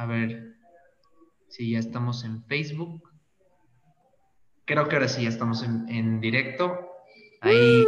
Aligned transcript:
A 0.00 0.06
ver 0.06 0.56
si 1.48 1.72
ya 1.72 1.78
estamos 1.78 2.24
en 2.24 2.42
Facebook. 2.44 3.02
Creo 4.64 4.88
que 4.88 4.96
ahora 4.96 5.08
sí 5.08 5.24
ya 5.24 5.28
estamos 5.28 5.62
en, 5.62 6.22
directo. 6.22 6.88
Ahí 7.42 7.84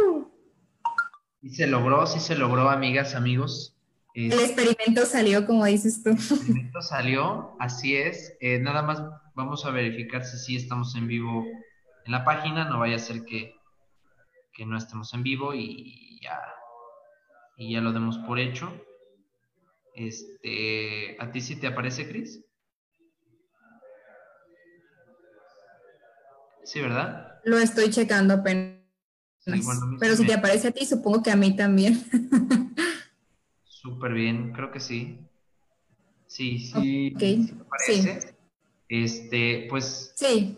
sí 1.41 1.49
se 1.49 1.65
logró, 1.65 2.05
sí 2.05 2.19
se 2.19 2.35
logró, 2.35 2.69
amigas, 2.69 3.15
amigos. 3.15 3.75
el 4.13 4.31
experimento 4.31 5.07
salió, 5.07 5.47
como 5.47 5.65
dices 5.65 6.03
tú. 6.03 6.11
El 6.11 6.17
experimento 6.17 6.83
salió, 6.83 7.55
así 7.59 7.95
es. 7.95 8.37
Eh, 8.41 8.59
nada 8.59 8.83
más 8.83 9.01
vamos 9.33 9.65
a 9.65 9.71
verificar 9.71 10.23
si 10.23 10.37
sí 10.37 10.55
estamos 10.55 10.93
en 10.93 11.07
vivo 11.07 11.43
en 12.05 12.11
la 12.11 12.23
página. 12.23 12.69
No 12.69 12.77
vaya 12.77 12.97
a 12.97 12.99
ser 12.99 13.25
que, 13.25 13.55
que 14.53 14.67
no 14.67 14.77
estemos 14.77 15.11
en 15.15 15.23
vivo 15.23 15.55
y 15.55 16.19
ya, 16.21 16.39
y 17.57 17.73
ya 17.73 17.81
lo 17.81 17.91
demos 17.91 18.19
por 18.19 18.37
hecho. 18.37 18.71
Este, 19.93 21.15
¿A 21.19 21.31
ti 21.31 21.41
sí 21.41 21.55
te 21.55 21.67
aparece, 21.67 22.07
Cris? 22.07 22.43
Sí, 26.63 26.81
¿verdad? 26.81 27.39
Lo 27.43 27.57
estoy 27.57 27.89
checando 27.89 28.35
apenas. 28.35 28.79
Pero 29.99 30.15
si 30.15 30.25
te 30.25 30.33
aparece 30.33 30.69
a 30.69 30.71
ti, 30.71 30.85
supongo 30.85 31.21
que 31.21 31.31
a 31.31 31.35
mí 31.35 31.55
también. 31.55 32.01
Súper 33.65 34.13
bien, 34.13 34.53
creo 34.53 34.71
que 34.71 34.79
sí. 34.79 35.19
Sí, 36.27 36.57
sí. 36.59 37.13
sí 37.19 37.53
aparece. 37.59 38.35
Este, 38.87 39.67
pues. 39.69 40.13
Sí. 40.15 40.57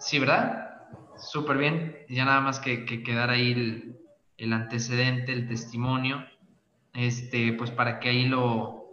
Sí, 0.00 0.18
¿verdad? 0.18 0.88
Súper 1.16 1.56
bien. 1.56 1.96
Ya 2.10 2.24
nada 2.24 2.40
más 2.40 2.58
que, 2.58 2.84
que 2.84 3.04
quedar 3.04 3.30
ahí 3.30 3.52
el, 3.52 3.96
el 4.36 4.52
antecedente, 4.52 5.32
el 5.32 5.46
testimonio 5.48 6.26
este, 6.94 7.52
pues 7.52 7.70
para 7.70 7.98
que 7.98 8.08
ahí 8.08 8.26
lo, 8.26 8.84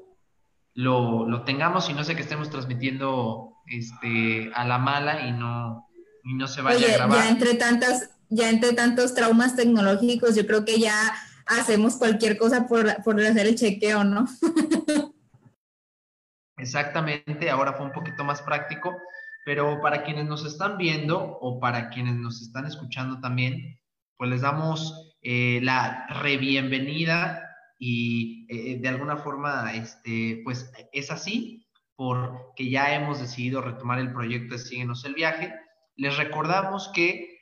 lo, 0.74 1.44
tengamos 1.44 1.90
y 1.90 1.94
no 1.94 2.04
sé 2.04 2.16
que 2.16 2.22
estemos 2.22 2.50
transmitiendo 2.50 3.54
este, 3.68 4.52
a 4.54 4.66
la 4.66 4.78
mala 4.80 5.28
y 5.28 5.32
no, 5.32 5.88
y 6.24 6.34
no 6.34 6.48
se 6.48 6.62
vaya 6.62 6.88
a 6.88 6.98
grabar. 6.98 7.24
Ya 7.24 7.30
entre 7.30 7.54
tantas, 7.54 8.10
ya 8.30 8.50
entre 8.50 8.74
tantos 8.74 9.14
traumas 9.14 9.56
tecnológicos, 9.56 10.36
yo 10.36 10.46
creo 10.48 10.66
que 10.66 10.80
ya 10.80 11.14
hacemos 11.46 11.98
cualquier 11.98 12.38
cosa 12.38 12.68
por, 12.68 13.04
por 13.04 13.20
hacer 13.22 13.48
el 13.48 13.56
chequeo, 13.56 14.04
¿no? 14.04 14.26
Exactamente, 16.58 17.50
ahora 17.50 17.74
fue 17.74 17.88
un 17.88 17.92
poquito 17.92 18.24
más 18.24 18.42
práctico, 18.42 18.96
pero 19.46 19.82
para 19.82 20.04
quienes 20.04 20.26
nos 20.26 20.46
están 20.46 20.78
viendo 20.78 21.20
o 21.20 21.60
para 21.60 21.90
quienes 21.90 22.16
nos 22.16 22.42
están 22.42 22.68
escuchando 22.68 23.20
también, 23.20 23.80
pues 24.18 24.30
les 24.30 24.42
damos 24.42 25.16
eh, 25.24 25.60
la 25.64 26.06
re-bienvenida 26.22 27.41
y 27.84 28.46
eh, 28.48 28.78
de 28.80 28.88
alguna 28.90 29.18
forma, 29.18 29.74
este, 29.74 30.42
pues 30.44 30.72
es 30.94 31.10
así, 31.10 31.66
porque 31.96 32.70
ya 32.70 32.94
hemos 32.94 33.20
decidido 33.20 33.60
retomar 33.60 33.98
el 33.98 34.14
proyecto 34.14 34.54
de 34.54 34.60
Síguenos 34.60 35.04
el 35.04 35.16
Viaje. 35.16 35.52
Les 35.96 36.16
recordamos 36.16 36.92
que 36.94 37.40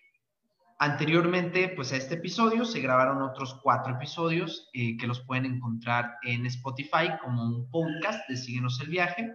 anteriormente, 0.80 1.68
pues 1.76 1.92
a 1.92 1.98
este 1.98 2.16
episodio 2.16 2.64
se 2.64 2.80
grabaron 2.80 3.22
otros 3.22 3.60
cuatro 3.62 3.96
episodios 3.96 4.70
eh, 4.72 4.96
que 4.96 5.08
los 5.08 5.20
pueden 5.26 5.44
encontrar 5.44 6.16
en 6.24 6.46
Spotify 6.46 7.18
como 7.22 7.44
un 7.44 7.70
podcast 7.70 8.26
de 8.30 8.38
Síguenos 8.38 8.80
el 8.80 8.88
Viaje. 8.88 9.30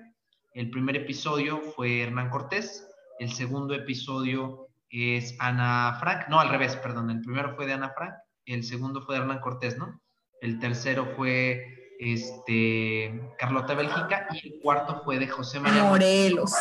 El 0.54 0.70
primer 0.70 0.96
episodio 0.96 1.60
fue 1.60 2.00
Hernán 2.00 2.30
Cortés, 2.30 2.88
el 3.18 3.30
segundo 3.30 3.74
episodio 3.74 4.68
es 4.88 5.36
Ana 5.38 5.98
Frank, 6.00 6.28
no, 6.30 6.40
al 6.40 6.48
revés, 6.48 6.76
perdón, 6.76 7.10
el 7.10 7.20
primero 7.20 7.54
fue 7.56 7.66
de 7.66 7.74
Ana 7.74 7.92
Frank, 7.94 8.14
el 8.46 8.64
segundo 8.64 9.02
fue 9.02 9.16
de 9.16 9.20
Hernán 9.20 9.40
Cortés, 9.40 9.76
¿no? 9.76 10.00
El 10.44 10.58
tercero 10.58 11.06
fue 11.16 11.96
este, 11.98 13.18
Carlota 13.38 13.74
Bélgica 13.74 14.28
y 14.32 14.48
el 14.48 14.60
cuarto 14.60 15.00
fue 15.02 15.18
de 15.18 15.26
José 15.26 15.58
María 15.58 15.84
Morelos. 15.84 16.52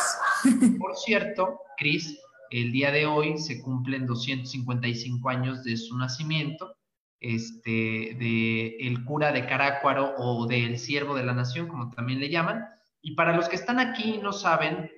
Por 0.78 0.96
cierto, 0.96 1.60
Cris, 1.76 2.18
el 2.50 2.72
día 2.72 2.90
de 2.90 3.04
hoy 3.04 3.36
se 3.36 3.60
cumplen 3.60 4.06
255 4.06 5.28
años 5.28 5.64
de 5.64 5.76
su 5.76 5.98
nacimiento, 5.98 6.74
este, 7.20 8.16
de 8.18 8.76
el 8.80 9.04
cura 9.04 9.32
de 9.32 9.44
Carácuaro 9.44 10.14
o 10.16 10.46
del 10.46 10.78
siervo 10.78 11.14
de 11.14 11.24
la 11.24 11.34
nación, 11.34 11.68
como 11.68 11.90
también 11.90 12.20
le 12.20 12.30
llaman. 12.30 12.64
Y 13.02 13.14
para 13.14 13.36
los 13.36 13.50
que 13.50 13.56
están 13.56 13.80
aquí 13.80 14.14
y 14.14 14.18
no 14.18 14.32
saben 14.32 14.90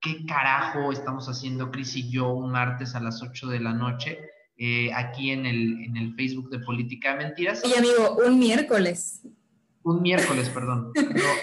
qué 0.00 0.24
carajo 0.24 0.92
estamos 0.92 1.28
haciendo 1.28 1.72
Cris 1.72 1.96
y 1.96 2.12
yo 2.12 2.32
un 2.32 2.52
martes 2.52 2.94
a 2.94 3.00
las 3.00 3.22
8 3.22 3.48
de 3.48 3.58
la 3.58 3.72
noche, 3.72 4.20
eh, 4.56 4.92
aquí 4.94 5.30
en 5.30 5.46
el, 5.46 5.84
en 5.84 5.96
el 5.96 6.14
Facebook 6.14 6.50
de 6.50 6.60
Política 6.60 7.12
de 7.12 7.24
Mentiras. 7.24 7.62
Y 7.64 7.76
amigo, 7.76 8.16
un 8.24 8.38
miércoles. 8.38 9.22
Un 9.82 10.00
miércoles, 10.02 10.48
perdón. 10.48 10.92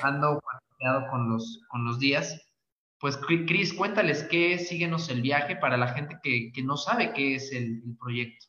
ando 0.01 0.41
con 1.09 1.29
los, 1.29 1.61
con 1.69 1.85
los 1.85 1.99
días. 1.99 2.41
Pues, 2.99 3.17
Cris, 3.17 3.73
cuéntales 3.73 4.23
qué 4.29 4.53
es 4.53 4.67
Síguenos 4.67 5.09
el 5.09 5.21
Viaje 5.21 5.55
para 5.55 5.75
la 5.75 5.89
gente 5.89 6.19
que, 6.21 6.51
no 6.63 6.77
sabe 6.77 7.13
qué 7.13 7.35
es 7.35 7.51
el, 7.51 7.81
proyecto. 7.99 8.45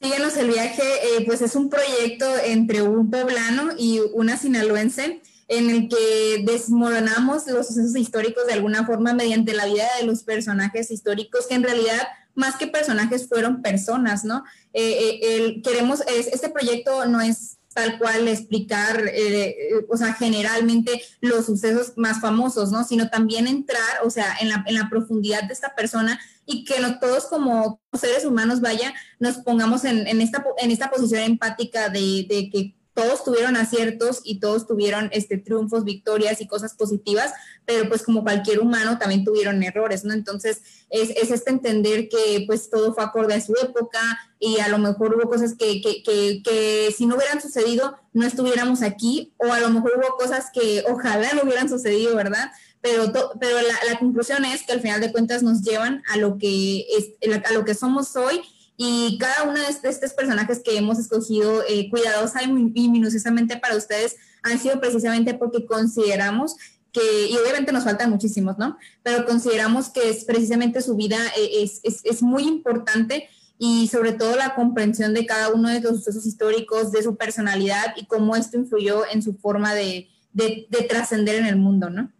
Síguenos 0.00 0.36
el 0.36 0.48
Viaje, 0.48 0.82
eh, 0.82 1.24
pues 1.24 1.42
es 1.42 1.56
un 1.56 1.70
proyecto 1.70 2.26
entre 2.44 2.82
un 2.82 3.10
poblano 3.10 3.70
y 3.78 4.00
una 4.12 4.36
sinaloense 4.36 5.22
en 5.48 5.70
el 5.70 5.88
que 5.88 6.44
desmoronamos 6.44 7.46
los 7.46 7.68
sucesos 7.68 7.96
históricos 7.96 8.46
de 8.46 8.54
alguna 8.54 8.84
forma 8.84 9.14
mediante 9.14 9.54
la 9.54 9.66
vida 9.66 9.86
de 10.00 10.06
los 10.06 10.22
personajes 10.22 10.90
históricos 10.90 11.46
que 11.46 11.54
en 11.54 11.62
realidad 11.62 12.08
más 12.34 12.56
que 12.56 12.66
personajes 12.66 13.28
fueron 13.28 13.62
personas, 13.62 14.24
¿no? 14.24 14.44
Eh, 14.72 15.20
eh, 15.22 15.62
queremos, 15.62 16.00
este 16.06 16.48
proyecto 16.48 17.06
no 17.06 17.20
es 17.20 17.58
tal 17.74 17.98
cual 17.98 18.28
explicar, 18.28 19.02
eh, 19.14 19.56
o 19.88 19.96
sea, 19.96 20.14
generalmente 20.14 21.02
los 21.20 21.46
sucesos 21.46 21.92
más 21.96 22.20
famosos, 22.20 22.70
¿no? 22.70 22.84
Sino 22.84 23.08
también 23.08 23.46
entrar, 23.46 24.04
o 24.04 24.10
sea, 24.10 24.36
en 24.40 24.48
la, 24.48 24.64
en 24.66 24.74
la 24.74 24.88
profundidad 24.90 25.44
de 25.44 25.54
esta 25.54 25.74
persona 25.74 26.20
y 26.44 26.64
que 26.64 26.80
no, 26.80 26.98
todos 26.98 27.26
como 27.26 27.80
seres 27.98 28.24
humanos, 28.24 28.60
vaya, 28.60 28.92
nos 29.18 29.38
pongamos 29.38 29.84
en, 29.84 30.06
en, 30.06 30.20
esta, 30.20 30.44
en 30.58 30.70
esta 30.70 30.90
posición 30.90 31.22
empática 31.22 31.88
de, 31.88 32.26
de 32.28 32.50
que 32.50 32.74
todos 32.94 33.24
tuvieron 33.24 33.56
aciertos 33.56 34.20
y 34.24 34.38
todos 34.40 34.66
tuvieron 34.66 35.08
este, 35.12 35.38
triunfos, 35.38 35.84
victorias 35.84 36.40
y 36.40 36.46
cosas 36.46 36.74
positivas, 36.74 37.32
pero 37.64 37.88
pues 37.88 38.02
como 38.02 38.22
cualquier 38.22 38.60
humano 38.60 38.98
también 38.98 39.24
tuvieron 39.24 39.62
errores, 39.62 40.04
¿no? 40.04 40.12
Entonces 40.12 40.62
es, 40.90 41.10
es 41.10 41.30
este 41.30 41.50
entender 41.50 42.08
que 42.08 42.44
pues 42.46 42.68
todo 42.68 42.94
fue 42.94 43.04
acorde 43.04 43.34
a 43.34 43.40
su 43.40 43.54
época 43.62 44.00
y 44.38 44.58
a 44.60 44.68
lo 44.68 44.78
mejor 44.78 45.14
hubo 45.14 45.28
cosas 45.28 45.54
que, 45.56 45.80
que, 45.80 46.02
que, 46.02 46.42
que 46.42 46.94
si 46.96 47.06
no 47.06 47.16
hubieran 47.16 47.40
sucedido 47.40 47.96
no 48.12 48.26
estuviéramos 48.26 48.82
aquí 48.82 49.32
o 49.38 49.52
a 49.52 49.60
lo 49.60 49.70
mejor 49.70 49.92
hubo 49.96 50.16
cosas 50.16 50.46
que 50.52 50.84
ojalá 50.88 51.32
no 51.32 51.42
hubieran 51.44 51.68
sucedido, 51.68 52.14
¿verdad? 52.14 52.50
Pero, 52.82 53.12
pero 53.40 53.60
la, 53.62 53.74
la, 53.88 53.98
conclusión 54.00 54.44
es 54.44 54.64
que 54.64 54.72
al 54.72 54.80
final 54.80 55.00
de 55.00 55.12
cuentas 55.12 55.42
nos 55.42 55.62
llevan 55.62 56.02
a 56.12 56.16
lo 56.16 56.36
que, 56.36 56.80
es, 56.80 57.12
a 57.44 57.52
lo 57.52 57.64
que 57.64 57.74
somos 57.74 58.16
hoy 58.16 58.42
y 58.76 59.18
cada 59.18 59.44
uno 59.44 59.60
de 59.60 59.88
estos 59.88 60.12
personajes 60.12 60.60
que 60.64 60.76
hemos 60.76 60.98
escogido 60.98 61.62
eh, 61.68 61.88
cuidadosa 61.90 62.42
y 62.42 62.48
minuciosamente 62.48 63.56
para 63.58 63.76
ustedes 63.76 64.16
han 64.42 64.58
sido 64.58 64.80
precisamente 64.80 65.34
porque 65.34 65.66
consideramos 65.66 66.56
que, 66.92 67.28
y 67.30 67.36
obviamente 67.36 67.72
nos 67.72 67.84
faltan 67.84 68.10
muchísimos, 68.10 68.58
¿no? 68.58 68.76
Pero 69.02 69.24
consideramos 69.24 69.88
que 69.88 70.10
es 70.10 70.24
precisamente 70.24 70.82
su 70.82 70.94
vida 70.96 71.18
eh, 71.38 71.62
es, 71.62 71.80
es, 71.84 72.00
es, 72.04 72.22
muy 72.22 72.42
importante 72.42 73.28
y 73.58 73.88
sobre 73.88 74.12
todo 74.12 74.36
la 74.36 74.54
comprensión 74.54 75.14
de 75.14 75.24
cada 75.24 75.50
uno 75.50 75.70
de 75.70 75.80
los 75.80 75.96
sucesos 75.96 76.26
históricos, 76.26 76.92
de 76.92 77.02
su 77.02 77.16
personalidad 77.16 77.94
y 77.96 78.06
cómo 78.06 78.36
esto 78.36 78.58
influyó 78.58 79.04
en 79.10 79.22
su 79.22 79.34
forma 79.34 79.74
de, 79.74 80.08
de, 80.32 80.66
de 80.68 80.82
trascender 80.82 81.36
en 81.36 81.46
el 81.46 81.56
mundo, 81.56 81.88
¿no? 81.88 82.12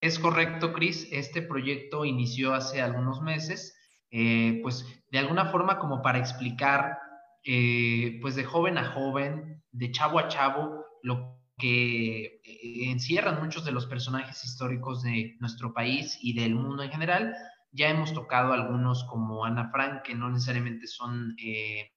Es 0.00 0.18
correcto, 0.18 0.72
Cris. 0.72 1.06
Este 1.12 1.40
proyecto 1.40 2.04
inició 2.04 2.52
hace 2.52 2.82
algunos 2.82 3.22
meses 3.22 3.73
eh, 4.16 4.60
pues 4.62 4.86
de 5.10 5.18
alguna 5.18 5.46
forma 5.46 5.80
como 5.80 6.00
para 6.00 6.20
explicar, 6.20 6.98
eh, 7.42 8.20
pues 8.22 8.36
de 8.36 8.44
joven 8.44 8.78
a 8.78 8.92
joven, 8.92 9.60
de 9.72 9.90
chavo 9.90 10.20
a 10.20 10.28
chavo, 10.28 10.84
lo 11.02 11.40
que 11.58 12.40
eh, 12.44 12.90
encierran 12.90 13.42
muchos 13.42 13.64
de 13.64 13.72
los 13.72 13.86
personajes 13.86 14.44
históricos 14.44 15.02
de 15.02 15.34
nuestro 15.40 15.74
país 15.74 16.16
y 16.22 16.32
del 16.32 16.54
mundo 16.54 16.84
en 16.84 16.92
general. 16.92 17.34
Ya 17.72 17.88
hemos 17.88 18.14
tocado 18.14 18.52
algunos 18.52 19.02
como 19.02 19.44
Ana 19.44 19.70
Frank, 19.72 20.02
que 20.02 20.14
no 20.14 20.30
necesariamente 20.30 20.86
son 20.86 21.34
de 21.34 21.90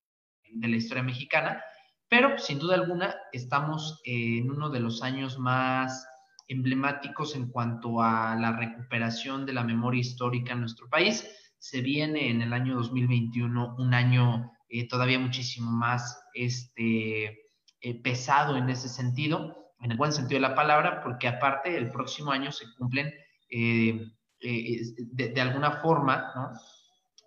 la 0.68 0.75
historia 0.75 1.04
mexicana, 1.04 1.62
pero 2.10 2.40
sin 2.40 2.58
duda 2.58 2.74
alguna 2.74 3.16
estamos 3.31 4.02
en 4.06 4.50
uno 4.50 4.72
de 4.72 4.80
los 4.80 5.04
años 5.04 5.38
más 5.38 6.04
emblemáticos 6.48 7.36
en 7.36 7.52
cuanto 7.52 8.02
a 8.02 8.36
la 8.36 8.54
recuperación 8.54 9.46
de 9.46 9.54
la 9.54 9.64
memoria 9.64 10.02
histórica 10.02 10.54
en 10.54 10.62
nuestro 10.62 10.90
país 10.90 11.28
se 11.59 11.81
viene 11.81 12.30
en 12.30 12.42
el 12.42 12.54
año 12.54 12.75
2021 12.75 13.75
un 13.77 13.94
año 13.94 14.51
eh, 14.69 14.88
todavía 14.88 15.19
muchísimo 15.19 15.71
más 15.71 16.21
este, 16.33 17.25
eh, 17.81 18.01
pesado 18.04 18.57
en 18.57 18.69
ese 18.69 18.89
sentido, 18.89 19.74
en 19.80 19.92
el 19.92 19.98
buen 19.98 20.12
sentido 20.12 20.42
de 20.42 20.48
la 20.48 20.56
palabra, 20.56 21.01
porque 21.04 21.27
aparte 21.27 21.77
el 21.77 21.89
próximo 21.89 22.31
año 22.31 22.51
se 22.51 22.65
cumplen 22.77 23.13
eh, 23.50 24.12
de, 24.39 25.42
alguna 25.42 25.81
forma, 25.81 26.31
¿no? 26.36 26.51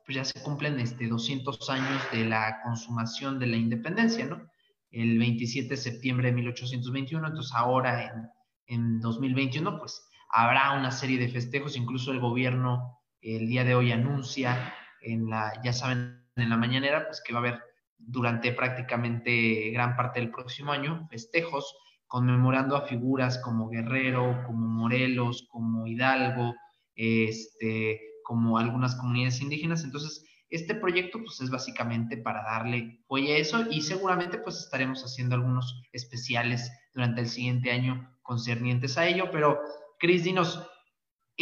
Pues 0.05 0.17
ya 0.17 0.25
se 0.25 0.43
cumplen 0.43 0.79
este, 0.81 1.09
200 1.09 1.71
años 1.71 2.03
de 2.13 2.25
la 2.25 2.61
consumación 2.63 3.39
de 3.39 3.47
la 3.47 3.57
independencia, 3.57 4.27
¿no? 4.27 4.49
el 4.93 5.19
27 5.19 5.69
de 5.69 5.77
septiembre 5.77 6.29
de 6.29 6.35
1821, 6.35 7.29
entonces 7.29 7.53
ahora 7.55 8.07
en, 8.07 8.29
en 8.67 9.01
2021, 9.01 9.79
pues 9.79 10.05
habrá 10.31 10.73
una 10.73 10.91
serie 10.91 11.19
de 11.19 11.29
festejos, 11.29 11.77
incluso 11.77 12.11
el 12.11 12.19
gobierno 12.19 13.00
el 13.21 13.49
día 13.49 13.65
de 13.65 13.75
hoy 13.75 13.93
anuncia 13.93 14.75
en 15.03 15.29
la, 15.29 15.61
ya 15.63 15.73
saben, 15.73 16.25
en 16.37 16.51
la 16.51 16.57
mañanera, 16.57 17.07
pues 17.07 17.23
que 17.25 17.33
va 17.33 17.41
a 17.41 17.43
haber 17.43 17.61
durante 17.99 18.53
prácticamente 18.53 19.71
gran 19.71 19.97
parte 19.97 20.21
del 20.21 20.31
próximo 20.31 20.73
año 20.73 21.07
festejos 21.11 21.77
conmemorando 22.07 22.77
a 22.77 22.87
figuras 22.87 23.39
como 23.39 23.69
Guerrero, 23.69 24.43
como 24.47 24.67
Morelos, 24.67 25.47
como 25.51 25.87
Hidalgo, 25.87 26.55
este, 26.97 28.01
como 28.25 28.59
algunas 28.59 28.97
comunidades 28.97 29.41
indígenas. 29.41 29.85
Entonces, 29.85 30.25
este 30.49 30.75
proyecto 30.75 31.19
pues 31.19 31.41
es 31.41 31.51
básicamente 31.51 32.17
para 32.17 32.43
darle 32.43 33.01
fuelle 33.07 33.35
a 33.35 33.39
eso 33.39 33.65
y 33.71 33.83
seguramente 33.83 34.39
pues 34.39 34.59
estaremos 34.59 35.05
haciendo 35.05 35.37
algunos 35.37 35.83
especiales 35.93 36.73
durante 36.93 37.21
el 37.21 37.29
siguiente 37.29 37.71
año 37.71 38.13
concernientes 38.23 38.99
a 38.99 39.07
ello, 39.07 39.31
pero 39.31 39.61
Cris, 40.01 40.25
dinos, 40.25 40.67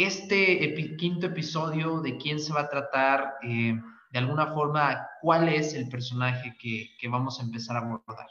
este 0.03 0.95
quinto 0.97 1.27
episodio, 1.27 2.01
¿de 2.01 2.17
quién 2.17 2.39
se 2.39 2.53
va 2.53 2.61
a 2.61 2.69
tratar? 2.69 3.35
Eh, 3.43 3.73
de 4.11 4.19
alguna 4.19 4.53
forma, 4.53 5.07
¿cuál 5.21 5.49
es 5.49 5.73
el 5.73 5.87
personaje 5.87 6.55
que, 6.59 7.07
vamos 7.07 7.39
a 7.39 7.43
empezar 7.43 7.75
a 7.75 7.79
abordar? 7.79 8.27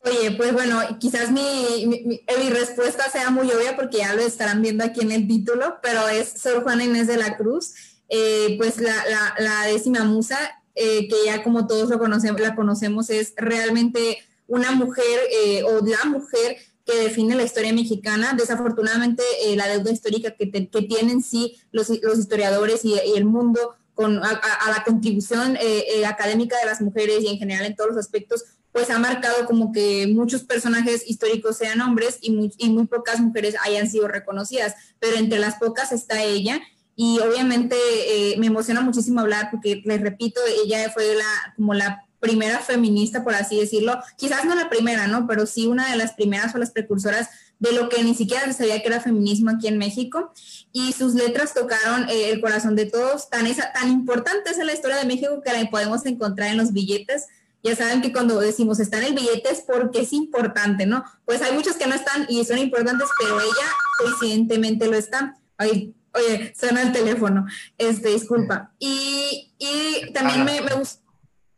Oye, 0.00 0.30
pues 0.32 0.52
bueno, 0.52 0.80
quizás 1.00 1.32
mi, 1.32 1.86
mi, 1.86 2.48
respuesta 2.50 3.10
sea 3.10 3.30
muy 3.30 3.50
obvia 3.50 3.74
porque 3.74 3.98
ya 3.98 4.14
lo 4.14 4.22
estarán 4.22 4.62
viendo 4.62 4.84
aquí 4.84 5.00
en 5.00 5.10
el 5.10 5.26
título, 5.26 5.78
pero 5.82 6.08
es 6.08 6.40
Sor 6.40 6.62
Juana 6.62 6.84
Inés 6.84 7.08
de 7.08 7.16
la 7.16 7.36
Cruz, 7.36 7.74
eh, 8.08 8.54
pues 8.56 8.80
la, 8.80 8.94
la, 9.38 9.66
décima 9.66 10.04
musa, 10.04 10.38
eh, 10.74 11.08
que 11.08 11.16
ya 11.26 11.42
como 11.42 11.66
todos 11.66 11.90
lo 11.90 11.98
conocemos, 11.98 12.40
la 12.40 12.54
conocemos, 12.54 13.10
es 13.10 13.34
realmente 13.36 14.18
una 14.46 14.70
mujer 14.70 15.20
eh, 15.44 15.62
o 15.64 15.84
la 15.84 16.04
mujer 16.08 16.56
que 16.88 17.02
define 17.02 17.36
la 17.36 17.42
historia 17.42 17.72
mexicana. 17.72 18.34
Desafortunadamente, 18.36 19.22
la 19.56 19.68
deuda 19.68 19.92
histórica 19.92 20.30
que, 20.32 20.50
que, 20.50 20.82
tienen 20.82 21.22
sí 21.22 21.56
los, 21.70 21.88
los 22.02 22.18
historiadores 22.18 22.84
y, 22.84 22.94
y, 22.94 23.16
el 23.16 23.26
mundo 23.26 23.76
con, 23.94 24.24
a, 24.24 24.28
a 24.28 24.70
la 24.70 24.84
contribución 24.84 25.58
académica 26.06 26.58
de 26.58 26.66
las 26.66 26.80
mujeres 26.80 27.22
y 27.22 27.28
en 27.28 27.38
general 27.38 27.66
en 27.66 27.76
todos 27.76 27.90
los 27.90 27.98
aspectos, 27.98 28.44
pues 28.72 28.90
ha 28.90 28.98
marcado 28.98 29.46
como 29.46 29.72
que 29.72 30.06
muchos 30.06 30.44
personajes 30.44 31.02
históricos 31.08 31.56
sean 31.56 31.80
hombres 31.80 32.18
y 32.20 32.30
muy, 32.30 32.52
y 32.58 32.70
muy 32.70 32.86
pocas 32.86 33.20
mujeres 33.20 33.56
hayan 33.64 33.90
sido 33.90 34.08
reconocidas, 34.08 34.74
pero 35.00 35.16
entre 35.16 35.38
las 35.38 35.56
pocas 35.56 35.92
está 35.92 36.22
ella 36.22 36.60
y 36.94 37.20
obviamente 37.20 37.76
eh, 37.76 38.36
me 38.38 38.46
emociona 38.46 38.80
muchísimo 38.80 39.20
hablar 39.20 39.48
porque 39.50 39.82
les 39.84 40.00
repito, 40.00 40.40
ella 40.64 40.90
fue 40.90 41.14
la 41.14 41.54
como 41.56 41.74
la 41.74 42.07
primera 42.20 42.58
feminista, 42.60 43.24
por 43.24 43.34
así 43.34 43.58
decirlo, 43.58 43.98
quizás 44.16 44.44
no 44.44 44.54
la 44.54 44.68
primera, 44.68 45.06
¿no? 45.06 45.26
Pero 45.26 45.46
sí 45.46 45.66
una 45.66 45.90
de 45.90 45.96
las 45.96 46.12
primeras 46.12 46.54
o 46.54 46.58
las 46.58 46.70
precursoras 46.70 47.28
de 47.58 47.72
lo 47.72 47.88
que 47.88 48.02
ni 48.02 48.14
siquiera 48.14 48.44
se 48.46 48.52
sabía 48.52 48.80
que 48.80 48.88
era 48.88 49.00
feminismo 49.00 49.50
aquí 49.50 49.66
en 49.66 49.78
México. 49.78 50.32
Y 50.72 50.92
sus 50.92 51.14
letras 51.14 51.54
tocaron 51.54 52.08
eh, 52.08 52.30
el 52.30 52.40
corazón 52.40 52.76
de 52.76 52.86
todos. 52.86 53.28
Tan, 53.30 53.46
esa, 53.46 53.72
tan 53.72 53.90
importante 53.90 54.50
es 54.50 54.58
la 54.58 54.72
historia 54.72 54.96
de 54.96 55.06
México 55.06 55.42
que 55.44 55.52
la 55.52 55.68
podemos 55.70 56.06
encontrar 56.06 56.50
en 56.50 56.56
los 56.56 56.72
billetes 56.72 57.26
ya 57.62 57.74
saben 57.74 58.00
que 58.00 58.12
cuando 58.12 58.38
decimos 58.40 58.78
está 58.78 58.98
en 58.98 59.04
el 59.04 59.14
billete 59.14 59.50
es 59.50 59.62
porque 59.62 60.02
es 60.02 60.12
importante, 60.12 60.86
¿no? 60.86 61.04
Pues 61.24 61.42
hay 61.42 61.52
muchos 61.52 61.76
que 61.76 61.86
no 61.86 61.94
están 61.94 62.26
y 62.28 62.44
son 62.44 62.58
importantes, 62.58 63.08
pero 63.20 63.40
ella 63.40 63.66
coincidentemente 63.98 64.86
lo 64.86 64.96
está. 64.96 65.36
Ay, 65.56 65.94
oye, 66.12 66.54
suena 66.58 66.82
el 66.82 66.92
teléfono, 66.92 67.46
este, 67.76 68.10
disculpa. 68.10 68.72
Y, 68.78 69.52
y 69.58 70.12
también 70.12 70.44
me, 70.44 70.60
me 70.60 70.74
gusta... 70.74 71.02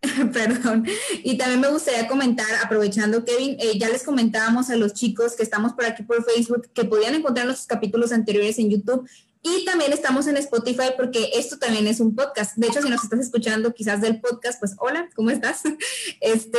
Perdón. 0.32 0.87
Y 1.23 1.37
también 1.37 1.61
me 1.61 1.69
gustaría 1.69 2.08
comentar, 2.08 2.47
aprovechando, 2.64 3.25
Kevin, 3.25 3.56
eh, 3.61 3.79
ya 3.79 3.88
les 3.88 4.02
comentábamos 4.02 4.70
a 4.70 4.76
los 4.76 4.94
chicos 4.94 5.35
que 5.35 5.43
estamos 5.43 5.73
por 5.75 5.85
aquí 5.85 6.02
por 6.02 6.25
Facebook 6.25 6.69
que 6.73 6.85
podían 6.85 7.14
encontrar 7.14 7.47
los 7.47 7.67
capítulos 7.67 8.12
anteriores 8.12 8.58
en 8.58 8.70
YouTube 8.70 9.08
y 9.43 9.64
también 9.64 9.93
estamos 9.93 10.26
en 10.26 10.37
Spotify 10.37 10.93
porque 10.97 11.31
esto 11.35 11.58
también 11.58 11.87
es 11.87 12.00
un 12.00 12.14
podcast. 12.14 12.56
De 12.56 12.67
hecho, 12.67 12.82
si 12.82 12.91
nos 12.91 13.02
estás 13.02 13.20
escuchando 13.20 13.73
quizás 13.73 14.02
del 14.02 14.20
podcast, 14.20 14.58
pues 14.58 14.75
hola, 14.79 15.08
¿cómo 15.14 15.31
estás? 15.31 15.62
Este, 16.20 16.58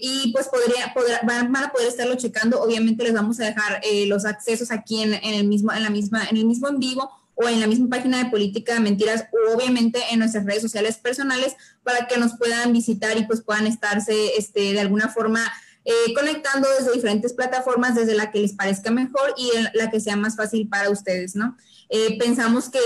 y 0.00 0.32
pues 0.32 0.48
podría, 0.48 0.94
van 1.24 1.54
a 1.56 1.70
poder 1.70 1.88
estarlo 1.88 2.14
checando. 2.14 2.62
Obviamente 2.62 3.04
les 3.04 3.12
vamos 3.12 3.38
a 3.40 3.44
dejar 3.44 3.80
eh, 3.82 4.06
los 4.06 4.24
accesos 4.24 4.70
aquí 4.70 5.02
en, 5.02 5.12
en, 5.12 5.34
el 5.34 5.46
mismo, 5.46 5.72
en 5.72 5.82
la 5.82 5.90
misma, 5.90 6.24
en 6.30 6.38
el 6.38 6.46
mismo 6.46 6.68
en 6.68 6.78
vivo 6.78 7.10
o 7.34 7.48
en 7.48 7.60
la 7.60 7.66
misma 7.66 7.88
página 7.88 8.18
de 8.18 8.30
Política 8.30 8.74
de 8.74 8.80
Mentiras 8.80 9.26
o 9.32 9.54
obviamente 9.54 10.00
en 10.10 10.20
nuestras 10.20 10.44
redes 10.46 10.62
sociales 10.62 10.96
personales 10.96 11.56
para 11.82 12.06
que 12.06 12.18
nos 12.18 12.36
puedan 12.36 12.72
visitar 12.72 13.16
y 13.18 13.26
pues 13.26 13.42
puedan 13.42 13.66
estarse 13.66 14.36
este, 14.36 14.72
de 14.72 14.80
alguna 14.80 15.08
forma 15.08 15.40
eh, 15.84 16.14
conectando 16.14 16.68
desde 16.78 16.92
diferentes 16.92 17.32
plataformas, 17.32 17.96
desde 17.96 18.14
la 18.14 18.30
que 18.30 18.38
les 18.38 18.52
parezca 18.52 18.92
mejor 18.92 19.34
y 19.36 19.50
la 19.74 19.90
que 19.90 20.00
sea 20.00 20.16
más 20.16 20.36
fácil 20.36 20.68
para 20.68 20.90
ustedes, 20.90 21.34
¿no? 21.34 21.56
Eh, 21.88 22.16
pensamos 22.18 22.70
que 22.70 22.78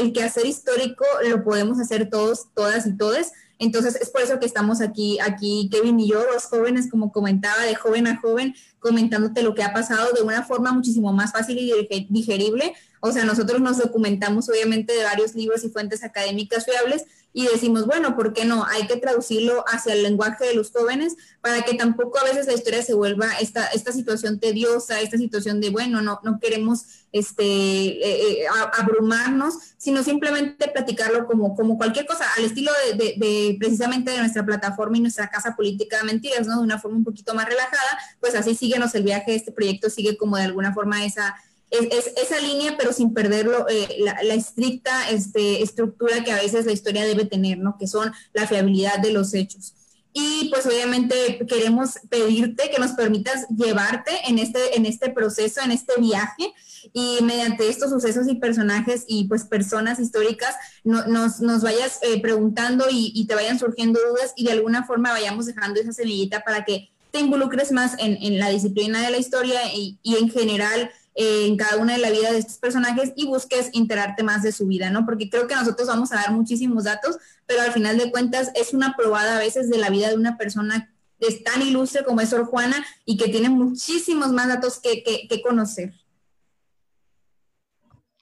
el 0.00 0.12
quehacer 0.12 0.46
histórico 0.46 1.04
lo 1.28 1.42
podemos 1.42 1.80
hacer 1.80 2.08
todos, 2.08 2.46
todas 2.54 2.86
y 2.86 2.96
todes. 2.96 3.32
Entonces 3.58 3.96
es 3.96 4.10
por 4.10 4.22
eso 4.22 4.38
que 4.38 4.46
estamos 4.46 4.80
aquí, 4.80 5.18
aquí 5.20 5.68
Kevin 5.70 5.98
y 5.98 6.08
yo, 6.08 6.24
dos 6.32 6.44
jóvenes, 6.44 6.88
como 6.90 7.12
comentaba, 7.12 7.62
de 7.62 7.74
joven 7.74 8.06
a 8.06 8.20
joven, 8.20 8.54
comentándote 8.78 9.42
lo 9.42 9.54
que 9.54 9.62
ha 9.62 9.72
pasado 9.72 10.12
de 10.12 10.22
una 10.22 10.44
forma 10.44 10.72
muchísimo 10.72 11.12
más 11.12 11.32
fácil 11.32 11.58
y 11.58 11.72
digerible. 12.08 12.72
O 13.00 13.12
sea, 13.12 13.24
nosotros 13.24 13.60
nos 13.60 13.78
documentamos 13.78 14.48
obviamente 14.48 14.92
de 14.92 15.04
varios 15.04 15.34
libros 15.34 15.64
y 15.64 15.70
fuentes 15.70 16.04
académicas 16.04 16.64
fiables 16.64 17.04
y 17.36 17.48
decimos, 17.48 17.84
bueno, 17.84 18.14
¿por 18.14 18.32
qué 18.32 18.44
no? 18.44 18.64
Hay 18.64 18.86
que 18.86 18.96
traducirlo 18.96 19.64
hacia 19.66 19.92
el 19.92 20.04
lenguaje 20.04 20.46
de 20.46 20.54
los 20.54 20.70
jóvenes 20.70 21.16
para 21.40 21.62
que 21.62 21.74
tampoco 21.74 22.20
a 22.20 22.24
veces 22.24 22.46
la 22.46 22.52
historia 22.52 22.80
se 22.84 22.94
vuelva 22.94 23.26
esta, 23.40 23.66
esta 23.66 23.90
situación 23.90 24.38
tediosa, 24.38 25.00
esta 25.00 25.18
situación 25.18 25.60
de, 25.60 25.70
bueno, 25.70 26.00
no, 26.00 26.20
no 26.22 26.38
queremos 26.38 26.84
este, 27.10 27.44
eh, 27.44 28.42
eh, 28.42 28.46
abrumarnos, 28.78 29.54
sino 29.76 30.04
simplemente 30.04 30.68
platicarlo 30.68 31.26
como, 31.26 31.56
como 31.56 31.76
cualquier 31.76 32.06
cosa, 32.06 32.24
al 32.38 32.44
estilo 32.44 32.70
de, 32.96 33.16
de, 33.18 33.56
precisamente 33.58 34.12
de 34.12 34.18
nuestra 34.18 34.46
plataforma 34.46 34.96
y 34.96 35.00
nuestra 35.00 35.28
casa 35.28 35.56
política 35.56 35.98
de 35.98 36.04
mentiras, 36.04 36.46
¿no? 36.46 36.58
De 36.58 36.62
una 36.62 36.78
forma 36.78 36.98
un 36.98 37.04
poquito 37.04 37.34
más 37.34 37.46
relajada, 37.46 37.98
pues 38.20 38.36
así 38.36 38.54
síguenos 38.54 38.94
el 38.94 39.02
viaje, 39.02 39.34
este 39.34 39.50
proyecto 39.50 39.90
sigue 39.90 40.16
como 40.16 40.36
de 40.36 40.44
alguna 40.44 40.72
forma 40.72 41.04
esa 41.04 41.34
es, 41.70 42.12
esa 42.16 42.40
línea, 42.40 42.76
pero 42.78 42.92
sin 42.92 43.14
perder 43.14 43.50
eh, 43.68 43.96
la, 44.00 44.34
estricta 44.34 45.10
este, 45.10 45.62
estructura 45.62 46.22
que 46.24 46.32
a 46.32 46.40
veces 46.40 46.66
la 46.66 46.72
historia 46.72 47.04
debe 47.04 47.24
tener, 47.24 47.58
¿no? 47.58 47.76
Que 47.78 47.86
son 47.86 48.12
la 48.32 48.46
fiabilidad 48.46 48.98
de 48.98 49.12
los 49.12 49.34
hechos. 49.34 49.74
Y 50.12 50.48
pues 50.50 50.64
obviamente 50.66 51.44
queremos 51.48 51.98
pedirte 52.08 52.70
que 52.70 52.78
nos 52.78 52.92
permitas 52.92 53.48
llevarte 53.48 54.12
en 54.28 54.38
este, 54.38 54.76
en 54.76 54.86
este 54.86 55.10
proceso, 55.10 55.60
en 55.62 55.72
este 55.72 56.00
viaje, 56.00 56.52
y 56.92 57.18
mediante 57.22 57.68
estos 57.68 57.90
sucesos 57.90 58.28
y 58.28 58.36
personajes 58.36 59.04
y 59.08 59.24
pues 59.24 59.44
personas 59.44 59.98
históricas 59.98 60.54
nos, 60.84 61.40
nos, 61.40 61.62
vayas 61.62 61.98
eh, 62.02 62.20
preguntando 62.20 62.86
y, 62.90 63.26
te 63.26 63.34
vayan 63.34 63.58
surgiendo 63.58 63.98
dudas 64.08 64.34
y 64.36 64.44
de 64.44 64.52
alguna 64.52 64.84
forma 64.84 65.10
vayamos 65.10 65.46
dejando 65.46 65.80
esa 65.80 65.92
semillita 65.92 66.44
para 66.44 66.64
que 66.64 66.90
te 67.10 67.20
involucres 67.20 67.72
más 67.72 67.94
en, 67.98 68.38
la 68.38 68.50
disciplina 68.50 69.00
de 69.00 69.10
la 69.10 69.18
historia 69.18 69.60
y 69.72 69.98
en 70.04 70.28
general 70.30 70.90
en 71.14 71.56
cada 71.56 71.76
una 71.76 71.92
de 71.92 72.00
la 72.00 72.10
vida 72.10 72.32
de 72.32 72.38
estos 72.38 72.58
personajes 72.58 73.12
y 73.16 73.26
busques 73.26 73.70
enterarte 73.72 74.22
más 74.22 74.42
de 74.42 74.52
su 74.52 74.66
vida, 74.66 74.90
¿no? 74.90 75.04
Porque 75.06 75.30
creo 75.30 75.46
que 75.46 75.54
nosotros 75.54 75.88
vamos 75.88 76.12
a 76.12 76.16
dar 76.16 76.32
muchísimos 76.32 76.84
datos, 76.84 77.18
pero 77.46 77.62
al 77.62 77.72
final 77.72 77.98
de 77.98 78.10
cuentas 78.10 78.50
es 78.54 78.74
una 78.74 78.96
probada 78.96 79.36
a 79.36 79.40
veces 79.40 79.70
de 79.70 79.78
la 79.78 79.90
vida 79.90 80.08
de 80.08 80.16
una 80.16 80.36
persona 80.36 80.92
que 81.20 81.28
es 81.28 81.44
tan 81.44 81.62
ilustre 81.62 82.04
como 82.04 82.20
es 82.20 82.30
Sor 82.30 82.46
Juana 82.46 82.84
y 83.04 83.16
que 83.16 83.28
tiene 83.28 83.48
muchísimos 83.48 84.32
más 84.32 84.48
datos 84.48 84.80
que, 84.80 85.04
que, 85.04 85.42
conocer. 85.42 85.94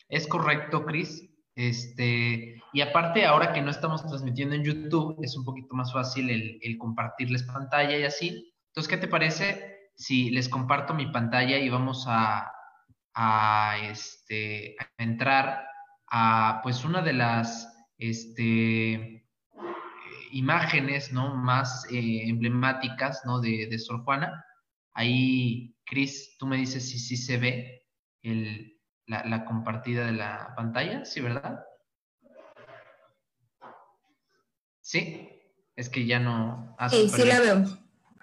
Es 0.09 0.27
correcto, 0.27 0.85
Cris. 0.85 1.25
Este, 1.55 2.63
y 2.75 2.81
aparte, 2.83 3.25
ahora 3.25 3.55
que 3.55 3.63
no 3.63 3.71
estamos 3.71 4.07
transmitiendo 4.07 4.55
en 4.55 4.65
YouTube, 4.65 5.17
es 5.23 5.37
un 5.37 5.45
poquito 5.45 5.75
más 5.75 5.93
fácil 5.93 6.29
el 6.31 6.79
compartirles 6.79 7.45
pantalla 7.45 7.97
y 7.97 8.05
así. 8.05 8.53
Entonces, 8.69 8.91
¿qué 8.91 8.99
te 8.99 9.09
parece 9.09 9.91
si 9.95 10.31
les 10.31 10.49
comparto 10.49 10.95
mi 10.95 11.07
pantalla 11.07 11.59
y 11.59 11.69
vamos 11.69 12.05
a, 12.09 12.51
a, 13.15 13.77
este, 13.83 14.77
a 14.79 15.03
entrar 15.03 15.67
a 16.09 16.61
pues 16.63 16.85
una 16.85 17.03
de 17.03 17.13
las 17.13 17.69
este, 17.99 19.27
imágenes 20.33 21.13
¿no? 21.13 21.35
más 21.35 21.87
eh, 21.91 22.29
emblemáticas 22.29 23.23
¿no? 23.25 23.41
de, 23.41 23.67
de, 23.71 23.79
Sor 23.79 24.03
Juana. 24.05 24.45
Ahí, 24.95 25.75
Cris, 25.85 26.37
tú 26.39 26.47
me 26.47 26.57
dices 26.57 26.89
si 26.89 26.99
sí 26.99 27.17
se 27.17 27.39
ve 27.39 27.87
el, 28.23 28.79
la, 29.07 29.25
la, 29.25 29.45
compartida 29.45 30.07
de 30.07 30.13
la 30.13 30.53
pantalla, 30.57 31.05
¿sí, 31.05 31.21
verdad? 31.21 31.65
Sí, 34.81 35.29
es 35.77 35.89
que 35.89 36.05
ya 36.05 36.19
no... 36.19 36.75
Ah, 36.79 36.89
sí, 36.89 37.09
sí 37.09 37.25
la 37.25 37.41
veo. 37.41 37.65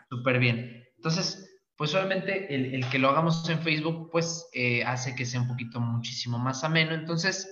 Súper 0.10 0.40
bien. 0.40 0.86
Entonces, 0.98 1.49
pues 1.80 1.96
obviamente 1.96 2.54
el, 2.54 2.86
que 2.90 3.00
lo 3.00 3.08
hagamos 3.08 3.50
en 3.50 3.62
Facebook, 3.62 4.10
pues 4.12 4.50
eh, 4.52 4.84
hace 4.84 5.16
que 5.16 5.26
sea 5.26 5.40
un 5.40 5.48
poquito 5.48 5.80
muchísimo 5.80 6.38
más 6.38 6.66
ameno. 6.66 6.94
Entonces, 6.94 7.50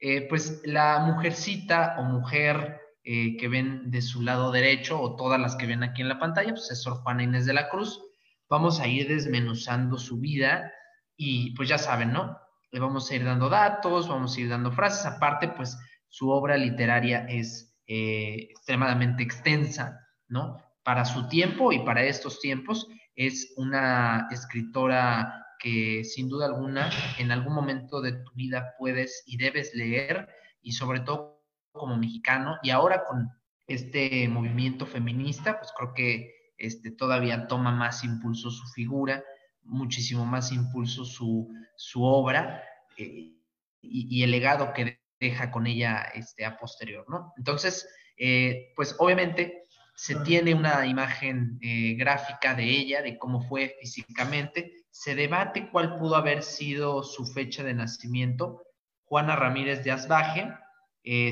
eh, 0.00 0.26
pues 0.28 0.62
la 0.64 0.98
mujercita 1.06 1.94
o 1.96 2.02
mujer 2.02 2.80
eh, 3.04 3.36
que 3.36 3.46
ven 3.46 3.88
de 3.92 4.02
su 4.02 4.22
lado 4.22 4.50
derecho 4.50 5.00
o 5.00 5.14
todas 5.14 5.40
las 5.40 5.54
que 5.54 5.66
ven 5.66 5.84
aquí 5.84 6.02
en 6.02 6.08
la 6.08 6.18
pantalla, 6.18 6.50
pues 6.50 6.68
es 6.72 6.82
Sor 6.82 6.94
Juana 7.04 7.22
Inés 7.22 7.46
de 7.46 7.52
la 7.52 7.68
Cruz. 7.68 8.02
Vamos 8.48 8.80
a 8.80 8.88
ir 8.88 9.06
desmenuzando 9.06 9.96
su 9.96 10.18
vida 10.18 10.72
y 11.16 11.54
pues 11.54 11.68
ya 11.68 11.78
saben, 11.78 12.12
¿no? 12.12 12.36
Le 12.72 12.80
vamos 12.80 13.08
a 13.08 13.14
ir 13.14 13.24
dando 13.24 13.48
datos, 13.48 14.08
vamos 14.08 14.36
a 14.36 14.40
ir 14.40 14.48
dando 14.48 14.72
frases. 14.72 15.06
Aparte, 15.06 15.50
pues 15.50 15.78
su 16.08 16.30
obra 16.30 16.56
literaria 16.56 17.26
es 17.28 17.78
extremadamente 17.86 19.22
extensa, 19.22 20.04
¿no? 20.26 20.56
Para 20.82 21.04
su 21.04 21.28
tiempo 21.28 21.70
y 21.70 21.78
para 21.84 22.02
estos 22.02 22.40
tiempos 22.40 22.88
es 23.18 23.52
una 23.56 24.28
escritora 24.30 25.44
que 25.58 26.04
sin 26.04 26.28
duda 26.28 26.46
alguna 26.46 26.88
en 27.18 27.32
algún 27.32 27.52
momento 27.52 28.00
de 28.00 28.12
tu 28.12 28.32
vida 28.34 28.76
puedes 28.78 29.24
y 29.26 29.36
debes 29.36 29.74
leer 29.74 30.28
y 30.62 30.70
sobre 30.70 31.00
todo 31.00 31.42
como 31.72 31.96
mexicano 31.96 32.58
y 32.62 32.70
ahora 32.70 33.04
con 33.04 33.28
este 33.66 34.28
movimiento 34.28 34.86
feminista, 34.86 35.58
pues 35.58 35.72
creo 35.76 35.94
que 35.94 36.32
este, 36.58 36.92
todavía 36.92 37.48
toma 37.48 37.72
más 37.72 38.04
impulso 38.04 38.52
su 38.52 38.68
figura, 38.68 39.24
muchísimo 39.64 40.24
más 40.24 40.52
impulso 40.52 41.04
su, 41.04 41.52
su 41.76 42.04
obra 42.04 42.62
eh, 42.96 43.34
y, 43.82 44.22
el 44.22 44.30
legado 44.30 44.72
que 44.72 45.00
deja 45.18 45.50
con 45.50 45.66
ella 45.66 46.02
este, 46.14 46.44
a 46.44 46.56
posterior, 46.56 47.04
¿no? 47.08 47.32
Entonces, 47.36 47.88
eh, 48.16 48.72
pues 48.76 48.94
obviamente 49.00 49.64
se 49.98 50.14
tiene 50.20 50.54
una 50.54 50.86
imagen 50.86 51.58
eh, 51.60 51.94
gráfica 51.94 52.54
de 52.54 52.64
ella, 52.70 53.02
de 53.02 53.18
cómo 53.18 53.42
fue 53.42 53.76
físicamente, 53.80 54.84
se 54.90 55.16
debate 55.16 55.70
cuál 55.72 55.98
pudo 55.98 56.14
haber 56.14 56.44
sido 56.44 57.02
su 57.02 57.26
fecha 57.26 57.64
de 57.64 57.74
nacimiento. 57.74 58.62
Juana 59.02 59.34
Ramírez 59.34 59.82
de 59.82 59.90
Asbaje, 59.90 60.54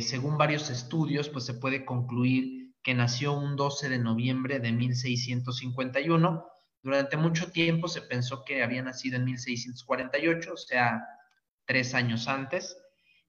según 0.00 0.38
varios 0.38 0.70
estudios, 0.70 1.28
pues 1.28 1.44
se 1.44 1.54
puede 1.54 1.84
concluir 1.84 2.74
que 2.82 2.94
nació 2.94 3.34
un 3.34 3.54
12 3.54 3.90
de 3.90 3.98
noviembre 3.98 4.58
de 4.58 4.72
1651, 4.72 6.46
durante 6.86 7.16
mucho 7.16 7.50
tiempo 7.50 7.88
se 7.88 8.00
pensó 8.00 8.44
que 8.44 8.62
había 8.62 8.80
nacido 8.80 9.16
en 9.16 9.24
1648, 9.24 10.52
o 10.52 10.56
sea, 10.56 11.04
tres 11.64 11.94
años 11.94 12.28
antes. 12.28 12.78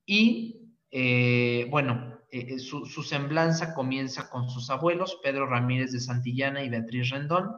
Y 0.05 0.75
eh, 0.91 1.65
bueno, 1.71 2.16
eh, 2.29 2.55
eh, 2.55 2.59
su, 2.59 2.85
semblanza 3.03 3.73
comienza 3.73 4.29
con 4.29 4.49
sus 4.49 4.69
abuelos, 4.69 5.19
Pedro 5.23 5.47
Ramírez 5.47 5.91
de 5.91 5.99
Santillana 5.99 6.63
y 6.63 6.69
Beatriz 6.69 7.09
Rendón, 7.09 7.51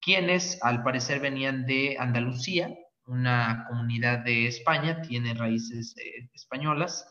quienes 0.00 0.62
al 0.62 0.82
parecer 0.82 1.20
venían 1.20 1.66
de 1.66 1.96
Andalucía, 1.98 2.74
una 3.06 3.66
comunidad 3.68 4.20
de 4.20 4.46
España, 4.46 5.02
tiene 5.02 5.34
raíces 5.34 5.94
españolas, 6.32 7.06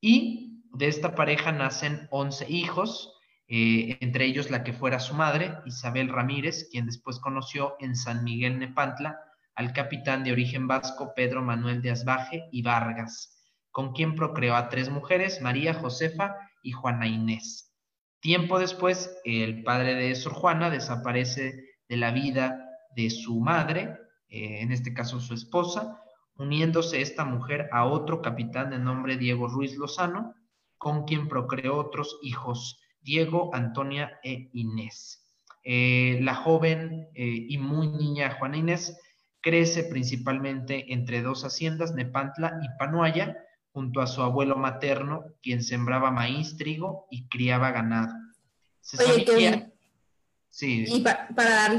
y 0.00 0.62
de 0.72 0.88
esta 0.88 1.14
pareja 1.14 1.52
nacen 1.52 2.08
11 2.10 2.50
hijos, 2.50 3.12
eh, 3.46 3.98
entre 4.00 4.24
ellos 4.24 4.50
la 4.50 4.64
que 4.64 4.72
fuera 4.72 4.98
su 4.98 5.14
madre, 5.14 5.54
Isabel 5.66 6.08
Ramírez, 6.08 6.68
quien 6.70 6.86
después 6.86 7.18
conoció 7.18 7.76
en 7.80 7.94
San 7.94 8.24
Miguel 8.24 8.58
Nepantla 8.58 9.18
al 9.54 9.72
capitán 9.72 10.24
de 10.24 10.32
origen 10.32 10.66
vasco 10.66 11.12
Pedro 11.14 11.42
Manuel 11.42 11.82
de 11.82 11.90
Asbaje 11.90 12.48
y 12.50 12.62
Vargas, 12.62 13.38
con 13.70 13.92
quien 13.92 14.14
procreó 14.14 14.56
a 14.56 14.70
tres 14.70 14.88
mujeres, 14.88 15.42
María 15.42 15.74
Josefa 15.74 16.34
y 16.62 16.72
Juana 16.72 17.06
Inés. 17.06 17.72
Tiempo 18.20 18.58
después, 18.58 19.18
el 19.24 19.64
padre 19.64 19.94
de 19.94 20.14
Sor 20.14 20.34
Juana 20.34 20.70
desaparece 20.70 21.76
de 21.88 21.96
la 21.96 22.12
vida 22.12 22.68
de 22.94 23.10
su 23.10 23.40
madre, 23.40 23.98
eh, 24.28 24.60
en 24.60 24.72
este 24.72 24.94
caso 24.94 25.20
su 25.20 25.34
esposa, 25.34 26.00
uniéndose 26.36 27.00
esta 27.00 27.24
mujer 27.24 27.68
a 27.72 27.84
otro 27.84 28.22
capitán 28.22 28.70
de 28.70 28.78
nombre 28.78 29.16
Diego 29.16 29.48
Ruiz 29.48 29.76
Lozano, 29.76 30.34
con 30.78 31.04
quien 31.04 31.28
procreó 31.28 31.76
otros 31.76 32.18
hijos, 32.22 32.80
Diego, 33.00 33.50
Antonia 33.54 34.18
e 34.22 34.50
Inés. 34.52 35.22
Eh, 35.64 36.18
la 36.22 36.34
joven 36.34 37.08
eh, 37.14 37.46
y 37.48 37.58
muy 37.58 37.88
niña 37.88 38.36
Juana 38.38 38.56
Inés 38.56 38.98
crece 39.40 39.84
principalmente 39.84 40.92
entre 40.92 41.22
dos 41.22 41.44
haciendas, 41.44 41.94
Nepantla 41.94 42.58
y 42.62 42.78
Panuaya, 42.78 43.36
junto 43.72 44.00
a 44.00 44.06
su 44.06 44.22
abuelo 44.22 44.56
materno, 44.56 45.24
quien 45.42 45.62
sembraba 45.62 46.10
maíz, 46.10 46.56
trigo 46.56 47.06
y 47.10 47.26
criaba 47.28 47.70
ganado. 47.70 48.14
Y 50.54 51.00
para, 51.00 51.28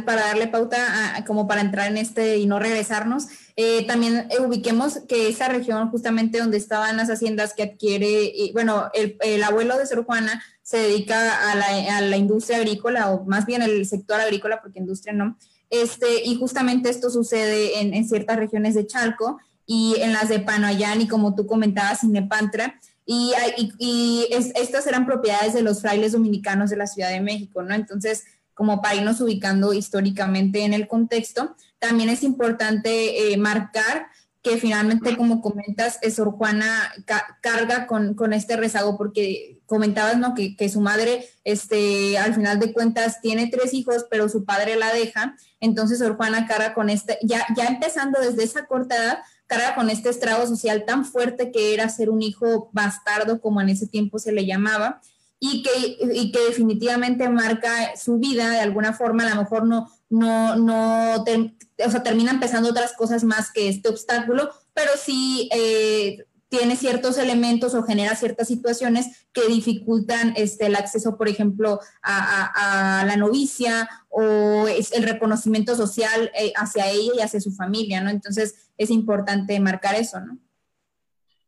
para 0.04 0.22
darle 0.22 0.48
pauta, 0.48 1.24
como 1.28 1.48
para 1.48 1.62
entrar 1.62 1.92
en 1.92 1.98
este 1.98 2.38
y 2.38 2.48
no 2.48 2.58
regresarnos, 2.58 3.28
eh, 3.56 3.86
también 3.86 4.28
ubiquemos 4.40 5.02
que 5.08 5.28
esa 5.28 5.48
región 5.48 5.92
justamente 5.92 6.40
donde 6.40 6.58
estaban 6.58 6.98
las 6.98 7.10
haciendas 7.10 7.54
que 7.54 7.62
adquiere, 7.62 8.32
y, 8.34 8.52
bueno, 8.52 8.90
el, 8.96 9.18
el, 9.22 9.44
abuelo 9.44 9.78
de 9.78 9.86
Sor 9.86 10.06
Juana 10.06 10.44
se 10.64 10.78
dedica 10.78 11.52
a 11.52 11.56
la, 11.56 11.98
a 11.98 12.02
la, 12.02 12.18
industria 12.18 12.58
agrícola, 12.58 13.12
o 13.12 13.24
más 13.26 13.46
bien 13.46 13.62
el 13.62 13.86
sector 13.86 14.20
agrícola, 14.20 14.60
porque 14.60 14.80
industria 14.80 15.14
no, 15.14 15.38
este, 15.70 16.24
y 16.26 16.36
justamente 16.36 16.90
esto 16.90 17.12
sucede 17.12 17.80
en, 17.80 17.94
en 17.94 18.08
ciertas 18.08 18.38
regiones 18.38 18.74
de 18.74 18.88
Chalco 18.88 19.38
y 19.66 19.96
en 20.00 20.14
las 20.14 20.30
de 20.30 20.40
Panoayán 20.40 21.02
y 21.02 21.08
como 21.08 21.36
tú 21.36 21.46
comentabas, 21.46 22.04
en 22.04 22.12
Nepantra, 22.14 22.80
y, 23.06 23.34
y, 23.58 23.74
y 23.80 24.28
estas 24.32 24.88
eran 24.88 25.06
propiedades 25.06 25.54
de 25.54 25.62
los 25.62 25.82
frailes 25.82 26.14
dominicanos 26.14 26.70
de 26.70 26.78
la 26.78 26.88
Ciudad 26.88 27.10
de 27.10 27.20
México, 27.20 27.62
¿no? 27.62 27.76
Entonces, 27.76 28.24
como 28.54 28.82
para 28.82 28.96
irnos 28.96 29.20
ubicando 29.22 29.74
históricamente 29.74 30.64
en 30.64 30.74
el 30.74 30.88
contexto. 30.88 31.56
También 31.80 32.10
es 32.10 32.24
importante 32.24 33.34
eh, 33.34 33.38
marcar 33.38 34.08
que 34.42 34.58
finalmente, 34.58 35.16
como 35.16 35.42
comentas, 35.42 36.00
Sor 36.14 36.32
Juana 36.32 36.94
carga 37.42 37.88
con, 37.88 38.14
con, 38.14 38.34
este 38.34 38.58
rezago, 38.58 38.98
porque 38.98 39.62
comentabas 39.66 40.18
¿no? 40.18 40.34
que, 40.34 40.58
que, 40.58 40.68
su 40.68 40.82
madre, 40.82 41.30
este, 41.46 42.18
al 42.18 42.36
final 42.36 42.60
de 42.60 42.74
cuentas, 42.74 43.22
tiene 43.22 43.48
tres 43.48 43.74
hijos, 43.74 44.06
pero 44.12 44.28
su 44.28 44.44
padre 44.44 44.76
la 44.76 44.92
deja. 44.94 45.38
Entonces, 45.62 46.00
Sor 46.00 46.18
Juana 46.18 46.46
carga 46.46 46.74
con 46.74 46.90
este, 46.90 47.18
ya, 47.22 47.46
ya 47.56 47.68
empezando 47.68 48.20
desde 48.20 48.44
esa 48.44 48.66
corta 48.66 48.98
edad, 48.98 49.20
carga 49.54 49.76
con 49.76 49.90
este 49.90 50.10
estrago 50.10 50.48
social 50.48 50.84
tan 50.86 51.06
fuerte 51.06 51.52
que 51.52 51.74
era 51.74 51.90
ser 51.90 52.10
un 52.10 52.22
hijo 52.22 52.70
bastardo, 52.74 53.40
como 53.40 53.62
en 53.62 53.70
ese 53.70 53.88
tiempo 53.88 54.20
se 54.20 54.32
le 54.32 54.46
llamaba, 54.46 55.02
y 55.40 55.62
que, 55.62 55.98
y 56.14 56.32
que 56.32 56.40
definitivamente 56.40 57.28
marca 57.30 57.96
su 57.98 58.18
vida 58.18 58.50
de 58.50 58.60
alguna 58.60 58.94
forma, 58.94 59.26
a 59.26 59.36
lo 59.36 59.42
mejor 59.42 59.66
no, 59.66 59.92
no, 60.10 60.56
no, 60.56 61.16
o 61.16 61.92
sea, 61.92 62.04
termina 62.04 62.32
empezando 62.32 62.70
otras 62.70 62.94
cosas 62.94 63.24
más 63.24 63.52
que 63.52 63.68
este 63.68 63.90
obstáculo, 63.90 64.52
pero 64.74 64.92
sí 64.98 65.50
eh, 65.52 66.26
tiene 66.48 66.76
ciertos 66.78 67.18
elementos 67.18 67.74
o 67.74 67.84
genera 67.84 68.16
ciertas 68.16 68.48
situaciones 68.48 69.08
que 69.34 69.48
dificultan 69.48 70.34
este, 70.38 70.68
el 70.68 70.76
acceso, 70.76 71.18
por 71.18 71.28
ejemplo, 71.28 71.80
a, 72.02 73.00
a, 73.00 73.06
la 73.06 73.18
novicia 73.18 73.90
o 74.10 74.68
el 74.68 75.04
reconocimiento 75.04 75.76
social 75.76 76.32
eh, 76.40 76.54
hacia 76.56 76.90
ella 76.90 77.12
y 77.18 77.22
hacia 77.22 77.42
su 77.42 77.52
familia, 77.52 78.02
¿no? 78.02 78.12
Entonces 78.12 78.63
es 78.78 78.90
importante 78.90 79.60
marcar 79.60 79.96
eso, 79.96 80.20
¿no? 80.20 80.40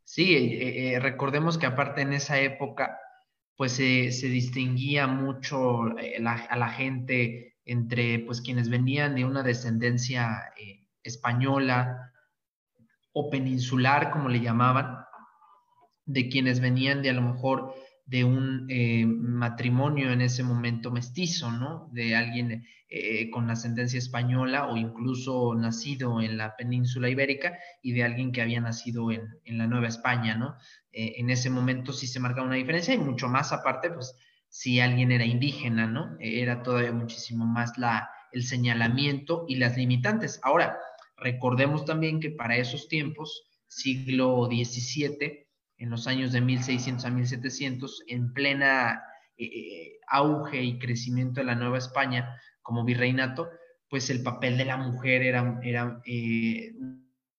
Sí, 0.03 0.35
eh, 0.35 0.99
recordemos 1.01 1.57
que 1.57 1.65
aparte 1.65 2.01
en 2.01 2.13
esa 2.13 2.39
época 2.39 2.99
pues 3.55 3.73
se 3.73 4.27
distinguía 4.27 5.07
mucho 5.07 5.97
eh, 5.97 6.17
a 6.17 6.57
la 6.57 6.69
gente 6.69 7.55
entre 7.65 8.19
pues 8.19 8.41
quienes 8.41 8.69
venían 8.69 9.15
de 9.15 9.25
una 9.25 9.43
descendencia 9.43 10.51
eh, 10.57 10.85
española 11.03 12.11
o 13.13 13.29
peninsular, 13.29 14.11
como 14.11 14.27
le 14.29 14.41
llamaban, 14.41 15.05
de 16.05 16.27
quienes 16.27 16.59
venían 16.59 17.01
de 17.01 17.09
a 17.09 17.13
lo 17.13 17.21
mejor 17.21 17.73
de 18.05 18.23
un 18.23 18.67
eh, 18.69 19.05
matrimonio 19.05 20.11
en 20.11 20.21
ese 20.21 20.43
momento 20.43 20.91
mestizo, 20.91 21.51
¿no? 21.51 21.89
De 21.91 22.15
alguien 22.15 22.65
eh, 22.87 23.31
con 23.31 23.49
ascendencia 23.49 23.97
española 23.97 24.67
o 24.67 24.77
incluso 24.77 25.55
nacido 25.55 26.21
en 26.21 26.37
la 26.37 26.55
península 26.55 27.09
ibérica 27.09 27.57
y 27.81 27.93
de 27.93 28.03
alguien 28.03 28.31
que 28.31 28.43
había 28.43 28.61
nacido 28.61 29.11
en, 29.11 29.27
la 29.45 29.65
Nueva 29.65 29.87
España, 29.87 30.35
¿no? 30.35 30.55
Eh, 30.91 31.15
en 31.17 31.31
ese 31.31 31.49
momento 31.49 31.93
sí 31.93 32.05
se 32.05 32.19
marcaba 32.19 32.45
una 32.45 32.57
diferencia 32.57 32.93
y 32.93 32.99
mucho 32.99 33.27
más 33.27 33.51
aparte, 33.51 33.89
pues 33.89 34.15
si 34.49 34.79
alguien 34.79 35.11
era 35.11 35.25
indígena, 35.25 35.87
¿no? 35.87 36.15
Era 36.19 36.61
todavía 36.61 36.91
muchísimo 36.91 37.45
más 37.45 37.75
la, 37.79 38.09
el 38.31 38.43
señalamiento 38.43 39.45
y 39.47 39.55
las 39.55 39.77
limitantes. 39.77 40.39
Ahora, 40.43 40.77
recordemos 41.17 41.85
también 41.85 42.19
que 42.19 42.29
para 42.29 42.55
esos 42.57 42.87
tiempos, 42.87 43.49
siglo 43.67 44.45
XVII, 44.45 45.44
en 45.85 45.91
los 45.91 46.07
años 46.07 46.31
de 46.31 46.41
1600 46.41 47.05
a 47.05 47.11
1700, 47.11 48.03
en 48.07 48.33
plena 48.33 49.03
eh, 49.37 49.45
eh, 49.45 49.99
auge 50.07 50.63
y 50.63 50.79
crecimiento 50.79 51.41
de 51.41 51.45
la 51.45 51.53
Nueva 51.53 51.77
España 51.77 52.41
como 52.63 52.83
virreinato, 52.83 53.51
pues 53.87 54.09
el 54.09 54.23
papel 54.23 54.57
de 54.57 54.65
la 54.65 54.77
mujer 54.77 55.21
era, 55.21 55.61
eh, 56.03 56.73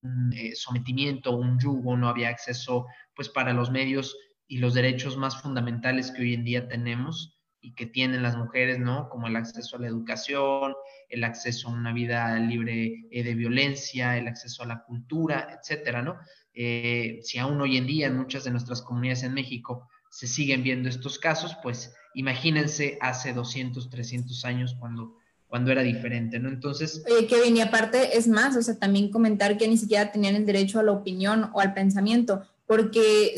un 0.00 0.32
sometimiento, 0.54 1.36
un 1.36 1.58
yugo, 1.58 1.96
no 1.96 2.08
había 2.08 2.28
acceso 2.28 2.86
pues 3.16 3.28
para 3.28 3.52
los 3.52 3.72
medios 3.72 4.16
y 4.46 4.58
los 4.58 4.74
derechos 4.74 5.16
más 5.16 5.42
fundamentales 5.42 6.12
que 6.12 6.22
hoy 6.22 6.34
en 6.34 6.44
día 6.44 6.68
tenemos 6.68 7.42
y 7.60 7.74
que 7.74 7.86
tienen 7.86 8.22
las 8.22 8.36
mujeres, 8.36 8.78
¿no? 8.78 9.08
Como 9.08 9.26
el 9.26 9.34
acceso 9.34 9.76
a 9.76 9.80
la 9.80 9.88
educación, 9.88 10.72
el 11.08 11.24
acceso 11.24 11.68
a 11.68 11.72
una 11.72 11.92
vida 11.92 12.38
libre 12.38 13.08
de 13.10 13.34
violencia, 13.34 14.16
el 14.16 14.28
acceso 14.28 14.62
a 14.62 14.66
la 14.66 14.84
cultura, 14.84 15.48
etcétera, 15.58 16.02
¿no? 16.02 16.16
Eh, 16.58 17.20
si 17.22 17.38
aún 17.38 17.60
hoy 17.60 17.76
en 17.76 17.86
día 17.86 18.06
en 18.06 18.16
muchas 18.16 18.44
de 18.44 18.50
nuestras 18.50 18.80
comunidades 18.80 19.22
en 19.22 19.34
México 19.34 19.86
se 20.10 20.26
siguen 20.26 20.62
viendo 20.62 20.88
estos 20.88 21.18
casos, 21.18 21.54
pues 21.62 21.94
imagínense 22.14 22.96
hace 23.02 23.34
200, 23.34 23.90
300 23.90 24.44
años 24.46 24.74
cuando, 24.80 25.18
cuando 25.48 25.70
era 25.70 25.82
diferente, 25.82 26.38
¿no? 26.38 26.48
Entonces... 26.48 27.04
Oye, 27.06 27.26
Kevin, 27.26 27.58
y 27.58 27.60
aparte 27.60 28.16
es 28.16 28.26
más, 28.26 28.56
o 28.56 28.62
sea, 28.62 28.78
también 28.78 29.10
comentar 29.10 29.58
que 29.58 29.68
ni 29.68 29.76
siquiera 29.76 30.10
tenían 30.10 30.34
el 30.34 30.46
derecho 30.46 30.80
a 30.80 30.82
la 30.82 30.92
opinión 30.92 31.50
o 31.52 31.60
al 31.60 31.74
pensamiento, 31.74 32.42
porque 32.66 33.34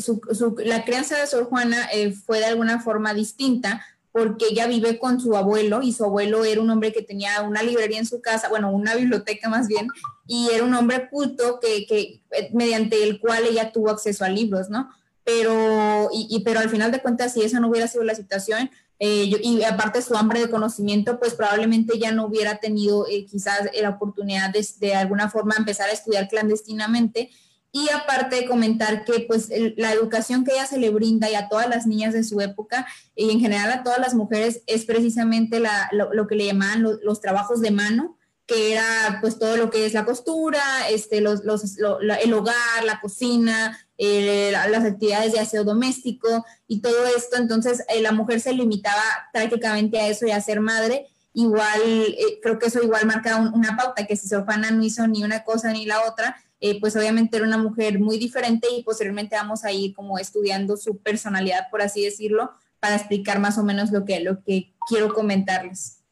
la 0.64 0.84
crianza 0.84 1.18
de 1.18 1.26
Sor 1.26 1.46
Juana 1.46 1.88
eh, 1.92 2.12
fue 2.12 2.38
de 2.38 2.46
alguna 2.46 2.80
forma 2.80 3.12
distinta, 3.12 3.84
porque 4.12 4.46
ella 4.50 4.66
vive 4.66 4.98
con 4.98 5.20
su 5.20 5.36
abuelo 5.36 5.82
y 5.82 5.92
su 5.92 6.04
abuelo 6.04 6.44
era 6.44 6.60
un 6.60 6.70
hombre 6.70 6.92
que 6.92 7.02
tenía 7.02 7.42
una 7.42 7.62
librería 7.62 7.98
en 7.98 8.06
su 8.06 8.20
casa, 8.20 8.48
bueno, 8.48 8.70
una 8.70 8.94
biblioteca 8.94 9.48
más 9.48 9.68
bien, 9.68 9.88
y 10.26 10.48
era 10.52 10.64
un 10.64 10.74
hombre 10.74 11.08
culto 11.10 11.60
que, 11.60 11.86
que 11.86 12.22
eh, 12.32 12.50
mediante 12.52 13.02
el 13.02 13.20
cual 13.20 13.44
ella 13.44 13.72
tuvo 13.72 13.90
acceso 13.90 14.24
a 14.24 14.28
libros, 14.28 14.70
¿no? 14.70 14.90
Pero, 15.24 16.08
y, 16.10 16.40
pero 16.42 16.60
al 16.60 16.70
final 16.70 16.90
de 16.90 17.02
cuentas, 17.02 17.34
si 17.34 17.42
esa 17.42 17.60
no 17.60 17.68
hubiera 17.68 17.86
sido 17.86 18.02
la 18.02 18.14
situación, 18.14 18.70
eh, 18.98 19.30
y 19.42 19.62
aparte 19.62 20.02
su 20.02 20.16
hambre 20.16 20.40
de 20.40 20.50
conocimiento, 20.50 21.20
pues 21.20 21.34
probablemente 21.34 21.98
ya 21.98 22.10
no 22.10 22.26
hubiera 22.26 22.58
tenido 22.58 23.06
eh, 23.06 23.26
quizás 23.26 23.70
la 23.80 23.90
oportunidad 23.90 24.50
de, 24.50 24.66
de 24.80 24.94
alguna 24.94 25.30
forma 25.30 25.54
empezar 25.56 25.88
a 25.88 25.92
estudiar 25.92 26.28
clandestinamente 26.28 27.30
y 27.78 27.88
aparte 27.90 28.46
comentar 28.46 29.04
que 29.04 29.20
pues 29.20 29.50
la 29.76 29.92
educación 29.92 30.44
que 30.44 30.52
ella 30.52 30.66
se 30.66 30.78
le 30.78 30.90
brinda 30.90 31.30
y 31.30 31.34
a 31.34 31.48
todas 31.48 31.68
las 31.68 31.86
niñas 31.86 32.12
de 32.12 32.24
su 32.24 32.40
época 32.40 32.86
y 33.14 33.30
en 33.30 33.40
general 33.40 33.70
a 33.70 33.82
todas 33.84 34.00
las 34.00 34.14
mujeres 34.14 34.62
es 34.66 34.84
precisamente 34.84 35.62
lo, 35.92 36.26
que 36.26 36.34
le 36.34 36.46
llamaban 36.46 36.82
los 36.82 37.20
trabajos 37.20 37.60
de 37.60 37.70
mano, 37.70 38.18
que 38.46 38.72
era 38.72 39.18
pues 39.20 39.38
todo 39.38 39.56
lo 39.56 39.70
que 39.70 39.86
es 39.86 39.92
la 39.92 40.04
costura, 40.04 40.60
este, 40.90 41.20
los, 41.20 41.42
el 41.42 42.32
hogar, 42.32 42.84
la 42.84 43.00
cocina, 43.00 43.78
las 43.96 44.84
actividades 44.84 45.32
de 45.32 45.40
aseo 45.40 45.62
doméstico 45.62 46.44
y 46.66 46.80
todo 46.80 47.06
esto. 47.16 47.36
Entonces 47.36 47.84
eh, 47.88 48.00
la 48.00 48.12
mujer 48.12 48.40
se 48.40 48.54
limitaba 48.54 49.02
prácticamente 49.32 50.00
a 50.00 50.08
eso 50.08 50.26
y 50.26 50.32
a 50.32 50.40
ser 50.40 50.60
madre. 50.60 51.06
Igual, 51.32 51.80
eh, 51.84 52.40
creo 52.42 52.58
que 52.58 52.66
eso 52.66 52.82
igual 52.82 53.06
marca 53.06 53.36
una 53.36 53.76
pauta, 53.76 54.06
que 54.06 54.16
si 54.16 54.26
Sofana 54.26 54.72
no 54.72 54.82
hizo 54.82 55.06
ni 55.06 55.22
una 55.22 55.44
cosa 55.44 55.70
ni 55.70 55.86
la 55.86 56.02
otra, 56.02 56.36
eh, 56.60 56.80
pues 56.80 56.96
obviamente 56.96 57.36
era 57.36 57.46
una 57.46 57.58
mujer 57.58 58.00
muy 58.00 58.18
diferente 58.18 58.68
y 58.76 58.82
posteriormente 58.82 59.36
vamos 59.36 59.64
a 59.64 59.72
ir 59.72 59.94
como 59.94 60.18
estudiando 60.18 60.76
su 60.76 60.98
personalidad, 60.98 61.70
por 61.70 61.82
así 61.82 62.04
decirlo, 62.04 62.50
para 62.80 62.96
explicar 62.96 63.38
más 63.38 63.58
o 63.58 63.64
menos 63.64 63.92
lo 63.92 64.04
que, 64.04 64.20
lo 64.20 64.42
que 64.42 64.74
quiero 64.88 65.12
comentarles. 65.12 66.04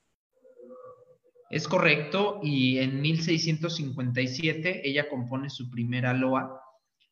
Es 1.51 1.69
correcto, 1.69 2.41
y 2.43 2.79
en 2.79 3.01
1657 3.01 4.89
ella 4.89 5.09
compone 5.09 5.49
su 5.49 5.71
primera 5.71 6.13
loa 6.13 6.61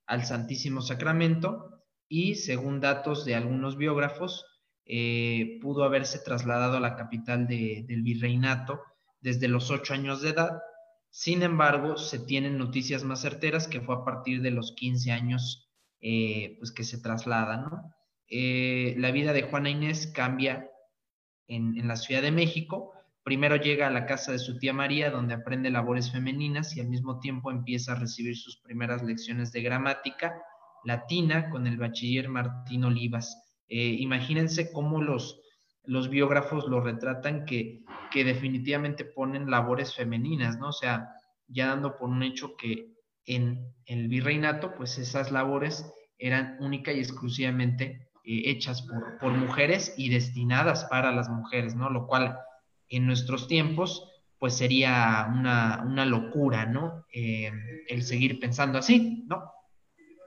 al 0.07 0.25
Santísimo 0.25 0.81
Sacramento 0.81 1.83
y 2.09 2.35
según 2.35 2.81
datos 2.81 3.25
de 3.25 3.37
algunos 3.37 3.76
biógrafos, 3.76 4.45
eh, 4.87 5.59
pudo 5.62 5.85
haberse 5.85 6.19
trasladado 6.19 6.76
a 6.76 6.81
la 6.81 6.97
capital 6.97 7.47
del 7.47 8.03
virreinato 8.03 8.83
desde 9.21 9.49
los 9.49 9.71
ocho 9.71 9.95
años 9.95 10.21
de 10.21 10.31
edad 10.31 10.61
sin 11.16 11.44
embargo, 11.44 11.97
se 11.97 12.18
tienen 12.18 12.59
noticias 12.59 13.04
más 13.04 13.21
certeras 13.21 13.68
que 13.68 13.80
fue 13.80 13.94
a 13.94 14.04
partir 14.04 14.42
de 14.42 14.50
los 14.50 14.73
15 14.73 15.12
años 15.12 15.71
eh, 16.00 16.56
pues 16.59 16.73
que 16.73 16.83
se 16.83 16.99
trasladan. 16.99 17.66
¿no? 17.66 17.94
Eh, 18.28 18.97
la 18.99 19.12
vida 19.12 19.33
de 19.33 19.42
Juana 19.42 19.71
Inés 19.71 20.09
cambia 20.09 20.68
en, 21.47 21.87
la 21.87 21.94
Ciudad 21.94 22.21
de 22.21 22.33
México. 22.33 22.94
Primero 23.23 23.54
llega 23.54 23.87
a 23.87 23.92
la 23.92 24.06
casa 24.06 24.33
de 24.33 24.40
su 24.40 24.59
tía 24.59 24.73
María, 24.73 25.12
donde 25.12 25.35
aprende 25.35 25.71
labores 25.71 26.11
femeninas 26.11 26.76
y 26.76 26.80
al 26.80 26.88
mismo 26.88 27.21
tiempo 27.21 27.52
empieza 27.52 27.92
a 27.92 28.00
recibir 28.00 28.37
sus 28.37 28.56
primeras 28.56 29.04
lecciones 29.04 29.52
de 29.52 29.62
gramática 29.62 30.42
latina 30.83 31.49
con 31.49 31.68
el 31.68 31.76
bachiller 31.76 32.28
Martín 32.28 32.83
Olivas. 32.83 33.40
Eh, 33.68 33.99
imagínense 34.00 34.73
cómo 34.73 35.00
los, 35.00 35.40
los 35.85 36.11
biógrafos 36.11 36.66
lo 36.66 36.80
retratan 36.80 37.44
que, 37.44 37.84
que 38.14 38.23
definitivamente 38.23 39.04
ponen 39.04 39.50
labores 39.50 39.92
femeninas, 39.92 40.56
¿no? 40.56 40.68
O 40.68 40.73
sea, 40.73 41.16
ya 41.49 41.66
dando 41.66 41.99
por 41.99 42.09
un 42.09 42.23
hecho 42.23 42.56
que 42.56 42.94
en 43.26 43.75
el 43.87 44.06
virreinato, 44.06 44.76
pues 44.76 44.99
esas 44.99 45.33
labores 45.33 45.92
eran 46.16 46.57
única 46.61 46.92
y 46.92 47.00
exclusivamente 47.00 48.12
eh, 48.24 48.42
hechas 48.53 48.83
por, 48.83 49.18
por, 49.18 49.33
mujeres 49.33 49.94
y 49.96 50.11
destinadas 50.11 50.85
para 50.85 51.11
las 51.11 51.29
mujeres, 51.29 51.74
¿no? 51.74 51.90
Lo 51.90 52.07
cual 52.07 52.38
en 52.88 53.05
nuestros 53.05 53.48
tiempos, 53.48 54.09
pues 54.38 54.57
sería 54.57 55.29
una, 55.37 55.83
una 55.85 56.05
locura, 56.05 56.66
¿no? 56.66 57.07
Eh, 57.12 57.50
el 57.88 58.05
seguir 58.05 58.38
pensando 58.38 58.79
así, 58.79 59.24
¿no? 59.27 59.42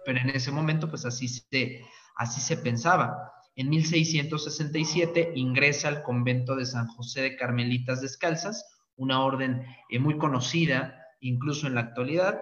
Pero 0.04 0.19
en 0.19 0.32
ese 0.32 0.52
momento, 0.52 0.89
pues 0.89 1.06
así 1.06 1.30
se, 1.30 1.86
así 2.17 2.41
se 2.41 2.58
pensaba. 2.58 3.32
En 3.58 3.70
1667 3.70 5.32
ingresa 5.34 5.88
al 5.88 6.04
convento 6.04 6.56
de 6.56 6.67
San 6.67 6.88
José 6.88 7.24
de 7.24 7.36
Carmelitas 7.36 8.02
Descalzas, 8.02 8.63
una 8.96 9.26
orden 9.26 9.63
eh, 9.89 9.98
muy 9.98 10.20
conocida 10.20 11.04
incluso 11.22 11.65
en 11.65 11.74
la 11.74 11.82
actualidad, 11.82 12.39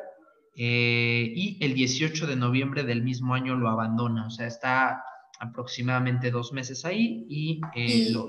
eh, 0.58 1.32
y 1.34 1.58
el 1.64 1.74
18 1.74 2.28
de 2.28 2.36
noviembre 2.36 2.84
del 2.84 3.02
mismo 3.02 3.34
año 3.34 3.56
lo 3.56 3.70
abandona, 3.70 4.28
o 4.28 4.30
sea, 4.30 4.46
está 4.46 5.04
aproximadamente 5.40 6.32
dos 6.32 6.52
meses 6.52 6.84
ahí 6.84 7.26
y, 7.30 7.62
eh, 7.78 8.10
Lo, 8.12 8.28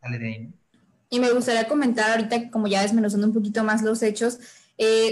sale 0.00 0.18
de 0.18 0.26
ahí. 0.26 0.48
Y 1.10 1.20
me 1.20 1.30
gustaría 1.30 1.68
comentar 1.68 2.10
ahorita, 2.10 2.50
como 2.50 2.66
ya 2.66 2.82
desmenuzando 2.82 3.28
un 3.28 3.34
poquito 3.34 3.62
más 3.62 3.82
los 3.82 4.02
hechos, 4.02 4.40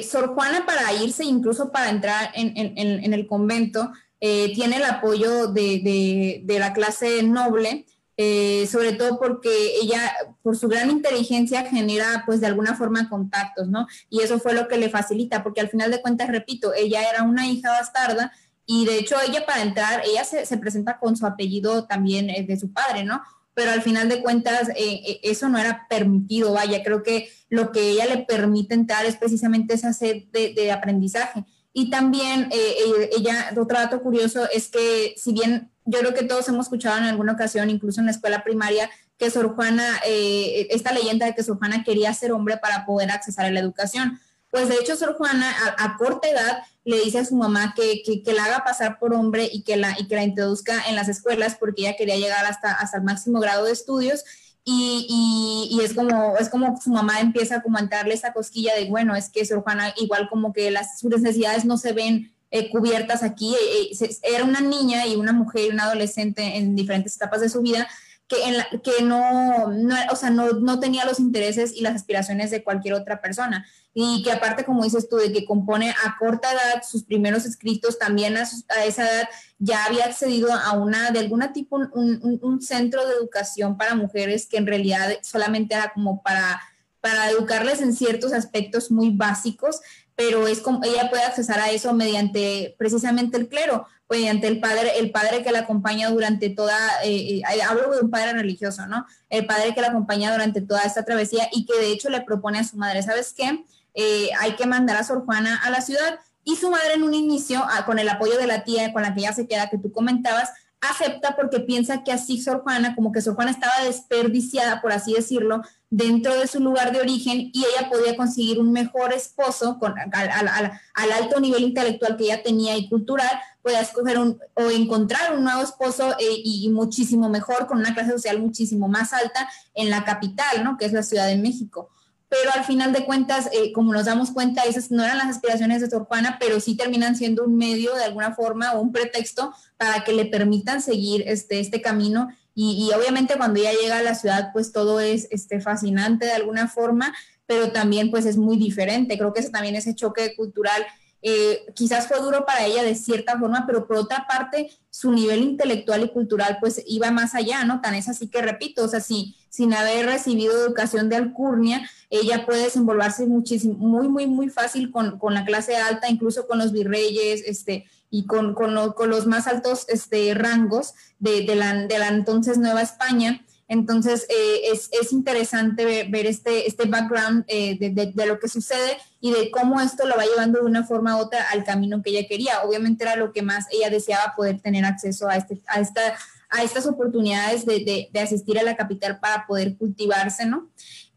Sor 0.02 0.34
Juana 0.34 0.66
para 0.66 0.92
irse, 0.92 1.24
incluso 1.24 1.70
para 1.70 1.90
entrar 1.90 2.32
en, 2.34 2.52
en 2.56 3.14
el 3.14 3.26
convento, 3.28 3.92
eh, 4.26 4.54
tiene 4.54 4.76
el 4.76 4.84
apoyo 4.86 5.48
de, 5.48 6.42
la 6.46 6.72
clase 6.72 7.22
noble, 7.22 7.84
eh, 8.16 8.66
sobre 8.72 8.94
todo 8.94 9.18
porque 9.18 9.76
ella, 9.82 10.14
por 10.40 10.56
su 10.56 10.66
gran 10.66 10.90
inteligencia, 10.90 11.66
genera 11.66 12.22
pues 12.24 12.40
de 12.40 12.46
alguna 12.46 12.74
forma 12.74 13.10
contactos, 13.10 13.68
¿no? 13.68 13.86
Y 14.08 14.22
eso 14.22 14.40
fue 14.40 14.54
lo 14.54 14.66
que 14.66 14.78
le 14.78 14.88
facilita, 14.88 15.42
porque 15.42 15.60
al 15.60 15.68
final 15.68 15.90
de 15.90 16.00
cuentas, 16.00 16.28
repito, 16.28 16.72
ella 16.72 17.02
era 17.02 17.22
una 17.22 17.48
hija 17.48 17.72
bastarda 17.72 18.32
y 18.64 18.86
de 18.86 18.96
hecho 18.96 19.16
ella 19.28 19.44
para 19.44 19.60
entrar, 19.60 20.02
ella 20.06 20.24
se, 20.24 20.56
presenta 20.56 20.98
con 20.98 21.18
su 21.18 21.26
apellido 21.26 21.86
también 21.86 22.30
eh, 22.30 22.46
de 22.48 22.58
su 22.58 22.72
padre, 22.72 23.04
¿no? 23.04 23.20
Pero 23.52 23.72
al 23.72 23.82
final 23.82 24.08
de 24.08 24.22
cuentas 24.22 24.70
eso 24.74 25.50
no 25.50 25.58
era 25.58 25.86
permitido, 25.86 26.54
vaya, 26.54 26.82
creo 26.82 27.02
que 27.02 27.28
lo 27.50 27.72
que 27.72 27.90
ella 27.90 28.06
le 28.06 28.24
permite 28.24 28.74
entrar 28.74 29.04
es 29.04 29.16
precisamente 29.16 29.74
esa 29.74 29.92
sed 29.92 30.24
de 30.32 30.72
aprendizaje. 30.72 31.44
Y 31.76 31.90
también 31.90 32.48
eh, 32.52 32.74
eh, 32.78 33.10
ella, 33.18 33.50
otro 33.50 33.76
dato 33.76 34.00
curioso 34.00 34.48
es 34.52 34.68
que 34.68 35.12
si 35.16 35.32
bien 35.32 35.72
yo 35.84 35.98
creo 35.98 36.14
que 36.14 36.22
todos 36.22 36.48
hemos 36.48 36.66
escuchado 36.66 36.98
en 36.98 37.04
alguna 37.04 37.32
ocasión, 37.32 37.68
incluso 37.68 37.98
en 37.98 38.06
la 38.06 38.12
escuela 38.12 38.44
primaria, 38.44 38.88
que 39.18 39.28
Sor 39.28 39.56
Juana, 39.56 40.00
eh, 40.06 40.68
esta 40.70 40.92
leyenda 40.92 41.26
de 41.26 41.34
que 41.34 41.42
Sor 41.42 41.58
Juana 41.58 41.82
quería 41.82 42.14
ser 42.14 42.30
hombre 42.30 42.58
para 42.58 42.86
poder 42.86 43.10
accesar 43.10 43.46
a 43.46 43.50
la 43.50 43.58
educación. 43.58 44.20
Pues 44.50 44.68
de 44.68 44.76
hecho 44.76 44.94
Sor 44.94 45.16
Juana 45.16 45.52
a, 45.76 45.96
corta 45.96 46.28
edad 46.28 46.62
le 46.84 47.00
dice 47.00 47.18
a 47.18 47.24
su 47.24 47.34
mamá 47.34 47.74
que, 47.74 48.02
que, 48.04 48.32
la 48.32 48.44
haga 48.44 48.62
pasar 48.62 49.00
por 49.00 49.12
hombre 49.12 49.48
y 49.52 49.64
que 49.64 49.76
la, 49.76 49.96
y 49.98 50.06
que 50.06 50.14
la 50.14 50.22
introduzca 50.22 50.84
en 50.88 50.94
las 50.94 51.08
escuelas 51.08 51.56
porque 51.58 51.82
ella 51.82 51.96
quería 51.96 52.16
llegar 52.16 52.46
hasta, 52.46 52.70
hasta 52.70 52.98
el 52.98 53.02
máximo 53.02 53.40
grado 53.40 53.64
de 53.64 53.72
estudios 53.72 54.22
y, 54.66 55.68
y, 55.70 55.80
es 55.84 55.92
como 55.92 56.36
es 56.38 56.48
como 56.48 56.80
su 56.80 56.90
mamá 56.90 57.20
empieza 57.20 57.56
a 57.56 57.62
comentarle 57.62 58.14
esa 58.14 58.32
cosquilla 58.32 58.74
de 58.74 58.86
bueno 58.86 59.14
es 59.14 59.28
que 59.28 59.44
Sor 59.44 59.62
Juana 59.62 59.92
igual 59.98 60.28
como 60.30 60.54
que 60.54 60.70
las 60.70 60.98
sus 60.98 61.10
necesidades 61.10 61.66
no 61.66 61.76
se 61.76 61.92
ven 61.92 62.32
eh, 62.50 62.70
cubiertas 62.70 63.22
aquí 63.22 63.54
eh, 63.54 63.90
eh, 64.00 64.16
era 64.22 64.44
una 64.44 64.60
niña 64.60 65.06
y 65.06 65.16
una 65.16 65.32
mujer 65.32 65.66
y 65.66 65.70
una 65.70 65.84
adolescente 65.84 66.56
en 66.56 66.76
diferentes 66.76 67.16
etapas 67.16 67.40
de 67.40 67.48
su 67.48 67.60
vida 67.60 67.88
que, 68.26 68.36
en 68.44 68.54
que 68.82 69.02
no, 69.02 69.68
no, 69.68 69.96
o 70.10 70.16
sea, 70.16 70.30
no, 70.30 70.52
no, 70.52 70.80
tenía 70.80 71.04
los 71.04 71.20
intereses 71.20 71.72
y 71.74 71.82
las 71.82 71.94
aspiraciones 71.94 72.50
de 72.50 72.62
cualquier 72.62 72.94
otra 72.94 73.20
persona. 73.20 73.66
Y 73.94 74.22
que 74.24 74.32
aparte, 74.32 74.64
como 74.64 74.82
dices 74.82 75.08
tú, 75.08 75.16
de 75.16 75.32
que 75.32 75.44
compone 75.44 75.90
a 75.90 76.16
corta 76.18 76.52
edad 76.52 76.82
sus 76.82 77.04
primeros 77.04 77.46
escritos, 77.46 77.98
también 77.98 78.36
a, 78.36 78.42
esa 78.42 79.08
edad 79.08 79.28
ya 79.58 79.84
había 79.84 80.06
accedido 80.06 80.52
a 80.52 80.72
una, 80.72 81.12
de 81.12 81.20
alguna 81.20 81.52
tipo, 81.52 81.76
un, 81.76 82.40
un, 82.42 82.60
centro 82.60 83.06
de 83.06 83.14
educación 83.14 83.76
para 83.76 83.94
mujeres 83.94 84.46
que 84.46 84.56
en 84.56 84.66
realidad 84.66 85.10
solamente 85.22 85.74
era 85.74 85.92
como 85.94 86.22
para, 86.22 86.60
para 87.00 87.30
educarles 87.30 87.80
en 87.80 87.94
ciertos 87.94 88.32
aspectos 88.32 88.90
muy 88.90 89.10
básicos, 89.10 89.80
pero 90.16 90.48
es 90.48 90.60
como 90.60 90.82
ella 90.84 91.08
puede 91.08 91.22
accesar 91.22 91.60
a 91.60 91.70
eso 91.70 91.92
mediante 91.94 92.74
precisamente 92.78 93.36
el 93.36 93.48
clero 93.48 93.86
mediante 94.08 94.46
el 94.46 94.60
padre, 94.60 94.98
el 94.98 95.10
padre 95.10 95.42
que 95.42 95.52
la 95.52 95.60
acompaña 95.60 96.10
durante 96.10 96.50
toda, 96.50 96.76
eh, 97.04 97.38
eh, 97.38 97.62
hablo 97.68 97.90
de 97.92 98.00
un 98.00 98.10
padre 98.10 98.32
religioso, 98.32 98.86
¿no? 98.86 99.06
El 99.30 99.46
padre 99.46 99.74
que 99.74 99.80
la 99.80 99.88
acompaña 99.88 100.32
durante 100.32 100.60
toda 100.60 100.82
esta 100.82 101.04
travesía 101.04 101.48
y 101.52 101.64
que 101.66 101.78
de 101.78 101.90
hecho 101.90 102.10
le 102.10 102.20
propone 102.20 102.58
a 102.58 102.64
su 102.64 102.76
madre, 102.76 103.02
¿sabes 103.02 103.32
qué? 103.32 103.64
Eh, 103.94 104.30
hay 104.38 104.56
que 104.56 104.66
mandar 104.66 104.96
a 104.96 105.04
Sor 105.04 105.24
Juana 105.24 105.60
a 105.62 105.70
la 105.70 105.80
ciudad 105.80 106.18
y 106.44 106.56
su 106.56 106.70
madre 106.70 106.94
en 106.94 107.02
un 107.02 107.14
inicio, 107.14 107.64
ah, 107.64 107.86
con 107.86 107.98
el 107.98 108.08
apoyo 108.08 108.36
de 108.36 108.46
la 108.46 108.64
tía 108.64 108.92
con 108.92 109.02
la 109.02 109.14
que 109.14 109.20
ella 109.20 109.32
se 109.32 109.46
queda, 109.48 109.70
que 109.70 109.78
tú 109.78 109.92
comentabas, 109.92 110.50
acepta 110.90 111.34
porque 111.36 111.60
piensa 111.60 112.02
que 112.04 112.12
así 112.12 112.40
Sor 112.40 112.62
Juana, 112.62 112.94
como 112.94 113.12
que 113.12 113.22
Sor 113.22 113.34
Juana 113.34 113.50
estaba 113.50 113.72
desperdiciada, 113.84 114.82
por 114.82 114.92
así 114.92 115.14
decirlo, 115.14 115.62
dentro 115.90 116.38
de 116.38 116.46
su 116.46 116.60
lugar 116.60 116.92
de 116.92 117.00
origen 117.00 117.50
y 117.52 117.64
ella 117.64 117.88
podía 117.88 118.16
conseguir 118.16 118.58
un 118.58 118.72
mejor 118.72 119.12
esposo 119.12 119.78
con, 119.78 119.94
al, 119.98 121.12
alto 121.12 121.40
nivel 121.40 121.62
intelectual 121.62 122.16
que 122.16 122.24
ella 122.24 122.42
tenía 122.42 122.76
y 122.76 122.88
cultural, 122.88 123.30
podía 123.62 123.80
escoger 123.80 124.18
un, 124.18 124.38
o 124.54 124.70
encontrar 124.70 125.34
un 125.36 125.44
nuevo 125.44 125.62
esposo 125.62 126.12
eh, 126.18 126.42
y, 126.44 126.68
muchísimo 126.70 127.28
mejor, 127.28 127.66
con 127.66 127.78
una 127.78 127.94
clase 127.94 128.10
social 128.10 128.40
muchísimo 128.40 128.88
más 128.88 129.12
alta 129.12 129.48
en 129.74 129.88
la 129.88 130.04
capital, 130.04 130.64
¿no? 130.64 130.76
Que 130.76 130.84
es 130.86 130.92
la 130.92 131.02
Ciudad 131.02 131.26
de 131.26 131.36
México 131.36 131.90
pero 132.34 132.50
al 132.52 132.64
final 132.64 132.92
de 132.92 133.04
cuentas, 133.04 133.48
eh, 133.52 133.70
como 133.72 133.92
nos 133.92 134.06
damos 134.06 134.32
cuenta, 134.32 134.62
esas 134.62 134.90
no 134.90 135.04
eran 135.04 135.18
las 135.18 135.28
aspiraciones 135.28 135.80
de 135.80 135.88
Sor 135.88 136.06
Juana, 136.06 136.36
pero 136.40 136.58
sí 136.58 136.76
terminan 136.76 137.14
siendo 137.14 137.44
un 137.44 137.56
medio 137.56 137.94
de 137.94 138.02
alguna 138.02 138.34
forma 138.34 138.72
o 138.72 138.80
un 138.80 138.90
pretexto 138.90 139.54
para 139.76 140.02
que 140.02 140.12
le 140.12 140.26
permitan 140.26 140.82
seguir 140.82 141.22
este, 141.28 141.60
este 141.60 141.80
camino. 141.80 142.28
Y, 142.52 142.90
obviamente 142.92 143.36
cuando 143.36 143.60
ella 143.60 143.70
llega 143.80 143.98
a 143.98 144.02
la 144.02 144.16
ciudad, 144.16 144.50
pues 144.52 144.72
todo 144.72 144.98
es 144.98 145.28
este, 145.30 145.60
fascinante 145.60 146.26
de 146.26 146.32
alguna 146.32 146.66
forma, 146.66 147.14
pero 147.46 147.70
también 147.70 148.10
pues 148.10 148.26
es 148.26 148.36
muy 148.36 148.56
diferente. 148.56 149.16
Creo 149.16 149.32
que 149.32 149.38
eso 149.38 149.52
también 149.52 149.76
ese 149.76 149.94
choque 149.94 150.34
cultural 150.34 150.84
eh, 151.26 151.64
quizás 151.74 152.06
fue 152.06 152.20
duro 152.20 152.44
para 152.44 152.66
ella 152.66 152.82
de 152.82 152.94
cierta 152.94 153.38
forma, 153.38 153.64
pero 153.66 153.86
por 153.86 153.96
otra 153.96 154.26
parte, 154.28 154.70
su 154.90 155.10
nivel 155.10 155.40
intelectual 155.40 156.04
y 156.04 156.10
cultural 156.10 156.58
pues 156.60 156.82
iba 156.86 157.10
más 157.10 157.34
allá, 157.34 157.64
¿no? 157.64 157.80
Tan 157.80 157.94
es 157.94 158.10
así 158.10 158.28
que 158.28 158.42
repito, 158.42 158.84
o 158.84 158.88
sea, 158.88 159.00
si, 159.00 159.34
sin 159.48 159.72
haber 159.72 160.04
recibido 160.04 160.52
educación 160.52 161.08
de 161.08 161.16
alcurnia, 161.16 161.88
ella 162.10 162.44
puede 162.44 162.64
desenvolverse 162.64 163.24
muchísimo, 163.24 163.74
muy, 163.78 164.06
muy, 164.06 164.26
muy 164.26 164.50
fácil 164.50 164.90
con, 164.90 165.18
con 165.18 165.32
la 165.32 165.46
clase 165.46 165.76
alta, 165.76 166.10
incluso 166.10 166.46
con 166.46 166.58
los 166.58 166.72
virreyes, 166.72 167.42
este, 167.46 167.86
y 168.10 168.26
con, 168.26 168.52
con, 168.54 168.92
con 168.92 169.08
los 169.08 169.26
más 169.26 169.46
altos 169.46 169.86
este, 169.88 170.34
rangos 170.34 170.92
de, 171.20 171.46
de, 171.46 171.56
la, 171.56 171.74
de 171.86 171.98
la 171.98 172.08
entonces 172.08 172.58
Nueva 172.58 172.82
España. 172.82 173.42
Entonces, 173.66 174.26
eh, 174.28 174.72
es, 174.72 174.90
es, 174.92 175.10
interesante 175.12 176.06
ver, 176.10 176.26
este, 176.26 176.68
este 176.68 176.84
background 176.84 177.44
eh, 177.48 177.78
de, 177.78 178.12
de, 178.14 178.26
lo 178.26 178.38
que 178.38 178.48
sucede 178.48 178.98
y 179.24 179.32
de 179.32 179.50
cómo 179.50 179.80
esto 179.80 180.06
lo 180.06 180.18
va 180.18 180.26
llevando 180.26 180.60
de 180.60 180.66
una 180.66 180.84
forma 180.84 181.16
u 181.16 181.20
otra 181.20 181.48
al 181.50 181.64
camino 181.64 182.02
que 182.02 182.10
ella 182.10 182.28
quería. 182.28 182.62
Obviamente 182.62 183.04
era 183.04 183.16
lo 183.16 183.32
que 183.32 183.40
más 183.40 183.64
ella 183.70 183.88
deseaba, 183.88 184.34
poder 184.36 184.60
tener 184.60 184.84
acceso 184.84 185.30
a, 185.30 185.36
este, 185.36 185.62
a, 185.66 185.80
esta, 185.80 186.02
a 186.50 186.62
estas 186.62 186.84
oportunidades 186.84 187.64
de, 187.64 188.10
de 188.12 188.20
asistir 188.20 188.58
a 188.58 188.62
la 188.62 188.76
capital 188.76 189.20
para 189.20 189.46
poder 189.46 189.78
cultivarse, 189.78 190.44
¿no? 190.44 190.68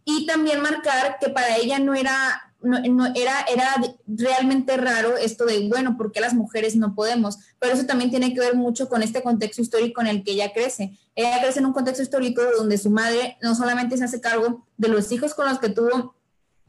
Y 0.05 0.25
también 0.25 0.61
marcar 0.61 1.17
que 1.19 1.31
para 1.31 1.57
ella 1.57 1.79
no 1.79 1.95
era 1.95 2.47
no, 2.61 2.77
era, 3.15 3.45
era 3.53 3.75
realmente 4.07 4.77
raro 4.77 5.15
esto 5.17 5.45
de, 5.45 5.67
bueno, 5.67 5.95
¿por 5.95 6.11
qué 6.11 6.21
las 6.21 6.33
mujeres 6.33 6.75
no 6.75 6.95
podemos? 6.95 7.37
Pero 7.59 7.73
eso 7.73 7.85
también 7.85 8.09
tiene 8.09 8.33
que 8.33 8.39
ver 8.39 8.55
mucho 8.55 8.89
con 8.89 9.03
este 9.03 9.21
contexto 9.21 9.61
histórico 9.61 10.01
en 10.01 10.07
el 10.07 10.23
que 10.23 10.31
ella 10.31 10.53
crece. 10.53 10.97
Ella 11.15 11.39
crece 11.41 11.59
en 11.59 11.65
un 11.65 11.73
contexto 11.73 12.03
histórico 12.03 12.41
donde 12.57 12.77
su 12.77 12.89
madre 12.89 13.37
no 13.41 13.53
solamente 13.53 13.97
se 13.97 14.05
hace 14.05 14.21
cargo 14.21 14.65
de 14.77 14.87
los 14.87 15.11
hijos 15.11 15.33
con 15.33 15.45
los 15.45 15.59
que 15.59 15.69
tuvo 15.69 16.15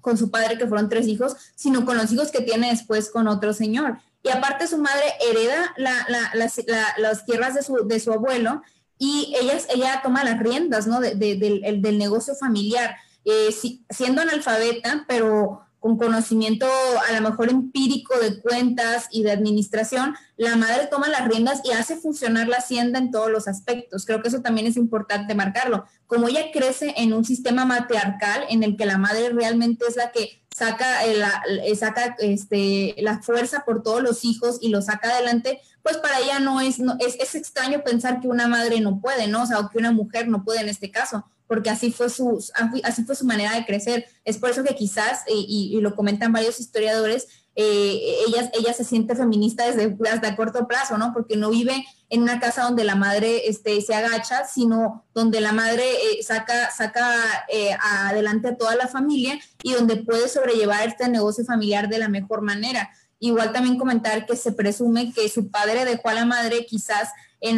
con 0.00 0.16
su 0.16 0.30
padre, 0.30 0.58
que 0.58 0.66
fueron 0.66 0.88
tres 0.88 1.06
hijos, 1.06 1.36
sino 1.54 1.84
con 1.84 1.96
los 1.96 2.12
hijos 2.12 2.30
que 2.30 2.40
tiene 2.40 2.70
después 2.70 3.10
con 3.10 3.28
otro 3.28 3.52
señor. 3.52 3.98
Y 4.22 4.30
aparte 4.30 4.66
su 4.66 4.78
madre 4.78 5.04
hereda 5.28 5.74
las, 5.76 7.24
tierras 7.24 7.54
de 7.54 7.62
su, 7.62 7.86
de 7.86 8.00
su 8.00 8.12
abuelo 8.12 8.62
y 8.98 9.34
ella, 9.40 9.58
ella 9.72 10.00
toma 10.02 10.24
las 10.24 10.38
riendas 10.38 10.86
¿no? 10.86 11.00
del, 11.00 11.18
del, 11.18 11.98
negocio 11.98 12.34
familiar, 12.34 12.96
eh, 13.24 13.54
siendo 13.90 14.22
analfabeta, 14.22 15.04
pero 15.06 15.62
con 15.80 15.96
conocimiento 15.96 16.66
a 17.08 17.12
lo 17.12 17.30
mejor 17.30 17.50
empírico 17.50 18.18
de 18.18 18.40
cuentas 18.40 19.08
y 19.10 19.22
de 19.22 19.30
administración, 19.30 20.16
la 20.36 20.56
madre 20.56 20.88
toma 20.90 21.08
las 21.08 21.28
riendas 21.28 21.60
y 21.64 21.70
hace 21.70 21.96
funcionar 21.96 22.48
la 22.48 22.56
hacienda 22.56 22.98
en 22.98 23.10
todos 23.10 23.30
los 23.30 23.46
aspectos. 23.46 24.04
Creo 24.04 24.20
que 24.20 24.28
eso 24.28 24.40
también 24.40 24.66
es 24.66 24.76
importante 24.76 25.34
marcarlo. 25.34 25.84
Como 26.06 26.28
ella 26.28 26.50
crece 26.52 26.94
en 26.96 27.12
un 27.12 27.24
sistema 27.24 27.64
matriarcal 27.64 28.44
en 28.48 28.62
el 28.62 28.76
que 28.76 28.86
la 28.86 28.98
madre 28.98 29.30
realmente 29.30 29.84
es 29.88 29.96
la 29.96 30.10
que 30.10 30.42
saca, 30.54 31.04
eh, 31.06 31.16
la, 31.16 31.42
eh, 31.48 31.78
este, 32.20 32.96
la 32.98 33.22
fuerza 33.22 33.64
por 33.64 33.82
todos 33.82 34.02
los 34.02 34.24
hijos 34.24 34.58
y 34.60 34.70
los 34.70 34.86
saca 34.86 35.10
adelante, 35.10 35.60
pues 35.82 35.98
para 35.98 36.18
ella 36.18 36.40
no 36.40 36.60
es, 36.60 36.80
no, 36.80 36.96
es, 36.98 37.14
es 37.20 37.36
extraño 37.36 37.84
pensar 37.84 38.20
que 38.20 38.26
una 38.26 38.48
madre 38.48 38.80
no 38.80 39.00
puede, 39.00 39.28
¿no? 39.28 39.44
O 39.44 39.46
sea, 39.46 39.60
o 39.60 39.70
que 39.70 39.78
una 39.78 39.92
mujer 39.92 40.26
no 40.26 40.42
puede 40.42 40.60
en 40.60 40.68
este 40.68 40.90
caso 40.90 41.24
porque 41.48 41.70
así 41.70 41.90
fue 41.90 42.10
su, 42.10 42.44
así 42.84 43.04
fue 43.04 43.16
su 43.16 43.24
manera 43.24 43.54
de 43.54 43.64
crecer. 43.64 44.06
Es 44.24 44.36
por 44.36 44.50
eso 44.50 44.62
que 44.62 44.74
quizás, 44.74 45.24
y, 45.26 45.76
lo 45.80 45.96
comentan 45.96 46.32
varios 46.32 46.60
historiadores, 46.60 47.26
eh, 47.56 48.20
ella, 48.28 48.50
ella 48.52 48.72
se 48.72 48.84
siente 48.84 49.16
feminista 49.16 49.66
desde, 49.66 49.96
hasta 50.12 50.36
corto 50.36 50.68
plazo, 50.68 50.96
¿no? 50.96 51.12
Porque 51.12 51.36
no 51.36 51.50
vive 51.50 51.84
en 52.08 52.22
una 52.22 52.38
casa 52.38 52.62
donde 52.62 52.84
la 52.84 52.94
madre 52.94 53.48
este, 53.48 53.80
se 53.80 53.94
agacha, 53.94 54.44
sino 54.44 55.06
donde 55.12 55.40
la 55.40 55.52
madre 55.52 55.84
eh, 55.90 56.22
saca, 56.22 56.70
saca 56.70 57.10
eh, 57.48 57.76
adelante 57.80 58.48
a 58.48 58.56
toda 58.56 58.76
la 58.76 58.86
familia 58.86 59.40
y 59.62 59.72
donde 59.72 59.96
puede 59.96 60.28
sobrellevar 60.28 60.86
este 60.86 61.08
negocio 61.08 61.44
familiar 61.44 61.88
de 61.88 61.98
la 61.98 62.08
mejor 62.08 62.42
manera. 62.42 62.90
Igual 63.20 63.52
también 63.52 63.78
comentar 63.78 64.26
que 64.26 64.36
se 64.36 64.52
presume 64.52 65.12
que 65.12 65.28
su 65.28 65.50
padre 65.50 65.84
dejó 65.84 66.08
a 66.08 66.14
la 66.14 66.24
madre 66.24 66.66
quizás 66.66 67.08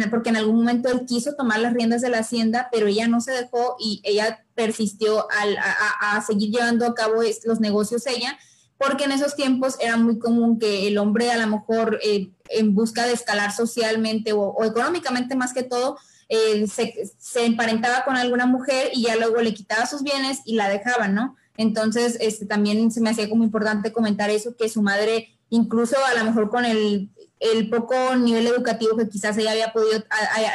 porque 0.09 0.29
en 0.29 0.37
algún 0.37 0.57
momento 0.57 0.89
él 0.89 1.05
quiso 1.07 1.35
tomar 1.35 1.59
las 1.59 1.73
riendas 1.73 2.01
de 2.01 2.09
la 2.09 2.19
hacienda, 2.19 2.69
pero 2.71 2.87
ella 2.87 3.07
no 3.07 3.19
se 3.19 3.31
dejó 3.31 3.75
y 3.79 4.01
ella 4.03 4.45
persistió 4.53 5.27
a, 5.31 6.21
seguir 6.21 6.51
llevando 6.51 6.85
a 6.85 6.93
cabo 6.93 7.21
los 7.45 7.59
negocios 7.59 8.05
ella, 8.05 8.37
porque 8.77 9.05
en 9.05 9.11
esos 9.11 9.35
tiempos 9.35 9.77
era 9.79 9.97
muy 9.97 10.19
común 10.19 10.59
que 10.59 10.87
el 10.87 10.97
hombre 10.97 11.31
a 11.31 11.37
lo 11.37 11.47
mejor 11.47 11.99
eh, 12.03 12.31
en 12.49 12.75
busca 12.75 13.05
de 13.05 13.13
escalar 13.13 13.51
socialmente 13.51 14.33
o, 14.33 14.63
económicamente 14.63 15.35
más 15.35 15.53
que 15.53 15.63
todo, 15.63 15.97
eh, 16.29 16.67
se, 16.67 17.45
emparentaba 17.45 18.05
con 18.05 18.15
alguna 18.15 18.45
mujer 18.45 18.91
y 18.93 19.03
ya 19.03 19.15
luego 19.15 19.41
le 19.41 19.53
quitaba 19.53 19.85
sus 19.85 20.03
bienes 20.03 20.39
y 20.45 20.55
la 20.55 20.69
dejaba, 20.69 21.07
¿no? 21.07 21.35
Entonces, 21.57 22.17
este, 22.21 22.45
también 22.45 22.91
se 22.91 23.01
me 23.01 23.09
hacía 23.09 23.29
como 23.29 23.43
importante 23.43 23.91
comentar 23.91 24.29
eso, 24.29 24.55
que 24.55 24.69
su 24.69 24.81
madre, 24.81 25.37
incluso 25.51 25.95
a 26.03 26.17
lo 26.17 26.25
mejor 26.25 26.49
con 26.49 26.65
el 26.65 27.69
poco 27.69 28.15
nivel 28.15 28.47
educativo 28.47 28.97
que 28.97 29.07
quizás 29.07 29.37
ella 29.37 29.51
había 29.51 29.71
podido, 29.71 30.03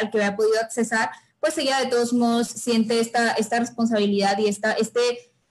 al 0.01 0.11
que 0.11 0.19
había 0.19 0.37
podido 0.37 0.59
accesar, 0.61 1.11
pues 1.39 1.57
ella 1.59 1.79
de 1.79 1.87
todos 1.87 2.13
modos 2.13 2.49
siente 2.49 2.99
esta, 2.99 3.33
esta 3.33 3.61
responsabilidad 3.61 4.39
y 4.39 4.49
esta, 4.49 4.73
este, 4.73 5.01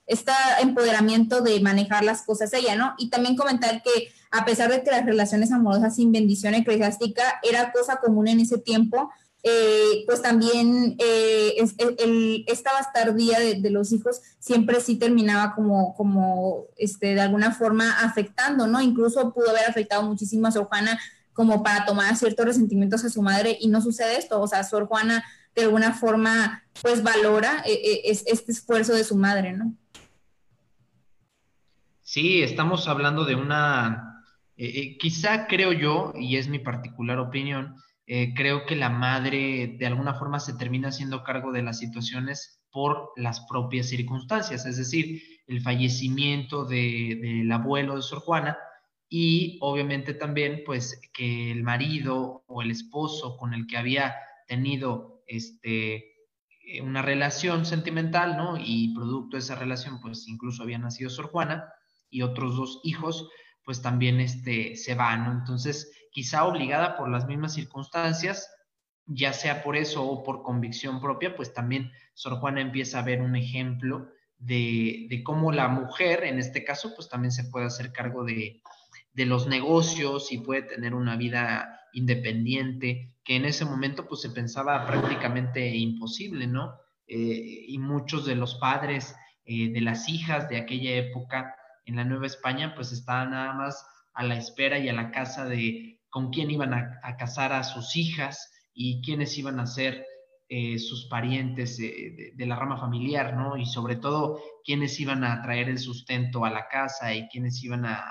este 0.06 0.32
empoderamiento 0.60 1.40
de 1.40 1.60
manejar 1.60 2.04
las 2.04 2.22
cosas 2.22 2.52
ella, 2.52 2.76
¿no? 2.76 2.94
Y 2.98 3.08
también 3.08 3.36
comentar 3.36 3.82
que 3.82 4.12
a 4.30 4.44
pesar 4.44 4.70
de 4.70 4.82
que 4.82 4.90
las 4.90 5.06
relaciones 5.06 5.52
amorosas 5.52 5.94
sin 5.94 6.12
bendición 6.12 6.54
eclesiástica 6.54 7.22
era 7.42 7.72
cosa 7.72 7.96
común 7.96 8.28
en 8.28 8.40
ese 8.40 8.58
tiempo, 8.58 9.10
eh, 9.48 10.02
pues 10.06 10.22
también 10.22 10.96
eh, 10.98 11.54
esta 12.48 12.72
bastardía 12.72 13.38
de, 13.38 13.54
de, 13.60 13.70
los 13.70 13.92
hijos 13.92 14.20
siempre 14.40 14.80
sí 14.80 14.96
terminaba 14.96 15.54
como, 15.54 15.94
como 15.94 16.64
este, 16.76 17.14
de 17.14 17.20
alguna 17.20 17.52
forma 17.52 18.00
afectando, 18.00 18.66
¿no? 18.66 18.80
Incluso 18.80 19.32
pudo 19.32 19.50
haber 19.50 19.70
afectado 19.70 20.02
muchísimo 20.02 20.48
a 20.48 20.50
Sor 20.50 20.64
Juana 20.64 20.98
como 21.32 21.62
para 21.62 21.84
tomar 21.84 22.16
ciertos 22.16 22.44
resentimientos 22.44 23.04
a 23.04 23.08
su 23.08 23.22
madre 23.22 23.56
y 23.60 23.68
no 23.68 23.80
sucede 23.80 24.18
esto, 24.18 24.40
o 24.40 24.48
sea, 24.48 24.64
Sor 24.64 24.88
Juana 24.88 25.24
de 25.54 25.62
alguna 25.62 25.92
forma 25.92 26.64
pues 26.82 27.04
valora 27.04 27.62
eh, 27.64 28.00
este 28.04 28.50
esfuerzo 28.50 28.94
de 28.94 29.04
su 29.04 29.14
madre, 29.14 29.52
¿no? 29.52 29.76
Sí, 32.02 32.42
estamos 32.42 32.88
hablando 32.88 33.24
de 33.24 33.36
una, 33.36 34.24
eh, 34.56 34.98
quizá 34.98 35.46
creo 35.46 35.72
yo, 35.72 36.12
y 36.18 36.36
es 36.36 36.48
mi 36.48 36.58
particular 36.58 37.20
opinión, 37.20 37.76
creo 38.06 38.66
que 38.66 38.76
la 38.76 38.88
madre 38.88 39.76
de 39.78 39.86
alguna 39.86 40.14
forma 40.14 40.38
se 40.38 40.54
termina 40.54 40.88
haciendo 40.88 41.24
cargo 41.24 41.50
de 41.50 41.62
las 41.62 41.80
situaciones 41.80 42.62
por 42.70 43.10
las 43.16 43.40
propias 43.48 43.88
circunstancias, 43.88 44.64
es 44.64 44.76
decir, 44.76 45.22
el 45.46 45.60
fallecimiento 45.60 46.64
del 46.64 47.50
abuelo 47.50 47.96
de 47.96 48.02
Sor 48.02 48.20
Juana, 48.20 48.56
y 49.08 49.58
obviamente 49.60 50.14
también 50.14 50.62
pues 50.64 51.00
que 51.12 51.52
el 51.52 51.62
marido 51.62 52.44
o 52.46 52.62
el 52.62 52.70
esposo 52.70 53.36
con 53.36 53.54
el 53.54 53.66
que 53.66 53.76
había 53.76 54.16
tenido 54.48 55.22
este 55.26 56.16
eh, 56.66 56.82
una 56.82 57.02
relación 57.02 57.64
sentimental, 57.64 58.36
¿no? 58.36 58.56
Y 58.58 58.92
producto 58.94 59.36
de 59.36 59.40
esa 59.40 59.54
relación 59.54 60.00
pues 60.00 60.26
incluso 60.26 60.62
había 60.62 60.78
nacido 60.78 61.10
Sor 61.10 61.26
Juana 61.26 61.72
y 62.10 62.22
otros 62.22 62.56
dos 62.56 62.80
hijos 62.82 63.28
pues 63.64 63.82
también 63.82 64.20
este 64.20 64.76
se 64.76 64.94
van, 64.94 65.24
¿no? 65.24 65.32
Entonces, 65.32 65.90
quizá 66.16 66.46
obligada 66.46 66.96
por 66.96 67.10
las 67.10 67.26
mismas 67.26 67.52
circunstancias, 67.52 68.50
ya 69.04 69.34
sea 69.34 69.62
por 69.62 69.76
eso 69.76 70.02
o 70.02 70.24
por 70.24 70.42
convicción 70.42 70.98
propia, 70.98 71.36
pues 71.36 71.52
también 71.52 71.92
Sor 72.14 72.40
Juana 72.40 72.62
empieza 72.62 73.00
a 73.00 73.02
ver 73.02 73.20
un 73.20 73.36
ejemplo 73.36 74.08
de, 74.38 75.20
cómo 75.26 75.52
la 75.52 75.68
mujer, 75.68 76.24
en 76.24 76.38
este 76.38 76.64
caso, 76.64 76.94
pues 76.94 77.10
también 77.10 77.32
se 77.32 77.44
puede 77.44 77.66
hacer 77.66 77.92
cargo 77.92 78.24
de, 78.24 78.62
de 79.12 79.26
los 79.26 79.46
negocios 79.46 80.32
y 80.32 80.38
puede 80.38 80.62
tener 80.62 80.94
una 80.94 81.16
vida 81.16 81.82
independiente, 81.92 83.12
que 83.22 83.36
en 83.36 83.44
ese 83.44 83.66
momento 83.66 84.08
pues 84.08 84.22
se 84.22 84.30
pensaba 84.30 84.86
prácticamente 84.86 85.68
imposible, 85.68 86.46
¿no? 86.46 86.78
Eh, 87.06 87.66
y 87.68 87.76
muchos 87.76 88.24
de 88.24 88.36
los 88.36 88.54
padres 88.54 89.14
eh, 89.44 89.70
de 89.70 89.82
las 89.82 90.08
hijas 90.08 90.48
de 90.48 90.56
aquella 90.56 90.96
época 90.96 91.54
en 91.84 91.96
la 91.96 92.04
Nueva 92.04 92.26
España 92.26 92.74
pues 92.74 92.90
estaban 92.90 93.32
nada 93.32 93.52
más 93.52 93.86
a 94.14 94.24
la 94.24 94.38
espera 94.38 94.78
y 94.78 94.88
a 94.88 94.94
la 94.94 95.10
casa 95.10 95.44
de 95.44 95.95
con 96.16 96.30
quién 96.30 96.50
iban 96.50 96.72
a, 96.72 97.16
casar 97.18 97.52
a 97.52 97.62
sus 97.62 97.94
hijas 97.94 98.50
y 98.72 99.02
quiénes 99.02 99.36
iban 99.36 99.60
a 99.60 99.66
ser 99.66 100.02
eh, 100.48 100.78
sus 100.78 101.08
parientes 101.08 101.76
de, 101.76 102.46
la 102.46 102.56
rama 102.56 102.78
familiar, 102.78 103.36
¿no? 103.36 103.58
Y 103.58 103.66
sobre 103.66 103.96
todo 103.96 104.40
quiénes 104.64 104.98
iban 104.98 105.24
a 105.24 105.42
traer 105.42 105.68
el 105.68 105.78
sustento 105.78 106.46
a 106.46 106.50
la 106.50 106.68
casa 106.68 107.12
y 107.12 107.28
quiénes 107.28 107.62
iban 107.62 107.84
a, 107.84 108.02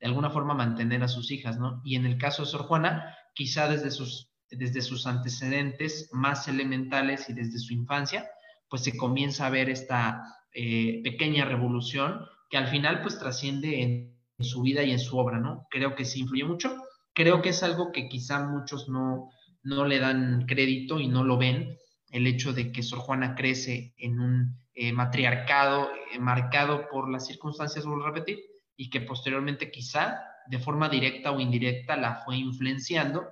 de 0.00 0.08
alguna 0.08 0.30
forma 0.30 0.54
mantener 0.54 1.04
a 1.04 1.08
sus 1.08 1.30
hijas, 1.30 1.56
¿no? 1.56 1.80
Y 1.84 1.94
en 1.94 2.04
el 2.04 2.18
caso 2.18 2.42
de 2.42 2.48
Sor 2.48 2.62
Juana, 2.62 3.16
quizá 3.32 3.68
desde 3.68 3.92
sus, 3.92 4.32
desde 4.50 4.82
sus 4.82 5.06
antecedentes 5.06 6.10
más 6.12 6.48
elementales 6.48 7.30
y 7.30 7.32
desde 7.32 7.60
su 7.60 7.74
infancia, 7.74 8.28
pues 8.68 8.82
se 8.82 8.96
comienza 8.96 9.46
a 9.46 9.50
ver 9.50 9.70
esta 9.70 10.20
eh, 10.52 11.00
pequeña 11.04 11.44
revolución 11.44 12.26
que 12.50 12.56
al 12.56 12.66
final 12.66 13.02
pues 13.02 13.20
trasciende 13.20 13.82
en, 13.82 14.18
su 14.40 14.62
vida 14.62 14.82
y 14.82 14.90
en 14.90 14.98
su 14.98 15.16
obra, 15.16 15.38
¿no? 15.38 15.68
Creo 15.70 15.94
que 15.94 16.04
sí 16.04 16.20
influye 16.20 16.44
mucho. 16.44 16.74
Creo 17.14 17.42
que 17.42 17.50
es 17.50 17.62
algo 17.62 17.92
que 17.92 18.08
quizá 18.08 18.44
muchos 18.44 18.88
no, 18.88 19.30
no 19.62 19.84
le 19.84 19.98
dan 19.98 20.46
crédito 20.46 21.00
y 21.00 21.08
no 21.08 21.24
lo 21.24 21.38
ven, 21.38 21.76
el 22.10 22.26
hecho 22.26 22.52
de 22.52 22.72
que 22.72 22.82
Sor 22.82 23.00
Juana 23.00 23.34
crece 23.34 23.94
en 23.96 24.20
un 24.20 24.60
eh, 24.74 24.92
matriarcado 24.92 25.90
eh, 26.12 26.18
marcado 26.18 26.88
por 26.88 27.10
las 27.10 27.26
circunstancias, 27.26 27.84
vuelvo 27.84 28.04
a 28.04 28.10
repetir, 28.10 28.40
y 28.76 28.90
que 28.90 29.00
posteriormente 29.00 29.70
quizá 29.70 30.20
de 30.46 30.58
forma 30.58 30.88
directa 30.88 31.32
o 31.32 31.40
indirecta 31.40 31.96
la 31.96 32.22
fue 32.24 32.36
influenciando, 32.36 33.28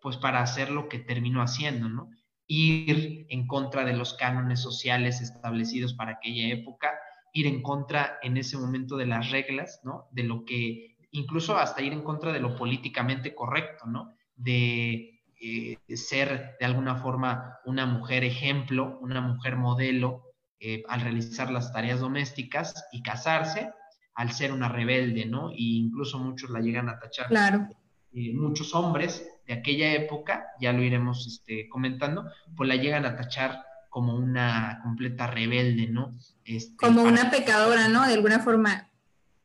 pues 0.00 0.16
para 0.16 0.40
hacer 0.40 0.70
lo 0.70 0.88
que 0.88 0.98
terminó 0.98 1.42
haciendo, 1.42 1.88
¿no? 1.88 2.10
Ir 2.46 3.26
en 3.28 3.46
contra 3.46 3.84
de 3.84 3.94
los 3.94 4.14
cánones 4.14 4.60
sociales 4.60 5.20
establecidos 5.20 5.94
para 5.94 6.12
aquella 6.12 6.48
época, 6.48 6.90
ir 7.32 7.46
en 7.46 7.62
contra 7.62 8.18
en 8.22 8.36
ese 8.36 8.56
momento 8.56 8.96
de 8.96 9.06
las 9.06 9.30
reglas, 9.30 9.80
¿no? 9.84 10.08
De 10.12 10.24
lo 10.24 10.44
que, 10.44 10.91
incluso 11.12 11.56
hasta 11.56 11.82
ir 11.82 11.92
en 11.92 12.02
contra 12.02 12.32
de 12.32 12.40
lo 12.40 12.56
políticamente 12.56 13.34
correcto, 13.34 13.86
¿no? 13.86 14.14
De, 14.34 15.22
eh, 15.40 15.76
ser 15.96 16.56
de 16.58 16.66
alguna 16.66 16.96
forma 16.96 17.58
una 17.64 17.86
mujer 17.86 18.24
ejemplo, 18.24 18.98
una 19.00 19.20
mujer 19.20 19.56
modelo 19.56 20.22
eh, 20.60 20.82
al 20.88 21.00
realizar 21.00 21.50
las 21.50 21.72
tareas 21.72 22.00
domésticas 22.00 22.86
y 22.92 23.02
casarse, 23.02 23.72
al 24.14 24.32
ser 24.32 24.52
una 24.52 24.68
rebelde, 24.68 25.26
¿no? 25.26 25.50
Y 25.52 25.78
incluso 25.78 26.18
muchos 26.18 26.50
la 26.50 26.60
llegan 26.60 26.88
a 26.88 26.98
tachar. 26.98 27.28
Claro. 27.28 27.68
Eh, 28.14 28.32
muchos 28.34 28.74
hombres 28.74 29.28
de 29.46 29.54
aquella 29.54 29.92
época, 29.94 30.46
ya 30.60 30.72
lo 30.72 30.82
iremos 30.82 31.26
este, 31.26 31.68
comentando, 31.68 32.30
pues 32.56 32.68
la 32.68 32.76
llegan 32.76 33.04
a 33.04 33.16
tachar 33.16 33.64
como 33.88 34.14
una 34.14 34.80
completa 34.82 35.26
rebelde, 35.26 35.88
¿no? 35.88 36.16
Este, 36.44 36.76
como 36.76 37.02
una 37.02 37.30
pecadora, 37.30 37.88
¿no? 37.88 38.06
De 38.06 38.14
alguna 38.14 38.38
forma. 38.38 38.88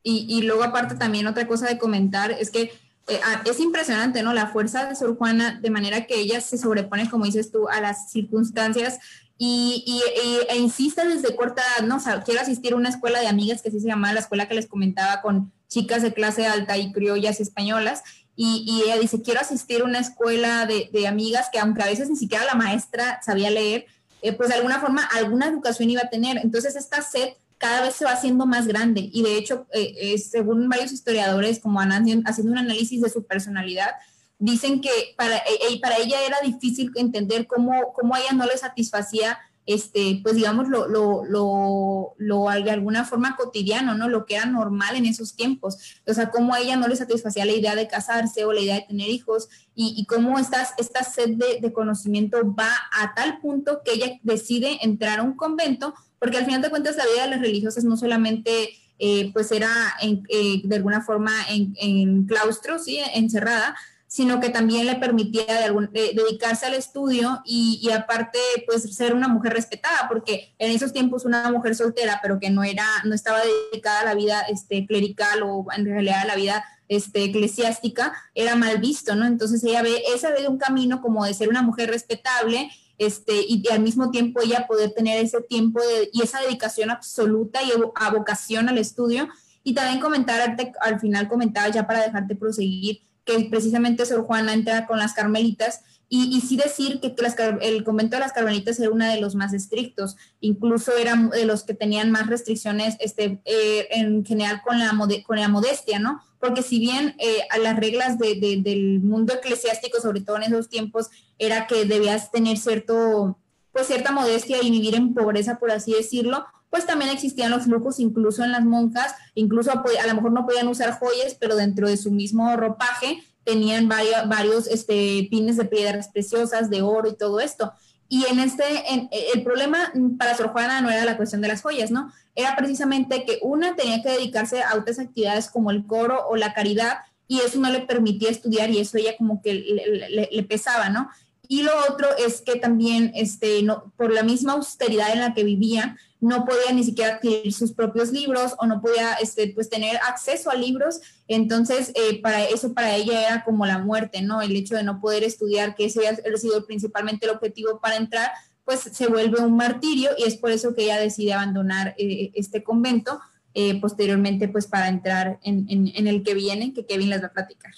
Y, 0.03 0.25
y, 0.29 0.43
luego 0.43 0.63
aparte 0.63 0.95
también 0.95 1.27
otra 1.27 1.47
cosa 1.47 1.67
de 1.67 1.77
comentar 1.77 2.31
es 2.31 2.49
que 2.49 2.71
eh, 3.07 3.19
es 3.45 3.59
impresionante, 3.59 4.21
¿no? 4.21 4.33
La 4.33 4.47
fuerza 4.47 4.85
de 4.85 4.95
Sor 4.95 5.17
Juana, 5.17 5.59
de 5.61 5.69
manera 5.69 6.05
que 6.05 6.15
ella 6.15 6.41
se 6.41 6.57
sobrepone, 6.57 7.09
como 7.09 7.25
dices 7.25 7.51
tú, 7.51 7.67
a 7.69 7.81
las 7.81 8.11
circunstancias 8.11 8.99
y, 9.37 10.01
e 10.49 10.57
insiste 10.57 11.07
desde 11.07 11.35
corta 11.35 11.61
edad, 11.61 11.87
¿no? 11.87 11.97
O 11.97 11.99
sea, 11.99 12.23
quiero 12.23 12.41
asistir 12.41 12.73
a 12.73 12.75
una 12.75 12.89
escuela 12.89 13.19
de 13.19 13.27
amigas 13.27 13.61
que 13.61 13.69
así 13.69 13.79
se 13.79 13.87
llamaba 13.87 14.13
la 14.13 14.21
escuela 14.21 14.47
que 14.47 14.55
les 14.55 14.67
comentaba 14.67 15.21
con 15.21 15.53
chicas 15.67 16.01
de 16.01 16.13
clase 16.13 16.47
alta 16.47 16.77
y 16.77 16.91
criollas 16.91 17.39
españolas. 17.39 18.03
Y, 18.35 18.83
ella 18.83 18.99
dice, 18.99 19.21
quiero 19.21 19.39
asistir 19.39 19.81
a 19.81 19.85
una 19.85 19.99
escuela 19.99 20.65
de, 20.65 21.07
amigas 21.07 21.49
que 21.51 21.59
aunque 21.59 21.83
a 21.83 21.87
veces 21.87 22.09
ni 22.09 22.15
siquiera 22.15 22.45
la 22.45 22.55
maestra 22.55 23.19
sabía 23.23 23.49
leer, 23.49 23.85
eh, 24.21 24.33
pues 24.33 24.49
de 24.49 24.55
alguna 24.55 24.79
forma 24.79 25.03
alguna 25.15 25.47
educación 25.47 25.89
iba 25.89 26.01
a 26.01 26.09
tener. 26.09 26.37
Entonces 26.37 26.75
esta 26.75 27.01
sed 27.01 27.29
cada 27.57 27.81
vez 27.81 27.95
se 27.95 28.05
va 28.05 28.11
haciendo 28.11 28.45
más 28.45 28.67
grande 28.67 29.09
y 29.11 29.23
de 29.23 29.37
hecho, 29.37 29.67
eh, 29.73 30.17
según 30.17 30.69
varios 30.69 30.91
historiadores, 30.91 31.59
como 31.59 31.79
haciendo 31.79 32.51
un 32.51 32.57
análisis 32.57 33.01
de 33.01 33.09
su 33.09 33.25
personalidad, 33.25 33.91
dicen 34.39 34.81
que 34.81 34.89
para, 35.17 35.37
e, 35.37 35.73
e, 35.73 35.79
para 35.79 35.97
ella 35.97 36.17
era 36.25 36.37
difícil 36.43 36.91
entender 36.95 37.47
cómo, 37.47 37.93
cómo 37.93 38.15
a 38.15 38.19
ella 38.19 38.33
no 38.33 38.45
le 38.45 38.57
satisfacía, 38.57 39.39
este, 39.65 40.19
pues 40.23 40.35
digamos, 40.35 40.69
lo, 40.69 40.87
lo, 40.87 41.25
lo, 41.25 42.13
lo, 42.17 42.45
de 42.63 42.71
alguna 42.71 43.03
forma 43.03 43.35
cotidiano, 43.35 43.95
¿no? 43.95 44.07
Lo 44.07 44.25
que 44.25 44.35
era 44.35 44.45
normal 44.45 44.95
en 44.95 45.05
esos 45.05 45.35
tiempos. 45.35 45.99
O 46.07 46.13
sea, 46.13 46.29
cómo 46.29 46.53
a 46.53 46.59
ella 46.59 46.77
no 46.77 46.87
le 46.87 46.95
satisfacía 46.95 47.45
la 47.45 47.51
idea 47.51 47.75
de 47.75 47.87
casarse 47.87 48.45
o 48.45 48.53
la 48.53 48.61
idea 48.61 48.75
de 48.75 48.85
tener 48.87 49.09
hijos 49.09 49.49
y, 49.75 50.05
cómo 50.05 50.39
esta, 50.39 50.65
esta 50.77 51.03
sed 51.03 51.31
de 51.61 51.73
conocimiento 51.73 52.37
va 52.55 52.71
a 52.93 53.13
tal 53.13 53.39
punto 53.39 53.81
que 53.83 53.93
ella 53.93 54.19
decide 54.23 54.77
entrar 54.81 55.19
a 55.19 55.23
un 55.23 55.35
convento, 55.35 55.93
porque 56.19 56.37
al 56.37 56.45
final 56.45 56.61
de 56.61 56.69
cuentas 56.69 56.97
la 56.97 57.05
vida 57.05 57.23
de 57.23 57.31
las 57.31 57.41
religiosas 57.41 57.83
no 57.83 57.97
solamente... 57.97 58.69
Eh, 58.99 59.29
pues 59.31 59.51
era 59.51 59.69
en, 60.01 60.23
eh, 60.27 60.61
de 60.63 60.75
alguna 60.75 61.03
forma 61.03 61.31
en, 61.51 61.75
en 61.79 62.25
claustro, 62.25 62.79
¿sí? 62.79 62.99
encerrada, 63.13 63.75
sino 64.07 64.39
que 64.39 64.49
también 64.49 64.85
le 64.85 64.95
permitía 64.95 65.45
de 65.45 66.13
dedicarse 66.13 66.65
al 66.65 66.73
estudio 66.73 67.41
y, 67.45 67.89
aparte, 67.91 68.39
pues 68.65 68.95
ser 68.95 69.13
una 69.13 69.27
mujer 69.27 69.53
respetada, 69.53 70.07
porque 70.07 70.55
en 70.59 70.71
esos 70.71 70.93
tiempos 70.93 71.25
una 71.25 71.51
mujer 71.51 71.75
soltera, 71.75 72.19
pero 72.21 72.39
que 72.39 72.49
no 72.49 72.63
era, 72.63 72.87
no 73.03 73.13
estaba 73.13 73.39
dedicada 73.71 73.99
a 73.99 74.05
la 74.05 74.15
vida 74.15 74.41
este, 74.49 74.85
clerical 74.87 75.43
o 75.43 75.65
en 75.75 75.85
realidad 75.85 76.21
a 76.21 76.25
la 76.25 76.35
vida 76.35 76.63
este, 76.87 77.25
eclesiástica, 77.25 78.13
era 78.33 78.55
mal 78.55 78.77
visto, 78.77 79.13
¿no? 79.13 79.25
Entonces 79.25 79.61
ella 79.65 79.81
ve, 79.81 80.01
esa 80.15 80.31
ve 80.31 80.47
un 80.47 80.57
camino 80.57 81.01
como 81.01 81.25
de 81.25 81.33
ser 81.33 81.49
una 81.49 81.61
mujer 81.61 81.89
respetable, 81.89 82.71
este, 82.97 83.33
y, 83.47 83.63
al 83.71 83.81
mismo 83.81 84.11
tiempo 84.11 84.41
ella 84.41 84.65
poder 84.67 84.91
tener 84.91 85.23
ese 85.23 85.41
tiempo 85.41 85.79
y 86.11 86.21
esa 86.21 86.41
dedicación 86.41 86.89
absoluta 86.89 87.61
y 87.63 87.71
a 87.95 88.09
vocación 88.11 88.69
al 88.69 88.77
estudio. 88.77 89.27
Y 89.63 89.73
también 89.73 89.99
comentar, 89.99 90.57
al 90.81 90.99
final 90.99 91.27
comentaba 91.27 91.67
ya 91.69 91.85
para 91.85 92.01
dejarte 92.01 92.35
proseguir, 92.35 93.01
que 93.25 93.47
precisamente 93.49 94.05
Sor 94.05 94.23
Juana 94.23 94.53
entra 94.53 94.87
con 94.87 94.97
las 94.97 95.13
carmelitas 95.13 95.81
y, 96.09 96.39
sí 96.41 96.55
decir 96.55 97.01
que 97.01 97.13
el 97.61 97.83
convento 97.83 98.15
de 98.15 98.21
las 98.21 98.31
Carmelitas 98.31 98.79
era 98.79 98.89
uno 98.89 99.05
de 99.05 99.19
los 99.19 99.35
más 99.35 99.53
estrictos, 99.53 100.15
incluso 100.39 100.95
era 100.95 101.15
de 101.15 101.45
los 101.45 101.63
que 101.63 101.73
tenían 101.73 102.11
más 102.11 102.27
restricciones 102.27 102.95
este, 102.99 103.41
eh, 103.43 103.87
en 103.91 104.25
general 104.25 104.61
con 104.63 104.79
la, 104.79 104.97
con 105.25 105.37
la 105.37 105.49
modestia, 105.49 105.99
¿no? 105.99 106.21
Porque 106.39 106.61
si 106.61 106.79
bien 106.79 107.15
eh, 107.19 107.39
a 107.49 107.57
las 107.57 107.77
reglas 107.77 108.17
del 108.19 108.99
mundo 109.01 109.33
eclesiástico, 109.33 109.99
sobre 109.99 110.21
todo 110.21 110.37
en 110.37 110.43
esos 110.43 110.69
tiempos, 110.69 111.07
era 111.39 111.67
que 111.67 111.85
debías 111.85 112.31
tener 112.31 112.57
cierto, 112.57 113.37
pues 113.71 113.87
cierta 113.87 114.11
modestia 114.11 114.57
y 114.61 114.69
vivir 114.69 114.95
en 114.95 115.13
pobreza, 115.13 115.57
por 115.57 115.71
así 115.71 115.93
decirlo, 115.93 116.45
pues 116.69 116.85
también 116.85 117.11
existían 117.11 117.51
los 117.51 117.67
lujos 117.67 117.99
incluso 117.99 118.43
en 118.43 118.51
las 118.51 118.65
monjas, 118.65 119.15
incluso 119.35 119.71
a 119.71 120.07
lo 120.07 120.15
mejor 120.15 120.31
no 120.31 120.45
podían 120.45 120.67
usar 120.67 120.99
joyas, 120.99 121.35
pero 121.39 121.55
dentro 121.55 121.87
de 121.87 121.97
su 121.97 122.11
mismo 122.11 122.55
ropaje 122.55 123.23
tenían 123.43 123.87
varios, 123.87 124.27
varios 124.27 124.67
este, 124.67 125.27
pines 125.31 125.55
de 125.55 125.65
piedras 125.65 126.09
preciosas, 126.09 126.69
de 126.69 126.81
oro 126.81 127.09
y 127.09 127.15
todo 127.15 127.39
esto. 127.39 127.71
Y 128.09 128.25
en 128.25 128.39
este, 128.39 128.63
en, 128.93 129.09
el 129.33 129.43
problema 129.43 129.91
para 130.17 130.35
Sor 130.35 130.49
Juana 130.49 130.81
no 130.81 130.89
era 130.89 131.05
la 131.05 131.17
cuestión 131.17 131.41
de 131.41 131.49
las 131.49 131.61
joyas, 131.61 131.91
¿no? 131.91 132.11
Era 132.35 132.55
precisamente 132.55 133.25
que 133.25 133.39
una 133.41 133.75
tenía 133.75 134.01
que 134.01 134.09
dedicarse 134.09 134.63
a 134.63 134.75
otras 134.75 134.99
actividades 134.99 135.49
como 135.49 135.71
el 135.71 135.85
coro 135.85 136.27
o 136.27 136.35
la 136.35 136.53
caridad 136.53 136.99
y 137.27 137.41
eso 137.41 137.59
no 137.59 137.69
le 137.69 137.81
permitía 137.81 138.29
estudiar 138.29 138.69
y 138.69 138.79
eso 138.79 138.97
ella 138.97 139.17
como 139.17 139.41
que 139.41 139.53
le 139.53 140.43
pesaba, 140.43 140.89
¿no? 140.89 141.09
Y 141.47 141.63
lo 141.63 141.71
otro 141.89 142.07
es 142.17 142.41
que 142.41 142.57
también, 142.57 143.11
este, 143.15 143.63
no, 143.63 143.93
por 143.95 144.11
la 144.11 144.23
misma 144.23 144.53
austeridad 144.53 145.13
en 145.13 145.19
la 145.19 145.33
que 145.33 145.43
vivía, 145.43 145.97
no 146.19 146.45
podía 146.45 146.73
ni 146.73 146.83
siquiera 146.83 147.15
adquirir 147.15 147.53
sus 147.53 147.73
propios 147.73 148.11
libros 148.11 148.55
o 148.57 148.65
no 148.65 148.81
podía 148.81 149.13
este, 149.15 149.51
pues, 149.53 149.69
tener 149.69 149.97
acceso 149.97 150.49
a 150.49 150.55
libros. 150.55 150.99
Entonces, 151.27 151.91
eh, 151.95 152.21
para 152.21 152.43
eso 152.45 152.73
para 152.73 152.95
ella 152.95 153.27
era 153.27 153.43
como 153.43 153.65
la 153.65 153.79
muerte, 153.79 154.21
¿no? 154.21 154.41
El 154.41 154.55
hecho 154.55 154.75
de 154.75 154.83
no 154.83 154.99
poder 154.99 155.23
estudiar, 155.23 155.75
que 155.75 155.85
ese 155.85 156.07
ha 156.07 156.37
sido 156.37 156.65
principalmente 156.65 157.25
el 157.25 157.33
objetivo 157.33 157.79
para 157.79 157.97
entrar, 157.97 158.31
pues 158.65 158.81
se 158.81 159.07
vuelve 159.07 159.39
un 159.39 159.55
martirio 159.55 160.09
y 160.17 160.23
es 160.23 160.35
por 160.35 160.51
eso 160.51 160.75
que 160.75 160.83
ella 160.83 160.99
decide 160.99 161.33
abandonar 161.33 161.95
eh, 161.97 162.31
este 162.33 162.63
convento 162.63 163.19
eh, 163.53 163.79
posteriormente, 163.79 164.49
pues 164.49 164.67
para 164.67 164.89
entrar 164.89 165.39
en, 165.41 165.65
en 165.69 166.07
el 166.07 166.23
que 166.23 166.33
viene, 166.33 166.73
que 166.73 166.85
Kevin 166.85 167.09
les 167.09 167.21
va 167.23 167.27
a 167.27 167.33
platicar. 167.33 167.73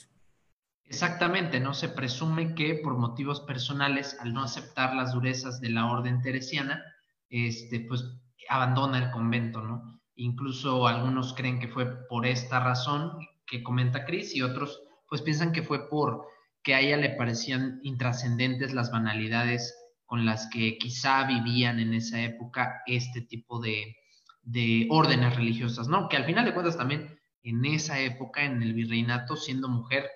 Exactamente, 0.90 1.60
¿no? 1.60 1.76
Se 1.76 1.90
presume 1.90 2.56
que 2.56 2.74
por 2.84 2.98
motivos 2.98 3.42
personales, 3.42 4.18
al 4.20 4.34
no 4.34 4.42
aceptar 4.42 4.96
las 4.96 5.14
durezas 5.14 5.62
de 5.62 5.70
la 5.70 5.86
orden 5.86 6.22
teresiana, 6.24 6.84
este, 7.30 7.82
pues 7.82 8.04
abandona 8.50 8.98
el 8.98 9.12
convento, 9.12 9.62
¿no? 9.62 10.02
Incluso 10.16 10.88
algunos 10.88 11.36
creen 11.36 11.60
que 11.60 11.68
fue 11.68 12.08
por 12.08 12.26
esta 12.26 12.60
razón 12.60 13.12
que 13.46 13.62
comenta 13.62 14.04
Cris 14.04 14.36
y 14.36 14.42
otros 14.42 14.82
pues 15.08 15.22
piensan 15.22 15.52
que 15.52 15.64
fue 15.64 15.90
por 15.90 16.26
que 16.64 16.74
a 16.74 16.82
ella 16.82 16.98
le 16.98 17.12
parecían 17.12 17.80
intrascendentes 17.84 18.74
las 18.74 18.92
banalidades 18.92 19.76
con 20.06 20.26
las 20.26 20.50
que 20.52 20.78
quizá 20.80 21.24
vivían 21.26 21.80
en 21.80 21.94
esa 21.94 22.20
época 22.22 22.82
este 22.88 23.22
tipo 23.22 23.60
de, 23.60 23.96
de 24.42 24.88
órdenes 24.90 25.36
religiosas, 25.36 25.88
¿no? 25.88 26.10
Que 26.10 26.18
al 26.18 26.26
final 26.26 26.46
de 26.46 26.54
cuentas 26.54 26.78
también 26.78 27.20
en 27.44 27.64
esa 27.66 28.00
época, 28.00 28.44
en 28.44 28.62
el 28.64 28.74
virreinato, 28.74 29.36
siendo 29.36 29.68
mujer, 29.68 30.10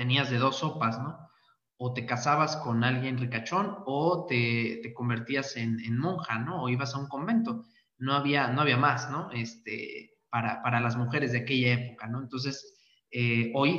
tenías 0.00 0.30
de 0.30 0.38
dos 0.38 0.60
sopas, 0.60 0.98
¿no? 0.98 1.28
O 1.76 1.92
te 1.92 2.06
casabas 2.06 2.56
con 2.56 2.84
alguien 2.84 3.18
ricachón 3.18 3.76
o 3.84 4.24
te, 4.26 4.80
convertías 4.94 5.58
en, 5.58 5.78
en, 5.80 5.98
monja, 5.98 6.38
¿no? 6.38 6.62
O 6.62 6.70
ibas 6.70 6.94
a 6.94 6.98
un 6.98 7.06
convento. 7.06 7.66
No 7.98 8.14
había, 8.14 8.48
no 8.48 8.62
había 8.62 8.78
más, 8.78 9.10
¿no? 9.10 9.30
Este, 9.30 10.12
para, 10.30 10.62
para 10.62 10.80
las 10.80 10.96
mujeres 10.96 11.32
de 11.32 11.40
aquella 11.40 11.74
época, 11.74 12.06
¿no? 12.06 12.18
Entonces, 12.22 12.78
eh, 13.10 13.52
hoy 13.54 13.76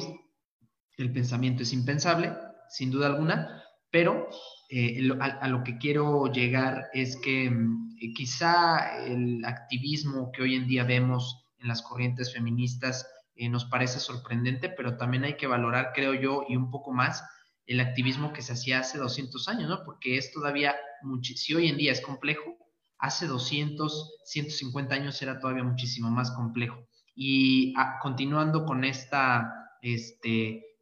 el 0.97 1.12
pensamiento 1.12 1.63
es 1.63 1.73
impensable, 1.73 2.31
sin 2.69 2.91
duda 2.91 3.07
alguna, 3.07 3.63
Pero 3.89 4.29
eh, 4.69 5.10
a, 5.19 5.47
lo 5.47 5.63
que 5.63 5.79
quiero 5.79 6.31
llegar 6.31 6.91
es 6.93 7.17
que 7.17 7.47
eh, 7.47 8.13
quizá 8.13 9.03
el 9.07 9.43
activismo 9.43 10.31
que 10.31 10.43
hoy 10.43 10.53
en 10.53 10.67
día 10.67 10.84
vemos 10.84 11.47
en 11.57 11.67
las 11.67 11.81
corrientes 11.81 12.31
feministas 12.31 13.07
eh, 13.41 13.49
nos 13.49 13.65
parece 13.65 13.99
sorprendente, 13.99 14.69
pero 14.69 14.97
también 14.97 15.23
hay 15.23 15.36
que 15.36 15.47
valorar, 15.47 15.93
creo 15.95 16.13
yo, 16.13 16.45
y 16.47 16.56
un 16.56 16.69
poco 16.69 16.91
más, 16.91 17.23
el 17.65 17.80
activismo 17.80 18.34
que 18.34 18.43
se 18.43 18.54
hacía 18.54 18.82
hace 18.82 18.99
200 18.99 19.47
años, 19.47 19.67
¿no? 19.67 19.84
Porque 19.84 20.15
es 20.15 20.32
todavía, 20.32 20.75
si 21.23 21.56
hoy 21.56 21.67
en 21.67 21.77
día 21.77 21.91
es 21.91 22.01
complejo, 22.01 22.56
hace 22.99 23.25
200, 23.25 24.19
150 24.25 24.93
años 24.93 25.19
era 25.23 25.39
todavía 25.39 25.63
muchísimo 25.63 26.12
más 26.12 26.30
complejo. 26.30 26.88
Y 27.15 27.73
ah, 27.77 27.97
continuando 27.99 28.63
con 28.63 28.84
esta 28.84 29.51
este, 29.82 30.77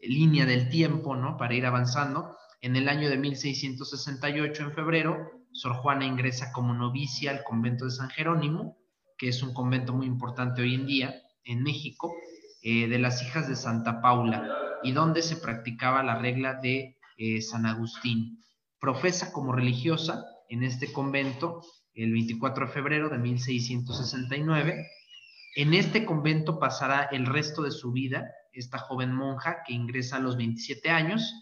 línea 0.00 0.46
del 0.46 0.70
tiempo, 0.70 1.14
¿no? 1.14 1.36
Para 1.36 1.52
ir 1.52 1.66
avanzando, 1.66 2.38
en 2.62 2.74
el 2.76 2.88
año 2.88 3.10
de 3.10 3.18
1668, 3.18 4.62
en 4.62 4.72
febrero, 4.72 5.30
Sor 5.52 5.74
Juana 5.74 6.06
ingresa 6.06 6.52
como 6.52 6.72
novicia 6.72 7.32
al 7.32 7.44
convento 7.44 7.84
de 7.84 7.90
San 7.90 8.08
Jerónimo, 8.08 8.78
que 9.18 9.28
es 9.28 9.42
un 9.42 9.52
convento 9.52 9.92
muy 9.92 10.06
importante 10.06 10.62
hoy 10.62 10.74
en 10.74 10.86
día 10.86 11.22
en 11.44 11.62
México, 11.62 12.14
eh, 12.62 12.88
de 12.88 12.98
las 12.98 13.22
hijas 13.22 13.48
de 13.48 13.56
Santa 13.56 14.00
Paula, 14.00 14.48
y 14.82 14.92
donde 14.92 15.22
se 15.22 15.36
practicaba 15.36 16.02
la 16.02 16.18
regla 16.18 16.54
de 16.54 16.96
eh, 17.16 17.40
San 17.40 17.66
Agustín. 17.66 18.42
Profesa 18.78 19.32
como 19.32 19.52
religiosa 19.52 20.24
en 20.48 20.62
este 20.62 20.92
convento 20.92 21.62
el 21.94 22.12
24 22.12 22.66
de 22.66 22.72
febrero 22.72 23.08
de 23.08 23.18
1669. 23.18 24.86
En 25.56 25.74
este 25.74 26.04
convento 26.04 26.58
pasará 26.58 27.08
el 27.12 27.26
resto 27.26 27.62
de 27.62 27.70
su 27.70 27.92
vida 27.92 28.30
esta 28.52 28.78
joven 28.78 29.14
monja 29.14 29.62
que 29.66 29.72
ingresa 29.72 30.16
a 30.16 30.20
los 30.20 30.36
27 30.36 30.90
años 30.90 31.32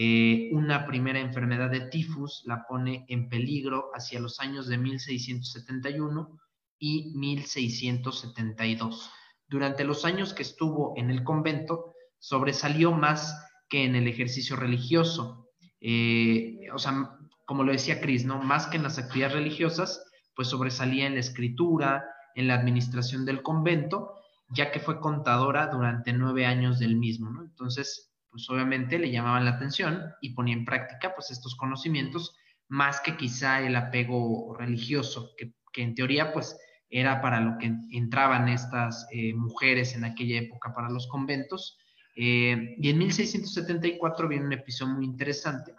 eh, 0.00 0.50
una 0.52 0.86
primera 0.86 1.18
enfermedad 1.18 1.70
de 1.70 1.80
tifus 1.80 2.44
la 2.46 2.64
pone 2.68 3.04
en 3.08 3.28
peligro 3.28 3.90
hacia 3.94 4.20
los 4.20 4.38
años 4.38 4.68
de 4.68 4.78
1671 4.78 6.38
y 6.78 7.12
1672. 7.16 9.10
Durante 9.48 9.84
los 9.84 10.04
años 10.04 10.34
que 10.34 10.42
estuvo 10.42 10.94
en 10.96 11.10
el 11.10 11.24
convento, 11.24 11.94
sobresalió 12.18 12.92
más 12.92 13.44
que 13.68 13.84
en 13.84 13.96
el 13.96 14.06
ejercicio 14.06 14.56
religioso. 14.56 15.48
Eh, 15.80 16.68
o 16.72 16.78
sea, 16.78 17.18
como 17.46 17.64
lo 17.64 17.72
decía 17.72 18.00
Cris, 18.00 18.24
¿no? 18.24 18.42
Más 18.42 18.66
que 18.66 18.76
en 18.76 18.82
las 18.82 18.98
actividades 18.98 19.34
religiosas, 19.34 20.04
pues 20.34 20.48
sobresalía 20.48 21.06
en 21.06 21.14
la 21.14 21.20
escritura, 21.20 22.04
en 22.34 22.46
la 22.46 22.54
administración 22.54 23.24
del 23.24 23.42
convento, 23.42 24.14
ya 24.50 24.70
que 24.70 24.80
fue 24.80 25.00
contadora 25.00 25.66
durante 25.66 26.12
nueve 26.12 26.46
años 26.46 26.78
del 26.78 26.96
mismo, 26.96 27.30
¿no? 27.30 27.42
Entonces, 27.42 28.12
pues 28.30 28.48
obviamente 28.50 28.98
le 28.98 29.10
llamaban 29.10 29.44
la 29.44 29.52
atención 29.52 30.04
y 30.20 30.34
ponía 30.34 30.54
en 30.54 30.64
práctica 30.64 31.14
pues 31.14 31.30
estos 31.30 31.56
conocimientos 31.56 32.36
más 32.68 33.00
que 33.00 33.16
quizá 33.16 33.60
el 33.60 33.74
apego 33.76 34.54
religioso, 34.58 35.34
que, 35.36 35.54
en 35.82 35.94
teoría 35.94 36.32
pues 36.32 36.58
era 36.90 37.20
para 37.20 37.40
lo 37.40 37.58
que 37.58 37.72
entraban 37.90 38.48
estas 38.48 39.06
eh, 39.12 39.34
mujeres 39.34 39.94
en 39.94 40.04
aquella 40.04 40.40
época 40.40 40.72
para 40.74 40.88
los 40.88 41.06
conventos. 41.06 41.78
Eh, 42.16 42.76
y 42.78 42.90
en 42.90 42.98
1674 42.98 44.28
viene 44.28 44.46
un 44.46 44.52
episodio 44.52 44.94
muy 44.94 45.04
interesante, 45.04 45.74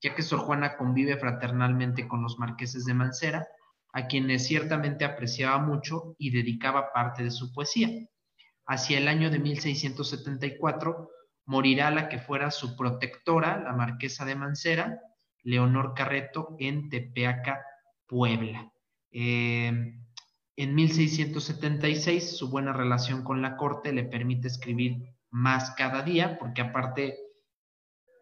ya 0.00 0.14
que 0.14 0.22
Sor 0.22 0.40
Juana 0.40 0.76
convive 0.76 1.16
fraternalmente 1.16 2.08
con 2.08 2.22
los 2.22 2.38
marqueses 2.38 2.84
de 2.84 2.94
Mancera, 2.94 3.46
a 3.92 4.06
quienes 4.06 4.46
ciertamente 4.46 5.04
apreciaba 5.04 5.58
mucho 5.58 6.14
y 6.18 6.30
dedicaba 6.30 6.92
parte 6.92 7.22
de 7.22 7.30
su 7.30 7.52
poesía. 7.52 7.88
Hacia 8.66 8.98
el 8.98 9.08
año 9.08 9.30
de 9.30 9.38
1674, 9.38 11.10
morirá 11.46 11.90
la 11.90 12.08
que 12.10 12.18
fuera 12.18 12.50
su 12.50 12.76
protectora, 12.76 13.62
la 13.62 13.72
marquesa 13.72 14.26
de 14.26 14.34
Mancera, 14.34 15.00
Leonor 15.42 15.94
Carreto, 15.94 16.54
en 16.58 16.90
Tepeaca, 16.90 17.64
Puebla. 18.06 18.70
Eh, 19.10 19.94
en 20.62 20.74
1676, 20.74 22.36
su 22.36 22.50
buena 22.50 22.72
relación 22.72 23.22
con 23.22 23.42
la 23.42 23.56
corte 23.56 23.92
le 23.92 24.04
permite 24.04 24.48
escribir 24.48 25.14
más 25.30 25.70
cada 25.72 26.02
día, 26.02 26.38
porque 26.38 26.62
aparte, 26.62 27.18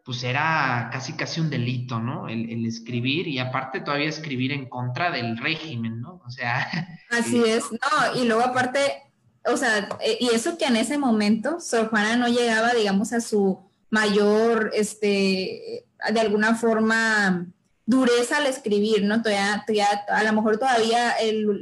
pues 0.05 0.23
era 0.23 0.89
casi 0.93 1.15
casi 1.15 1.41
un 1.41 1.51
delito, 1.51 1.99
¿no? 1.99 2.29
El, 2.29 2.51
el 2.51 2.67
escribir 2.67 3.27
y 3.27 3.39
aparte 3.39 3.81
todavía 3.81 4.09
escribir 4.09 4.53
en 4.53 4.69
contra 4.69 5.11
del 5.11 5.37
régimen, 5.39 6.01
¿no? 6.01 6.23
O 6.25 6.31
sea... 6.31 6.69
Así 7.11 7.43
es, 7.43 7.65
no, 7.73 8.21
y 8.21 8.27
luego 8.27 8.43
aparte 8.43 9.07
o 9.47 9.57
sea, 9.57 9.89
eh, 10.01 10.19
y 10.21 10.35
eso 10.35 10.59
que 10.59 10.65
en 10.65 10.77
ese 10.77 10.99
momento 10.99 11.61
Sor 11.61 11.89
Juana 11.89 12.17
no 12.17 12.29
llegaba, 12.29 12.75
digamos, 12.75 13.13
a 13.13 13.21
su 13.21 13.59
mayor, 13.91 14.71
este, 14.75 15.87
de 16.13 16.21
alguna 16.21 16.57
forma, 16.57 17.47
dureza 17.87 18.39
al 18.39 18.47
escribir, 18.47 19.05
¿no? 19.05 19.23
Todavía, 19.23 19.65
a 20.09 20.23
lo 20.25 20.33
mejor 20.33 20.59
todavía 20.59 21.15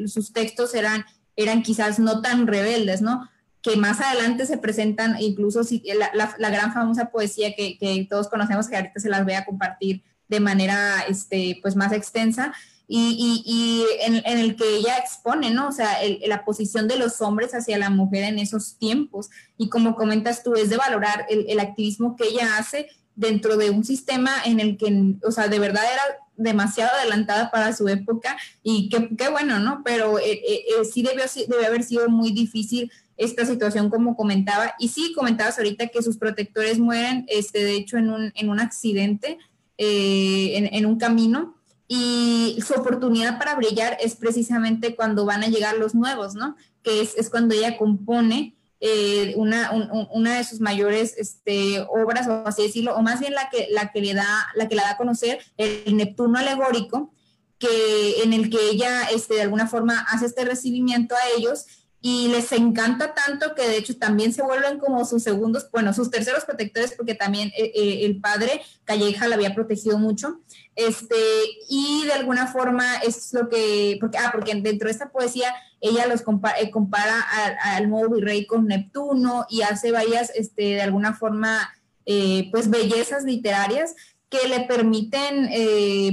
sus 0.07 0.33
textos 0.33 0.75
eran, 0.75 1.05
eran 1.37 1.63
quizás 1.63 1.99
no 1.99 2.23
tan 2.23 2.47
rebeldes, 2.47 3.03
¿no? 3.03 3.31
Que 3.63 3.77
más 3.77 4.01
adelante 4.01 4.47
se 4.47 4.59
presentan, 4.59 5.17
incluso 5.21 5.65
si, 5.65 5.83
la, 5.85 6.51
gran 6.51 6.73
famosa 6.73 7.11
poesía 7.11 7.55
que, 7.55 7.79
que, 7.79 8.07
todos 8.09 8.29
conocemos, 8.29 8.69
que 8.69 8.77
ahorita 8.77 8.99
se 8.99 9.09
las 9.09 9.25
voy 9.25 9.35
a 9.35 9.45
compartir 9.45 10.03
de 10.29 10.41
manera, 10.41 11.05
este, 11.09 11.59
pues 11.63 11.77
más 11.77 11.93
extensa, 11.93 12.55
y, 12.87 13.43
y, 13.47 13.87
en, 14.07 14.39
el 14.39 14.57
que 14.57 14.77
ella 14.77 14.99
expone, 14.99 15.51
¿no? 15.51 15.69
O 15.69 15.73
sea, 15.73 15.97
la 16.27 16.45
posición 16.45 16.87
de 16.87 16.99
los 16.99 17.21
hombres 17.23 17.55
hacia 17.55 17.79
la 17.79 17.89
mujer 17.89 18.25
en 18.25 18.39
esos 18.39 18.77
tiempos. 18.77 19.31
Y 19.57 19.71
como 19.71 19.95
comentas 19.95 20.43
tú, 20.43 20.55
es 20.55 20.69
de 20.69 20.77
valorar 20.77 21.27
el, 21.31 21.59
activismo 21.61 22.15
que 22.15 22.29
ella 22.29 22.59
hace 22.59 22.89
dentro 23.17 23.57
de 23.57 23.71
un 23.71 23.85
sistema 23.85 24.33
en 24.45 24.61
el 24.61 24.77
que, 24.77 25.15
o 25.23 25.31
sea, 25.31 25.49
de 25.49 25.59
verdad 25.59 25.85
era 25.85 26.03
demasiado 26.37 26.91
adelantada 26.97 27.51
para 27.51 27.75
su 27.75 27.89
época 27.89 28.37
y 28.63 28.89
qué, 28.89 29.29
bueno, 29.29 29.61
¿no? 29.61 29.83
Pero 29.85 30.19
eh, 30.19 30.33
eh, 30.33 30.65
eh, 30.69 30.85
sí 30.85 31.03
debió, 31.03 31.25
debe 31.49 31.67
haber 31.67 31.85
sido 31.85 32.09
muy 32.09 32.33
difícil 32.33 32.91
esta 33.17 33.47
situación 33.47 33.91
como 33.91 34.17
comentaba. 34.17 34.75
Y 34.79 34.89
sí, 34.89 35.13
comentabas 35.15 35.59
ahorita 35.59 35.89
que 35.89 36.03
sus 36.03 36.17
protectores 36.17 36.79
mueren, 36.79 37.25
este, 37.29 37.63
de 37.63 37.77
hecho, 37.77 37.97
en 37.99 38.11
un, 38.11 38.33
en 38.35 38.51
un 38.51 38.59
accidente, 38.59 39.39
en, 39.77 40.73
en, 40.73 40.87
un 40.87 40.99
camino 40.99 41.57
y 41.89 42.59
su 42.65 42.75
oportunidad 42.75 43.39
para 43.39 43.57
brillar 43.57 43.97
es 44.01 44.15
precisamente 44.15 44.95
cuando 44.95 45.25
van 45.25 45.43
a 45.43 45.49
llegar 45.49 45.77
los 45.77 45.97
nuevos, 45.97 46.37
¿no? 46.37 46.57
Que 46.85 47.01
es, 47.01 47.17
es 47.17 47.29
cuando 47.29 47.55
ella 47.55 47.77
compone 47.77 48.54
eh, 48.87 49.33
una, 49.37 49.71
una, 50.13 50.37
de 50.37 50.45
sus 50.45 50.61
mayores 50.61 51.15
este, 51.17 51.81
obras, 51.89 52.29
o 52.29 52.47
así 52.47 52.65
decirlo, 52.65 52.95
o 52.95 53.01
más 53.01 53.19
bien 53.19 53.33
la 53.33 53.49
que, 53.49 53.67
la 53.71 53.91
que 53.91 54.03
le 54.03 54.13
da, 54.13 54.47
la 54.55 54.69
que 54.69 54.75
la 54.75 54.83
da 54.83 54.91
a 54.91 54.97
conocer, 54.99 55.39
el 55.57 55.97
Neptuno 55.97 56.39
alegórico, 56.39 57.11
que, 57.59 58.21
en 58.23 58.35
el 58.35 58.51
que 58.51 58.59
ella 58.69 59.05
este, 59.05 59.37
de 59.37 59.41
alguna 59.41 59.69
forma 59.69 60.01
hace 60.11 60.27
este 60.27 60.45
recibimiento 60.45 61.15
a 61.15 61.39
ellos 61.39 61.65
y 62.07 62.29
les 62.29 62.53
encanta 62.53 63.15
tanto 63.15 63.55
que 63.55 63.67
de 63.67 63.79
hecho 63.79 63.97
también 63.97 64.35
se 64.35 64.43
vuelven 64.43 64.79
como 64.79 65.07
sus 65.07 65.23
segundos, 65.23 65.71
bueno, 65.73 65.95
sus 65.95 66.11
terceros 66.11 66.45
protectores 66.45 66.93
porque 66.93 67.15
también 67.15 67.49
eh, 67.57 67.73
eh, 67.75 68.01
el 68.05 68.21
padre 68.21 68.61
Calleja 68.85 69.27
la 69.27 69.37
había 69.37 69.55
protegido 69.55 69.99
mucho. 69.99 70.43
Este, 70.77 71.17
y 71.71 72.05
de 72.05 72.13
alguna 72.13 72.47
forma 72.47 72.97
es 72.97 73.33
lo 73.33 73.49
que, 73.49 73.97
porque, 74.01 74.19
ah, 74.19 74.29
porque 74.35 74.55
dentro 74.55 74.89
de 74.89 74.93
esta 74.93 75.13
poesía 75.13 75.55
ella 75.81 76.07
los 76.07 76.21
compara, 76.21 76.61
eh, 76.61 76.71
compara 76.71 77.25
al 77.63 77.89
nuevo 77.89 78.15
virrey 78.15 78.45
con 78.45 78.67
Neptuno 78.67 79.47
y 79.49 79.63
hace 79.63 79.91
varias, 79.91 80.31
este, 80.35 80.75
de 80.75 80.83
alguna 80.83 81.15
forma, 81.15 81.73
pues 82.53 82.69
bellezas 82.69 83.25
literarias 83.25 83.95
que 84.29 84.47
le 84.47 84.67
permiten 84.67 85.49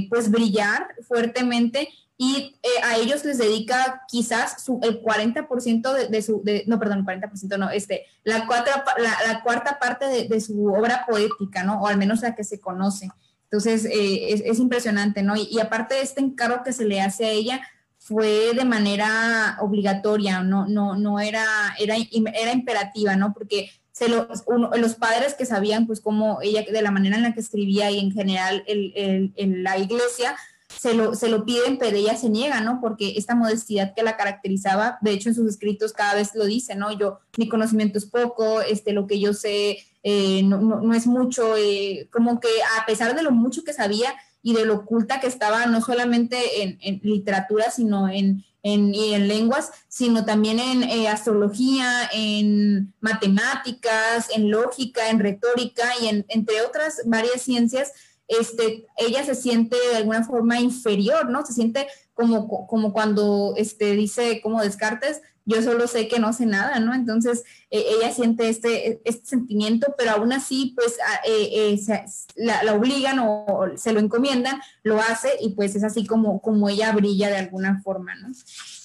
pues 0.08 0.30
brillar 0.30 0.94
fuertemente 1.06 1.90
y 2.22 2.54
eh, 2.62 2.68
a 2.84 2.98
ellos 2.98 3.24
les 3.24 3.38
dedica 3.38 4.02
quizás 4.06 4.62
su, 4.62 4.78
el 4.84 5.02
40% 5.02 6.08
de, 6.08 6.22
su, 6.22 6.40
no, 6.66 6.78
perdón, 6.78 6.98
el 7.00 7.04
40% 7.04 7.58
no, 7.58 7.68
este, 7.68 8.06
la, 8.22 8.46
cuarta, 8.46 8.84
la, 8.96 9.42
cuarta 9.42 9.80
parte 9.80 10.28
de, 10.28 10.40
su 10.40 10.72
obra 10.72 11.04
poética, 11.04 11.64
¿no? 11.64 11.80
O 11.80 11.88
al 11.88 11.96
menos 11.96 12.20
la 12.20 12.36
que 12.36 12.44
se 12.44 12.60
conoce. 12.60 13.08
Entonces, 13.50 13.86
eh, 13.86 14.34
es, 14.48 14.60
impresionante, 14.60 15.24
¿no? 15.24 15.34
Y, 15.34 15.58
aparte 15.58 15.96
de 15.96 16.02
este 16.02 16.20
encargo 16.20 16.62
que 16.62 16.72
se 16.72 16.84
le 16.84 17.00
hace 17.00 17.24
a 17.24 17.30
ella, 17.30 17.60
fue 17.98 18.54
de 18.54 18.64
manera 18.64 19.56
obligatoria, 19.60 20.44
no, 20.44 20.68
no, 20.68 20.94
no 20.94 21.18
era, 21.18 21.44
era, 21.80 21.96
era 21.96 22.52
imperativa, 22.52 23.16
¿no? 23.16 23.34
Porque 23.34 23.68
se 23.90 24.08
los 24.08 24.94
padres 24.94 25.34
que 25.34 25.44
sabían, 25.44 25.88
pues, 25.88 26.00
cómo 26.00 26.38
ella, 26.40 26.62
de 26.62 26.82
la 26.82 26.92
manera 26.92 27.16
en 27.16 27.24
la 27.24 27.34
que 27.34 27.40
escribía 27.40 27.90
y 27.90 27.98
en 27.98 28.12
general 28.12 28.62
en 28.68 29.64
la 29.64 29.76
iglesia, 29.76 30.36
se 30.78 30.94
lo, 30.94 31.14
se 31.14 31.28
lo 31.28 31.44
piden, 31.44 31.78
pero 31.78 31.96
ella 31.96 32.16
se 32.16 32.28
niega, 32.28 32.60
¿no? 32.60 32.80
Porque 32.80 33.14
esta 33.16 33.34
modestidad 33.34 33.94
que 33.94 34.02
la 34.02 34.16
caracterizaba, 34.16 34.98
de 35.00 35.12
hecho 35.12 35.28
en 35.28 35.34
sus 35.34 35.48
escritos 35.48 35.92
cada 35.92 36.14
vez 36.14 36.30
lo 36.34 36.44
dice, 36.44 36.74
¿no? 36.74 36.96
Yo, 36.96 37.18
mi 37.36 37.48
conocimiento 37.48 37.98
es 37.98 38.06
poco, 38.06 38.60
este, 38.60 38.92
lo 38.92 39.06
que 39.06 39.20
yo 39.20 39.32
sé 39.32 39.78
eh, 40.02 40.42
no, 40.42 40.58
no, 40.60 40.94
es 40.94 41.06
mucho, 41.06 41.56
eh, 41.56 42.08
como 42.10 42.40
que 42.40 42.48
a 42.80 42.86
pesar 42.86 43.14
de 43.14 43.22
lo 43.22 43.30
mucho 43.30 43.62
que 43.62 43.72
sabía 43.72 44.14
y 44.42 44.54
de 44.54 44.64
lo 44.64 44.74
oculta 44.74 45.20
que 45.20 45.28
estaba, 45.28 45.66
no 45.66 45.80
solamente 45.80 46.36
en, 46.62 47.00
literatura, 47.04 47.70
sino 47.70 48.08
en, 48.08 48.44
en, 48.64 48.92
en, 48.94 49.28
lenguas, 49.28 49.70
sino 49.86 50.24
también 50.24 50.58
en 50.58 50.82
eh, 50.82 51.08
astrología, 51.08 52.10
en 52.12 52.92
matemáticas, 53.00 54.28
en 54.34 54.50
lógica, 54.50 55.08
en 55.10 55.20
retórica 55.20 55.84
y 56.00 56.08
en, 56.08 56.24
entre 56.28 56.62
otras 56.62 57.02
varias 57.06 57.42
ciencias, 57.42 57.92
este, 58.40 58.86
ella 58.96 59.24
se 59.24 59.34
siente 59.34 59.76
de 59.90 59.96
alguna 59.96 60.24
forma 60.24 60.60
inferior, 60.60 61.30
¿no? 61.30 61.44
Se 61.44 61.52
siente 61.52 61.86
como, 62.14 62.66
como 62.66 62.92
cuando 62.92 63.54
este, 63.56 63.92
dice, 63.92 64.40
como 64.42 64.62
Descartes, 64.62 65.22
yo 65.44 65.60
solo 65.62 65.88
sé 65.88 66.08
que 66.08 66.20
no 66.20 66.32
sé 66.32 66.46
nada, 66.46 66.78
¿no? 66.78 66.94
Entonces 66.94 67.42
e, 67.70 67.84
ella 67.96 68.12
siente 68.12 68.48
este, 68.48 69.00
este 69.04 69.26
sentimiento, 69.26 69.94
pero 69.98 70.12
aún 70.12 70.32
así, 70.32 70.72
pues 70.76 70.98
eh, 71.26 71.74
eh, 71.74 72.04
la, 72.36 72.62
la, 72.62 72.74
obligan 72.74 73.18
o, 73.18 73.46
se 73.76 73.92
lo 73.92 74.00
encomiendan, 74.00 74.60
lo 74.82 75.00
hace 75.00 75.30
y 75.40 75.50
pues 75.50 75.74
es 75.74 75.84
así 75.84 76.06
como, 76.06 76.40
como 76.40 76.68
ella 76.68 76.92
brilla 76.92 77.28
de 77.28 77.38
alguna 77.38 77.80
forma, 77.82 78.14
¿no? 78.14 78.28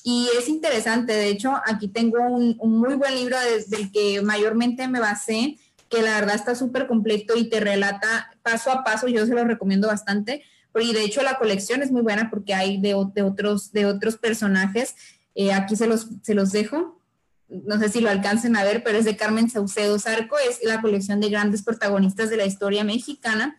Y 0.04 0.30
es 0.40 0.48
interesante, 0.48 1.12
de 1.14 1.28
hecho, 1.28 1.54
aquí 1.66 1.90
tengo 1.90 2.20
un, 2.22 2.58
muy 2.58 2.96
buen 2.96 3.14
libro 3.14 3.36
del 3.68 3.92
que 3.92 4.22
mayormente 4.22 4.88
me 4.88 5.02
basé, 5.02 5.58
que 5.90 6.02
la 6.02 6.20
verdad 6.20 6.36
está 6.36 6.56
súper 6.56 6.88
completo 6.88 7.36
y 7.36 7.50
te 7.50 7.60
relata 7.60 8.32
paso 8.44 8.72
a 8.72 8.84
paso, 8.84 9.08
yo 9.08 9.26
se 9.26 9.34
lo 9.34 9.44
recomiendo 9.44 9.88
bastante, 9.88 10.44
y 10.80 10.94
de 10.94 11.04
hecho 11.04 11.22
la 11.22 11.38
colección 11.38 11.82
es 11.82 11.92
muy 11.92 12.02
buena 12.02 12.30
porque 12.30 12.54
hay 12.54 12.80
de, 12.80 12.94
otros, 12.94 13.72
de 13.72 13.86
otros 13.86 14.18
personajes. 14.18 14.96
Eh, 15.36 15.54
aquí 15.54 15.76
se 15.76 15.88
los, 15.88 16.08
se 16.22 16.34
los 16.34 16.52
dejo. 16.52 17.02
No 17.48 17.80
sé 17.80 17.90
si 17.90 18.02
lo 18.02 18.10
alcancen 18.10 18.56
a 18.58 18.64
ver, 18.64 18.84
pero 18.84 18.98
es 18.98 19.06
de 19.06 19.16
Carmen 19.16 19.50
Saucedo 19.50 19.98
Zarco, 20.00 20.36
es 20.38 20.60
la 20.64 20.82
colección 20.82 21.22
de 21.22 21.30
grandes 21.30 21.64
protagonistas 21.64 22.30
de 22.30 22.38
la 22.38 22.46
historia 22.46 22.84
mexicana. 22.84 23.56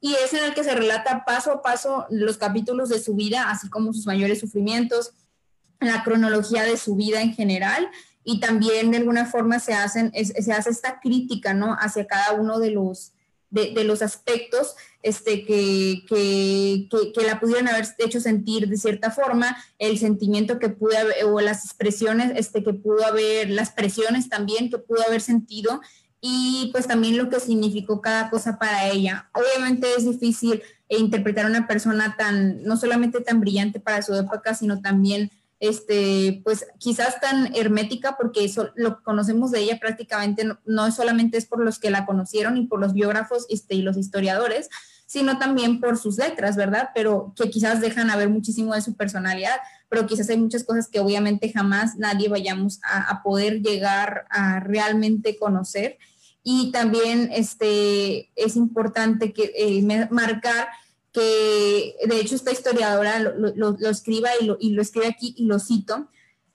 Y 0.00 0.14
es 0.14 0.32
en 0.34 0.44
el 0.44 0.54
que 0.54 0.64
se 0.64 0.74
relata 0.74 1.24
paso 1.24 1.52
a 1.52 1.62
paso 1.62 2.06
los 2.10 2.36
capítulos 2.36 2.88
de 2.88 3.00
su 3.00 3.14
vida, 3.14 3.50
así 3.50 3.68
como 3.68 3.92
sus 3.92 4.06
mayores 4.06 4.40
sufrimientos, 4.40 5.12
la 5.80 6.04
cronología 6.04 6.62
de 6.62 6.76
su 6.76 6.94
vida 6.94 7.22
en 7.22 7.34
general 7.34 7.88
y 8.24 8.40
también 8.40 8.90
de 8.90 8.98
alguna 8.98 9.26
forma 9.26 9.58
se, 9.58 9.74
hacen, 9.74 10.12
se 10.12 10.52
hace 10.52 10.70
esta 10.70 11.00
crítica 11.00 11.54
¿no? 11.54 11.76
hacia 11.78 12.06
cada 12.06 12.32
uno 12.32 12.58
de 12.58 12.70
los, 12.70 13.12
de, 13.50 13.84
los 13.84 14.00
aspectos 14.00 14.74
este, 15.02 15.44
que, 15.44 16.04
que, 16.08 16.88
que, 17.14 17.26
la 17.26 17.40
pudieran 17.40 17.68
haber 17.68 17.86
hecho 17.98 18.20
sentir 18.20 18.68
de 18.68 18.76
cierta 18.76 19.10
forma, 19.10 19.56
el 19.78 19.98
sentimiento 19.98 20.58
que 20.58 20.68
pudo 20.68 20.96
haber, 20.96 21.24
o 21.24 21.40
las 21.40 21.64
expresiones 21.64 22.32
este, 22.36 22.62
que 22.62 22.72
pudo 22.72 23.04
haber, 23.04 23.50
las 23.50 23.70
presiones 23.70 24.28
también 24.28 24.70
que 24.70 24.78
pudo 24.78 25.02
haber 25.06 25.20
sentido 25.20 25.80
y 26.20 26.70
pues 26.72 26.86
también 26.86 27.18
lo 27.18 27.28
que 27.28 27.40
significó 27.40 28.00
cada 28.00 28.30
cosa 28.30 28.56
para 28.58 28.88
ella. 28.88 29.28
Obviamente 29.34 29.88
es 29.98 30.04
difícil 30.04 30.62
interpretar 30.88 31.46
a 31.46 31.48
una 31.48 31.66
persona 31.66 32.14
tan, 32.16 32.62
no 32.62 32.76
solamente 32.76 33.20
tan 33.20 33.40
brillante 33.40 33.80
para 33.80 34.02
su 34.02 34.14
época, 34.14 34.54
sino 34.54 34.80
también 34.80 35.32
este, 35.62 36.40
pues 36.42 36.66
quizás 36.78 37.20
tan 37.20 37.54
hermética, 37.54 38.16
porque 38.16 38.44
eso 38.44 38.70
lo 38.74 38.96
que 38.96 39.04
conocemos 39.04 39.52
de 39.52 39.60
ella 39.60 39.78
prácticamente 39.78 40.44
no, 40.64 40.90
solamente 40.90 41.38
es 41.38 41.46
por 41.46 41.64
los 41.64 41.78
que 41.78 41.92
la 41.92 42.04
conocieron 42.04 42.56
y 42.56 42.66
por 42.66 42.80
los 42.80 42.94
biógrafos 42.94 43.46
este, 43.48 43.76
y 43.76 43.82
los 43.82 43.96
historiadores, 43.96 44.70
sino 45.06 45.38
también 45.38 45.78
por 45.78 45.98
sus 45.98 46.18
letras, 46.18 46.56
¿verdad? 46.56 46.88
Pero 46.96 47.32
que 47.36 47.48
quizás 47.48 47.80
dejan 47.80 48.10
a 48.10 48.16
ver 48.16 48.28
muchísimo 48.28 48.74
de 48.74 48.82
su 48.82 48.96
personalidad, 48.96 49.54
pero 49.88 50.04
quizás 50.04 50.28
hay 50.30 50.36
muchas 50.36 50.64
cosas 50.64 50.88
que 50.88 50.98
obviamente 50.98 51.52
jamás 51.52 51.94
nadie 51.96 52.28
vayamos 52.28 52.80
a, 52.82 53.22
poder 53.22 53.62
llegar 53.62 54.26
a 54.30 54.58
realmente 54.58 55.38
conocer. 55.38 55.96
Y 56.42 56.72
también 56.72 57.30
este, 57.32 58.32
es 58.34 58.56
importante 58.56 59.32
que, 59.32 59.52
eh, 59.56 60.08
marcar 60.10 60.66
que 61.12 61.94
de 62.06 62.20
hecho 62.20 62.34
esta 62.34 62.52
historiadora 62.52 63.18
lo, 63.18 63.76
escriba 63.90 64.30
y 64.40 64.46
lo, 64.46 64.56
y 64.58 64.70
lo 64.70 64.82
escribe 64.82 65.06
aquí 65.06 65.34
y 65.36 65.44
lo 65.44 65.58
cito. 65.58 66.08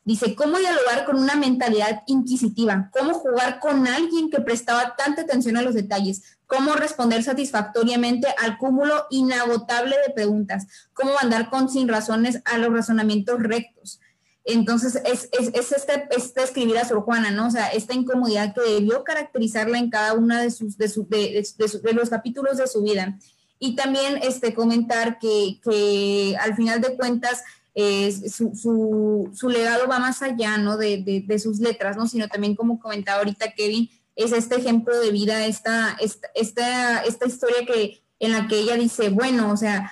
Dice, 0.04 0.36
¿cómo 0.36 0.58
dialogar 0.58 1.06
con 1.06 1.18
una 1.18 1.36
mentalidad 1.36 2.04
inquisitiva? 2.08 2.90
¿Cómo 2.98 3.14
jugar 3.14 3.60
con 3.60 3.88
alguien 3.88 4.30
que 4.30 4.40
prestaba 4.40 4.96
tanta 4.96 5.24
atención 5.24 5.58
a 5.58 5.62
los 5.62 5.74
detalles? 5.74 6.38
¿Cómo 6.46 6.74
responder 6.76 7.24
satisfactoriamente 7.24 8.28
al 8.42 8.58
cúmulo 8.58 9.06
inagotable 9.10 9.98
de 10.08 10.14
preguntas? 10.14 10.66
¿Cómo 10.94 11.12
andar 11.20 11.50
con 11.50 11.68
sin 11.70 11.90
razones 11.90 12.42
a 12.46 12.58
los 12.58 12.72
razonamientos 12.72 13.38
rectos? 13.44 14.00
Entonces, 14.46 15.02
es, 15.04 15.28
es, 15.38 15.50
es 15.54 15.74
este, 15.74 16.08
este, 16.12 16.42
escribir 16.42 16.78
a 16.78 16.88
Sor 16.88 17.02
Juana, 17.02 17.32
¿no? 17.32 17.48
O 17.48 17.52
sea, 17.52 17.68
esta 17.68 17.94
incomodidad 17.94 18.56
que 18.56 18.62
debió 18.62 19.04
caracterizarla 19.04 19.78
en 19.78 19.90
cada 19.90 20.14
uno 20.14 20.38
de, 20.38 20.50
sus, 20.52 20.78
de, 20.78 20.88
de, 20.88 21.80
de 21.84 21.94
los 21.94 22.10
capítulos 22.10 22.56
de 22.56 22.68
su 22.68 22.82
vida. 22.82 23.18
Y 23.60 23.76
también 23.76 24.20
este, 24.22 24.54
comentar 24.54 25.20
que, 25.20 25.60
que 25.64 26.36
al 26.40 26.56
final 26.56 26.82
de 26.82 26.96
cuentas 26.96 27.44
su, 27.76 28.56
su, 28.56 29.30
su, 29.36 29.50
legado 29.50 29.88
va 29.88 30.00
más 30.00 30.24
allá 30.24 30.58
¿no? 30.58 30.78
de, 30.78 30.98
de, 31.04 31.22
de, 31.22 31.40
sus 31.40 31.60
letras, 31.60 31.96
¿no? 31.96 32.08
sino 32.08 32.28
también 32.28 32.56
como 32.56 32.80
comentaba 32.80 33.20
ahorita 33.20 33.52
Kevin, 33.52 33.88
es 34.16 34.32
este 34.32 34.56
ejemplo 34.56 35.00
de 35.00 35.12
vida, 35.12 35.46
esta, 35.46 35.96
esta, 36.00 36.28
esta, 36.34 37.04
esta 37.04 37.28
historia 37.28 37.66
que, 37.68 38.02
en 38.20 38.32
la 38.32 38.48
que 38.48 38.60
ella 38.60 38.76
dice, 38.76 39.10
bueno, 39.10 39.52
o 39.52 39.58
sea, 39.58 39.92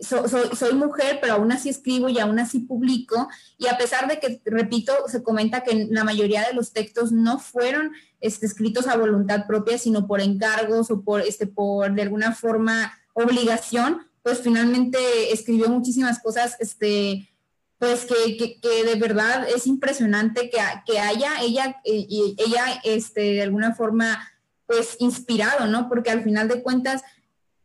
soy, 0.00 0.56
soy, 0.56 0.74
mujer, 0.74 1.18
pero 1.20 1.34
aún 1.34 1.52
así 1.52 1.68
escribo 1.68 2.08
y 2.08 2.18
aún 2.18 2.38
así 2.38 2.60
publico. 2.60 3.28
Y 3.58 3.66
a 3.66 3.76
pesar 3.76 4.08
de 4.08 4.18
que, 4.18 4.40
repito, 4.44 4.92
se 5.08 5.22
comenta 5.22 5.62
que 5.62 5.88
la 5.90 6.04
mayoría 6.04 6.46
de 6.46 6.54
los 6.54 6.72
textos 6.72 7.12
no 7.12 7.38
fueron 7.38 7.92
este, 8.20 8.46
escritos 8.46 8.86
a 8.86 8.96
voluntad 8.96 9.46
propia, 9.46 9.78
sino 9.78 10.06
por 10.06 10.20
encargos 10.20 10.90
o 10.90 11.02
por, 11.02 11.20
este, 11.20 11.46
por 11.46 11.92
de 11.94 12.02
alguna 12.02 12.32
forma 12.32 12.92
obligación, 13.12 14.06
pues 14.22 14.40
finalmente 14.40 15.32
escribió 15.32 15.68
muchísimas 15.68 16.20
cosas, 16.20 16.56
este, 16.60 17.30
pues 17.78 18.04
que, 18.04 18.60
que, 18.60 18.84
de 18.84 18.94
verdad 18.96 19.48
es 19.48 19.66
impresionante 19.66 20.50
que, 20.50 20.58
que 20.86 20.98
haya 20.98 21.40
ella, 21.40 21.80
y 21.84 22.36
ella, 22.38 22.80
este, 22.84 23.20
de 23.20 23.42
alguna 23.42 23.74
forma, 23.74 24.18
pues 24.66 24.96
inspirado, 24.98 25.66
¿no? 25.66 25.88
Porque 25.88 26.10
al 26.10 26.22
final 26.22 26.48
de 26.48 26.62
cuentas, 26.62 27.02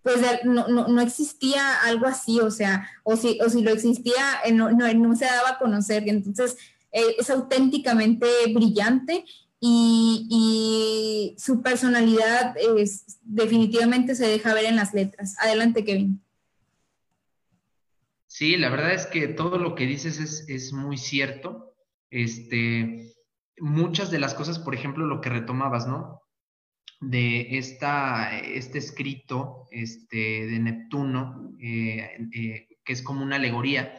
pues 0.05 0.21
no, 0.43 0.67
no, 0.67 0.87
no 0.87 1.01
existía 1.01 1.81
algo 1.81 2.05
así, 2.05 2.39
o 2.39 2.51
sea, 2.51 2.87
o 3.01 3.15
si, 3.15 3.39
o 3.43 3.49
si 3.49 3.63
lo 3.63 3.71
existía, 3.71 4.39
eh, 4.45 4.51
no, 4.51 4.69
no, 4.69 5.15
se 5.15 5.25
daba 5.25 5.49
a 5.49 5.57
conocer, 5.57 6.05
y 6.05 6.11
entonces 6.11 6.57
eh, 6.91 7.15
es 7.17 7.27
auténticamente 7.31 8.27
brillante 8.53 9.25
y, 9.59 11.33
su 11.39 11.63
personalidad 11.63 12.55
es, 12.55 13.17
definitivamente 13.23 14.13
se 14.13 14.27
deja 14.27 14.53
ver 14.53 14.65
en 14.65 14.75
las 14.75 14.93
letras. 14.93 15.35
Adelante, 15.39 15.83
Kevin. 15.83 16.21
Sí, 18.27 18.57
la 18.57 18.69
verdad 18.69 18.93
es 18.93 19.07
que 19.07 19.27
todo 19.27 19.57
lo 19.57 19.73
que 19.73 19.87
dices 19.87 20.19
es, 20.19 20.71
muy 20.71 20.99
cierto. 20.99 21.73
Este, 22.11 23.11
muchas 23.57 24.11
de 24.11 24.19
las 24.19 24.35
cosas, 24.35 24.59
por 24.59 24.75
ejemplo, 24.75 25.07
lo 25.07 25.19
que 25.19 25.29
retomabas, 25.31 25.87
¿no? 25.87 26.21
De 27.07 27.57
esta, 27.57 28.39
este 28.39 28.79
escrito 28.79 29.67
este, 29.71 30.47
de 30.47 30.59
Neptuno, 30.59 31.55
eh, 31.59 32.17
eh, 32.33 32.67
que 32.83 32.93
es 32.93 33.01
como 33.01 33.23
una 33.23 33.35
alegoría, 33.35 33.93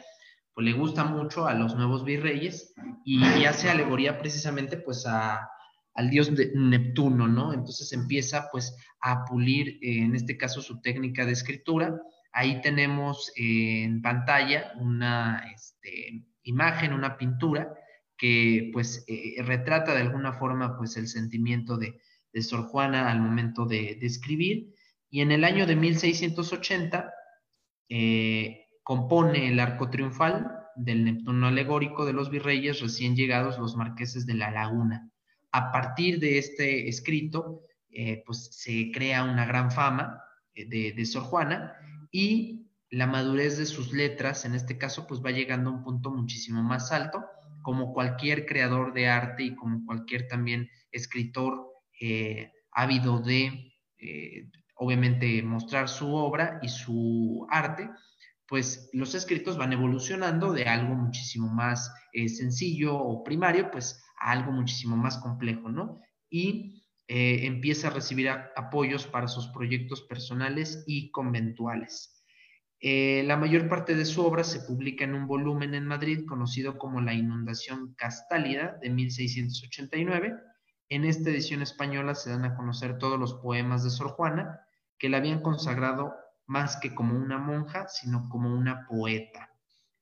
pues 0.53 0.65
le 0.65 0.73
gusta 0.73 1.05
mucho 1.05 1.47
a 1.47 1.55
los 1.55 1.77
nuevos 1.77 2.05
virreyes 2.05 2.75
y, 3.05 3.45
hace 3.45 3.71
alegoría 3.71 4.19
precisamente 4.19 4.77
pues 4.77 5.07
a, 5.07 5.49
al 5.95 6.11
dios 6.11 6.35
de 6.35 6.51
Neptuno, 6.55 7.29
¿no? 7.29 7.53
Entonces 7.53 7.93
empieza 7.93 8.49
pues 8.51 8.77
a 9.01 9.25
pulir, 9.25 9.79
eh, 9.83 9.99
en 9.99 10.17
este 10.17 10.37
caso, 10.37 10.61
su 10.61 10.81
técnica 10.81 11.25
de 11.25 11.33
escritura. 11.33 12.01
Ahí 12.33 12.61
tenemos 12.61 13.31
en 13.37 14.03
pantalla 14.03 14.73
una 14.81 15.49
este, 15.55 16.25
imagen, 16.43 16.93
una 16.93 17.17
pintura 17.17 17.73
que 18.19 18.71
pues 18.73 19.05
retrata 19.45 19.95
de 19.95 20.01
alguna 20.01 20.33
forma 20.33 20.77
pues 20.77 20.97
el 20.97 21.07
sentimiento 21.07 21.77
de, 21.77 22.01
de 22.37 22.43
Sor 22.43 22.67
Juana 22.67 23.11
al 23.11 23.19
momento 23.19 23.65
de, 23.65 23.97
de, 23.99 24.07
escribir. 24.07 24.75
Y 25.09 25.23
en 25.23 25.33
el 25.33 25.43
año 25.43 25.67
de 25.67 25.75
1680 25.75 27.11
compone 28.83 29.49
el 29.49 29.59
arco 29.59 29.89
triunfal 29.89 30.67
del 30.77 31.07
Neptuno 31.07 31.47
alegórico 31.47 32.05
de 32.05 32.13
los 32.13 32.29
virreyes 32.29 32.81
recién 32.81 33.17
llegados 33.17 33.59
los 33.59 33.75
marqueses 33.75 34.27
de 34.27 34.35
la 34.35 34.51
laguna. 34.51 35.11
A 35.51 35.73
partir 35.73 36.21
de 36.21 36.37
este 36.37 36.91
escrito, 36.91 37.63
eh, 37.89 38.23
pues 38.27 38.51
se 38.53 38.91
crea 38.93 39.25
una 39.25 39.47
gran 39.47 39.71
fama 39.71 40.23
eh, 40.53 40.67
de, 40.69 40.93
de, 40.93 41.07
Sor 41.07 41.23
Juana 41.23 41.73
y 42.13 42.67
la 42.91 43.07
madurez 43.07 43.57
de 43.57 43.65
sus 43.65 43.95
letras, 43.95 44.45
en 44.45 44.55
este 44.55 44.77
caso, 44.77 45.07
pues 45.07 45.25
va 45.25 45.31
llegando 45.31 45.71
a 45.71 45.73
un 45.73 45.83
punto 45.83 46.11
muchísimo 46.11 46.63
más 46.63 46.93
alto, 46.93 47.25
como 47.63 47.95
cualquier 47.95 48.45
creador 48.45 48.93
de 48.93 49.09
arte 49.09 49.45
y 49.45 49.57
como 49.57 49.87
cualquier 49.87 50.29
también 50.29 50.69
escritor 50.93 51.66
eh, 52.01 52.53
ávido 52.73 53.21
de, 53.21 53.73
obviamente, 54.77 55.43
mostrar 55.43 55.89
su 55.89 56.15
obra 56.15 56.59
y 56.63 56.69
su 56.69 57.47
arte, 57.51 57.89
pues 58.49 58.89
los 58.93 59.15
escritos 59.15 59.59
van 59.59 59.73
evolucionando 59.73 60.53
de 60.53 60.65
algo 60.65 60.95
muchísimo 60.95 61.49
más 61.49 61.93
eh, 62.13 62.29
sencillo 62.29 62.97
o 62.97 63.25
primario, 63.25 63.71
pues 63.71 64.03
a 64.19 64.31
algo 64.31 64.53
muchísimo 64.53 64.97
más 64.97 65.19
complejo, 65.19 65.69
¿no? 65.69 66.01
Y 66.31 66.85
eh, 67.09 67.47
empieza 67.47 67.89
a 67.89 67.93
recibir 67.93 68.29
apoyos 68.29 69.07
para 69.07 69.29
sus 69.29 69.49
proyectos 69.49 70.03
personales 70.03 70.85
y 70.87 71.11
conventuales. 71.11 72.25
Eh, 72.81 73.23
la 73.27 73.37
mayor 73.37 73.69
parte 73.69 73.95
de 73.95 74.05
su 74.05 74.25
obra 74.25 74.45
se 74.45 74.61
publica 74.61 75.05
en 75.05 75.15
un 75.15 75.27
volumen 75.27 75.75
en 75.75 75.87
Madrid 75.87 76.25
conocido 76.27 76.79
como 76.79 77.01
La 77.01 77.15
Inundación 77.15 77.95
Castálida 77.97 78.79
de 78.81 78.91
1689. 78.91 80.35
En 80.89 81.05
esta 81.05 81.31
edición 81.31 81.63
española 81.63 82.15
se 82.15 82.31
dan 82.31 82.45
a 82.45 82.55
conocer 82.55 82.99
todos 82.99 83.19
los 83.19 83.35
poemas 83.35 83.83
de 83.83 83.91
Sor 83.91 84.11
Juana 84.11 84.61
que 84.99 85.09
le 85.09 85.17
habían 85.17 85.43
consagrado 85.43 86.15
más 86.47 86.77
que 86.77 86.95
como 86.95 87.17
una 87.19 87.39
monja, 87.39 87.89
sino 87.89 88.29
como 88.29 88.55
una 88.55 88.87
poeta. 88.87 89.51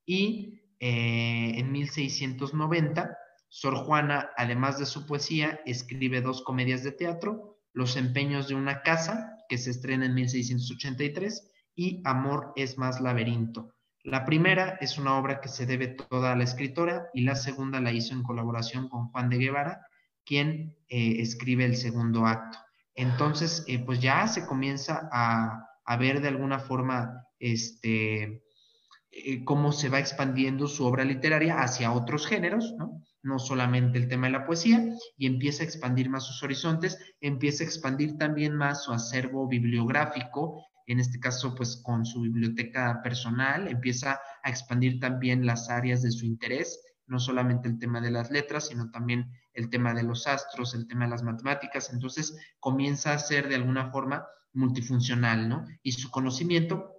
Y 0.05 0.61
eh, 0.81 1.53
en 1.59 1.73
1690, 1.73 3.17
Sor 3.49 3.77
Juana, 3.77 4.31
además 4.37 4.79
de 4.79 4.85
su 4.85 5.07
poesía, 5.07 5.61
escribe 5.65 6.21
dos 6.21 6.43
comedias 6.43 6.83
de 6.85 6.93
teatro, 6.93 7.59
Los 7.73 7.97
empeños 7.97 8.47
de 8.49 8.55
una 8.55 8.83
casa, 8.83 9.39
que 9.49 9.59
se 9.59 9.71
estrena 9.71 10.07
en 10.07 10.15
1683, 10.15 11.51
y 11.75 12.03
Amor 12.05 12.53
es 12.57 12.79
más 12.79 13.01
laberinto. 13.01 13.75
La 14.03 14.25
primera 14.27 14.77
es 14.81 14.99
una 14.99 15.17
obra 15.17 15.41
que 15.41 15.49
se 15.49 15.65
debe 15.65 15.89
toda 15.89 16.33
a 16.33 16.37
la 16.37 16.45
escritora 16.45 17.09
y 17.15 17.23
la 17.23 17.35
segunda 17.35 17.81
la 17.81 17.91
hizo 17.91 18.13
en 18.13 18.23
colaboración 18.23 18.89
con 18.89 19.09
Juan 19.09 19.31
de 19.31 19.39
Guevara, 19.39 19.87
quien 20.25 20.77
eh, 20.89 21.17
escribe 21.21 21.65
el 21.65 21.77
segundo 21.77 22.27
acto. 22.27 22.59
Entonces, 22.95 23.65
eh, 23.67 23.79
pues 23.85 24.01
ya 24.01 24.27
se 24.29 24.47
comienza 24.47 25.09
a, 25.13 25.97
ver 25.99 26.21
de 26.21 26.29
alguna 26.29 26.59
forma 26.59 27.27
este, 27.39 28.43
eh, 29.11 29.45
cómo 29.45 29.73
se 29.73 29.89
va 29.89 29.99
expandiendo 29.99 30.67
su 30.67 30.85
obra 30.87 31.05
literaria 31.05 31.61
hacia 31.61 31.93
otros 31.93 32.27
géneros, 32.27 32.75
¿no? 32.79 33.03
no 33.23 33.39
solamente 33.39 33.99
el 33.99 34.09
tema 34.09 34.27
de 34.27 34.33
la 34.33 34.47
poesía, 34.47 34.85
y 35.17 35.27
empieza 35.27 35.63
a 35.63 35.67
expandir 35.67 36.11
más 36.11 36.25
sus 36.25 36.43
horizontes, 36.43 36.99
empieza 37.21 37.65
a 37.65 37.67
expandir 37.67 38.17
también 38.19 38.55
más 38.55 38.85
su 38.85 38.93
acervo 38.93 39.49
bibliográfico, 39.49 40.67
en 40.87 41.01
este 41.01 41.19
caso 41.19 41.55
pues 41.55 41.81
con 41.83 42.05
su 42.05 42.21
biblioteca 42.21 43.01
personal, 43.03 43.69
empieza 43.69 44.21
a 44.43 44.51
expandir 44.51 45.01
también 45.01 45.47
las 45.47 45.71
áreas 45.71 46.03
de 46.03 46.11
su 46.11 46.27
interés, 46.27 46.81
no 47.07 47.19
solamente 47.19 47.69
el 47.69 47.79
tema 47.79 48.01
de 48.01 48.11
las 48.11 48.31
letras, 48.31 48.69
sino 48.69 48.91
también 48.91 49.31
el 49.55 49.71
tema 49.71 49.95
de 49.95 50.03
los 50.03 50.27
astros, 50.27 50.75
el 50.75 50.87
tema 50.87 51.05
de 51.05 51.11
las 51.11 51.23
matemáticas, 51.23 51.93
entonces 51.93 52.37
comienza 52.61 53.15
a 53.15 53.19
ser 53.19 53.49
de 53.49 53.55
alguna 53.55 53.91
forma 53.91 54.27
multifuncional, 54.53 55.49
¿no? 55.49 55.67
Y 55.83 55.93
su 55.93 56.11
conocimiento 56.11 56.91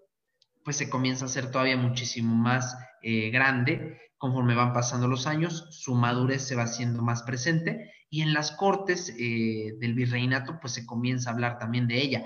pues 0.63 0.77
se 0.77 0.89
comienza 0.89 1.25
a 1.25 1.29
ser 1.29 1.51
todavía 1.51 1.77
muchísimo 1.77 2.33
más 2.33 2.75
eh, 3.03 3.29
grande 3.29 3.99
conforme 4.17 4.55
van 4.55 4.73
pasando 4.73 5.07
los 5.07 5.27
años, 5.27 5.67
su 5.69 5.93
madurez 5.93 6.41
se 6.47 6.55
va 6.55 6.63
haciendo 6.63 7.03
más 7.03 7.21
presente 7.23 7.91
y 8.09 8.21
en 8.21 8.33
las 8.33 8.51
cortes 8.51 9.13
eh, 9.19 9.73
del 9.79 9.93
virreinato 9.93 10.59
pues 10.59 10.73
se 10.73 10.85
comienza 10.85 11.29
a 11.29 11.33
hablar 11.33 11.59
también 11.59 11.87
de 11.87 12.01
ella 12.01 12.25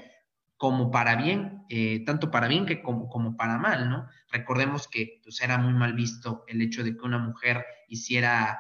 como 0.59 0.91
para 0.91 1.15
bien, 1.15 1.63
eh, 1.69 2.03
tanto 2.05 2.31
para 2.31 2.49
bien 2.49 2.65
que 2.65 2.81
como, 2.81 3.07
como, 3.07 3.37
para 3.37 3.57
mal, 3.57 3.89
¿no? 3.89 4.09
Recordemos 4.29 4.89
que 4.89 5.21
pues, 5.23 5.41
era 5.41 5.57
muy 5.57 5.71
mal 5.71 5.93
visto 5.93 6.43
el 6.49 6.61
hecho 6.61 6.83
de 6.83 6.97
que 6.97 7.05
una 7.05 7.17
mujer 7.17 7.65
hiciera, 7.87 8.59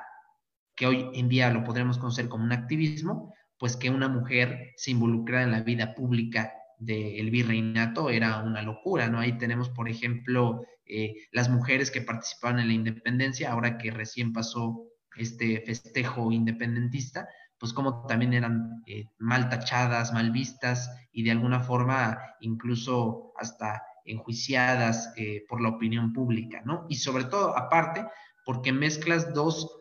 que 0.79 0.87
hoy 0.87 1.09
en 1.13 1.27
día 1.27 1.51
lo 1.51 1.65
podremos 1.65 1.97
conocer 1.97 2.29
como 2.29 2.45
un 2.45 2.53
activismo, 2.53 3.35
pues 3.57 3.75
que 3.75 3.89
una 3.89 4.07
mujer 4.07 4.71
se 4.77 4.91
involucrara 4.91 5.43
en 5.43 5.51
la 5.51 5.61
vida 5.61 5.93
pública 5.93 6.53
del 6.77 7.29
virreinato 7.29 8.09
era 8.09 8.41
una 8.41 8.61
locura, 8.61 9.09
¿no? 9.09 9.19
Ahí 9.19 9.37
tenemos, 9.37 9.69
por 9.69 9.89
ejemplo, 9.89 10.63
eh, 10.85 11.15
las 11.33 11.49
mujeres 11.49 11.91
que 11.91 12.01
participaban 12.01 12.59
en 12.59 12.67
la 12.67 12.73
independencia, 12.73 13.51
ahora 13.51 13.77
que 13.77 13.91
recién 13.91 14.31
pasó 14.31 14.85
este 15.17 15.61
festejo 15.65 16.31
independentista, 16.31 17.27
pues 17.59 17.73
como 17.73 18.05
también 18.07 18.31
eran 18.31 18.81
eh, 18.87 19.03
mal 19.17 19.49
tachadas, 19.49 20.13
mal 20.13 20.31
vistas 20.31 20.89
y 21.11 21.23
de 21.23 21.31
alguna 21.31 21.59
forma 21.59 22.17
incluso 22.39 23.33
hasta 23.35 23.83
enjuiciadas 24.05 25.11
eh, 25.17 25.43
por 25.49 25.59
la 25.59 25.67
opinión 25.67 26.13
pública, 26.13 26.61
¿no? 26.63 26.85
Y 26.87 26.95
sobre 26.95 27.25
todo, 27.25 27.57
aparte, 27.57 28.05
porque 28.45 28.71
mezclas 28.71 29.33
dos 29.33 29.79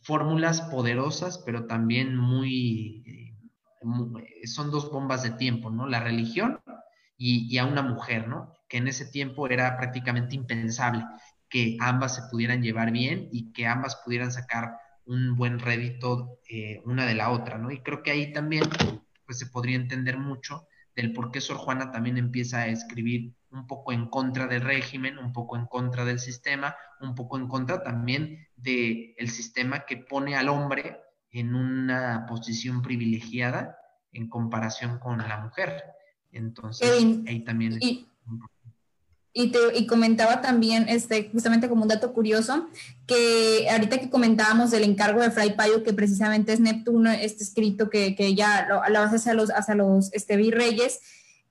fórmulas 0.00 0.60
poderosas, 0.62 1.38
pero 1.44 1.66
también 1.66 2.16
muy 2.16 3.28
son 4.44 4.70
dos 4.70 4.90
bombas 4.90 5.22
de 5.22 5.30
tiempo, 5.30 5.70
¿no? 5.70 5.86
La 5.86 6.00
religión 6.00 6.60
y, 7.16 7.56
a 7.58 7.64
una 7.64 7.82
mujer, 7.82 8.28
¿no? 8.28 8.54
Que 8.68 8.78
en 8.78 8.88
ese 8.88 9.06
tiempo 9.06 9.48
era 9.48 9.76
prácticamente 9.76 10.34
impensable 10.34 11.04
que 11.48 11.76
ambas 11.80 12.16
se 12.16 12.22
pudieran 12.30 12.62
llevar 12.62 12.92
bien 12.92 13.28
y 13.32 13.52
que 13.52 13.66
ambas 13.66 13.96
pudieran 14.04 14.30
sacar 14.30 14.76
un 15.06 15.36
buen 15.36 15.58
rédito 15.58 16.38
eh, 16.50 16.82
una 16.84 17.06
de 17.06 17.14
la 17.14 17.30
otra, 17.30 17.58
¿no? 17.58 17.70
Y 17.70 17.80
creo 17.82 18.02
que 18.02 18.10
ahí 18.10 18.32
también 18.32 18.64
pues 19.24 19.38
se 19.38 19.46
podría 19.46 19.76
entender 19.76 20.18
mucho 20.18 20.66
del 20.94 21.12
por 21.12 21.30
qué 21.30 21.40
Sor 21.40 21.56
Juana 21.56 21.90
también 21.90 22.18
empieza 22.18 22.58
a 22.58 22.66
escribir 22.66 23.32
un 23.50 23.66
poco 23.66 23.92
en 23.92 24.08
contra 24.08 24.46
del 24.46 24.62
régimen, 24.62 25.16
un 25.18 25.32
poco 25.32 25.56
en 25.56 25.66
contra 25.66 26.04
del 26.04 26.18
sistema, 26.18 26.76
un 27.00 27.14
poco 27.14 27.38
en 27.38 27.48
contra 27.48 27.82
también 27.82 28.47
del 28.62 29.14
el 29.16 29.30
sistema 29.30 29.86
que 29.86 29.96
pone 29.96 30.36
al 30.36 30.48
hombre 30.48 31.00
en 31.30 31.54
una 31.54 32.26
posición 32.28 32.82
privilegiada 32.82 33.78
en 34.12 34.28
comparación 34.28 34.98
con 34.98 35.18
la 35.18 35.38
mujer. 35.38 35.84
Entonces, 36.32 36.90
ahí 37.26 37.40
también... 37.40 37.78
Y, 37.80 38.06
y, 39.32 39.52
te, 39.52 39.58
y, 39.76 39.86
comentaba 39.86 40.40
también, 40.40 40.88
este, 40.88 41.30
justamente 41.30 41.68
como 41.68 41.82
un 41.82 41.88
dato 41.88 42.12
curioso, 42.12 42.66
que 43.06 43.68
ahorita 43.70 43.98
que 43.98 44.10
comentábamos 44.10 44.70
del 44.70 44.82
encargo 44.82 45.20
de 45.20 45.30
Fray 45.30 45.54
Payo, 45.54 45.84
que 45.84 45.92
precisamente 45.92 46.52
es 46.52 46.60
Neptuno, 46.60 47.10
este 47.10 47.44
escrito 47.44 47.88
que, 47.88 48.16
que 48.16 48.34
ya 48.34 48.66
lo, 48.68 48.82
lo 48.88 49.00
hace 49.00 49.16
hacia 49.16 49.34
los, 49.34 49.50
hacia 49.50 49.74
los 49.74 50.12
este, 50.12 50.36
virreyes, 50.36 51.00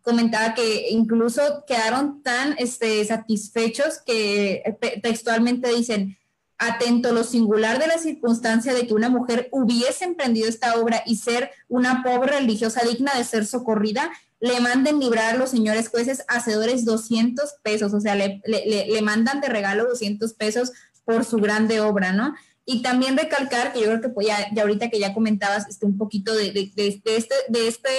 comentaba 0.01 0.53
que 0.53 0.89
incluso 0.89 1.63
quedaron 1.67 2.23
tan 2.23 2.55
este, 2.57 3.03
satisfechos 3.05 4.01
que 4.05 4.63
eh, 4.65 4.99
textualmente 5.01 5.69
dicen, 5.69 6.17
atento 6.57 7.13
lo 7.13 7.23
singular 7.23 7.79
de 7.79 7.87
la 7.87 7.97
circunstancia 7.97 8.73
de 8.73 8.87
que 8.87 8.93
una 8.93 9.09
mujer 9.09 9.47
hubiese 9.51 10.05
emprendido 10.05 10.47
esta 10.47 10.75
obra 10.79 11.03
y 11.05 11.17
ser 11.17 11.51
una 11.67 12.03
pobre 12.03 12.39
religiosa 12.39 12.81
digna 12.83 13.13
de 13.15 13.23
ser 13.23 13.45
socorrida, 13.45 14.11
le 14.39 14.59
manden 14.59 14.99
librar 14.99 15.35
a 15.35 15.37
los 15.37 15.49
señores 15.49 15.89
jueces 15.89 16.23
hacedores 16.27 16.85
200 16.85 17.55
pesos, 17.63 17.93
o 17.93 17.99
sea, 17.99 18.15
le, 18.15 18.41
le, 18.45 19.01
mandan 19.01 19.41
de 19.41 19.49
regalo 19.49 19.87
200 19.87 20.33
pesos 20.33 20.71
por 21.05 21.25
su 21.25 21.37
grande 21.37 21.79
obra, 21.79 22.11
¿no? 22.11 22.35
Y 22.65 22.81
también 22.81 23.17
recalcar 23.17 23.71
que 23.71 23.79
yo 23.79 23.85
creo 23.85 24.01
que 24.01 24.09
pues 24.09 24.27
ya, 24.27 24.53
ya 24.53 24.63
ahorita 24.63 24.89
que 24.89 24.99
ya 24.99 25.13
comentabas 25.13 25.67
este, 25.69 25.85
un 25.85 25.97
poquito 25.97 26.35
de, 26.35 26.51
de, 26.51 26.71
de, 26.75 27.01
este, 27.15 27.35
de 27.47 27.67
este 27.67 27.89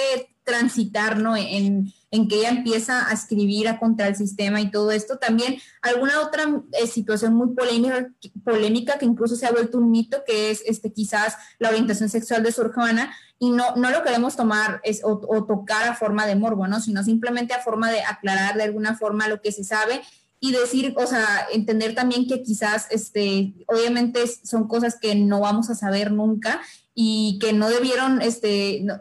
transitar, 0.49 1.19
¿no? 1.19 1.37
En, 1.37 1.93
en 2.11 2.27
que 2.27 2.37
ella 2.37 2.49
empieza 2.49 3.07
a 3.07 3.13
escribir 3.13 3.67
a 3.67 3.79
contra 3.79 4.07
el 4.07 4.15
sistema 4.15 4.59
y 4.61 4.71
todo 4.71 4.91
esto. 4.91 5.17
También 5.17 5.57
alguna 5.81 6.21
otra 6.21 6.43
eh, 6.71 6.87
situación 6.87 7.35
muy 7.35 7.53
polémica, 7.53 8.09
polémica 8.43 8.97
que 8.97 9.05
incluso 9.05 9.35
se 9.35 9.45
ha 9.45 9.51
vuelto 9.51 9.77
un 9.77 9.91
mito, 9.91 10.23
que 10.25 10.51
es 10.51 10.63
este, 10.65 10.91
quizás 10.91 11.35
la 11.59 11.69
orientación 11.69 12.09
sexual 12.09 12.43
de 12.43 12.51
Sor 12.51 12.73
Juana, 12.73 13.13
y 13.37 13.51
no, 13.51 13.75
no 13.75 13.89
lo 13.91 14.03
queremos 14.03 14.35
tomar 14.35 14.81
es, 14.83 15.01
o, 15.03 15.17
tocar 15.45 15.87
a 15.87 15.95
forma 15.95 16.25
de 16.25 16.35
morbo, 16.35 16.67
¿no? 16.67 16.81
sino 16.81 17.03
simplemente 17.03 17.53
a 17.53 17.61
forma 17.61 17.89
de 17.89 18.01
aclarar 18.01 18.55
de 18.55 18.63
alguna 18.63 18.97
forma 18.97 19.29
lo 19.29 19.41
que 19.41 19.53
se 19.53 19.63
sabe 19.63 20.01
y 20.41 20.51
decir, 20.51 20.93
o 20.97 21.05
sea, 21.05 21.47
entender 21.53 21.95
también 21.95 22.27
que 22.27 22.41
quizás, 22.43 22.87
este, 22.91 23.53
obviamente 23.67 24.21
son 24.43 24.67
cosas 24.67 24.97
que 24.99 25.15
no 25.15 25.41
vamos 25.41 25.69
a 25.69 25.75
saber 25.75 26.11
nunca 26.11 26.61
y 27.01 27.39
que 27.39 27.53
no 27.53 27.69
debieron, 27.69 28.21
este, 28.21 28.81
no, 28.83 28.99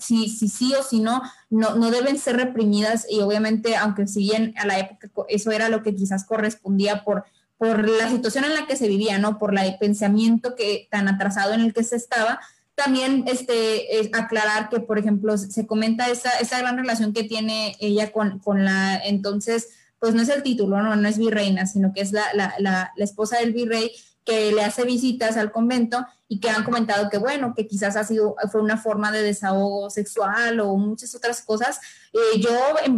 si, 0.00 0.28
si, 0.28 0.48
sí 0.48 0.74
o 0.78 0.82
si 0.82 1.00
no, 1.00 1.22
no, 1.48 1.76
no 1.76 1.90
deben 1.90 2.18
ser 2.18 2.36
reprimidas 2.36 3.06
y 3.08 3.20
obviamente, 3.20 3.74
aunque 3.74 4.06
siguen 4.06 4.52
a 4.58 4.66
la 4.66 4.78
época, 4.78 5.08
eso 5.30 5.50
era 5.50 5.70
lo 5.70 5.82
que 5.82 5.94
quizás 5.94 6.26
correspondía 6.26 7.04
por, 7.04 7.24
por 7.56 7.88
la 7.88 8.10
situación 8.10 8.44
en 8.44 8.54
la 8.54 8.66
que 8.66 8.76
se 8.76 8.86
vivía, 8.86 9.16
¿no? 9.16 9.38
Por 9.38 9.58
el 9.58 9.78
pensamiento 9.78 10.54
que 10.56 10.88
tan 10.90 11.08
atrasado 11.08 11.54
en 11.54 11.62
el 11.62 11.72
que 11.72 11.84
se 11.84 11.96
estaba. 11.96 12.38
También 12.74 13.24
este, 13.26 13.98
es 13.98 14.10
aclarar 14.12 14.68
que, 14.68 14.80
por 14.80 14.98
ejemplo, 14.98 15.38
se 15.38 15.66
comenta 15.66 16.10
esa, 16.10 16.28
esa 16.42 16.58
gran 16.58 16.76
relación 16.76 17.14
que 17.14 17.24
tiene 17.24 17.76
ella 17.80 18.12
con, 18.12 18.40
con 18.40 18.66
la, 18.66 18.98
entonces, 18.98 19.70
pues 19.98 20.14
no 20.14 20.20
es 20.20 20.28
el 20.28 20.42
título, 20.42 20.82
no, 20.82 20.96
no 20.96 21.08
es 21.08 21.16
virreina, 21.16 21.64
sino 21.64 21.94
que 21.94 22.02
es 22.02 22.12
la, 22.12 22.24
la, 22.34 22.52
la, 22.58 22.92
la 22.94 23.04
esposa 23.04 23.38
del 23.38 23.54
virrey 23.54 23.90
que 24.28 24.52
le 24.52 24.62
hace 24.62 24.84
visitas 24.84 25.38
al 25.38 25.50
convento 25.50 26.06
y 26.28 26.38
que 26.38 26.50
han 26.50 26.62
comentado 26.62 27.08
que 27.08 27.16
bueno, 27.16 27.54
que 27.56 27.66
quizás 27.66 27.96
ha 27.96 28.04
sido, 28.04 28.36
fue 28.52 28.60
una 28.60 28.76
forma 28.76 29.10
de 29.10 29.22
desahogo 29.22 29.88
sexual 29.88 30.60
o 30.60 30.76
muchas 30.76 31.14
otras 31.14 31.40
cosas. 31.40 31.80
Eh, 32.12 32.38
yo 32.38 32.50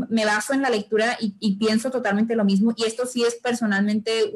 me 0.08 0.24
baso 0.24 0.54
en 0.54 0.62
la 0.62 0.70
lectura 0.70 1.16
y, 1.20 1.56
pienso 1.56 1.92
totalmente 1.92 2.34
lo 2.34 2.44
mismo 2.44 2.74
y 2.76 2.84
esto 2.84 3.06
sí 3.06 3.22
es 3.22 3.36
personalmente 3.36 4.32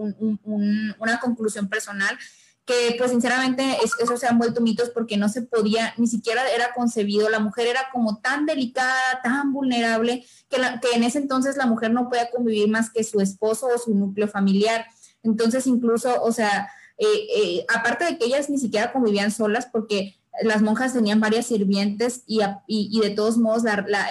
una 0.97 1.19
conclusión 1.19 1.69
personal 1.69 2.17
que 2.65 2.95
pues 2.97 3.11
sinceramente 3.11 3.77
eso 3.83 4.17
se 4.17 4.27
han 4.29 4.39
vuelto 4.39 4.61
mitos 4.61 4.91
porque 4.91 5.17
no 5.17 5.29
se 5.29 5.43
podía, 5.43 5.95
ni 5.99 6.07
siquiera 6.07 6.43
era 6.55 6.73
concebido, 6.75 7.29
la 7.29 7.41
mujer 7.41 7.67
era 7.67 7.89
como 7.93 8.21
tan 8.21 8.47
delicada, 8.47 9.21
tan 9.23 9.53
vulnerable, 9.53 10.25
que, 10.49 10.59
que 10.81 10.97
en 10.97 11.03
ese 11.03 11.19
entonces 11.19 11.57
la 11.57 11.67
mujer 11.67 11.91
no 11.91 12.09
podía 12.09 12.31
convivir 12.31 12.69
más 12.69 12.89
que 12.91 13.05
su 13.05 13.21
esposo 13.21 13.67
o 13.67 13.79
su 13.79 13.95
núcleo 13.95 14.29
familiar. 14.29 14.87
Entonces 15.23 15.67
incluso, 15.67 16.23
o 16.23 16.33
sea, 16.33 16.71
eh, 16.99 17.27
eh, 17.37 17.67
aparte 17.75 18.05
de 18.05 18.19
que 18.19 18.27
ellas 18.27 18.49
ni 18.49 18.59
siquiera 18.59 18.93
convivían 18.93 19.31
solas 19.31 19.67
porque 19.67 20.17
las 20.43 20.63
monjas 20.63 20.93
tenían 20.93 21.21
varias 21.21 21.47
sirvientes 21.47 22.23
y, 22.27 22.41
de 23.01 23.11
todos 23.11 23.37
modos 23.37 23.63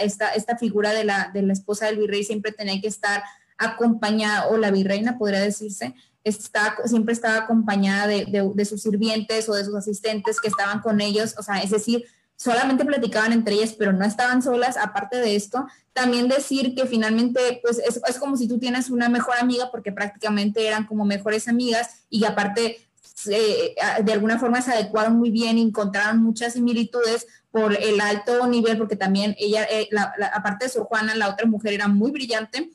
esta, 0.02 0.58
figura 0.58 0.92
de 0.92 1.04
la, 1.04 1.32
de 1.34 1.42
la 1.42 1.54
esposa 1.54 1.88
del 1.88 1.98
virrey 1.98 2.24
siempre 2.24 2.52
tenía 2.52 2.80
que 2.80 2.88
estar 2.88 3.24
acompañada, 3.58 4.48
o 4.48 4.58
la 4.58 4.72
virreina 4.72 5.18
podría 5.18 5.42
decirse, 5.42 5.94
está, 6.24 6.78
siempre 6.86 7.14
estaba 7.14 7.38
acompañada 7.38 8.08
de, 8.08 8.52
de, 8.54 8.66
sus 8.66 8.82
sirvientes 8.82 9.50
o 9.50 9.54
de 9.54 9.66
sus 9.66 9.76
asistentes 9.76 10.40
que 10.40 10.48
estaban 10.48 10.80
con 10.80 11.02
ellos, 11.02 11.36
o 11.38 11.44
sea, 11.44 11.62
es 11.62 11.72
decir, 11.72 12.06
solamente 12.44 12.84
platicaban 12.84 13.32
entre 13.32 13.56
ellas, 13.56 13.74
pero 13.78 13.94
no 13.94 14.04
estaban 14.04 14.42
solas. 14.42 14.76
Aparte 14.76 15.18
de 15.18 15.36
esto, 15.36 15.66
también 15.94 16.28
decir 16.28 16.76
que 16.76 16.86
finalmente, 16.86 17.62
pues 17.64 17.80
es, 17.80 18.02
es 18.06 18.20
como 18.20 18.36
si 18.36 18.48
tú 18.50 18.60
tienes 18.60 18.90
una 18.90 19.08
mejor 19.08 19.36
amiga, 19.40 19.72
porque 19.72 19.94
prácticamente 19.94 20.68
eran 20.68 20.86
como 20.86 21.06
mejores 21.06 21.48
amigas 21.48 22.04
y 22.10 22.26
aparte 22.26 22.86
de 23.26 24.12
alguna 24.12 24.40
forma 24.40 24.62
se 24.62 24.72
adecuaron 24.72 25.16
muy 25.16 25.30
bien, 25.30 25.58
encontraron 25.58 26.22
muchas 26.22 26.54
similitudes 26.54 27.28
por 27.52 27.74
el 27.76 28.02
alto 28.02 28.46
nivel, 28.48 28.78
porque 28.78 28.98
también 28.98 29.36
ella, 29.40 29.66
eh, 29.70 29.88
aparte 30.34 30.66
de 30.66 30.72
Sor 30.72 30.84
Juana, 30.86 31.16
la 31.16 31.30
otra 31.30 31.46
mujer 31.46 31.74
era 31.74 31.88
muy 31.88 32.12
brillante. 32.12 32.72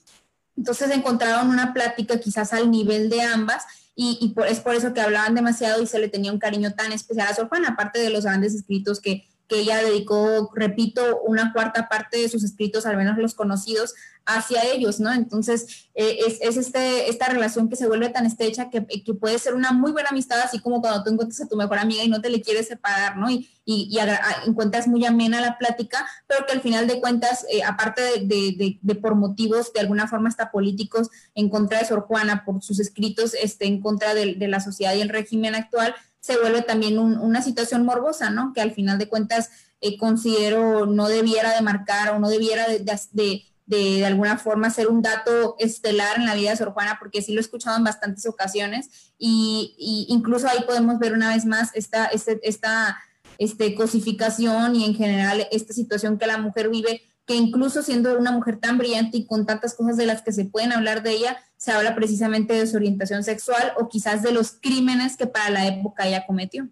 Entonces 0.57 0.91
encontraron 0.91 1.51
una 1.51 1.75
plática 1.75 2.19
quizás 2.19 2.55
al 2.55 2.71
nivel 2.71 3.11
de 3.11 3.21
ambas 3.21 3.64
y, 3.95 4.33
es 4.49 4.61
por 4.61 4.77
eso 4.77 4.95
que 4.95 5.01
hablaban 5.01 5.35
demasiado 5.35 5.83
y 5.83 5.87
se 5.87 5.99
le 5.99 6.09
tenía 6.09 6.33
un 6.33 6.39
cariño 6.39 6.73
tan 6.75 6.93
especial 6.93 7.29
a 7.29 7.35
Sor 7.35 7.49
Juana, 7.49 7.71
aparte 7.71 7.99
de 7.99 8.11
los 8.11 8.25
grandes 8.25 8.55
escritos 8.55 9.01
que, 9.01 9.28
que 9.49 9.61
ella 9.61 9.83
dedicó, 9.83 10.51
repito, 10.55 11.21
una 11.23 11.53
cuarta 11.53 11.89
parte 11.89 12.19
de 12.19 12.29
sus 12.29 12.45
escritos, 12.45 12.87
al 12.87 12.97
menos 12.97 13.17
los 13.19 13.35
conocidos, 13.35 13.95
hacia 14.29 14.63
ellos, 14.63 15.01
¿no? 15.01 15.11
Entonces, 15.11 15.89
eh, 15.95 16.19
es, 16.27 16.39
es, 16.43 16.59
este, 16.59 17.09
esta 17.09 17.29
relación 17.29 17.71
que 17.71 17.77
se 17.77 17.89
vuelve 17.89 18.11
tan 18.11 18.27
estrecha 18.27 18.69
que, 18.69 18.85
que, 18.87 19.15
puede 19.15 19.39
ser 19.39 19.55
una 19.55 19.73
muy 19.73 19.91
buena 19.91 20.11
amistad, 20.11 20.39
así 20.41 20.61
como 20.61 20.83
cuando 20.83 21.03
tú 21.03 21.11
encuentras 21.11 21.41
a 21.41 21.49
tu 21.49 21.57
mejor 21.57 21.79
amiga 21.79 22.05
y 22.05 22.09
no 22.09 22.21
te 22.21 22.29
le 22.29 22.43
quieres 22.43 22.69
separar, 22.69 23.17
¿no? 23.17 23.31
Y, 23.31 23.49
y, 23.65 23.99
encuentras 24.47 24.87
muy 24.87 25.05
amena 25.05 25.41
la 25.41 25.59
plática, 25.59 26.07
pero 26.27 26.47
que 26.47 26.53
al 26.53 26.61
final 26.61 26.87
de 26.87 27.01
cuentas, 27.01 27.47
eh, 27.51 27.63
aparte 27.63 28.03
de, 28.21 28.79
por 29.01 29.15
motivos 29.15 29.73
de 29.73 29.81
alguna 29.81 30.09
forma 30.09 30.29
hasta 30.29 30.51
políticos 30.51 31.09
en 31.35 31.49
contra 31.49 31.79
de 31.79 31.87
Sor 31.87 32.03
Juana, 32.03 32.45
por 32.45 32.63
sus 32.63 32.81
escritos 32.81 33.35
este, 33.35 33.67
en 33.67 33.81
contra 33.81 34.15
de, 34.15 34.37
la 34.49 34.61
sociedad 34.61 34.95
y 34.95 35.03
el 35.03 35.11
régimen 35.11 35.55
actual, 35.55 35.95
se 36.29 36.39
vuelve 36.39 36.61
también 36.61 36.99
una 36.99 37.41
situación 37.41 37.87
morbosa, 37.87 38.29
¿no? 38.29 38.53
Que 38.53 38.61
al 38.61 38.72
final 38.72 38.99
de 38.99 39.09
cuentas 39.09 39.49
eh, 39.81 39.97
considero 39.97 40.85
no 40.85 41.09
debiera 41.09 41.55
de 41.55 41.62
marcar 41.62 42.11
o 42.11 42.18
no 42.18 42.29
debiera 42.29 42.68
de, 42.68 42.81
de, 43.12 43.45
de, 43.64 44.05
alguna 44.05 44.37
forma 44.37 44.68
ser 44.68 44.89
un 44.89 45.01
dato 45.01 45.57
estelar 45.59 46.18
en 46.18 46.26
la 46.26 46.35
vida 46.35 46.51
de 46.51 46.59
Sor 46.59 46.72
Juana, 46.72 46.99
porque 47.01 47.22
sí 47.22 47.33
lo 47.33 47.41
he 47.41 47.41
escuchado 47.41 47.79
en 47.79 47.85
bastantes 47.85 48.26
ocasiones 48.26 49.14
y, 49.16 50.07
incluso 50.11 50.47
ahí 50.49 50.64
podemos 50.66 50.99
ver 50.99 51.14
una 51.14 51.31
vez 51.31 51.47
más 51.47 51.70
esta, 51.72 52.05
este, 52.09 52.39
esta 52.47 52.99
este, 53.39 53.74
cosificación 53.74 54.76
y 54.76 54.85
en 54.85 54.95
general 54.95 55.49
esta 55.51 55.72
situación 55.72 56.18
que 56.18 56.26
la 56.26 56.37
mujer 56.37 56.68
vive 56.68 57.01
que 57.29 57.37
incluso 57.37 57.83
siendo 57.83 58.18
una 58.18 58.33
mujer 58.33 58.59
tan 58.59 58.79
brillante 58.79 59.18
y 59.18 59.26
con 59.26 59.45
tantas 59.45 59.74
cosas 59.74 59.99
de 59.99 60.07
las 60.07 60.22
que 60.22 60.33
se 60.33 60.47
pueden 60.47 60.72
hablar 60.72 61.03
de 61.03 61.11
ella, 61.11 61.37
se 61.59 61.70
habla 61.70 61.95
precisamente 61.95 62.55
de 62.55 62.66
su 62.66 62.76
orientación 62.76 63.22
sexual 63.22 63.74
o 63.76 63.91
quizás 63.91 64.22
de 64.22 64.33
los 64.33 64.53
crímenes 64.53 65.18
que 65.18 65.26
para 65.26 65.51
la 65.51 65.66
época 65.66 66.07
ella 66.07 66.24
cometió. 66.26 66.68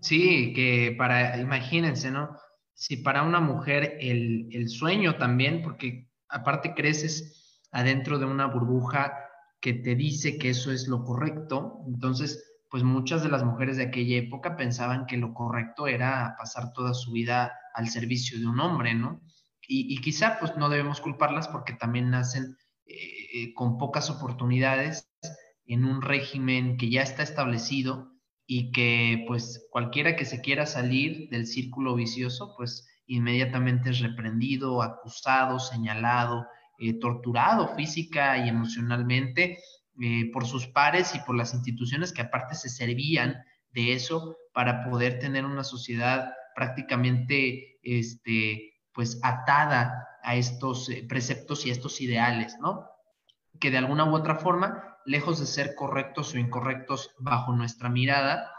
Sí, 0.00 0.52
que 0.54 0.94
para, 0.98 1.38
imagínense, 1.38 2.10
¿no? 2.10 2.36
Si 2.74 2.98
para 2.98 3.22
una 3.22 3.40
mujer 3.40 3.96
el, 3.98 4.48
el 4.52 4.68
sueño 4.68 5.16
también, 5.16 5.62
porque 5.62 6.10
aparte 6.28 6.74
creces 6.74 7.62
adentro 7.70 8.18
de 8.18 8.26
una 8.26 8.46
burbuja 8.46 9.14
que 9.60 9.72
te 9.72 9.94
dice 9.94 10.36
que 10.36 10.50
eso 10.50 10.70
es 10.70 10.86
lo 10.86 11.02
correcto, 11.02 11.80
entonces 11.86 12.44
pues 12.68 12.82
muchas 12.82 13.22
de 13.22 13.30
las 13.30 13.42
mujeres 13.42 13.78
de 13.78 13.84
aquella 13.84 14.18
época 14.18 14.54
pensaban 14.56 15.06
que 15.06 15.16
lo 15.16 15.32
correcto 15.32 15.86
era 15.86 16.34
pasar 16.38 16.74
toda 16.74 16.92
su 16.92 17.12
vida 17.12 17.52
al 17.74 17.88
servicio 17.88 18.38
de 18.38 18.46
un 18.46 18.60
hombre, 18.60 18.94
¿no? 18.94 19.20
Y, 19.68 20.00
quizá 20.00 20.38
pues 20.38 20.56
no 20.56 20.68
debemos 20.68 21.00
culparlas 21.00 21.48
porque 21.48 21.72
también 21.72 22.10
nacen 22.10 22.56
eh, 22.84 23.54
con 23.54 23.78
pocas 23.78 24.10
oportunidades 24.10 25.08
en 25.66 25.84
un 25.84 26.02
régimen 26.02 26.76
que 26.76 26.90
ya 26.90 27.02
está 27.02 27.22
establecido 27.22 28.12
y 28.46 28.72
que 28.72 29.24
pues 29.26 29.66
cualquiera 29.70 30.16
que 30.16 30.24
se 30.24 30.40
quiera 30.40 30.66
salir 30.66 31.30
del 31.30 31.46
círculo 31.46 31.94
vicioso 31.94 32.54
pues 32.56 32.86
inmediatamente 33.06 33.90
es 33.90 34.00
reprendido, 34.00 34.82
acusado, 34.82 35.58
señalado, 35.58 36.46
eh, 36.78 36.94
torturado 36.94 37.74
física 37.76 38.44
y 38.44 38.48
emocionalmente 38.48 39.58
eh, 40.00 40.30
por 40.32 40.46
sus 40.46 40.66
pares 40.66 41.14
y 41.14 41.20
por 41.20 41.36
las 41.36 41.54
instituciones 41.54 42.12
que 42.12 42.22
aparte 42.22 42.54
se 42.54 42.68
servían 42.68 43.36
de 43.70 43.92
eso 43.92 44.36
para 44.52 44.84
poder 44.84 45.18
tener 45.18 45.44
una 45.44 45.64
sociedad 45.64 46.32
prácticamente 46.54 47.78
este, 47.82 48.80
pues 48.92 49.18
atada 49.22 50.08
a 50.22 50.36
estos 50.36 50.88
eh, 50.88 51.04
preceptos 51.08 51.66
y 51.66 51.70
a 51.70 51.72
estos 51.72 52.00
ideales, 52.00 52.56
¿no? 52.60 52.86
Que 53.60 53.70
de 53.70 53.78
alguna 53.78 54.04
u 54.04 54.14
otra 54.14 54.36
forma, 54.36 54.98
lejos 55.04 55.40
de 55.40 55.46
ser 55.46 55.74
correctos 55.74 56.34
o 56.34 56.38
incorrectos 56.38 57.10
bajo 57.18 57.52
nuestra 57.52 57.88
mirada, 57.88 58.50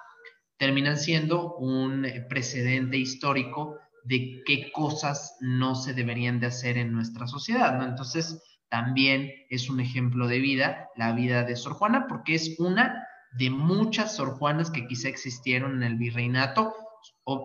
terminan 0.57 0.97
siendo 0.97 1.55
un 1.55 2.07
precedente 2.29 2.97
histórico 2.97 3.77
de 4.03 4.41
qué 4.45 4.71
cosas 4.71 5.37
no 5.39 5.75
se 5.75 5.93
deberían 5.93 6.39
de 6.39 6.47
hacer 6.47 6.77
en 6.77 6.91
nuestra 6.91 7.27
sociedad, 7.27 7.77
¿no? 7.77 7.85
Entonces, 7.85 8.41
también 8.69 9.31
es 9.49 9.69
un 9.69 9.79
ejemplo 9.79 10.27
de 10.27 10.39
vida, 10.39 10.89
la 10.95 11.11
vida 11.13 11.43
de 11.43 11.55
Sor 11.55 11.73
Juana, 11.73 12.07
porque 12.07 12.35
es 12.35 12.55
una 12.59 13.07
de 13.33 13.49
muchas 13.49 14.15
Sor 14.15 14.37
Juanas 14.37 14.71
que 14.71 14.87
quizá 14.87 15.09
existieron 15.09 15.75
en 15.77 15.83
el 15.83 15.95
virreinato. 15.95 16.75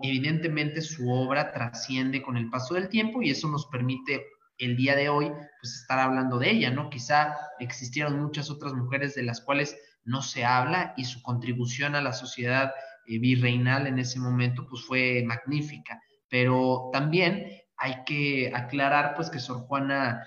Evidentemente 0.03 0.81
su 0.81 1.09
obra 1.09 1.51
trasciende 1.51 2.21
con 2.21 2.37
el 2.37 2.49
paso 2.49 2.73
del 2.73 2.89
tiempo 2.89 3.21
y 3.21 3.31
eso 3.31 3.47
nos 3.49 3.67
permite 3.67 4.25
el 4.57 4.75
día 4.75 4.95
de 4.95 5.09
hoy 5.09 5.31
pues 5.61 5.73
estar 5.81 5.99
hablando 5.99 6.37
de 6.37 6.51
ella, 6.51 6.69
¿no? 6.69 6.89
Quizá 6.89 7.35
existieron 7.59 8.21
muchas 8.21 8.49
otras 8.49 8.73
mujeres 8.73 9.15
de 9.15 9.23
las 9.23 9.41
cuales 9.41 9.77
no 10.03 10.21
se 10.21 10.45
habla 10.45 10.93
y 10.97 11.05
su 11.05 11.21
contribución 11.21 11.95
a 11.95 12.01
la 12.01 12.13
sociedad 12.13 12.73
eh, 13.05 13.19
virreinal 13.19 13.87
en 13.87 13.99
ese 13.99 14.19
momento 14.19 14.67
pues 14.69 14.83
fue 14.83 15.23
magnífica, 15.25 16.01
pero 16.29 16.89
también 16.91 17.45
hay 17.77 18.03
que 18.05 18.51
aclarar 18.53 19.15
pues 19.15 19.29
que 19.29 19.39
Sor 19.39 19.61
Juana 19.61 20.23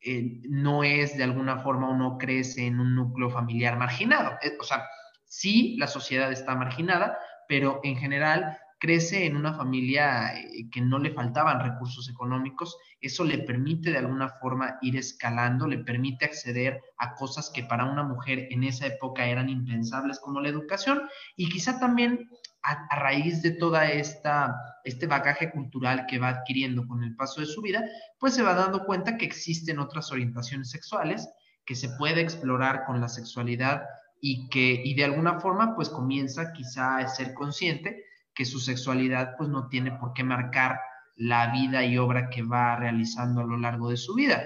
eh, 0.00 0.40
no 0.48 0.84
es 0.84 1.16
de 1.16 1.24
alguna 1.24 1.58
forma 1.58 1.90
o 1.90 1.96
no 1.96 2.18
crece 2.18 2.66
en 2.66 2.78
un 2.78 2.94
núcleo 2.94 3.30
familiar 3.30 3.76
marginado. 3.76 4.38
Eh, 4.42 4.52
o 4.60 4.62
sea, 4.62 4.86
sí, 5.24 5.76
la 5.78 5.86
sociedad 5.86 6.30
está 6.30 6.54
marginada, 6.54 7.18
pero 7.48 7.80
en 7.82 7.96
general 7.96 8.58
crece 8.84 9.24
en 9.24 9.34
una 9.34 9.54
familia 9.54 10.34
eh, 10.36 10.68
que 10.70 10.82
no 10.82 10.98
le 10.98 11.10
faltaban 11.10 11.58
recursos 11.58 12.06
económicos, 12.10 12.76
eso 13.00 13.24
le 13.24 13.38
permite 13.38 13.90
de 13.90 13.96
alguna 13.96 14.28
forma 14.28 14.76
ir 14.82 14.98
escalando, 14.98 15.66
le 15.66 15.78
permite 15.78 16.26
acceder 16.26 16.82
a 16.98 17.14
cosas 17.14 17.50
que 17.54 17.64
para 17.64 17.86
una 17.86 18.02
mujer 18.02 18.46
en 18.50 18.62
esa 18.62 18.86
época 18.86 19.24
eran 19.24 19.48
impensables 19.48 20.20
como 20.20 20.42
la 20.42 20.50
educación 20.50 21.00
y 21.34 21.48
quizá 21.48 21.80
también 21.80 22.28
a, 22.62 22.94
raíz 22.94 23.40
de 23.40 23.52
toda 23.52 23.90
esta 23.90 24.54
este 24.84 25.06
bagaje 25.06 25.50
cultural 25.50 26.04
que 26.06 26.18
va 26.18 26.28
adquiriendo 26.28 26.86
con 26.86 27.02
el 27.04 27.16
paso 27.16 27.40
de 27.40 27.46
su 27.46 27.62
vida, 27.62 27.82
pues 28.20 28.34
se 28.34 28.42
va 28.42 28.52
dando 28.52 28.84
cuenta 28.84 29.16
que 29.16 29.24
existen 29.24 29.78
otras 29.78 30.12
orientaciones 30.12 30.68
sexuales 30.70 31.26
que 31.64 31.74
se 31.74 31.88
puede 31.96 32.20
explorar 32.20 32.84
con 32.84 33.00
la 33.00 33.08
sexualidad 33.08 33.84
y 34.20 34.46
que 34.50 34.82
y 34.84 34.94
de 34.94 35.04
alguna 35.04 35.40
forma 35.40 35.74
pues 35.74 35.88
comienza 35.88 36.52
quizá 36.52 36.98
a 36.98 37.08
ser 37.08 37.32
consciente 37.32 38.04
que 38.34 38.44
su 38.44 38.60
sexualidad 38.60 39.36
pues 39.36 39.48
no 39.48 39.68
tiene 39.68 39.92
por 39.92 40.12
qué 40.12 40.24
marcar 40.24 40.80
la 41.16 41.52
vida 41.52 41.84
y 41.84 41.96
obra 41.98 42.28
que 42.28 42.42
va 42.42 42.76
realizando 42.76 43.40
a 43.40 43.46
lo 43.46 43.56
largo 43.56 43.90
de 43.90 43.96
su 43.96 44.14
vida. 44.14 44.42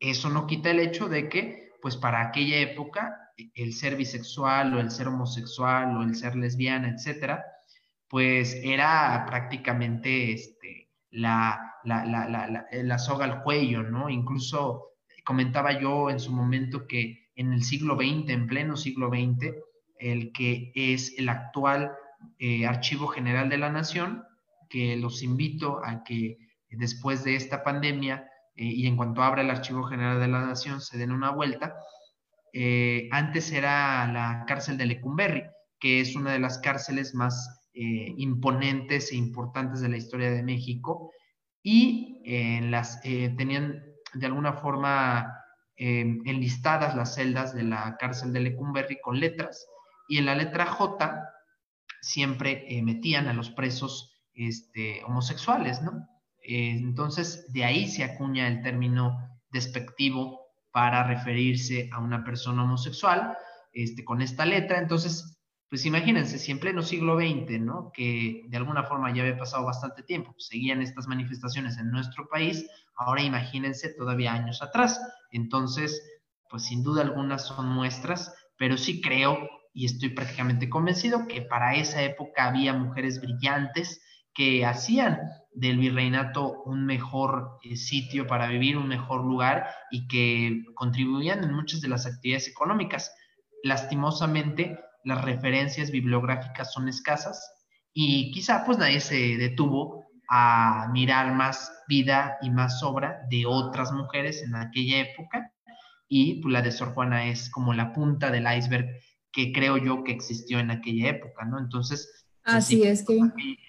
Eso 0.00 0.28
no 0.28 0.46
quita 0.46 0.70
el 0.70 0.80
hecho 0.80 1.08
de 1.08 1.28
que 1.28 1.72
pues 1.80 1.96
para 1.96 2.20
aquella 2.20 2.58
época 2.58 3.22
el 3.54 3.72
ser 3.72 3.96
bisexual 3.96 4.74
o 4.74 4.80
el 4.80 4.90
ser 4.90 5.08
homosexual 5.08 5.96
o 5.96 6.02
el 6.02 6.14
ser 6.14 6.36
lesbiana, 6.36 6.90
etcétera, 6.90 7.44
pues 8.08 8.54
era 8.62 9.24
prácticamente 9.26 10.32
este, 10.32 10.90
la, 11.10 11.76
la, 11.84 12.04
la, 12.04 12.66
la, 12.70 12.98
soga 12.98 13.24
al 13.24 13.42
cuello, 13.42 13.82
¿no? 13.82 14.10
Incluso 14.10 14.90
comentaba 15.24 15.80
yo 15.80 16.10
en 16.10 16.20
su 16.20 16.32
momento 16.32 16.86
que 16.86 17.30
en 17.34 17.52
el 17.52 17.62
siglo 17.62 17.96
XX, 17.96 18.28
en 18.28 18.46
pleno 18.46 18.76
siglo 18.76 19.08
XX, 19.08 19.54
el 19.98 20.32
que 20.32 20.72
es 20.74 21.14
el 21.18 21.28
actual 21.28 21.92
eh, 22.38 22.66
Archivo 22.66 23.08
General 23.08 23.48
de 23.48 23.58
la 23.58 23.70
Nación, 23.70 24.24
que 24.68 24.96
los 24.96 25.22
invito 25.22 25.84
a 25.84 26.02
que 26.02 26.38
después 26.70 27.24
de 27.24 27.36
esta 27.36 27.62
pandemia 27.62 28.28
eh, 28.56 28.64
y 28.64 28.86
en 28.86 28.96
cuanto 28.96 29.22
abra 29.22 29.42
el 29.42 29.50
Archivo 29.50 29.84
General 29.84 30.18
de 30.18 30.28
la 30.28 30.44
Nación 30.44 30.80
se 30.80 30.98
den 30.98 31.12
una 31.12 31.30
vuelta. 31.30 31.74
Eh, 32.52 33.08
antes 33.12 33.52
era 33.52 34.10
la 34.12 34.44
cárcel 34.46 34.76
de 34.76 34.86
Lecumberri, 34.86 35.44
que 35.78 36.00
es 36.00 36.16
una 36.16 36.32
de 36.32 36.38
las 36.38 36.58
cárceles 36.58 37.14
más 37.14 37.58
imponentes 37.74 39.12
e 39.12 39.16
importantes 39.16 39.80
de 39.80 39.88
la 39.88 39.96
historia 39.96 40.30
de 40.30 40.42
México 40.42 41.10
y 41.62 42.20
las, 42.68 43.00
tenían 43.00 43.82
de 44.12 44.26
alguna 44.26 44.52
forma 44.52 45.32
enlistadas 45.78 46.94
las 46.94 47.14
celdas 47.14 47.54
de 47.54 47.62
la 47.62 47.96
cárcel 47.98 48.34
de 48.34 48.40
Lecumberri 48.40 49.00
con 49.00 49.18
letras 49.18 49.66
y 50.06 50.18
en 50.18 50.26
la 50.26 50.34
letra 50.34 50.66
J 50.66 51.31
siempre 52.02 52.66
eh, 52.68 52.82
metían 52.82 53.28
a 53.28 53.32
los 53.32 53.50
presos 53.50 54.12
este, 54.34 55.02
homosexuales, 55.04 55.80
¿no? 55.82 56.08
entonces 56.44 57.52
de 57.52 57.64
ahí 57.64 57.86
se 57.86 58.02
acuña 58.02 58.48
el 58.48 58.62
término 58.62 59.16
despectivo 59.52 60.40
para 60.72 61.04
referirse 61.04 61.88
a 61.92 62.00
una 62.00 62.24
persona 62.24 62.64
homosexual 62.64 63.36
este, 63.72 64.04
con 64.04 64.22
esta 64.22 64.44
letra. 64.44 64.78
Entonces, 64.78 65.38
pues 65.68 65.86
imagínense, 65.86 66.38
si 66.38 66.50
en 66.50 66.58
pleno 66.58 66.82
siglo 66.82 67.16
XX, 67.16 67.60
¿no? 67.60 67.92
Que 67.94 68.42
de 68.48 68.56
alguna 68.56 68.82
forma 68.84 69.14
ya 69.14 69.22
había 69.22 69.38
pasado 69.38 69.64
bastante 69.64 70.02
tiempo, 70.02 70.34
seguían 70.38 70.82
estas 70.82 71.06
manifestaciones 71.06 71.78
en 71.78 71.90
nuestro 71.90 72.28
país, 72.28 72.66
ahora 72.96 73.22
imagínense 73.22 73.94
todavía 73.94 74.32
años 74.32 74.60
atrás. 74.62 75.00
Entonces, 75.30 76.02
pues 76.50 76.64
sin 76.64 76.82
duda 76.82 77.02
alguna 77.02 77.38
son 77.38 77.68
muestras, 77.68 78.34
pero 78.58 78.76
sí 78.76 79.00
creo 79.00 79.48
y 79.72 79.86
estoy 79.86 80.10
prácticamente 80.10 80.68
convencido 80.68 81.26
que 81.26 81.42
para 81.42 81.74
esa 81.74 82.02
época 82.02 82.46
había 82.46 82.72
mujeres 82.72 83.20
brillantes 83.20 84.00
que 84.34 84.64
hacían 84.64 85.20
del 85.54 85.78
virreinato 85.78 86.62
un 86.64 86.86
mejor 86.86 87.58
eh, 87.62 87.76
sitio 87.76 88.26
para 88.26 88.46
vivir, 88.46 88.76
un 88.76 88.88
mejor 88.88 89.24
lugar 89.24 89.68
y 89.90 90.08
que 90.08 90.62
contribuían 90.74 91.44
en 91.44 91.52
muchas 91.52 91.80
de 91.80 91.88
las 91.88 92.06
actividades 92.06 92.48
económicas. 92.48 93.14
Lastimosamente, 93.62 94.78
las 95.04 95.22
referencias 95.22 95.90
bibliográficas 95.90 96.72
son 96.72 96.88
escasas 96.88 97.50
y 97.92 98.30
quizá 98.32 98.64
pues 98.64 98.78
nadie 98.78 99.00
se 99.00 99.36
detuvo 99.36 100.06
a 100.28 100.88
mirar 100.92 101.34
más 101.34 101.70
vida 101.88 102.38
y 102.40 102.50
más 102.50 102.82
obra 102.82 103.20
de 103.28 103.44
otras 103.44 103.92
mujeres 103.92 104.42
en 104.42 104.54
aquella 104.54 105.00
época 105.00 105.52
y 106.08 106.40
pues, 106.42 106.52
la 106.52 106.62
de 106.62 106.72
Sor 106.72 106.94
Juana 106.94 107.26
es 107.26 107.50
como 107.50 107.74
la 107.74 107.92
punta 107.92 108.30
del 108.30 108.46
iceberg 108.46 108.86
que 109.32 109.52
creo 109.52 109.78
yo 109.78 110.04
que 110.04 110.12
existió 110.12 110.58
en 110.58 110.70
aquella 110.70 111.10
época, 111.10 111.44
¿no? 111.44 111.58
Entonces, 111.58 112.26
pues, 112.44 112.56
así 112.56 112.82
es 112.82 113.04
que 113.04 113.18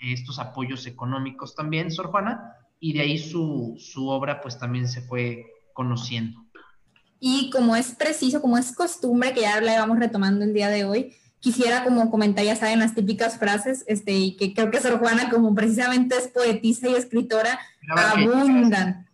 estos 0.01 0.39
apoyos 0.39 0.85
económicos 0.85 1.55
también, 1.55 1.91
Sor 1.91 2.07
Juana, 2.07 2.55
y 2.79 2.93
de 2.93 3.01
ahí 3.01 3.17
su, 3.17 3.75
su 3.77 4.09
obra 4.09 4.41
pues 4.41 4.59
también 4.59 4.87
se 4.87 5.01
fue 5.01 5.45
conociendo. 5.73 6.43
Y 7.19 7.49
como 7.51 7.75
es 7.75 7.91
preciso, 7.91 8.41
como 8.41 8.57
es 8.57 8.75
costumbre, 8.75 9.33
que 9.33 9.41
ya 9.41 9.61
la 9.61 9.79
vamos 9.79 9.97
retomando 9.99 10.43
el 10.43 10.53
día 10.53 10.67
de 10.67 10.83
hoy, 10.83 11.15
quisiera 11.39 11.83
como 11.83 12.11
comentar, 12.11 12.43
ya 12.43 12.55
saben, 12.55 12.79
las 12.79 12.95
típicas 12.95 13.37
frases, 13.37 13.85
este, 13.87 14.11
y 14.11 14.35
que 14.35 14.53
creo 14.53 14.71
que 14.71 14.81
Sor 14.81 14.99
Juana, 14.99 15.29
como 15.29 15.55
precisamente 15.55 16.17
es 16.17 16.27
poetisa 16.27 16.89
y 16.89 16.95
escritora, 16.95 17.59
abundan. 17.95 19.07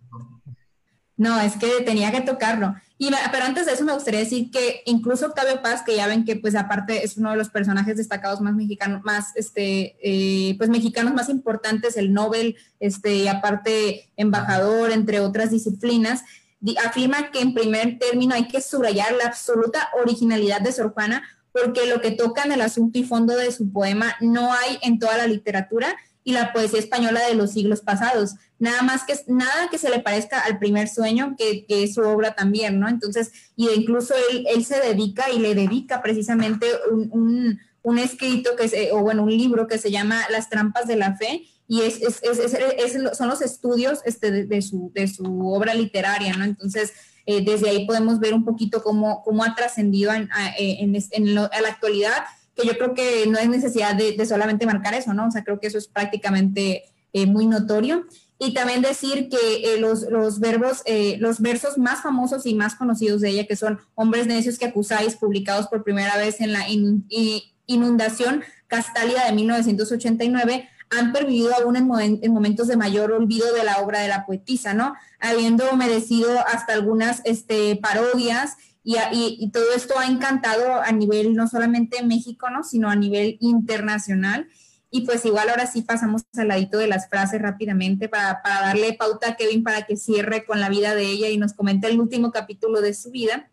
No, 1.18 1.40
es 1.40 1.56
que 1.58 1.82
tenía 1.86 2.12
que 2.12 2.22
tocarlo. 2.22 2.76
Y, 3.02 3.10
pero 3.32 3.46
antes 3.46 3.66
de 3.66 3.72
eso 3.72 3.86
me 3.86 3.94
gustaría 3.94 4.20
decir 4.20 4.52
que 4.52 4.84
incluso 4.86 5.28
Octavio 5.28 5.62
Paz, 5.62 5.84
que 5.84 5.96
ya 5.96 6.06
ven 6.06 6.26
que 6.26 6.36
pues 6.36 6.54
aparte 6.54 7.06
es 7.06 7.16
uno 7.16 7.32
de 7.32 7.38
los 7.38 7.48
personajes 7.48 7.96
destacados 7.96 8.42
más 8.42 8.54
mexicanos, 8.54 9.04
más 9.06 9.34
este, 9.36 9.96
eh, 10.04 10.56
pues 10.58 10.70
mexicanos 10.70 11.14
más 11.14 11.30
importantes, 11.30 11.96
el 11.96 12.12
Nobel, 12.12 12.58
este, 12.82 13.16
y 13.16 13.30
aparte 13.30 14.12
embajador, 14.18 14.92
entre 14.92 15.22
otras 15.22 15.50
disciplinas, 15.50 16.26
afirma 16.86 17.32
que 17.32 17.40
en 17.40 17.54
primer 17.54 18.00
término 18.00 18.36
hay 18.36 18.50
que 18.50 18.60
subrayar 18.60 19.14
la 19.14 19.28
absoluta 19.28 19.90
originalidad 20.04 20.60
de 20.60 20.74
Sor 20.74 20.94
Juana 20.94 21.24
porque 21.54 21.86
lo 21.86 22.02
que 22.02 22.12
toca 22.12 22.44
en 22.44 22.52
el 22.52 22.62
asunto 22.62 23.00
y 23.00 23.06
fondo 23.06 23.34
de 23.38 23.54
su 23.54 23.72
poema 23.72 24.14
no 24.20 24.52
hay 24.52 24.78
en 24.82 25.00
toda 25.00 25.16
la 25.16 25.28
literatura 25.28 25.96
y 26.30 26.32
la 26.32 26.54
poesía 26.54 26.78
española 26.78 27.22
de 27.28 27.34
los 27.34 27.54
siglos 27.54 27.82
pasados. 27.82 28.36
Nada 28.60 28.84
más 28.84 29.04
que 29.04 29.16
nada 29.26 29.68
que 29.72 29.80
se 29.80 29.90
le 29.90 30.00
parezca 30.00 30.40
al 30.42 30.60
primer 30.60 30.88
sueño, 30.88 31.36
que, 31.36 31.66
es 31.68 31.96
su 31.96 32.02
obra 32.02 32.36
también, 32.36 32.80
¿no? 32.80 32.88
Entonces, 32.88 33.32
y 33.56 33.68
incluso 33.70 34.14
él, 34.32 34.64
se 34.64 34.80
dedica 34.80 35.32
y 35.32 35.40
le 35.40 35.56
dedica 35.56 36.04
precisamente 36.04 36.68
un, 36.92 37.60
un, 37.82 37.98
escrito 37.98 38.56
que 38.56 38.68
se, 38.68 38.92
o 38.92 39.02
bueno, 39.02 39.24
un 39.24 39.36
libro 39.36 39.66
que 39.66 39.80
se 39.80 39.90
llama 39.90 40.22
Las 40.30 40.50
trampas 40.50 40.86
de 40.86 40.98
la 40.98 41.16
fe, 41.16 41.48
y 41.68 41.82
es, 41.82 42.00
es, 42.02 42.22
es, 42.22 43.18
son 43.18 43.28
los 43.28 43.42
estudios 43.42 44.02
este, 44.06 44.46
de, 44.46 44.62
su, 44.62 44.92
de 44.94 45.08
su 45.08 45.52
obra 45.52 45.74
literaria, 45.74 46.36
¿no? 46.36 46.44
Entonces, 46.44 46.94
eh, 47.26 47.44
desde 47.44 47.72
ahí 47.72 47.88
podemos 47.88 48.20
ver 48.20 48.36
un 48.36 48.46
poquito 48.46 48.84
cómo, 48.84 49.24
cómo 49.24 49.44
ha 49.44 49.56
trascendido 49.56 50.14
en, 50.14 50.30
en, 50.60 50.96
en, 50.96 51.36
la 51.36 51.50
actualidad, 51.68 52.24
que 52.60 52.68
yo 52.68 52.78
creo 52.78 52.94
que 52.94 53.26
no 53.28 53.38
hay 53.38 53.48
necesidad 53.48 53.96
de, 53.96 54.26
solamente 54.26 54.66
marcar 54.66 54.94
eso, 54.94 55.14
¿no? 55.14 55.28
O 55.28 55.32
sea, 55.32 55.44
creo 55.44 55.60
que 55.60 55.68
eso 55.68 55.78
es 55.78 55.88
prácticamente 55.88 56.84
eh, 57.14 57.26
muy 57.26 57.48
notorio. 57.48 58.06
Y 58.38 58.54
también 58.54 58.82
decir 58.82 59.30
que 59.30 59.74
eh, 59.74 59.80
los, 59.80 60.04
los, 60.04 60.40
verbos, 60.40 60.84
los 61.18 61.42
versos 61.42 61.78
más 61.78 62.02
famosos 62.02 62.46
y 62.46 62.54
más 62.54 62.76
conocidos 62.76 63.22
de 63.22 63.30
ella, 63.30 63.48
que 63.48 63.56
son 63.56 63.80
Hombres 63.96 64.28
necios 64.28 64.58
que 64.58 64.66
acusáis, 64.66 65.16
publicados 65.16 65.68
por 65.68 65.84
primera 65.84 66.16
vez 66.18 66.40
en 66.40 66.54
la 66.54 66.66
inundación 67.68 68.44
Castalia 68.68 69.26
de 69.26 69.34
1989, 69.34 70.70
han 70.90 71.12
pervivido 71.12 71.54
aún 71.56 71.76
en, 71.76 72.32
momentos 72.32 72.68
de 72.68 72.78
mayor 72.78 73.12
olvido 73.12 73.54
de 73.54 73.64
la 73.64 73.78
obra 73.78 74.00
de 74.00 74.08
la 74.08 74.26
poetisa, 74.26 74.74
¿no? 74.74 74.96
Habiendo 75.20 75.76
merecido 75.76 76.40
hasta 76.48 76.74
algunas 76.74 77.22
este, 77.26 77.76
parodias 77.76 78.58
y, 78.84 79.52
todo 79.52 79.74
esto 79.76 79.98
ha 80.00 80.06
encantado 80.06 80.82
a 80.82 80.92
nivel 80.92 81.34
no 81.36 81.48
solamente 81.48 82.04
México, 82.04 82.50
¿no? 82.50 82.64
Sino 82.64 82.90
a 82.90 82.96
nivel 82.96 83.38
internacional. 83.40 84.48
Y 84.92 85.02
pues 85.02 85.24
igual 85.26 85.50
ahora 85.50 85.68
sí 85.68 85.84
pasamos 85.84 86.24
al 86.36 86.48
ladito 86.48 86.80
de 86.80 86.88
las 86.88 87.10
frases 87.10 87.42
rápidamente 87.42 88.10
para, 88.10 88.42
para 88.42 88.62
darle 88.62 88.94
pauta 88.94 89.30
a 89.30 89.36
Kevin 89.36 89.64
para 89.64 89.86
que 89.86 89.98
cierre 89.98 90.46
con 90.46 90.60
la 90.60 90.70
vida 90.70 90.96
de 90.96 91.04
ella 91.04 91.30
y 91.30 91.38
nos 91.38 91.54
comente 91.54 91.88
el 91.88 92.00
último 92.00 92.32
capítulo 92.32 92.82
de 92.82 92.94
su 92.96 93.12
vida. 93.12 93.50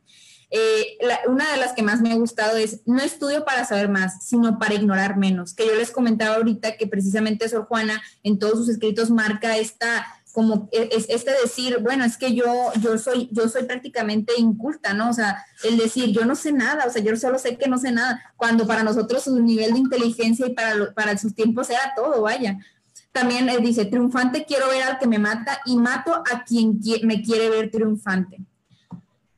Eh, 0.50 0.98
una 1.26 1.50
de 1.50 1.56
las 1.56 1.72
que 1.72 1.82
más 1.82 2.00
me 2.00 2.12
ha 2.12 2.14
gustado 2.14 2.56
es, 2.56 2.82
no 2.86 3.02
estudio 3.02 3.44
para 3.44 3.64
saber 3.64 3.88
más, 3.88 4.24
sino 4.26 4.58
para 4.58 4.74
ignorar 4.74 5.16
menos, 5.16 5.54
que 5.54 5.66
yo 5.66 5.74
les 5.74 5.90
comentaba 5.90 6.36
ahorita 6.36 6.76
que 6.76 6.86
precisamente 6.86 7.48
Sor 7.48 7.66
Juana 7.66 8.00
en 8.22 8.38
todos 8.38 8.58
sus 8.58 8.68
escritos 8.68 9.10
marca 9.10 9.56
esta 9.56 10.06
como 10.36 10.68
e, 10.70 10.90
es 10.92 11.06
este 11.08 11.30
decir, 11.42 11.78
bueno, 11.80 12.04
es 12.04 12.18
que 12.18 12.34
yo, 12.34 12.44
yo 12.82 12.98
soy, 12.98 13.30
yo 13.32 13.48
soy 13.48 13.62
prácticamente 13.62 14.34
inculta, 14.36 14.92
¿no? 14.92 15.08
O 15.08 15.12
sea, 15.14 15.42
el 15.64 15.78
decir, 15.78 16.10
yo 16.10 16.26
no 16.26 16.34
sé 16.34 16.52
nada, 16.52 16.84
o 16.86 16.90
sea, 16.90 17.02
yo 17.02 17.16
solo 17.16 17.38
sé 17.38 17.56
que 17.56 17.70
no 17.70 17.78
sé 17.78 17.90
nada, 17.90 18.22
cuando 18.36 18.66
para 18.66 18.82
nosotros 18.82 19.24
su 19.24 19.40
nivel 19.40 19.72
de 19.72 19.78
inteligencia 19.78 20.46
y 20.46 20.52
para, 20.52 20.92
para 20.92 21.16
sus 21.16 21.34
tiempos 21.34 21.70
era 21.70 21.94
todo, 21.96 22.20
vaya. 22.20 22.58
También 23.12 23.48
él 23.48 23.62
dice, 23.62 23.86
triunfante 23.86 24.44
quiero 24.44 24.68
ver 24.68 24.82
al 24.82 24.98
que 24.98 25.06
me 25.06 25.18
mata 25.18 25.58
y 25.64 25.78
mato 25.78 26.12
a 26.12 26.44
quien 26.44 26.80
me 27.04 27.22
quiere 27.22 27.48
ver 27.48 27.70
triunfante 27.70 28.44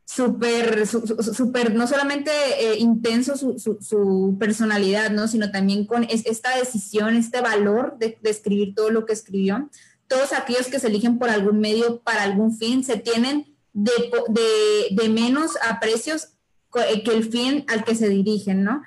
súper, 0.05 0.85
súper, 0.87 1.75
no 1.75 1.87
solamente 1.87 2.31
eh, 2.59 2.79
intenso 2.79 3.37
su, 3.37 3.57
su, 3.59 4.37
personalidad, 4.41 5.11
¿no? 5.11 5.29
Sino 5.29 5.53
también 5.53 5.87
con 5.87 6.05
esta 6.05 6.57
decisión, 6.57 7.15
este 7.15 7.41
valor 7.41 7.99
de, 7.99 8.19
escribir 8.25 8.75
todo 8.75 8.91
lo 8.91 9.07
que 9.07 9.13
escribió. 9.13 9.69
Todos 10.09 10.33
aquellos 10.33 10.67
que 10.67 10.81
se 10.81 10.89
eligen 10.89 11.19
por 11.19 11.31
algún 11.31 11.61
medio, 11.61 12.01
para 12.01 12.25
algún 12.25 12.57
fin, 12.57 12.83
se 12.83 12.97
tienen 12.97 13.55
de, 13.73 15.09
menos 15.09 15.53
aprecios 15.67 16.29
eh, 16.75 17.03
que 17.03 17.13
el 17.13 17.31
fin 17.31 17.65
al 17.69 17.85
que 17.85 17.95
se 17.95 18.09
dirigen, 18.09 18.65
¿no? 18.65 18.83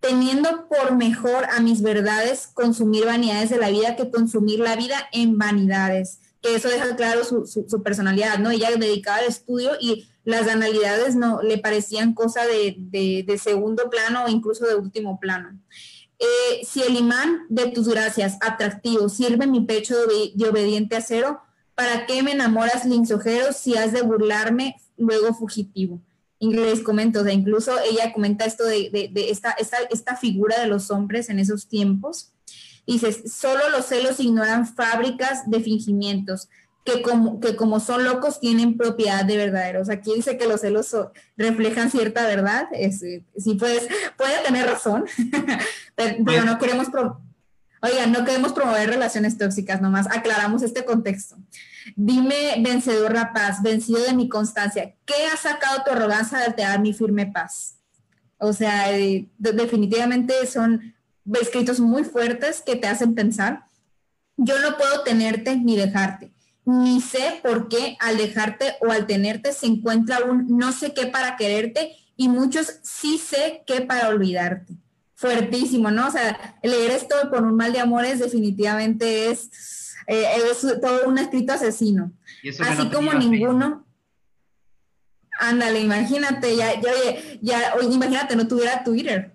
Teniendo 0.00 0.68
por 0.68 0.96
mejor 0.96 1.46
a 1.56 1.60
mis 1.60 1.82
verdades 1.82 2.48
consumir 2.52 3.04
vanidades 3.04 3.50
de 3.50 3.58
la 3.58 3.70
vida 3.70 3.94
que 3.94 4.10
consumir 4.10 4.58
la 4.58 4.74
vida 4.76 5.08
en 5.12 5.38
vanidades. 5.38 6.20
Que 6.40 6.56
eso 6.56 6.68
deja 6.68 6.96
claro 6.96 7.22
su, 7.24 7.82
personalidad, 7.84 8.38
¿no? 8.38 8.50
Ella 8.50 8.70
dedicada 8.76 9.18
al 9.18 9.26
estudio 9.26 9.72
y 9.80 10.08
las 10.24 10.46
banalidades 10.46 11.14
no 11.14 11.40
le 11.42 11.58
parecían 11.58 12.14
cosa 12.14 12.42
de, 12.46 13.40
segundo 13.40 13.90
plano 13.90 14.24
o 14.24 14.28
incluso 14.28 14.66
de 14.66 14.74
último 14.74 15.20
plano. 15.20 15.56
Eh, 16.22 16.64
si 16.64 16.80
el 16.82 16.94
imán 16.94 17.46
de 17.48 17.66
tus 17.72 17.88
gracias 17.88 18.38
atractivo 18.42 19.08
sirve 19.08 19.48
mi 19.48 19.62
pecho 19.62 19.96
de, 20.06 20.48
obediente 20.48 20.94
acero, 20.94 21.40
¿para 21.74 22.06
qué 22.06 22.22
me 22.22 22.30
enamoras 22.30 22.84
linsojero 22.84 23.52
si 23.52 23.76
has 23.76 23.92
de 23.92 24.02
burlarme 24.02 24.76
luego 24.96 25.34
fugitivo? 25.34 26.00
Inglés 26.38 26.80
comento, 26.82 27.22
o 27.22 27.28
incluso 27.28 27.72
ella 27.80 28.12
comenta 28.12 28.44
esto 28.44 28.64
de, 28.64 29.10
esta, 29.16 29.50
esta, 29.58 29.78
esta, 29.90 30.14
figura 30.16 30.60
de 30.60 30.68
los 30.68 30.92
hombres 30.92 31.28
en 31.28 31.40
esos 31.40 31.66
tiempos. 31.66 32.30
Dice, 32.86 33.28
solo 33.28 33.68
los 33.70 33.86
celos 33.86 34.20
ignoran 34.20 34.68
fábricas 34.68 35.50
de 35.50 35.58
fingimientos 35.58 36.48
que 36.84 37.02
como, 37.02 37.40
que 37.40 37.54
como 37.56 37.80
son 37.80 38.04
locos 38.04 38.40
tienen 38.40 38.76
propiedad 38.76 39.24
de 39.24 39.36
verdaderos. 39.36 39.88
Aquí 39.88 40.12
dice 40.14 40.36
que 40.36 40.48
los 40.48 40.60
celos 40.60 40.96
reflejan 41.36 41.90
cierta 41.90 42.26
verdad. 42.26 42.66
Es, 42.72 42.98
sí, 43.00 43.54
pues, 43.58 43.88
puede 44.16 44.42
tener 44.44 44.66
razón, 44.66 45.04
pero, 45.96 46.44
no 46.44 46.58
queremos... 46.58 46.88
Oigan, 47.84 48.12
no 48.12 48.24
queremos 48.24 48.52
promover 48.52 48.88
relaciones 48.88 49.36
tóxicas, 49.36 49.80
nomás 49.80 50.06
aclaramos 50.06 50.62
este 50.62 50.84
contexto. 50.84 51.36
Dime, 51.96 52.54
vencedor 52.60 53.12
rapaz, 53.12 53.60
vencido 53.60 54.00
de 54.04 54.14
mi 54.14 54.28
constancia, 54.28 54.94
¿qué 55.04 55.14
ha 55.32 55.36
sacado 55.36 55.82
tu 55.84 55.90
arrogancia 55.90 56.38
de 56.38 56.44
alterar 56.44 56.80
mi 56.80 56.92
firme 56.92 57.26
paz? 57.26 57.78
O 58.38 58.52
sea, 58.52 58.96
eh, 58.96 59.28
definitivamente 59.36 60.46
son 60.46 60.94
escritos 61.40 61.80
muy 61.80 62.04
fuertes 62.04 62.62
que 62.64 62.76
te 62.76 62.86
hacen 62.86 63.16
pensar. 63.16 63.64
Yo 64.36 64.60
no 64.60 64.76
puedo 64.76 65.02
tenerte 65.02 65.56
ni 65.56 65.76
dejarte 65.76 66.31
ni 66.64 67.00
sé 67.00 67.40
por 67.42 67.68
qué 67.68 67.96
al 68.00 68.16
dejarte 68.16 68.76
o 68.80 68.90
al 68.90 69.06
tenerte 69.06 69.52
se 69.52 69.66
encuentra 69.66 70.24
un 70.24 70.56
no 70.56 70.72
sé 70.72 70.94
qué 70.94 71.06
para 71.06 71.36
quererte 71.36 71.96
y 72.16 72.28
muchos 72.28 72.80
sí 72.82 73.18
sé 73.18 73.62
qué 73.66 73.80
para 73.80 74.08
olvidarte. 74.08 74.74
Fuertísimo, 75.14 75.90
¿no? 75.90 76.08
O 76.08 76.10
sea, 76.10 76.58
leer 76.62 76.92
esto 76.92 77.14
por 77.30 77.42
un 77.42 77.56
mal 77.56 77.72
de 77.72 77.80
amores 77.80 78.18
definitivamente 78.18 79.30
es, 79.30 79.94
eh, 80.06 80.26
es 80.50 80.60
todo 80.80 81.08
un 81.08 81.18
escrito 81.18 81.52
asesino. 81.52 82.12
Así 82.60 82.88
como 82.90 83.12
ninguno. 83.14 83.86
Ándale, 85.38 85.80
imagínate, 85.80 86.56
ya, 86.56 86.80
ya, 86.80 86.92
ya, 87.40 87.74
imagínate, 87.82 88.36
no 88.36 88.46
tuviera 88.46 88.84
Twitter. 88.84 89.32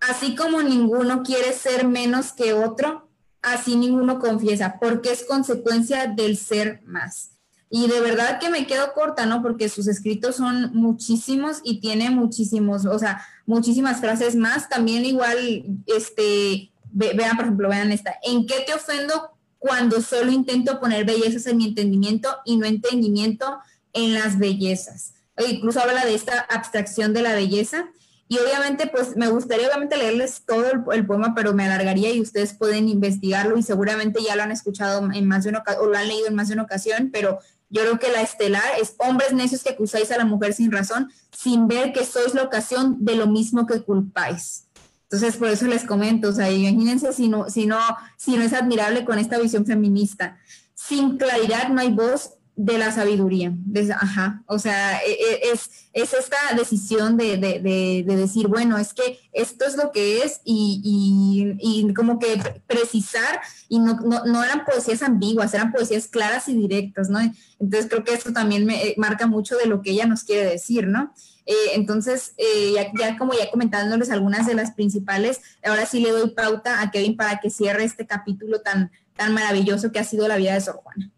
así 0.00 0.36
como 0.36 0.62
ninguno 0.62 1.22
quiere 1.22 1.52
ser 1.52 1.86
menos 1.86 2.32
que 2.32 2.52
otro, 2.52 3.07
así 3.42 3.76
ninguno 3.76 4.18
confiesa, 4.18 4.78
porque 4.80 5.12
es 5.12 5.24
consecuencia 5.24 6.06
del 6.06 6.36
ser 6.36 6.82
más. 6.84 7.30
Y 7.70 7.86
de 7.86 8.00
verdad 8.00 8.38
que 8.38 8.48
me 8.48 8.66
quedo 8.66 8.94
corta, 8.94 9.26
¿no? 9.26 9.42
Porque 9.42 9.68
sus 9.68 9.88
escritos 9.88 10.36
son 10.36 10.70
muchísimos 10.74 11.60
y 11.64 11.80
tiene 11.80 12.10
muchísimos, 12.10 12.86
o 12.86 12.98
sea, 12.98 13.22
muchísimas 13.44 14.00
frases 14.00 14.36
más. 14.36 14.68
También 14.68 15.04
igual, 15.04 15.64
este, 15.86 16.72
vean, 16.92 17.36
por 17.36 17.44
ejemplo, 17.44 17.68
vean 17.68 17.92
esta. 17.92 18.14
¿En 18.22 18.46
qué 18.46 18.64
te 18.66 18.72
ofendo 18.72 19.32
cuando 19.58 20.00
solo 20.00 20.32
intento 20.32 20.80
poner 20.80 21.04
bellezas 21.04 21.46
en 21.46 21.58
mi 21.58 21.66
entendimiento 21.66 22.38
y 22.46 22.56
no 22.56 22.64
entendimiento 22.64 23.58
en 23.92 24.14
las 24.14 24.38
bellezas? 24.38 25.12
E 25.36 25.44
incluso 25.50 25.80
habla 25.80 26.06
de 26.06 26.14
esta 26.14 26.40
abstracción 26.40 27.12
de 27.12 27.22
la 27.22 27.34
belleza. 27.34 27.90
Y 28.30 28.38
obviamente, 28.38 28.86
pues 28.86 29.16
me 29.16 29.28
gustaría 29.28 29.68
obviamente 29.68 29.96
leerles 29.96 30.42
todo 30.46 30.64
el, 30.92 31.06
poema, 31.06 31.34
pero 31.34 31.54
me 31.54 31.64
alargaría 31.64 32.12
y 32.12 32.20
ustedes 32.20 32.52
pueden 32.52 32.88
investigarlo 32.88 33.56
y 33.56 33.62
seguramente 33.62 34.22
ya 34.22 34.36
lo 34.36 34.42
han 34.42 34.52
escuchado 34.52 35.08
en 35.12 35.26
más 35.26 35.44
de 35.44 35.50
una 35.50 35.64
o 35.80 35.86
lo 35.86 35.96
han 35.96 36.08
leído 36.08 36.26
en 36.28 36.34
más 36.34 36.48
de 36.48 36.54
una 36.54 36.64
ocasión, 36.64 37.08
pero 37.10 37.38
yo 37.70 37.82
creo 37.82 37.98
que 37.98 38.12
la 38.12 38.20
estelar 38.20 38.62
es 38.80 38.94
hombres 38.98 39.32
necios 39.32 39.62
que 39.62 39.70
acusáis 39.70 40.10
a 40.10 40.18
la 40.18 40.26
mujer 40.26 40.52
sin 40.52 40.70
razón, 40.70 41.10
sin 41.34 41.68
ver 41.68 41.92
que 41.94 42.04
sois 42.04 42.34
la 42.34 42.42
ocasión 42.42 42.96
de 43.00 43.16
lo 43.16 43.26
mismo 43.26 43.66
que 43.66 43.82
culpáis. 43.82 44.64
Entonces, 45.04 45.36
por 45.36 45.48
eso 45.48 45.66
les 45.66 45.84
comento, 45.84 46.28
o 46.28 46.32
sea, 46.32 46.50
imagínense 46.50 47.14
si 47.14 47.28
no, 47.28 47.48
si 47.48 47.64
no, 47.64 47.78
si 48.18 48.36
no 48.36 48.42
es 48.42 48.52
admirable 48.52 49.06
con 49.06 49.18
esta 49.18 49.38
visión 49.38 49.64
feminista. 49.64 50.38
Sin 50.74 51.16
claridad 51.16 51.70
no 51.70 51.80
hay 51.80 51.90
voz 51.90 52.34
de 52.58 52.76
la 52.76 52.90
sabiduría. 52.90 53.56
ajá, 54.00 54.42
o 54.46 54.58
sea, 54.58 54.98
e, 55.04 55.12
e, 55.12 55.52
es, 55.52 55.70
es 55.92 56.12
esta 56.12 56.36
decisión 56.56 57.16
de, 57.16 57.36
de, 57.36 57.60
de, 58.04 58.16
decir, 58.16 58.48
bueno, 58.48 58.76
es 58.78 58.92
que 58.92 59.20
esto 59.32 59.64
es 59.64 59.76
lo 59.76 59.92
que 59.92 60.22
es 60.22 60.40
y, 60.44 61.54
y, 61.60 61.94
como 61.94 62.18
que 62.18 62.42
precisar, 62.66 63.40
y 63.68 63.78
no, 63.78 64.00
no, 64.00 64.24
no, 64.24 64.42
eran 64.42 64.64
poesías 64.64 65.04
ambiguas, 65.04 65.54
eran 65.54 65.70
poesías 65.70 66.08
claras 66.08 66.48
y 66.48 66.54
directas, 66.54 67.08
¿no? 67.08 67.20
Entonces 67.60 67.88
creo 67.88 68.02
que 68.02 68.14
esto 68.14 68.32
también 68.32 68.66
me 68.66 68.88
eh, 68.88 68.94
marca 68.96 69.28
mucho 69.28 69.56
de 69.56 69.66
lo 69.66 69.80
que 69.80 69.92
ella 69.92 70.06
nos 70.06 70.24
quiere 70.24 70.50
decir, 70.50 70.88
¿no? 70.88 71.14
Eh, 71.46 71.54
entonces, 71.74 72.34
eh, 72.38 72.72
ya, 72.74 72.90
ya, 72.98 73.16
como 73.16 73.34
ya 73.34 73.52
comentándoles 73.52 74.10
algunas 74.10 74.48
de 74.48 74.54
las 74.54 74.72
principales, 74.72 75.40
ahora 75.64 75.86
sí 75.86 76.00
le 76.00 76.10
doy 76.10 76.30
pauta 76.30 76.82
a 76.82 76.90
Kevin 76.90 77.16
para 77.16 77.38
que 77.38 77.50
cierre 77.50 77.84
este 77.84 78.04
capítulo 78.04 78.62
tan, 78.62 78.90
tan 79.14 79.32
maravilloso 79.32 79.92
que 79.92 80.00
ha 80.00 80.04
sido 80.04 80.26
la 80.26 80.36
vida 80.36 80.54
de 80.54 80.60
Sor 80.60 80.80
Juana. 80.82 81.12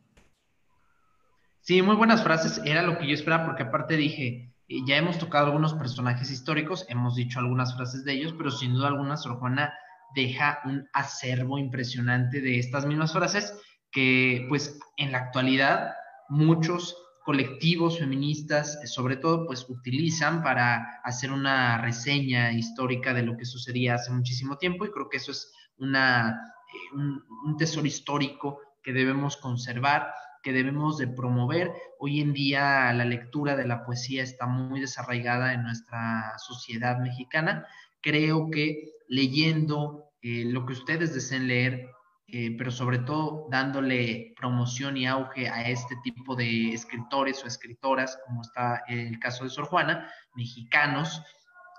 Sí, 1.71 1.83
muy 1.83 1.95
buenas 1.95 2.25
frases, 2.25 2.61
era 2.65 2.83
lo 2.83 2.99
que 2.99 3.07
yo 3.07 3.15
esperaba, 3.15 3.47
porque 3.47 3.63
aparte 3.63 3.97
dije, 3.97 4.53
eh, 4.67 4.79
ya 4.89 4.97
hemos 4.97 5.19
tocado 5.19 5.47
algunos 5.47 5.73
personajes 5.75 6.29
históricos, 6.29 6.85
hemos 6.89 7.15
dicho 7.15 7.39
algunas 7.39 7.77
frases 7.77 8.05
de 8.05 8.15
ellos, 8.15 8.35
pero 8.37 8.51
sin 8.51 8.75
duda 8.75 8.89
alguna 8.89 9.17
Sor 9.17 9.39
Juana 9.39 9.73
deja 10.17 10.59
un 10.65 10.89
acervo 10.93 11.59
impresionante 11.59 12.41
de 12.41 12.59
estas 12.59 12.87
mismas 12.87 13.13
frases 13.13 13.57
que 13.93 14.47
pues 14.49 14.81
en 14.97 15.13
la 15.13 15.19
actualidad 15.19 15.93
muchos 16.29 16.97
colectivos 17.25 18.01
feministas 18.01 18.81
sobre 18.87 19.17
todo 19.17 19.47
pues 19.47 19.65
utilizan 19.71 20.43
para 20.43 21.01
hacer 21.05 21.31
una 21.31 21.79
reseña 21.79 22.51
histórica 22.51 23.15
de 23.15 23.23
lo 23.23 23.37
que 23.37 23.45
sucedía 23.45 23.95
hace 23.95 24.11
muchísimo 24.11 24.59
tiempo 24.59 24.87
y 24.87 24.91
creo 24.91 25.09
que 25.09 25.19
eso 25.19 25.31
es 25.31 25.53
una, 25.79 26.31
eh, 26.67 26.97
un 26.97 27.57
tesoro 27.57 27.87
histórico 27.87 28.59
que 28.83 28.93
debemos 28.93 29.37
conservar 29.37 30.13
que 30.43 30.53
debemos 30.53 30.99
de 30.99 31.09
promover. 31.09 31.73
Hoy 31.99 32.21
en 32.21 32.33
día 32.33 32.93
la 32.93 33.05
lectura 33.05 33.57
de 33.57 33.67
la 33.67 33.85
poesía 33.85 34.23
está 34.23 34.47
muy 34.47 34.81
desarraigada 34.81 35.53
en 35.53 35.63
nuestra 35.63 36.39
sociedad 36.39 36.99
mexicana. 36.99 37.67
Creo 38.01 38.51
que 38.51 38.93
leyendo 39.09 40.11
eh, 40.23 40.45
lo 40.47 40.67
que 40.67 40.73
ustedes 40.73 41.15
deseen 41.15 41.49
leer, 41.49 41.91
eh, 42.29 42.55
pero 42.57 42.71
sobre 42.71 42.99
todo 43.01 43.49
dándole 43.51 44.35
promoción 44.37 44.97
y 44.97 45.07
auge 45.07 45.49
a 45.49 45.69
este 45.69 45.97
tipo 46.03 46.37
de 46.37 46.73
escritores 46.73 47.43
o 47.43 47.47
escritoras, 47.47 48.19
como 48.27 48.43
está 48.43 48.85
el 48.89 49.19
caso 49.19 49.45
de 49.45 49.51
Sor 49.51 49.67
Juana, 49.67 50.09
mexicanos, 50.35 51.23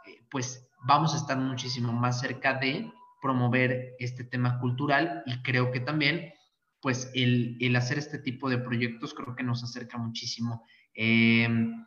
eh, 0.06 0.22
pues 0.30 0.68
vamos 0.84 1.14
a 1.14 1.18
estar 1.18 1.38
muchísimo 1.38 1.94
más 1.94 2.20
cerca 2.20 2.56
de 2.56 2.92
promover 3.22 3.96
este 4.00 4.24
tema 4.24 4.60
cultural 4.60 5.24
y 5.26 5.42
creo 5.44 5.72
que 5.72 5.80
también 5.80 6.34
pues 6.82 7.12
el, 7.14 7.76
hacer 7.76 8.00
este 8.00 8.18
tipo 8.18 8.50
de 8.50 8.58
proyectos 8.58 9.14
creo 9.14 9.36
que 9.36 9.44
nos 9.44 9.64
acerca 9.64 9.98
muchísimo. 9.98 10.66
Em, 10.94 11.86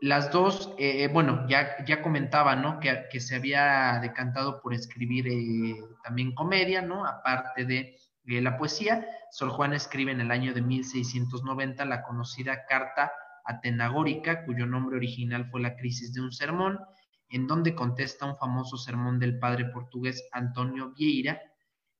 las 0.00 0.32
dos, 0.32 0.74
eh, 0.78 1.08
bueno, 1.12 1.46
ya, 1.48 1.84
ya 1.84 2.02
comentaba, 2.02 2.56
¿no? 2.56 2.80
Que, 2.80 3.20
se 3.20 3.36
había 3.36 3.98
decantado 4.00 4.60
por 4.60 4.74
escribir 4.74 5.28
eh, 5.28 5.76
también 6.02 6.34
comedia, 6.34 6.82
¿no? 6.82 7.06
Aparte 7.06 7.64
de, 7.64 7.96
la 8.26 8.56
poesía. 8.56 9.06
Sor 9.30 9.50
Juana 9.50 9.76
escribe 9.76 10.10
en 10.10 10.20
el 10.20 10.30
año 10.30 10.54
de 10.54 10.62
1690 10.62 11.84
la 11.84 12.02
conocida 12.02 12.64
Carta 12.66 13.12
Atenagórica, 13.44 14.46
cuyo 14.46 14.64
nombre 14.64 14.96
original 14.96 15.50
fue 15.50 15.60
La 15.60 15.76
crisis 15.76 16.14
de 16.14 16.22
un 16.22 16.32
sermón, 16.32 16.80
en 17.28 17.46
donde 17.46 17.74
contesta 17.74 18.24
un 18.24 18.38
famoso 18.38 18.78
sermón 18.78 19.18
del 19.18 19.38
padre 19.38 19.66
portugués 19.66 20.26
Antonio 20.32 20.92
Vieira, 20.96 21.38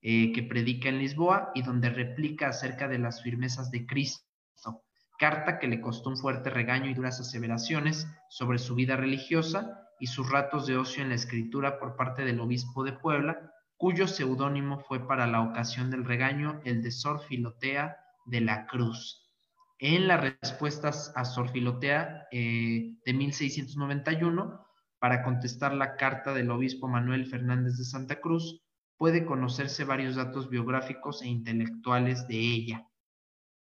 eh, 0.07 0.33
que 0.33 0.43
predica 0.43 0.91
en 0.91 0.99
Lisboa 0.99 1.51
y 1.55 1.63
donde 1.63 1.89
replica 1.89 2.49
acerca 2.49 2.89
de 2.89 2.99
las 2.99 3.23
firmezas 3.23 3.71
de 3.71 3.87
Cristo, 3.87 4.85
carta 5.19 5.59
que 5.59 5.67
le 5.67 5.81
costó 5.81 6.11
un 6.11 6.19
fuerte 6.19 6.51
regaño 6.51 6.91
y 6.91 6.95
duras 6.95 7.21
aseveraciones 7.21 8.07
sobre 8.29 8.59
su 8.59 8.75
vida 8.75 8.97
religiosa 8.97 9.89
y 9.99 10.09
sus 10.09 10.31
ratos 10.31 10.67
de 10.67 10.77
ocio 10.77 11.03
en 11.03 11.09
la 11.09 11.15
escritura 11.15 11.79
por 11.79 11.97
parte 11.97 12.23
del 12.23 12.41
obispo 12.41 12.85
de 12.85 12.93
Puebla, 12.93 13.51
cuyo 13.79 14.07
seudónimo 14.07 14.79
fue 14.81 15.09
para 15.09 15.27
la 15.27 15.41
ocasión 15.41 15.91
del 15.91 16.05
regaño 16.05 16.61
el 16.67 16.83
de 16.83 16.91
Sor 16.91 17.23
Filotea 17.23 17.97
de 18.27 18.43
la 18.43 18.67
Cruz. 18.67 19.33
En 19.79 20.07
las 20.07 20.21
respuestas 20.21 21.15
a 21.17 21.25
Sor 21.25 21.49
Filotea 21.49 22.27
eh, 22.31 22.93
de 23.07 23.13
1691, 23.15 24.61
para 24.99 25.23
contestar 25.23 25.73
la 25.73 25.97
carta 25.97 26.35
del 26.35 26.51
obispo 26.51 26.89
Manuel 26.89 27.25
Fernández 27.25 27.79
de 27.79 27.85
Santa 27.85 28.21
Cruz, 28.21 28.64
puede 29.05 29.27
conocerse 29.27 29.85
varios 29.85 30.15
datos 30.17 30.49
biográficos 30.49 31.21
e 31.21 31.29
intelectuales 31.29 32.27
de 32.27 32.39
ella. 32.39 32.89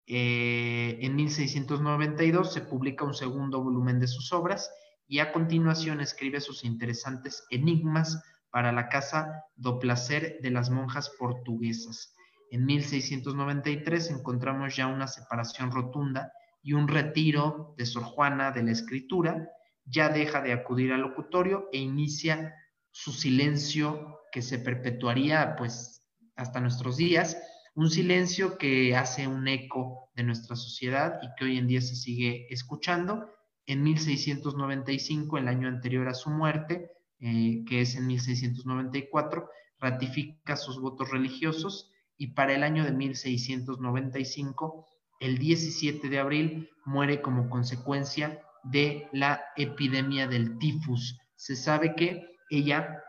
Eh, 0.05 0.99
en 1.01 1.15
1692 1.15 2.53
se 2.53 2.61
publica 2.61 3.05
un 3.05 3.15
segundo 3.15 3.63
volumen 3.63 3.99
de 3.99 4.05
sus 4.05 4.31
obras 4.33 4.71
y 5.07 5.17
a 5.17 5.33
continuación 5.33 5.99
escribe 5.99 6.41
sus 6.41 6.63
interesantes 6.63 7.43
enigmas 7.49 8.21
para 8.51 8.71
la 8.71 8.87
casa 8.87 9.45
do 9.55 9.79
placer 9.79 10.37
de 10.43 10.51
las 10.51 10.69
monjas 10.69 11.09
portuguesas. 11.17 12.13
En 12.51 12.63
1693 12.67 14.11
encontramos 14.11 14.75
ya 14.75 14.85
una 14.85 15.07
separación 15.07 15.71
rotunda 15.71 16.31
y 16.61 16.73
un 16.73 16.87
retiro 16.87 17.73
de 17.79 17.87
Sor 17.87 18.03
Juana 18.03 18.51
de 18.51 18.61
la 18.61 18.73
escritura, 18.73 19.49
ya 19.85 20.09
deja 20.09 20.39
de 20.41 20.53
acudir 20.53 20.93
al 20.93 21.01
locutorio 21.01 21.67
e 21.71 21.79
inicia 21.79 22.53
su 22.91 23.11
silencio 23.11 24.20
que 24.31 24.41
se 24.41 24.59
perpetuaría 24.59 25.55
pues 25.57 26.01
hasta 26.35 26.59
nuestros 26.59 26.97
días, 26.97 27.37
un 27.75 27.89
silencio 27.89 28.57
que 28.57 28.95
hace 28.95 29.27
un 29.27 29.47
eco 29.47 30.09
de 30.15 30.23
nuestra 30.23 30.55
sociedad 30.55 31.19
y 31.21 31.27
que 31.35 31.45
hoy 31.45 31.57
en 31.57 31.67
día 31.67 31.81
se 31.81 31.95
sigue 31.95 32.47
escuchando. 32.49 33.29
En 33.65 33.83
1695, 33.83 35.37
el 35.37 35.47
año 35.47 35.67
anterior 35.67 36.07
a 36.07 36.13
su 36.13 36.29
muerte, 36.29 36.91
eh, 37.19 37.63
que 37.67 37.81
es 37.81 37.95
en 37.95 38.07
1694, 38.07 39.49
ratifica 39.79 40.55
sus 40.55 40.79
votos 40.81 41.09
religiosos 41.11 41.91
y 42.17 42.33
para 42.33 42.53
el 42.53 42.63
año 42.63 42.83
de 42.83 42.91
1695, 42.91 44.87
el 45.19 45.37
17 45.37 46.09
de 46.09 46.19
abril, 46.19 46.69
muere 46.85 47.21
como 47.21 47.49
consecuencia 47.49 48.41
de 48.63 49.07
la 49.11 49.41
epidemia 49.55 50.27
del 50.27 50.57
tifus. 50.57 51.19
Se 51.35 51.55
sabe 51.55 51.95
que 51.95 52.23
ella 52.49 53.01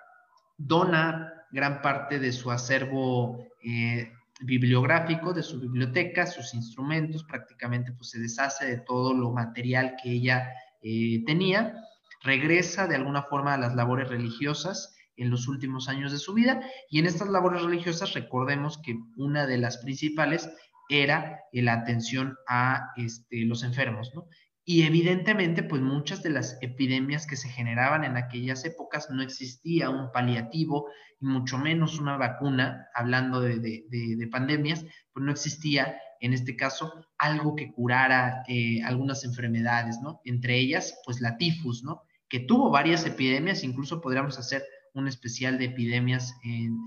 dona 0.66 1.32
gran 1.50 1.82
parte 1.82 2.18
de 2.18 2.32
su 2.32 2.50
acervo 2.50 3.46
eh, 3.62 4.10
bibliográfico, 4.40 5.32
de 5.32 5.42
su 5.42 5.60
biblioteca, 5.60 6.26
sus 6.26 6.54
instrumentos, 6.54 7.24
prácticamente 7.24 7.92
pues 7.92 8.10
se 8.10 8.18
deshace 8.18 8.66
de 8.66 8.78
todo 8.78 9.14
lo 9.14 9.30
material 9.30 9.96
que 10.02 10.10
ella 10.12 10.50
eh, 10.82 11.22
tenía, 11.26 11.76
regresa 12.22 12.86
de 12.86 12.96
alguna 12.96 13.22
forma 13.24 13.54
a 13.54 13.58
las 13.58 13.74
labores 13.74 14.08
religiosas 14.08 14.96
en 15.16 15.30
los 15.30 15.46
últimos 15.46 15.88
años 15.88 16.10
de 16.10 16.18
su 16.18 16.32
vida 16.32 16.62
y 16.88 16.98
en 16.98 17.06
estas 17.06 17.28
labores 17.28 17.62
religiosas 17.62 18.14
recordemos 18.14 18.78
que 18.78 18.96
una 19.16 19.46
de 19.46 19.58
las 19.58 19.78
principales 19.78 20.50
era 20.88 21.40
la 21.52 21.74
atención 21.74 22.36
a 22.48 22.92
este, 22.96 23.44
los 23.44 23.62
enfermos, 23.62 24.12
¿no? 24.14 24.26
Y 24.64 24.82
evidentemente, 24.82 25.64
pues 25.64 25.82
muchas 25.82 26.22
de 26.22 26.30
las 26.30 26.56
epidemias 26.60 27.26
que 27.26 27.36
se 27.36 27.48
generaban 27.48 28.04
en 28.04 28.16
aquellas 28.16 28.64
épocas 28.64 29.10
no 29.10 29.22
existía 29.22 29.90
un 29.90 30.12
paliativo 30.12 30.88
y 31.20 31.26
mucho 31.26 31.58
menos 31.58 31.98
una 31.98 32.16
vacuna, 32.16 32.86
hablando 32.94 33.40
de, 33.40 34.28
pandemias, 34.30 34.84
pues 35.12 35.24
no 35.24 35.32
existía 35.32 35.96
en 36.20 36.32
este 36.32 36.56
caso 36.56 36.92
algo 37.18 37.56
que 37.56 37.72
curara 37.72 38.44
eh, 38.46 38.80
algunas 38.84 39.24
enfermedades, 39.24 39.98
¿no? 40.00 40.20
Entre 40.24 40.56
ellas, 40.58 41.00
pues 41.04 41.20
la 41.20 41.36
tifus, 41.36 41.82
¿no? 41.82 42.02
Que 42.28 42.38
tuvo 42.38 42.70
varias 42.70 43.04
epidemias, 43.04 43.64
incluso 43.64 44.00
podríamos 44.00 44.38
hacer 44.38 44.62
un 44.94 45.08
especial 45.08 45.58
de 45.58 45.66
epidemias 45.66 46.34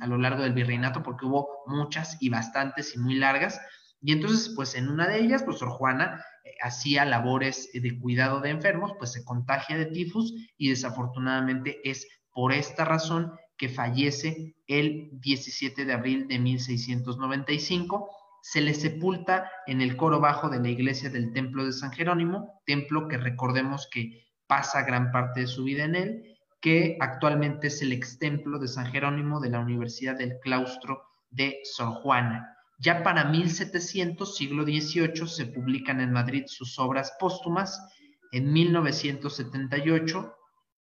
a 0.01 0.07
lo 0.07 0.17
largo 0.17 0.43
del 0.43 0.53
virreinato 0.53 1.03
porque 1.03 1.25
hubo 1.25 1.63
muchas 1.67 2.17
y 2.21 2.29
bastantes 2.29 2.95
y 2.95 2.99
muy 2.99 3.15
largas. 3.15 3.59
Y 4.01 4.13
entonces, 4.13 4.53
pues 4.55 4.75
en 4.75 4.87
una 4.89 5.07
de 5.07 5.19
ellas, 5.19 5.43
pues 5.43 5.57
Sor 5.57 5.69
Juana 5.69 6.23
hacía 6.65 7.05
labores 7.05 7.69
de 7.73 7.99
cuidado 7.99 8.41
de 8.41 8.49
enfermos, 8.49 8.93
pues 8.97 9.11
se 9.11 9.23
contagia 9.23 9.77
de 9.77 9.85
tifus 9.85 10.33
y 10.57 10.69
desafortunadamente 10.69 11.79
es 11.87 12.07
por 12.31 12.53
esta 12.53 12.85
razón 12.85 13.33
que 13.55 13.69
fallece 13.69 14.55
el 14.65 15.09
17 15.13 15.85
de 15.85 15.93
abril 15.93 16.27
de 16.27 16.39
1695. 16.39 18.09
Se 18.41 18.61
le 18.61 18.73
sepulta 18.73 19.49
en 19.67 19.81
el 19.81 19.95
coro 19.95 20.19
bajo 20.19 20.49
de 20.49 20.59
la 20.59 20.69
iglesia 20.69 21.11
del 21.11 21.33
Templo 21.33 21.65
de 21.65 21.71
San 21.71 21.91
Jerónimo, 21.91 22.61
templo 22.65 23.07
que 23.07 23.17
recordemos 23.17 23.87
que 23.91 24.25
pasa 24.47 24.81
gran 24.81 25.11
parte 25.11 25.41
de 25.41 25.47
su 25.47 25.65
vida 25.65 25.83
en 25.83 25.95
él, 25.95 26.37
que 26.61 26.97
actualmente 26.99 27.67
es 27.67 27.79
el 27.83 27.91
extemplo 27.91 28.57
de 28.57 28.67
San 28.67 28.87
Jerónimo 28.87 29.39
de 29.39 29.51
la 29.51 29.59
Universidad 29.59 30.17
del 30.17 30.39
Claustro 30.41 31.03
de 31.29 31.59
Sor 31.63 31.93
Juana. 32.01 32.54
Ya 32.77 33.03
para 33.03 33.25
1700, 33.25 34.35
siglo 34.35 34.63
XVIII, 34.63 35.27
se 35.27 35.45
publican 35.45 36.01
en 36.01 36.11
Madrid 36.11 36.43
sus 36.47 36.77
obras 36.77 37.13
póstumas. 37.19 37.79
En 38.31 38.51
1978 38.51 40.35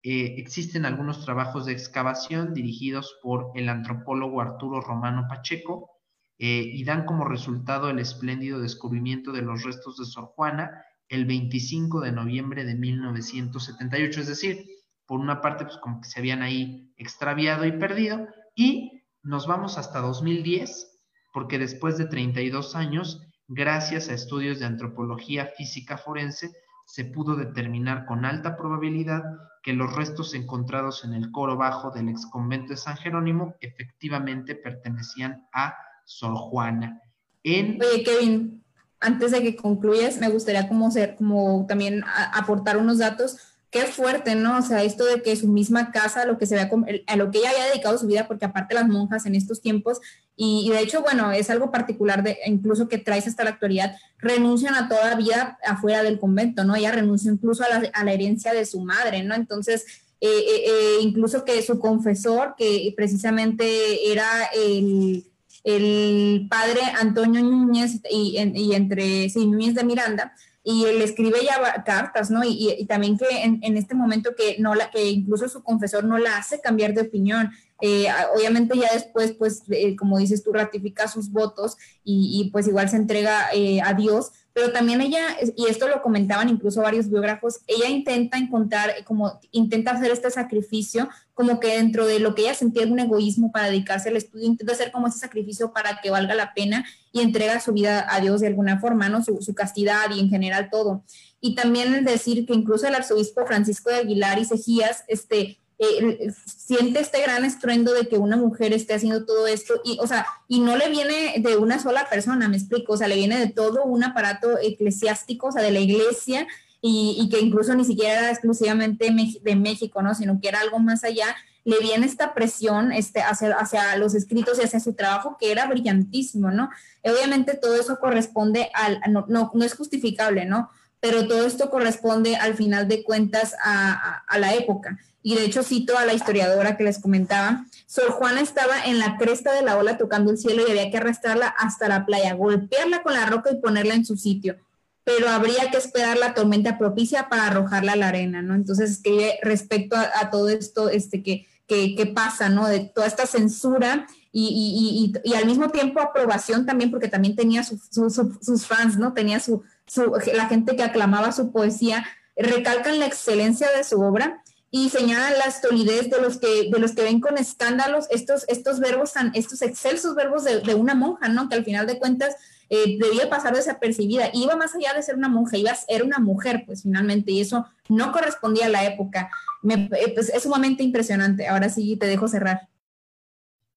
eh, 0.02 0.34
existen 0.36 0.84
algunos 0.84 1.24
trabajos 1.24 1.64
de 1.66 1.72
excavación 1.72 2.52
dirigidos 2.52 3.18
por 3.22 3.52
el 3.54 3.68
antropólogo 3.68 4.40
Arturo 4.40 4.80
Romano 4.80 5.26
Pacheco 5.28 5.90
eh, 6.38 6.62
y 6.62 6.84
dan 6.84 7.06
como 7.06 7.24
resultado 7.24 7.88
el 7.88 7.98
espléndido 7.98 8.60
descubrimiento 8.60 9.32
de 9.32 9.42
los 9.42 9.64
restos 9.64 9.96
de 9.96 10.04
Sor 10.04 10.26
Juana 10.26 10.84
el 11.08 11.24
25 11.24 12.00
de 12.00 12.12
noviembre 12.12 12.64
de 12.64 12.74
1978. 12.74 14.20
Es 14.20 14.26
decir, 14.26 14.66
por 15.06 15.20
una 15.20 15.40
parte, 15.40 15.64
pues 15.64 15.78
como 15.78 16.02
que 16.02 16.08
se 16.08 16.20
habían 16.20 16.42
ahí 16.42 16.92
extraviado 16.98 17.64
y 17.64 17.72
perdido, 17.72 18.26
y 18.54 19.02
nos 19.22 19.46
vamos 19.46 19.78
hasta 19.78 20.00
2010 20.00 20.97
porque 21.32 21.58
después 21.58 21.98
de 21.98 22.06
32 22.06 22.74
años, 22.74 23.22
gracias 23.48 24.08
a 24.08 24.14
estudios 24.14 24.58
de 24.58 24.66
antropología 24.66 25.46
física 25.56 25.98
forense, 25.98 26.50
se 26.86 27.04
pudo 27.04 27.36
determinar 27.36 28.06
con 28.06 28.24
alta 28.24 28.56
probabilidad 28.56 29.22
que 29.62 29.74
los 29.74 29.94
restos 29.94 30.34
encontrados 30.34 31.04
en 31.04 31.12
el 31.12 31.30
coro 31.30 31.56
bajo 31.56 31.90
del 31.90 32.08
exconvento 32.08 32.70
de 32.70 32.78
San 32.78 32.96
Jerónimo 32.96 33.54
efectivamente 33.60 34.54
pertenecían 34.54 35.46
a 35.52 35.76
Sor 36.06 36.34
Juana. 36.34 37.02
Oye, 37.44 38.02
Kevin, 38.04 38.64
antes 39.00 39.32
de 39.32 39.42
que 39.42 39.56
concluyas, 39.56 40.18
me 40.18 40.28
gustaría 40.28 40.68
como, 40.68 40.90
ser, 40.90 41.16
como 41.16 41.66
también 41.66 42.02
aportar 42.32 42.78
unos 42.78 42.98
datos 42.98 43.47
qué 43.70 43.82
fuerte, 43.82 44.34
¿no? 44.34 44.58
O 44.58 44.62
sea, 44.62 44.82
esto 44.82 45.04
de 45.04 45.22
que 45.22 45.36
su 45.36 45.48
misma 45.48 45.90
casa, 45.90 46.24
lo 46.24 46.38
que 46.38 46.46
se 46.46 46.54
vea, 46.54 46.70
a 47.06 47.16
lo 47.16 47.30
que 47.30 47.38
ella 47.38 47.50
había 47.50 47.66
dedicado 47.66 47.98
su 47.98 48.06
vida, 48.06 48.26
porque 48.26 48.46
aparte 48.46 48.74
las 48.74 48.88
monjas 48.88 49.26
en 49.26 49.34
estos 49.34 49.60
tiempos, 49.60 50.00
y, 50.36 50.70
de 50.70 50.80
hecho, 50.80 51.02
bueno, 51.02 51.32
es 51.32 51.50
algo 51.50 51.70
particular, 51.70 52.22
de, 52.22 52.38
incluso 52.46 52.88
que 52.88 52.98
traes 52.98 53.26
hasta 53.26 53.44
la 53.44 53.50
actualidad, 53.50 53.96
renuncian 54.18 54.74
a 54.74 54.88
toda 54.88 55.16
vida 55.16 55.58
afuera 55.64 56.02
del 56.02 56.18
convento, 56.18 56.64
¿no? 56.64 56.76
Ella 56.76 56.92
renuncia 56.92 57.30
incluso 57.30 57.64
a 57.64 58.04
la, 58.04 58.12
herencia 58.12 58.54
de 58.54 58.64
su 58.64 58.80
madre, 58.80 59.22
¿no? 59.24 59.34
Entonces, 59.34 59.84
eh, 60.20 60.28
eh, 60.28 60.62
eh, 60.66 60.98
incluso 61.02 61.44
que 61.44 61.60
su 61.62 61.78
confesor, 61.78 62.54
que 62.56 62.92
precisamente 62.96 64.10
era 64.12 64.28
el, 64.54 65.26
el 65.64 66.46
padre 66.48 66.80
Antonio 67.00 67.42
Núñez 67.42 68.00
y, 68.08 68.38
y 68.54 68.74
entre, 68.74 69.28
sí, 69.28 69.46
Núñez 69.46 69.74
de 69.74 69.84
Miranda, 69.84 70.32
y 70.64 70.84
él 70.84 71.00
escribe 71.00 71.38
ya 71.44 71.82
cartas, 71.84 72.30
¿no? 72.30 72.42
Y, 72.44 72.84
también 72.86 73.16
que 73.16 73.26
en, 73.42 73.76
este 73.76 73.94
momento 73.94 74.34
que 74.36 74.56
no 74.58 74.74
la, 74.74 74.90
que 74.90 75.08
incluso 75.10 75.48
su 75.48 75.62
confesor 75.62 76.04
no 76.04 76.18
la 76.18 76.36
hace 76.36 76.60
cambiar 76.60 76.94
de 76.94 77.02
opinión. 77.02 77.50
Eh, 77.80 78.06
obviamente 78.34 78.76
ya 78.76 78.88
después, 78.92 79.32
pues, 79.32 79.62
eh, 79.70 79.96
como 79.96 80.18
dices 80.18 80.42
tú, 80.42 80.52
ratifica 80.52 81.08
sus 81.08 81.30
votos 81.30 81.76
y, 82.04 82.50
pues 82.52 82.66
igual 82.66 82.88
se 82.90 82.96
entrega 82.96 83.48
eh, 83.54 83.80
a 83.82 83.94
Dios, 83.94 84.32
pero 84.58 84.72
también 84.72 85.00
ella, 85.00 85.36
y 85.56 85.66
esto 85.66 85.86
lo 85.86 86.02
comentaban 86.02 86.48
incluso 86.48 86.82
varios 86.82 87.08
biógrafos, 87.08 87.60
ella 87.68 87.88
intenta 87.88 88.38
encontrar, 88.38 88.90
como 89.04 89.38
intenta 89.52 89.92
hacer 89.92 90.10
este 90.10 90.32
sacrificio, 90.32 91.08
como 91.32 91.60
que 91.60 91.76
dentro 91.76 92.04
de 92.08 92.18
lo 92.18 92.34
que 92.34 92.42
ella 92.42 92.54
sentía 92.54 92.84
un 92.84 92.98
egoísmo 92.98 93.52
para 93.52 93.66
dedicarse 93.68 94.08
al 94.08 94.16
estudio, 94.16 94.46
intenta 94.46 94.72
hacer 94.72 94.90
como 94.90 95.06
ese 95.06 95.20
sacrificio 95.20 95.72
para 95.72 96.00
que 96.02 96.10
valga 96.10 96.34
la 96.34 96.54
pena 96.54 96.84
y 97.12 97.20
entrega 97.20 97.60
su 97.60 97.72
vida 97.72 98.04
a 98.12 98.18
Dios 98.20 98.40
de 98.40 98.48
alguna 98.48 98.80
forma, 98.80 99.08
¿no? 99.08 99.22
Su, 99.22 99.40
su 99.42 99.54
castidad 99.54 100.10
y 100.12 100.18
en 100.18 100.28
general 100.28 100.70
todo. 100.72 101.04
Y 101.40 101.54
también 101.54 101.94
el 101.94 102.04
decir 102.04 102.44
que 102.44 102.52
incluso 102.52 102.88
el 102.88 102.96
arzobispo 102.96 103.46
Francisco 103.46 103.90
de 103.90 103.98
Aguilar 103.98 104.40
y 104.40 104.44
Sejías, 104.44 105.04
este, 105.06 105.60
eh, 105.80 106.32
siente 106.44 106.98
este 106.98 107.22
gran 107.22 107.44
estruendo 107.44 107.92
de 107.92 108.08
que 108.08 108.18
una 108.18 108.36
mujer 108.36 108.72
esté 108.72 108.94
haciendo 108.94 109.24
todo 109.24 109.46
esto 109.46 109.80
y, 109.84 109.98
o 110.00 110.08
sea, 110.08 110.26
y 110.48 110.58
no 110.58 110.76
le 110.76 110.88
viene 110.88 111.36
de 111.38 111.56
una 111.56 111.78
sola 111.78 112.08
persona, 112.10 112.48
me 112.48 112.56
explico, 112.56 112.94
o 112.94 112.96
sea, 112.96 113.06
le 113.06 113.14
viene 113.14 113.38
de 113.38 113.46
todo 113.46 113.84
un 113.84 114.02
aparato 114.02 114.58
eclesiástico, 114.60 115.46
o 115.48 115.52
sea, 115.52 115.62
de 115.62 115.70
la 115.70 115.78
iglesia 115.78 116.48
y, 116.80 117.28
que 117.30 117.40
incluso 117.40 117.74
ni 117.76 117.84
siquiera 117.84 118.18
era 118.18 118.30
exclusivamente 118.30 119.14
de 119.42 119.56
México, 119.56 120.02
¿no? 120.02 120.14
Sino 120.16 120.40
que 120.40 120.48
era 120.48 120.60
algo 120.60 120.80
más 120.80 121.04
allá, 121.04 121.36
le 121.64 121.78
viene 121.78 122.06
esta 122.06 122.34
presión 122.34 122.90
este, 122.92 123.20
hacia, 123.20 123.54
hacia 123.54 123.96
los 123.98 124.14
escritos 124.14 124.58
y 124.58 124.62
hacia 124.62 124.80
su 124.80 124.94
trabajo 124.94 125.36
que 125.38 125.52
era 125.52 125.66
brillantísimo, 125.66 126.50
¿no? 126.50 126.70
obviamente 127.04 127.54
todo 127.54 127.76
eso 127.76 127.98
corresponde 128.00 128.70
al, 128.74 129.00
no, 129.10 129.26
no, 129.28 129.50
no 129.54 129.64
es 129.64 129.74
justificable, 129.74 130.44
¿no? 130.44 130.70
Pero 131.00 131.26
todo 131.26 131.46
esto 131.46 131.70
corresponde 131.70 132.36
al 132.36 132.54
final 132.54 132.88
de 132.88 133.02
cuentas 133.04 133.54
a, 133.62 134.24
a 134.26 134.38
la 134.38 134.54
época 134.54 134.98
y 135.28 135.34
de 135.34 135.44
hecho 135.44 135.62
cito 135.62 135.98
a 135.98 136.06
la 136.06 136.14
historiadora 136.14 136.78
que 136.78 136.84
les 136.84 136.98
comentaba, 136.98 137.66
Sor 137.84 138.12
Juana 138.12 138.40
estaba 138.40 138.82
en 138.86 138.98
la 138.98 139.18
cresta 139.18 139.52
de 139.52 139.60
la 139.60 139.76
ola 139.76 139.98
tocando 139.98 140.30
el 140.30 140.38
cielo 140.38 140.62
y 140.66 140.70
había 140.70 140.90
que 140.90 140.96
arrastrarla 140.96 141.48
hasta 141.48 141.86
la 141.86 142.06
playa, 142.06 142.32
golpearla 142.32 143.02
con 143.02 143.12
la 143.12 143.26
roca 143.26 143.50
y 143.50 143.60
ponerla 143.60 143.92
en 143.92 144.06
su 144.06 144.16
sitio, 144.16 144.56
pero 145.04 145.28
habría 145.28 145.70
que 145.70 145.76
esperar 145.76 146.16
la 146.16 146.32
tormenta 146.32 146.78
propicia 146.78 147.28
para 147.28 147.48
arrojarla 147.48 147.92
a 147.92 147.96
la 147.96 148.08
arena, 148.08 148.40
¿no? 148.40 148.54
Entonces 148.54 148.90
escribe 148.90 149.38
respecto 149.42 149.96
a, 149.96 150.30
todo 150.30 150.48
esto 150.48 150.88
este, 150.88 151.22
que, 151.22 151.46
que, 151.66 152.06
pasa, 152.06 152.48
¿no? 152.48 152.66
De 152.66 152.80
toda 152.80 153.06
esta 153.06 153.26
censura 153.26 154.06
y, 154.32 155.12
y, 155.22 155.30
y, 155.30 155.34
al 155.34 155.44
mismo 155.44 155.68
tiempo 155.68 156.00
aprobación 156.00 156.64
también, 156.64 156.90
porque 156.90 157.08
también 157.08 157.36
tenía 157.36 157.64
sus 157.64 158.66
fans, 158.66 158.96
¿no? 158.96 159.12
Tenía 159.12 159.40
su, 159.40 159.62
su, 159.86 160.10
la 160.32 160.46
gente 160.46 160.74
que 160.74 160.84
aclamaba 160.84 161.32
su 161.32 161.52
poesía, 161.52 162.06
recalcan 162.34 162.98
la 162.98 163.04
excelencia 163.04 163.68
de 163.76 163.84
su 163.84 164.00
obra 164.00 164.42
y 164.70 164.90
señalan 164.90 165.32
la 165.38 165.50
solidez 165.50 166.10
de 166.10 166.20
los 166.20 166.38
que, 166.38 166.70
de 166.70 166.78
los 166.78 166.92
que 166.94 167.02
ven 167.02 167.20
con 167.20 167.38
escándalos 167.38 168.06
estos, 168.10 168.44
estos 168.48 168.80
verbos, 168.80 169.14
tan, 169.14 169.32
estos 169.34 169.62
excelsos 169.62 170.14
verbos 170.14 170.44
de, 170.44 170.74
una 170.74 170.94
monja, 170.94 171.28
¿no? 171.28 171.48
Que 171.48 171.56
al 171.56 171.64
final 171.64 171.86
de 171.86 171.98
cuentas 171.98 172.36
eh, 172.68 172.98
debía 173.00 173.30
pasar 173.30 173.54
desapercibida. 173.54 174.30
Iba 174.34 174.56
más 174.56 174.74
allá 174.74 174.92
de 174.92 175.02
ser 175.02 175.16
una 175.16 175.28
monja, 175.28 175.56
iba 175.56 175.70
a 175.70 175.74
ser 175.74 176.02
una 176.02 176.18
mujer, 176.18 176.64
pues 176.66 176.82
finalmente, 176.82 177.32
y 177.32 177.40
eso 177.40 177.66
no 177.88 178.12
correspondía 178.12 178.66
a 178.66 178.70
la 178.70 178.84
época. 178.84 179.30
Me, 179.62 179.88
eh, 179.92 180.12
pues, 180.14 180.28
es 180.28 180.42
sumamente 180.42 180.82
impresionante. 180.82 181.48
Ahora 181.48 181.70
sí 181.70 181.96
te 181.96 182.06
dejo 182.06 182.28
cerrar. 182.28 182.68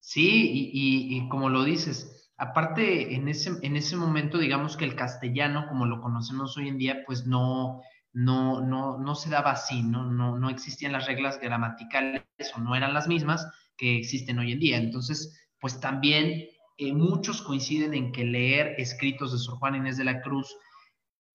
Sí, 0.01 0.71
y, 0.73 1.15
y, 1.15 1.29
como 1.29 1.47
lo 1.47 1.63
dices, 1.63 2.29
aparte 2.35 3.15
en 3.15 3.29
ese, 3.29 3.51
en 3.61 3.77
ese 3.77 3.95
momento, 3.95 4.39
digamos 4.39 4.75
que 4.75 4.83
el 4.83 4.95
castellano, 4.95 5.67
como 5.69 5.85
lo 5.85 6.01
conocemos 6.01 6.57
hoy 6.57 6.67
en 6.67 6.77
día, 6.77 7.03
pues 7.05 7.27
no, 7.27 7.81
no, 8.13 8.61
no, 8.61 8.97
no 8.97 9.15
se 9.15 9.29
daba 9.29 9.51
así, 9.51 9.83
¿no? 9.83 10.05
No, 10.05 10.37
no 10.37 10.49
existían 10.49 10.91
las 10.91 11.05
reglas 11.05 11.39
gramaticales 11.39 12.23
o 12.55 12.59
no 12.59 12.75
eran 12.75 12.93
las 12.93 13.07
mismas 13.07 13.47
que 13.77 13.97
existen 13.97 14.39
hoy 14.39 14.51
en 14.51 14.59
día. 14.59 14.77
Entonces, 14.77 15.49
pues 15.59 15.79
también 15.79 16.47
eh, 16.77 16.93
muchos 16.93 17.41
coinciden 17.41 17.93
en 17.93 18.11
que 18.11 18.25
leer 18.25 18.75
escritos 18.77 19.31
de 19.31 19.37
Sor 19.37 19.57
Juana 19.57 19.77
Inés 19.77 19.97
de 19.97 20.03
la 20.03 20.21
Cruz, 20.21 20.55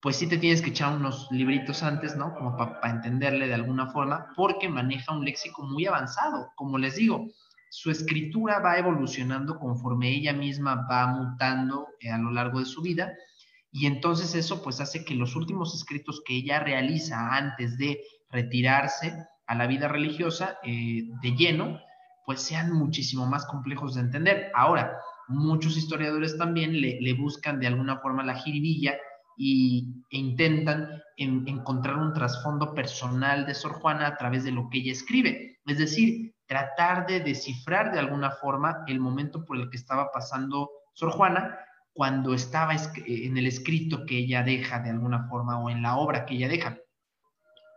pues 0.00 0.16
sí 0.16 0.28
te 0.28 0.38
tienes 0.38 0.60
que 0.60 0.70
echar 0.70 0.94
unos 0.94 1.28
libritos 1.30 1.82
antes, 1.82 2.16
¿no? 2.16 2.34
Como 2.34 2.56
para 2.56 2.90
entenderle 2.90 3.48
de 3.48 3.54
alguna 3.54 3.86
forma, 3.88 4.26
porque 4.36 4.68
maneja 4.68 5.12
un 5.12 5.24
léxico 5.24 5.62
muy 5.62 5.86
avanzado. 5.86 6.52
Como 6.56 6.78
les 6.78 6.96
digo, 6.96 7.26
su 7.70 7.90
escritura 7.90 8.58
va 8.60 8.78
evolucionando 8.78 9.58
conforme 9.58 10.10
ella 10.10 10.32
misma 10.32 10.86
va 10.90 11.06
mutando 11.08 11.88
eh, 12.00 12.10
a 12.10 12.18
lo 12.18 12.30
largo 12.30 12.60
de 12.60 12.66
su 12.66 12.82
vida 12.82 13.12
y 13.78 13.84
entonces 13.84 14.34
eso 14.34 14.62
pues 14.62 14.80
hace 14.80 15.04
que 15.04 15.14
los 15.14 15.36
últimos 15.36 15.74
escritos 15.74 16.22
que 16.24 16.34
ella 16.34 16.60
realiza 16.60 17.36
antes 17.36 17.76
de 17.76 18.00
retirarse 18.30 19.14
a 19.46 19.54
la 19.54 19.66
vida 19.66 19.86
religiosa 19.86 20.56
eh, 20.62 21.02
de 21.20 21.36
lleno, 21.36 21.78
pues 22.24 22.40
sean 22.40 22.72
muchísimo 22.72 23.26
más 23.26 23.44
complejos 23.44 23.94
de 23.94 24.00
entender. 24.00 24.50
Ahora, 24.54 24.96
muchos 25.28 25.76
historiadores 25.76 26.38
también 26.38 26.80
le, 26.80 27.12
buscan 27.12 27.60
de 27.60 27.66
alguna 27.66 27.98
forma 27.98 28.24
la 28.24 28.36
jiribilla 28.36 28.96
y, 29.36 30.02
e 30.10 30.16
intentan 30.16 31.02
encontrar 31.18 31.98
un 31.98 32.14
trasfondo 32.14 32.72
personal 32.72 33.44
de 33.44 33.52
Sor 33.52 33.72
Juana 33.72 34.06
a 34.06 34.16
través 34.16 34.42
de 34.44 34.52
lo 34.52 34.70
que 34.70 34.78
ella 34.78 34.92
escribe. 34.92 35.58
Es 35.66 35.76
decir, 35.76 36.34
tratar 36.46 37.06
de 37.06 37.20
descifrar 37.20 37.92
de 37.92 37.98
alguna 37.98 38.30
forma 38.30 38.84
el 38.86 39.00
momento 39.00 39.44
por 39.44 39.58
el 39.58 39.68
que 39.68 39.76
estaba 39.76 40.10
pasando 40.12 40.70
Sor 40.94 41.10
Juana 41.10 41.58
cuando 41.96 42.34
estaba 42.34 42.74
en 43.06 43.38
el 43.38 43.46
escrito 43.46 44.04
que 44.04 44.18
ella 44.18 44.42
deja 44.42 44.80
de 44.80 44.90
alguna 44.90 45.26
forma 45.28 45.58
o 45.58 45.70
en 45.70 45.80
la 45.80 45.96
obra 45.96 46.26
que 46.26 46.34
ella 46.34 46.46
deja. 46.46 46.76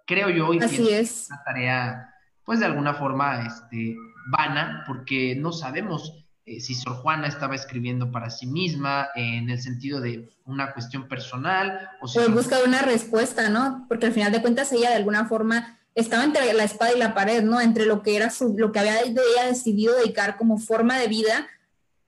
Creo 0.06 0.30
yo 0.30 0.54
y 0.54 0.60
Así 0.60 0.90
es. 0.90 1.28
una 1.30 1.42
tarea, 1.46 2.14
pues 2.44 2.60
de 2.60 2.66
alguna 2.66 2.94
forma, 2.94 3.46
este, 3.48 3.96
vana 4.30 4.84
porque 4.86 5.38
no 5.38 5.54
sabemos 5.54 6.26
eh, 6.46 6.60
si 6.60 6.76
Sor 6.76 6.96
Juana 6.96 7.28
estaba 7.28 7.56
escribiendo 7.56 8.12
para 8.12 8.30
sí 8.30 8.46
misma 8.46 9.08
en 9.16 9.50
el 9.50 9.62
sentido 9.62 10.02
de 10.02 10.30
una 10.44 10.74
cuestión 10.74 11.08
personal 11.08 11.90
o 12.02 12.08
si... 12.08 12.20
busca 12.30 12.58
una 12.66 12.82
respuesta, 12.82 13.50
¿no? 13.50 13.86
Porque 13.88 14.08
al 14.08 14.14
final 14.14 14.34
de 14.34 14.42
cuentas 14.42 14.74
ella 14.74 14.90
de 14.90 14.98
alguna 14.98 15.28
forma 15.28 15.80
estaba 15.96 16.26
entre 16.26 16.52
la 16.52 16.66
espada 16.66 16.92
y 16.94 17.00
la 17.00 17.14
pared, 17.14 17.42
¿no? 17.42 17.62
Entre 17.62 17.86
lo 17.86 18.04
que 18.04 18.18
era 18.18 18.32
su, 18.32 18.54
lo 18.58 18.74
que 18.74 18.80
había 18.80 19.00
ella 19.00 19.46
decidido 19.48 19.96
dedicar 19.96 20.36
como 20.36 20.58
forma 20.58 20.98
de 20.98 21.08
vida 21.08 21.48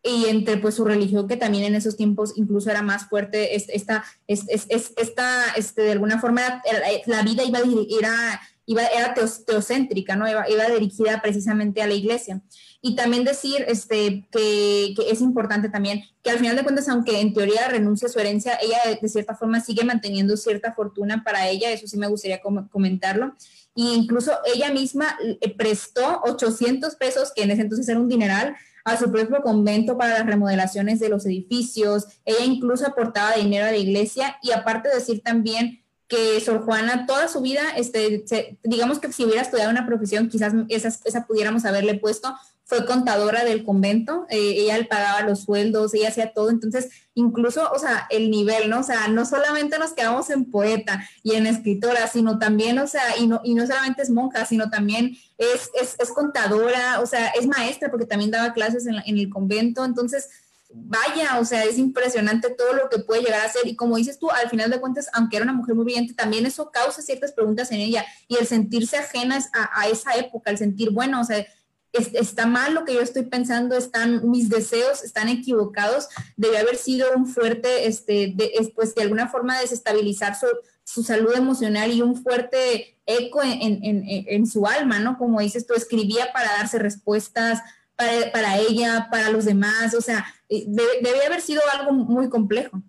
y 0.04 0.26
entre 0.26 0.58
pues 0.58 0.76
su 0.76 0.86
religión 0.86 1.28
que 1.28 1.38
también 1.38 1.64
en 1.64 1.76
esos 1.76 1.96
tiempos 1.96 2.34
incluso 2.36 2.72
era 2.72 2.82
más 2.82 3.08
fuerte, 3.08 3.56
esta, 3.56 4.04
esta, 4.28 5.46
este, 5.56 5.82
de 5.82 5.92
alguna 5.92 6.20
forma 6.20 6.64
la 7.06 7.22
vida 7.22 7.44
iba, 7.44 7.60
era, 7.60 8.42
iba, 8.66 8.84
era 8.84 9.14
teocéntrica, 9.14 10.16
¿no? 10.16 10.28
Iba, 10.28 10.50
iba, 10.50 10.68
dirigida 10.70 11.22
precisamente 11.22 11.84
a 11.84 11.88
la 11.88 11.94
iglesia. 11.94 12.42
Y 12.82 12.96
también 12.96 13.24
decir 13.24 13.64
este, 13.68 14.28
que, 14.32 14.94
que, 14.96 15.12
es 15.12 15.22
importante 15.22 15.70
también 15.70 16.04
que 16.24 16.32
al 16.32 16.40
final 16.40 16.56
de 16.56 16.64
cuentas, 16.64 16.90
aunque 16.90 17.20
en 17.20 17.34
teoría 17.36 17.68
renuncia 17.68 18.08
a 18.08 18.12
su 18.12 18.20
herencia, 18.20 18.58
ella 18.60 18.80
de, 19.00 19.08
cierta 19.08 19.36
forma 19.36 19.60
sigue 19.60 19.84
manteniendo 19.84 20.36
cierta 20.36 20.74
fortuna 20.74 21.24
para 21.24 21.48
ella, 21.48 21.70
eso 21.70 21.86
sí 21.86 21.98
me 21.98 22.08
gustaría 22.08 22.42
comentarlo. 22.42 23.36
E 23.76 23.82
incluso 23.82 24.32
ella 24.52 24.72
misma 24.72 25.16
eh, 25.42 25.56
prestó 25.56 26.22
800 26.24 26.96
pesos, 26.96 27.32
que 27.36 27.44
en 27.44 27.52
ese 27.52 27.62
entonces 27.62 27.88
era 27.88 28.00
un 28.00 28.10
dineral, 28.10 28.56
a 28.84 28.98
su 28.98 29.12
propio 29.12 29.42
convento 29.42 29.98
para 29.98 30.20
las 30.20 30.26
remodelaciones 30.26 31.00
de 31.00 31.10
los 31.10 31.26
edificios. 31.26 32.06
Ella 32.26 32.46
incluso 32.46 32.88
aportaba 32.88 33.36
dinero 33.36 33.66
a 33.66 33.72
la 33.72 33.78
iglesia 33.78 34.38
y 34.42 34.52
aparte 34.52 34.90
de 34.90 34.96
decir 34.96 35.22
también 35.22 35.82
que 36.08 36.42
Sor 36.42 36.66
Juana 36.66 37.06
toda 37.06 37.30
su 37.30 37.40
vida, 37.40 37.62
este, 37.78 38.26
digamos 38.64 39.00
que 39.00 39.14
si 39.14 39.24
hubiera 39.24 39.42
estudiado 39.42 39.72
una 39.72 39.86
profesión, 39.86 40.28
quizás 40.28 40.54
esa 40.68 41.26
pudiéramos 41.26 41.64
haberle 41.64 41.98
puesto, 42.00 42.36
fue 42.72 42.86
contadora 42.86 43.44
del 43.44 43.66
convento, 43.66 44.26
eh, 44.30 44.56
ella 44.60 44.78
le 44.78 44.86
pagaba 44.86 45.24
los 45.24 45.44
sueldos, 45.44 45.94
ella 45.94 46.08
hacía 46.08 46.32
todo, 46.32 46.50
entonces 46.50 46.88
incluso, 47.16 47.70
o 47.70 47.78
sea, 47.78 48.08
el 48.10 48.32
nivel, 48.32 48.70
¿no? 48.70 48.80
O 48.80 48.84
sea, 48.84 49.10
no 49.10 49.26
solamente 49.26 49.78
nos 49.78 49.92
quedamos 49.92 50.30
en 50.30 50.50
poeta 50.50 51.06
y 51.22 51.34
en 51.34 51.48
escritora, 51.48 52.08
sino 52.08 52.40
también, 52.40 52.80
o 52.80 52.88
sea, 52.88 53.18
y 53.20 53.28
no, 53.28 53.42
y 53.44 53.56
no 53.56 53.68
solamente 53.68 54.04
es 54.04 54.10
monja, 54.10 54.46
sino 54.46 54.70
también 54.70 55.18
es, 55.38 55.70
es, 55.82 55.98
es 56.00 56.12
contadora, 56.14 57.02
o 57.02 57.06
sea, 57.06 57.28
es 57.38 57.46
maestra 57.46 57.92
porque 57.92 58.06
también 58.06 58.32
daba 58.32 58.54
clases 58.54 58.88
en, 58.88 58.96
en 59.06 59.18
el 59.18 59.30
convento, 59.30 59.84
entonces 59.84 60.30
vaya, 60.74 61.40
o 61.42 61.44
sea, 61.44 61.66
es 61.66 61.78
impresionante 61.78 62.52
todo 62.52 62.72
lo 62.72 62.88
que 62.90 63.00
puede 63.00 63.24
llegar 63.24 63.46
a 63.46 63.52
ser. 63.52 63.68
Y 63.68 63.76
como 63.76 63.98
dices 63.98 64.18
tú, 64.18 64.30
al 64.32 64.50
final 64.50 64.72
de 64.72 64.80
cuentas, 64.80 65.10
aunque 65.12 65.36
era 65.36 65.44
una 65.44 65.52
mujer 65.52 65.76
muy 65.76 65.84
brillante, 65.84 66.14
también 66.14 66.46
eso 66.46 66.72
causa 66.72 67.02
ciertas 67.02 67.34
preguntas 67.34 67.70
en 67.74 67.82
ella. 67.82 68.06
Y 68.30 68.38
el 68.38 68.48
sentirse 68.48 68.96
ajenas 68.96 69.50
a, 69.52 69.82
a 69.82 69.90
esa 69.90 70.16
época, 70.16 70.52
el 70.52 70.58
sentir, 70.58 70.92
bueno, 70.92 71.20
o 71.20 71.26
sea, 71.26 71.46
está 71.94 72.46
mal 72.46 72.74
lo 72.74 72.86
que 72.86 72.94
yo 72.94 73.02
estoy 73.02 73.24
pensando, 73.24 73.76
están 73.76 74.30
mis 74.30 74.50
deseos 74.50 75.04
están 75.04 75.28
equivocados, 75.28 76.08
debe 76.38 76.58
haber 76.58 76.78
sido 76.78 77.08
un 77.16 77.28
fuerte, 77.28 77.88
este, 77.88 78.34
de, 78.36 78.72
pues 78.76 78.96
de 78.96 79.02
alguna 79.02 79.28
forma 79.28 79.60
desestabilizar 79.60 80.36
su, 80.36 81.04
salud 81.04 81.34
emocional 81.36 81.92
y 81.92 82.02
un 82.02 82.22
fuerte 82.22 82.98
eco 83.06 83.42
en, 83.44 84.46
su 84.46 84.68
alma, 84.68 85.00
¿no? 85.00 85.18
Como 85.18 85.40
dices 85.40 85.66
tú, 85.66 85.74
escribía 85.74 86.34
para 86.34 86.52
darse 86.52 86.80
respuestas 86.80 87.62
para, 87.96 88.58
ella, 88.58 89.08
para 89.12 89.30
los 89.30 89.46
demás, 89.46 89.94
o 89.94 90.02
sea, 90.02 90.26
eh, 90.50 90.66
debe 90.68 91.26
haber 91.26 91.42
sido 91.42 91.62
algo 91.74 91.94
muy 91.94 92.30
complejo. 92.30 92.82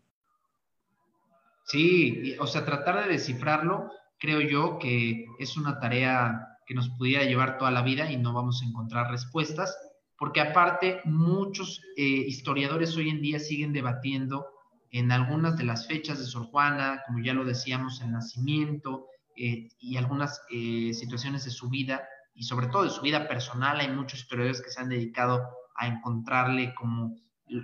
Sí, 1.67 2.37
o 2.41 2.47
sea, 2.47 2.65
tratar 2.65 3.05
de 3.05 3.13
descifrarlo, 3.13 3.91
creo 4.19 4.41
yo 4.41 4.79
que 4.79 5.27
es 5.39 5.57
una 5.57 5.79
tarea 5.79 6.52
que 6.73 6.77
nos 6.77 6.89
pudiera 6.89 7.25
llevar 7.25 7.59
toda 7.59 7.71
la 7.71 7.83
vida 7.83 8.11
y 8.11 8.17
no 8.17 8.33
vamos 8.33 8.63
a 8.63 8.65
encontrar 8.65 9.11
respuestas, 9.11 9.77
porque 10.17 10.41
aparte 10.41 11.03
muchos 11.05 11.83
eh, 11.99 12.03
historiadores 12.03 12.97
hoy 12.97 13.11
en 13.11 13.21
día 13.21 13.39
siguen 13.39 13.75
debatiendo 13.75 14.47
en 14.91 15.13
algunas 15.13 15.59
de 15.59 15.65
las 15.65 15.87
fechas 15.87 16.19
de 16.19 16.25
Sor 16.25 16.47
Juana, 16.47 17.03
como 17.07 17.19
ya 17.21 17.35
lo 17.35 17.45
decíamos, 17.45 18.01
el 18.01 18.11
nacimiento 18.11 19.07
eh, 19.37 19.69
y 19.81 19.99
algunas 19.99 20.41
eh, 20.51 20.95
situaciones 20.95 21.45
de 21.45 21.51
su 21.51 21.69
vida, 21.69 22.09
y 22.35 22.45
sobre 22.45 22.69
todo 22.69 22.85
de 22.85 22.91
su 22.91 23.03
vida 23.03 23.29
personal, 23.29 23.79
hay 23.79 23.91
muchos 23.91 24.21
historiadores 24.21 24.63
que 24.63 24.71
se 24.71 24.81
han 24.81 24.89
dedicado 24.89 25.43
a 25.77 25.87
encontrarle 25.87 26.73
como, 26.75 27.15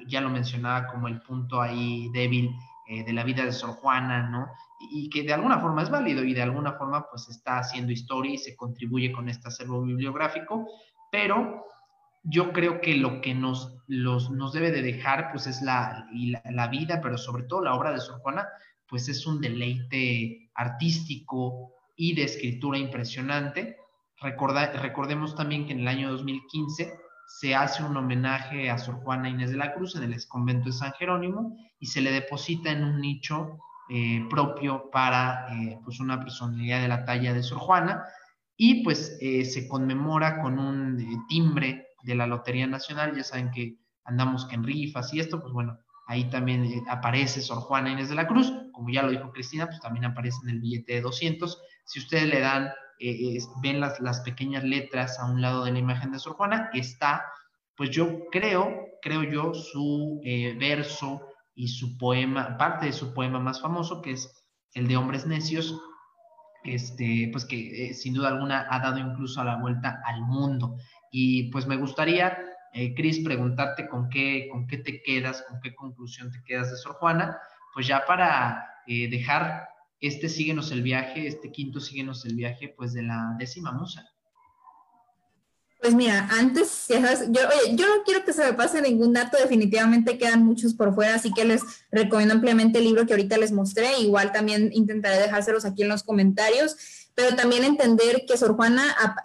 ya 0.07 0.21
lo 0.21 0.29
mencionaba, 0.29 0.87
como 0.89 1.09
el 1.09 1.23
punto 1.23 1.63
ahí 1.63 2.11
débil 2.13 2.51
de 2.89 3.13
la 3.13 3.23
vida 3.23 3.45
de 3.45 3.53
Sor 3.53 3.71
Juana, 3.71 4.29
¿no? 4.31 4.49
Y 4.79 5.11
que 5.11 5.22
de 5.22 5.33
alguna 5.33 5.59
forma 5.59 5.83
es 5.83 5.91
válido 5.91 6.22
y 6.24 6.35
de 6.35 6.43
alguna 6.43 6.72
forma 6.72 7.09
pues 7.11 7.29
está 7.29 7.59
haciendo 7.59 7.93
historia 7.93 8.35
y 8.35 8.39
se 8.39 8.57
contribuye 8.57 9.12
con 9.12 9.29
este 9.29 9.49
acervo 9.49 9.83
bibliográfico, 9.83 10.66
pero 11.11 11.64
yo 12.22 12.53
creo 12.53 12.81
que 12.81 12.95
lo 12.95 13.20
que 13.20 13.35
nos, 13.35 13.76
los, 13.87 14.31
nos 14.31 14.53
debe 14.53 14.70
de 14.70 14.83
dejar 14.83 15.31
pues 15.33 15.47
es 15.47 15.62
la, 15.62 16.07
la, 16.45 16.68
vida, 16.68 17.01
pero 17.01 17.16
sobre 17.16 17.45
todo 17.45 17.62
la 17.62 17.74
obra 17.74 17.93
de 17.93 18.01
Sor 18.01 18.20
Juana, 18.20 18.47
pues 18.87 19.09
es 19.09 19.26
un 19.26 19.41
deleite 19.41 20.51
artístico 20.55 21.72
y 21.97 22.14
de 22.14 22.24
escritura 22.24 22.79
impresionante. 22.79 23.79
recordemos 24.20 25.35
también 25.35 25.66
que 25.66 25.72
en 25.72 25.81
el 25.81 25.89
año 25.89 26.11
2015 26.11 26.93
se 27.29 27.55
hace 27.55 27.83
un 27.83 27.97
homenaje 27.97 28.70
a 28.70 28.79
Sor 28.79 28.97
Juana 28.97 29.29
Inés 29.29 29.51
de 29.51 29.57
la 29.57 29.74
Cruz 29.74 29.97
en 29.97 30.03
el 30.03 30.12
exconvento 30.12 30.66
de 30.66 30.72
San 30.72 30.93
Jerónimo 30.93 31.57
y 31.79 31.87
se 31.87 32.01
le 32.01 32.11
deposita 32.11 32.70
en 32.70 32.85
un 32.85 33.01
nicho 33.01 33.59
eh, 33.91 34.26
propio 34.28 34.91
para 34.91 35.47
eh, 35.51 35.78
pues 35.82 35.99
una 35.99 36.20
personalidad 36.20 36.82
de 36.82 36.89
la 36.89 37.07
talla 37.07 37.32
de 37.32 37.43
Sor 37.43 37.59
Juana. 37.59 38.05
Y 38.55 38.84
pues 38.84 39.16
eh, 39.22 39.47
se 39.47 39.66
conmemora 39.66 40.43
con 40.43 40.59
un 40.59 41.26
timbre 41.26 41.86
de 42.03 42.14
la 42.14 42.26
Lotería 42.26 42.66
Nacional, 42.66 43.16
ya 43.16 43.24
saben 43.24 43.51
que 43.51 43.78
andamos 44.05 44.45
que 44.47 44.57
en 44.57 44.64
rifas 44.64 45.14
y 45.14 45.20
esto, 45.20 45.41
pues 45.41 45.53
bueno, 45.55 45.78
ahí 46.07 46.28
también 46.28 46.84
aparece 46.89 47.41
Sor 47.41 47.59
Juana 47.59 47.91
Inés 47.91 48.11
de 48.11 48.16
la 48.16 48.26
Cruz, 48.26 48.53
como 48.72 48.91
ya 48.91 49.03
lo 49.03 49.11
dijo 49.11 49.30
Cristina, 49.30 49.66
pues 49.66 49.80
también 49.80 50.05
aparece 50.05 50.39
en 50.43 50.51
el 50.51 50.61
billete 50.61 50.95
de 50.95 51.01
200, 51.03 51.62
si 51.84 51.99
ustedes 52.01 52.28
le 52.28 52.41
dan, 52.41 52.70
ven 53.62 53.80
las, 53.80 54.01
las 54.01 54.20
pequeñas 54.20 54.64
letras 54.64 55.18
a 55.18 55.30
un 55.30 55.41
lado 55.41 55.64
de 55.64 55.72
la 55.72 55.78
imagen 55.78 56.12
de 56.12 56.18
Sor 56.18 56.34
Juana, 56.34 56.70
está, 56.72 57.24
pues 57.76 57.91
yo 57.91 58.26
creo, 58.30 58.86
creo 59.03 59.22
yo, 59.22 59.55
su 59.55 60.20
verso 60.59 61.28
y 61.59 61.67
su 61.67 61.99
poema, 61.99 62.57
parte 62.57 62.87
de 62.87 62.93
su 62.93 63.13
poema 63.13 63.41
más 63.41 63.61
famoso, 63.61 64.01
que 64.01 64.13
es 64.13 64.47
el 64.75 64.87
de 64.87 64.97
Hombres 64.97 65.27
Necios, 65.27 65.77
este, 66.63 67.29
pues 67.33 67.45
que 67.45 67.91
eh, 67.91 67.95
sin 67.95 68.15
duda 68.15 68.29
alguna 68.29 68.69
ha 68.71 68.79
dado 68.79 68.99
incluso 69.01 69.41
a 69.41 69.45
la 69.45 69.57
vuelta 69.57 70.01
al 70.05 70.21
mundo. 70.21 70.77
Y 71.11 71.51
pues 71.51 71.67
me 71.67 71.77
gustaría, 71.77 72.39
eh, 72.75 72.95
Cris, 72.95 73.19
preguntarte 73.25 73.89
con 73.89 74.09
qué, 74.09 74.49
con 74.53 74.69
qué 74.69 74.79
te 74.79 75.03
quedas, 75.03 75.45
con 75.49 75.61
qué 75.61 75.75
conclusión 75.75 76.31
te 76.31 76.45
quedas 76.45 76.71
de 76.71 76.77
Sor 76.77 76.93
Juana, 76.95 77.37
pues 77.75 77.89
ya 77.89 78.07
para 78.07 78.65
eh, 78.87 79.11
dejar 79.11 79.69
este 79.99 80.29
Síguenos 80.29 80.71
el 80.71 80.83
viaje, 80.83 81.27
este 81.27 81.51
quinto 81.51 81.81
Síguenos 81.81 82.25
el 82.25 82.37
viaje, 82.37 82.73
pues 82.77 82.93
de 82.93 83.03
la 83.03 83.35
décima 83.37 83.73
musa. 83.73 84.09
Pues 85.81 85.95
mira, 85.95 86.29
antes, 86.33 86.87
yo, 86.89 86.97
no 87.87 88.03
quiero 88.05 88.24
que 88.24 88.33
se 88.33 88.45
me 88.45 88.53
pase 88.53 88.83
ningún 88.83 89.12
dato, 89.12 89.37
definitivamente 89.39 90.18
quedan 90.18 90.45
muchos 90.45 90.74
por 90.74 90.93
fuera, 90.93 91.14
así 91.14 91.33
que 91.33 91.45
les 91.45 91.62
recomiendo 91.93 92.34
ampliamente 92.34 92.79
el 92.79 92.84
libro 92.84 93.07
que 93.07 93.13
ahorita 93.13 93.38
les 93.38 93.53
mostré, 93.53 94.00
igual 94.00 94.33
también 94.33 94.71
intentaré 94.72 95.18
dejárselos 95.21 95.64
aquí 95.64 95.83
en 95.83 95.88
los 95.88 96.03
comentarios, 96.03 96.76
pero 97.14 97.37
también 97.37 97.63
entender 97.63 98.25
que 98.26 98.37
Sor 98.37 98.57
Juana, 98.57 98.83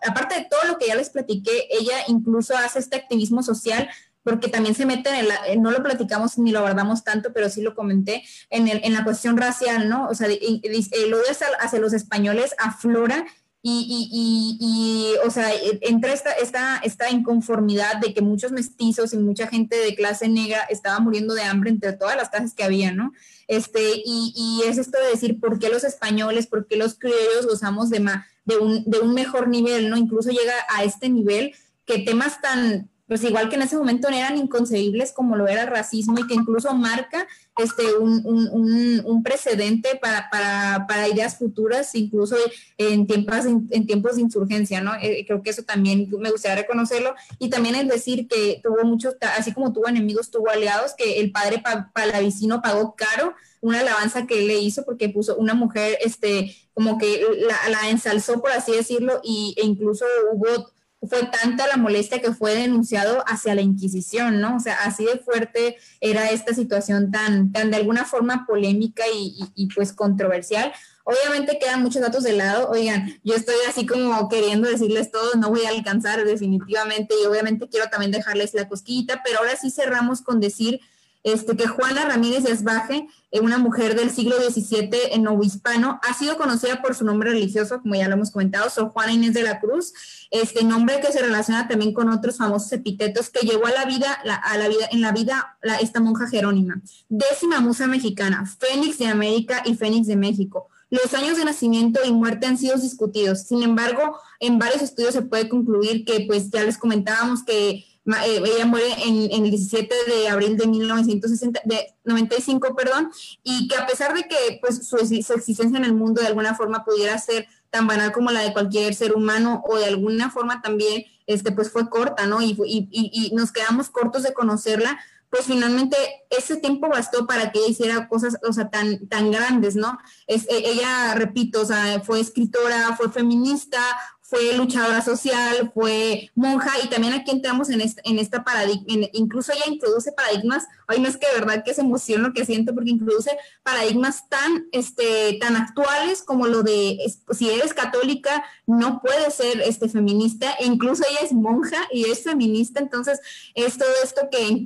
aparte 0.07 0.35
de 0.35 0.47
todo 0.49 0.63
lo 0.67 0.77
que 0.77 0.87
ya 0.87 0.95
les 0.95 1.09
platiqué, 1.09 1.67
ella 1.71 1.95
incluso 2.07 2.55
hace 2.55 2.77
este 2.79 2.97
activismo 2.97 3.41
social 3.41 3.89
porque 4.23 4.47
también 4.47 4.73
se 4.73 4.85
mete 4.85 5.09
en 5.09 5.27
la, 5.27 5.39
no 5.57 5.71
lo 5.71 5.83
platicamos 5.83 6.37
ni 6.37 6.51
lo 6.51 6.59
abordamos 6.59 7.03
tanto, 7.03 7.33
pero 7.33 7.49
sí 7.49 7.61
lo 7.61 7.75
comenté, 7.75 8.23
en, 8.49 8.67
el, 8.67 8.79
en 8.83 8.93
la 8.93 9.03
cuestión 9.03 9.37
racial, 9.37 9.89
¿no? 9.89 10.07
O 10.07 10.15
sea, 10.15 10.27
el 10.27 11.13
odio 11.13 11.25
hacia 11.59 11.79
los 11.79 11.93
españoles 11.93 12.55
aflora 12.57 13.25
y, 13.65 14.09
y, 14.11 14.57
y, 14.59 15.15
o 15.25 15.31
sea, 15.31 15.55
e, 15.55 15.79
entra 15.83 16.11
esta, 16.11 16.33
esta, 16.33 16.79
esta 16.79 17.09
inconformidad 17.09 17.95
de 18.01 18.13
que 18.13 18.21
muchos 18.21 18.51
mestizos 18.51 19.13
y 19.13 19.17
mucha 19.17 19.47
gente 19.47 19.77
de 19.77 19.95
clase 19.95 20.27
negra 20.27 20.59
estaba 20.69 20.99
muriendo 20.99 21.33
de 21.33 21.43
hambre 21.43 21.69
entre 21.69 21.93
todas 21.93 22.17
las 22.17 22.29
casas 22.29 22.53
que 22.53 22.65
había, 22.65 22.91
¿no? 22.91 23.13
Este, 23.47 23.93
y, 24.05 24.33
y 24.35 24.67
es 24.67 24.77
esto 24.77 24.99
de 24.99 25.07
decir, 25.11 25.39
¿por 25.39 25.59
qué 25.59 25.69
los 25.69 25.85
españoles, 25.85 26.45
por 26.47 26.67
qué 26.67 26.75
los 26.75 26.95
criollos 26.99 27.47
gozamos 27.47 27.89
de, 27.89 28.05
de, 28.43 28.57
un, 28.57 28.83
de 28.83 28.99
un 28.99 29.13
mejor 29.13 29.47
nivel, 29.47 29.89
¿no? 29.89 29.95
Incluso 29.95 30.29
llega 30.29 30.53
a 30.67 30.83
este 30.83 31.07
nivel 31.07 31.55
que 31.85 31.99
temas 31.99 32.41
tan, 32.41 32.89
pues 33.07 33.23
igual 33.23 33.49
que 33.49 33.55
en 33.55 33.63
ese 33.63 33.77
momento 33.77 34.07
eran 34.07 34.37
inconcebibles 34.37 35.11
como 35.11 35.35
lo 35.35 35.47
era 35.47 35.63
el 35.63 35.67
racismo 35.67 36.17
y 36.19 36.27
que 36.27 36.35
incluso 36.35 36.73
marca 36.73 37.27
este, 37.57 37.97
un, 37.97 38.21
un, 38.25 39.01
un 39.05 39.23
precedente 39.23 39.99
para, 40.01 40.29
para, 40.31 40.87
para, 40.87 41.09
ideas 41.09 41.37
futuras, 41.37 41.93
incluso 41.95 42.35
en 42.77 43.05
tiempos, 43.05 43.45
en, 43.45 43.85
tiempos 43.85 44.15
de 44.15 44.21
insurgencia, 44.21 44.81
¿no? 44.81 44.93
Eh, 45.01 45.25
creo 45.27 45.43
que 45.43 45.49
eso 45.49 45.63
también 45.63 46.09
me 46.17 46.31
gustaría 46.31 46.63
reconocerlo 46.63 47.13
y 47.39 47.49
también 47.49 47.75
es 47.75 47.87
decir 47.87 48.27
que 48.27 48.61
tuvo 48.63 48.83
muchos, 48.85 49.15
así 49.37 49.53
como 49.53 49.73
tuvo 49.73 49.89
enemigos, 49.89 50.31
tuvo 50.31 50.49
aliados, 50.49 50.93
que 50.97 51.19
el 51.19 51.31
padre 51.31 51.61
palavicino 51.93 52.61
pagó 52.61 52.95
caro 52.95 53.33
una 53.59 53.79
alabanza 53.79 54.27
que 54.27 54.39
él 54.39 54.47
le 54.47 54.59
hizo 54.59 54.83
porque 54.83 55.09
puso 55.09 55.35
una 55.37 55.53
mujer, 55.53 55.97
este, 56.01 56.55
como 56.73 56.97
que 56.97 57.25
la, 57.47 57.69
la 57.69 57.89
ensalzó, 57.89 58.41
por 58.41 58.51
así 58.51 58.71
decirlo, 58.71 59.21
y, 59.23 59.55
e 59.57 59.65
incluso 59.65 60.05
hubo 60.33 60.72
fue 61.07 61.23
tanta 61.25 61.67
la 61.67 61.77
molestia 61.77 62.21
que 62.21 62.33
fue 62.33 62.55
denunciado 62.55 63.23
hacia 63.27 63.55
la 63.55 63.61
Inquisición, 63.61 64.39
¿no? 64.39 64.57
O 64.57 64.59
sea, 64.59 64.75
así 64.83 65.05
de 65.05 65.19
fuerte 65.19 65.77
era 66.01 66.29
esta 66.29 66.53
situación 66.53 67.11
tan, 67.11 67.51
tan 67.51 67.71
de 67.71 67.77
alguna 67.77 68.05
forma 68.05 68.45
polémica 68.45 69.03
y, 69.13 69.37
y 69.55 69.67
pues 69.73 69.93
controversial. 69.93 70.71
Obviamente 71.05 71.59
quedan 71.59 71.81
muchos 71.83 72.01
datos 72.01 72.23
de 72.23 72.33
lado. 72.33 72.69
Oigan, 72.69 73.19
yo 73.23 73.35
estoy 73.35 73.55
así 73.67 73.85
como 73.85 74.29
queriendo 74.29 74.69
decirles 74.69 75.11
todo, 75.11 75.33
no 75.35 75.49
voy 75.49 75.65
a 75.65 75.69
alcanzar 75.69 76.23
definitivamente 76.23 77.13
y 77.21 77.25
obviamente 77.25 77.67
quiero 77.67 77.89
también 77.89 78.11
dejarles 78.11 78.53
la 78.53 78.69
cosquillita, 78.69 79.21
pero 79.23 79.39
ahora 79.39 79.57
sí 79.57 79.69
cerramos 79.69 80.21
con 80.21 80.39
decir 80.39 80.79
este, 81.23 81.55
que 81.55 81.67
Juana 81.67 82.05
Ramírez 82.05 82.45
Esbaje, 82.45 83.07
eh, 83.31 83.39
una 83.39 83.57
mujer 83.57 83.95
del 83.95 84.11
siglo 84.11 84.35
XVII 84.37 84.89
en 85.11 85.27
Hispano, 85.41 85.99
ha 86.03 86.13
sido 86.13 86.37
conocida 86.37 86.81
por 86.81 86.95
su 86.95 87.05
nombre 87.05 87.31
religioso, 87.31 87.81
como 87.81 87.95
ya 87.95 88.07
lo 88.07 88.15
hemos 88.15 88.31
comentado, 88.31 88.69
Sor 88.69 88.89
Juana 88.89 89.13
Inés 89.13 89.33
de 89.33 89.43
la 89.43 89.59
Cruz, 89.59 89.93
este 90.31 90.63
nombre 90.63 90.99
que 90.99 91.11
se 91.11 91.21
relaciona 91.21 91.67
también 91.67 91.93
con 91.93 92.09
otros 92.09 92.37
famosos 92.37 92.71
epítetos 92.71 93.29
que 93.29 93.45
llegó 93.45 93.67
a 93.67 93.71
la 93.71 93.85
vida, 93.85 94.11
a 94.13 94.57
la 94.57 94.67
vida 94.67 94.87
en 94.91 95.01
la 95.01 95.11
vida 95.11 95.57
esta 95.81 95.99
monja 95.99 96.27
jerónima, 96.27 96.81
décima 97.09 97.59
musa 97.59 97.87
mexicana, 97.87 98.45
Fénix 98.45 98.97
de 98.97 99.07
América 99.07 99.63
y 99.65 99.75
Fénix 99.75 100.07
de 100.07 100.15
México. 100.15 100.69
Los 100.89 101.11
años 101.15 101.37
de 101.37 101.45
nacimiento 101.45 102.01
y 102.05 102.11
muerte 102.11 102.45
han 102.45 102.55
sido 102.55 102.77
discutidos. 102.77 103.41
Sin 103.41 103.63
embargo, 103.63 104.15
en 104.39 104.59
varios 104.59 104.83
estudios 104.83 105.13
se 105.13 105.23
puede 105.23 105.49
concluir 105.49 106.05
que, 106.05 106.25
pues 106.27 106.51
ya 106.51 106.63
les 106.63 106.77
comentábamos 106.77 107.41
que 107.43 107.83
eh, 108.05 108.43
ella 108.45 108.65
muere 108.65 108.87
en, 109.05 109.31
el 109.31 109.49
17 109.49 109.95
de 110.07 110.27
abril 110.27 110.57
de 110.57 110.67
1995, 110.67 112.75
perdón, 112.75 113.09
y 113.43 113.67
que 113.67 113.77
a 113.77 113.87
pesar 113.87 114.13
de 114.13 114.23
que 114.23 114.59
pues, 114.61 114.87
su, 114.87 114.97
existencia 114.97 115.77
en 115.77 115.85
el 115.85 115.93
mundo 115.93 116.21
de 116.21 116.27
alguna 116.27 116.53
forma 116.53 116.83
pudiera 116.83 117.17
ser 117.17 117.47
tan 117.69 117.87
banal 117.87 118.11
como 118.11 118.31
la 118.31 118.41
de 118.41 118.53
cualquier 118.53 118.93
ser 118.93 119.13
humano 119.13 119.63
o 119.65 119.77
de 119.77 119.85
alguna 119.85 120.29
forma 120.29 120.61
también 120.61 121.05
este, 121.27 121.53
pues 121.53 121.71
fue 121.71 121.89
corta, 121.89 122.25
¿no? 122.25 122.41
Y, 122.41 122.57
y, 122.65 122.89
y, 122.91 123.33
nos 123.33 123.53
quedamos 123.53 123.89
cortos 123.89 124.23
de 124.23 124.33
conocerla, 124.33 124.99
pues 125.29 125.45
finalmente 125.45 125.97
ese 126.29 126.57
tiempo 126.57 126.89
bastó 126.89 127.25
para 127.25 127.51
que 127.51 127.59
ella 127.59 127.69
hiciera 127.69 128.07
cosas, 128.07 128.37
o 128.47 128.53
sea, 128.53 128.69
tan, 128.69 129.07
tan 129.07 129.31
grandes, 129.31 129.75
¿no? 129.75 129.97
Es, 130.27 130.47
e, 130.47 130.57
ella, 130.57 131.15
repito, 131.15 131.61
o 131.61 131.65
sea, 131.65 132.01
fue 132.01 132.19
escritora, 132.19 132.95
fue 132.95 133.09
feminista, 133.09 133.81
fue 134.25 134.55
luchadora 134.57 135.01
social, 135.01 135.71
fue 135.73 136.31
monja 136.33 136.71
y 136.81 136.87
también 136.87 137.13
aquí 137.13 137.29
entramos 137.29 137.69
en, 137.69 137.81
en 137.81 138.19
esta 138.19 138.43
paradigma, 138.43 139.07
incluso 139.11 139.51
ella 139.51 139.65
introduce 139.67 140.13
paradigmas, 140.13 140.65
ay 140.87 141.01
no 141.01 141.09
es 141.09 141.17
que 141.17 141.27
de 141.27 141.41
verdad 141.41 141.63
que 141.63 141.71
es 141.71 141.77
emoción 141.77 142.23
lo 142.23 142.33
que 142.33 142.45
siento 142.45 142.73
porque 142.73 142.89
introduce 142.89 143.31
paradigmas 143.63 144.29
tan, 144.29 144.67
este, 144.71 145.37
tan 145.41 145.57
actuales 145.57 146.23
como 146.23 146.47
lo 146.47 146.63
de 146.63 146.99
si 147.31 147.49
eres 147.49 147.73
católica 147.73 148.45
no 148.65 149.01
puedes 149.01 149.33
ser 149.35 149.59
este, 149.61 149.89
feminista, 149.89 150.53
e 150.53 150.65
incluso 150.65 151.03
ella 151.09 151.19
es 151.21 151.33
monja 151.33 151.77
y 151.91 152.05
es 152.09 152.23
feminista, 152.23 152.79
entonces 152.79 153.19
es 153.55 153.77
todo 153.77 153.91
esto 154.03 154.29
que 154.31 154.65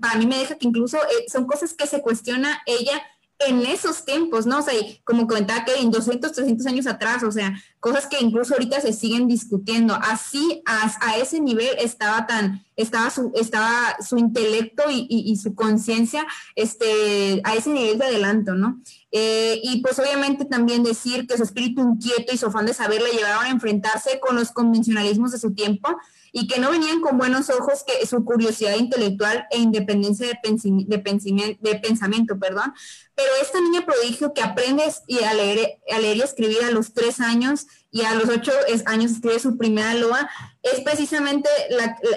para 0.00 0.18
mí 0.18 0.26
me 0.26 0.38
deja 0.38 0.56
que 0.56 0.66
incluso 0.66 0.98
eh, 0.98 1.26
son 1.30 1.46
cosas 1.46 1.74
que 1.74 1.86
se 1.86 2.02
cuestiona 2.02 2.60
ella 2.66 3.00
en 3.38 3.66
esos 3.66 4.04
tiempos, 4.04 4.46
¿no? 4.46 4.58
O 4.58 4.62
sea, 4.62 4.72
como 5.04 5.26
comentaba 5.26 5.64
en 5.78 5.90
200, 5.90 6.32
300 6.32 6.66
años 6.66 6.86
atrás, 6.86 7.22
o 7.22 7.30
sea, 7.30 7.54
cosas 7.80 8.06
que 8.06 8.18
incluso 8.20 8.54
ahorita 8.54 8.80
se 8.80 8.92
siguen 8.92 9.28
discutiendo. 9.28 9.94
Así, 9.94 10.62
a, 10.64 11.16
ese 11.18 11.40
nivel 11.40 11.68
estaba 11.78 12.26
tan, 12.26 12.64
estaba 12.76 13.10
su, 13.10 13.32
estaba 13.34 13.96
su 14.00 14.16
intelecto 14.16 14.84
y, 14.88 15.36
su 15.36 15.54
conciencia, 15.54 16.26
este, 16.54 17.40
a 17.44 17.54
ese 17.54 17.70
nivel 17.70 17.98
de 17.98 18.06
adelanto, 18.06 18.54
¿no? 18.54 18.80
Eh, 19.12 19.60
y 19.62 19.80
pues 19.80 19.98
obviamente 19.98 20.44
también 20.44 20.82
decir 20.82 21.26
que 21.26 21.36
su 21.36 21.42
espíritu 21.42 21.82
inquieto 21.82 22.34
y 22.34 22.38
su 22.38 22.46
afán 22.46 22.66
de 22.66 22.74
saber 22.74 23.02
le 23.02 23.12
llevaron 23.12 23.44
a 23.44 23.50
enfrentarse 23.50 24.18
con 24.20 24.36
los 24.36 24.50
convencionalismos 24.50 25.32
de 25.32 25.38
su 25.38 25.54
tiempo, 25.54 25.96
y 26.32 26.46
que 26.46 26.60
no 26.60 26.70
venían 26.70 27.00
con 27.00 27.18
buenos 27.18 27.50
ojos 27.50 27.84
que 27.86 28.06
su 28.06 28.24
curiosidad 28.24 28.76
intelectual 28.76 29.46
e 29.50 29.58
independencia 29.58 30.26
de, 30.26 30.38
de, 30.40 31.74
pensamiento, 31.78 32.38
perdón. 32.38 32.72
Pero 33.14 33.30
esta 33.40 33.60
niña 33.60 33.86
prodigio 33.86 34.34
que 34.34 34.42
aprende 34.42 34.84
a 34.84 35.34
leer, 35.34 35.78
a 35.90 35.98
leer 35.98 36.16
y 36.16 36.22
escribir 36.22 36.62
a 36.64 36.70
los 36.70 36.92
tres 36.92 37.20
años 37.20 37.66
y 37.96 38.02
a 38.02 38.14
los 38.14 38.28
ocho 38.28 38.52
años 38.84 39.12
escribe 39.12 39.38
su 39.38 39.56
primera 39.56 39.94
loa, 39.94 40.28
es 40.62 40.80
precisamente 40.80 41.48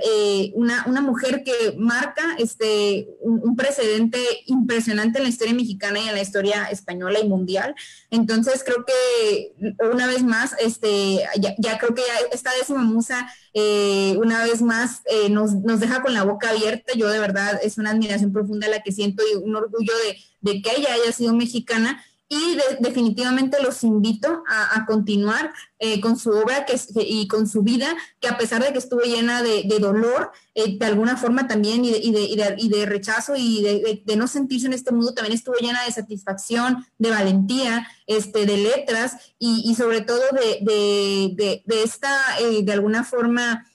eh, 0.03 0.51
una, 0.53 0.83
mujer 1.01 1.41
que 1.45 1.73
marca 1.77 2.35
este, 2.37 3.07
un, 3.21 3.55
precedente 3.55 4.19
impresionante 4.47 5.19
en 5.19 5.23
la 5.23 5.29
historia 5.29 5.53
mexicana 5.53 5.99
y 5.99 6.09
en 6.09 6.15
la 6.15 6.21
historia 6.21 6.65
española 6.65 7.19
y 7.19 7.29
mundial. 7.29 7.75
Entonces 8.11 8.63
creo 8.65 8.83
que 8.83 9.53
una 9.93 10.05
vez 10.07 10.21
más, 10.21 10.53
este, 10.59 11.23
ya, 11.37 11.77
creo 11.77 11.95
que 11.95 12.01
ya 12.01 12.27
esta 12.33 12.51
décima 12.55 12.83
musa, 12.83 13.31
eh, 13.53 14.17
una 14.17 14.43
vez 14.43 14.61
más, 14.61 15.01
eh, 15.05 15.29
nos, 15.29 15.53
nos, 15.55 15.79
deja 15.79 16.01
con 16.01 16.13
la 16.13 16.23
boca 16.23 16.49
abierta. 16.49 16.91
Yo 16.93 17.07
de 17.07 17.19
verdad 17.19 17.57
es 17.63 17.77
una 17.77 17.91
admiración 17.91 18.33
profunda 18.33 18.67
la 18.67 18.81
que 18.81 18.91
siento 18.91 19.23
y 19.31 19.37
un 19.37 19.55
orgullo 19.55 19.93
de, 20.03 20.17
de 20.41 20.61
que 20.61 20.71
ella 20.75 20.93
haya 20.93 21.13
sido 21.13 21.33
mexicana 21.33 22.03
y 22.31 22.59
definitivamente 22.79 23.57
los 23.61 23.83
invito 23.83 24.43
a, 24.47 24.85
continuar 24.85 25.51
eh, 25.79 25.99
con 25.99 26.17
su 26.17 26.29
obra 26.29 26.63
que, 26.63 26.79
y 27.01 27.27
con 27.27 27.47
su 27.47 27.63
vida, 27.63 27.87
que 28.19 28.27
a 28.27 28.37
pesar 28.37 28.63
de 28.63 28.71
que 28.71 28.77
estuvo 28.77 29.01
llena 29.01 29.41
de, 29.41 29.63
dolor, 29.79 30.31
eh, 30.53 30.77
de 30.77 30.85
alguna 30.85 31.17
forma 31.17 31.47
también, 31.47 31.83
y 31.83 31.91
de, 32.11 32.55
y 32.57 32.69
de 32.69 32.85
rechazo 32.85 33.33
y 33.35 33.63
de, 34.05 34.15
no 34.15 34.27
sentirse 34.27 34.67
en 34.67 34.73
este 34.73 34.91
mundo, 34.91 35.15
también 35.15 35.35
estuvo 35.35 35.55
llena 35.55 35.83
de 35.85 35.91
satisfacción, 35.91 36.85
de 36.99 37.09
valentía, 37.09 37.87
este, 38.05 38.45
de 38.45 38.57
letras 38.57 39.33
y, 39.39 39.73
sobre 39.73 40.01
todo 40.01 40.21
de, 40.31 41.63
esta, 41.83 42.39
eh, 42.41 42.61
de 42.61 42.73
alguna 42.73 43.03
forma, 43.03 43.65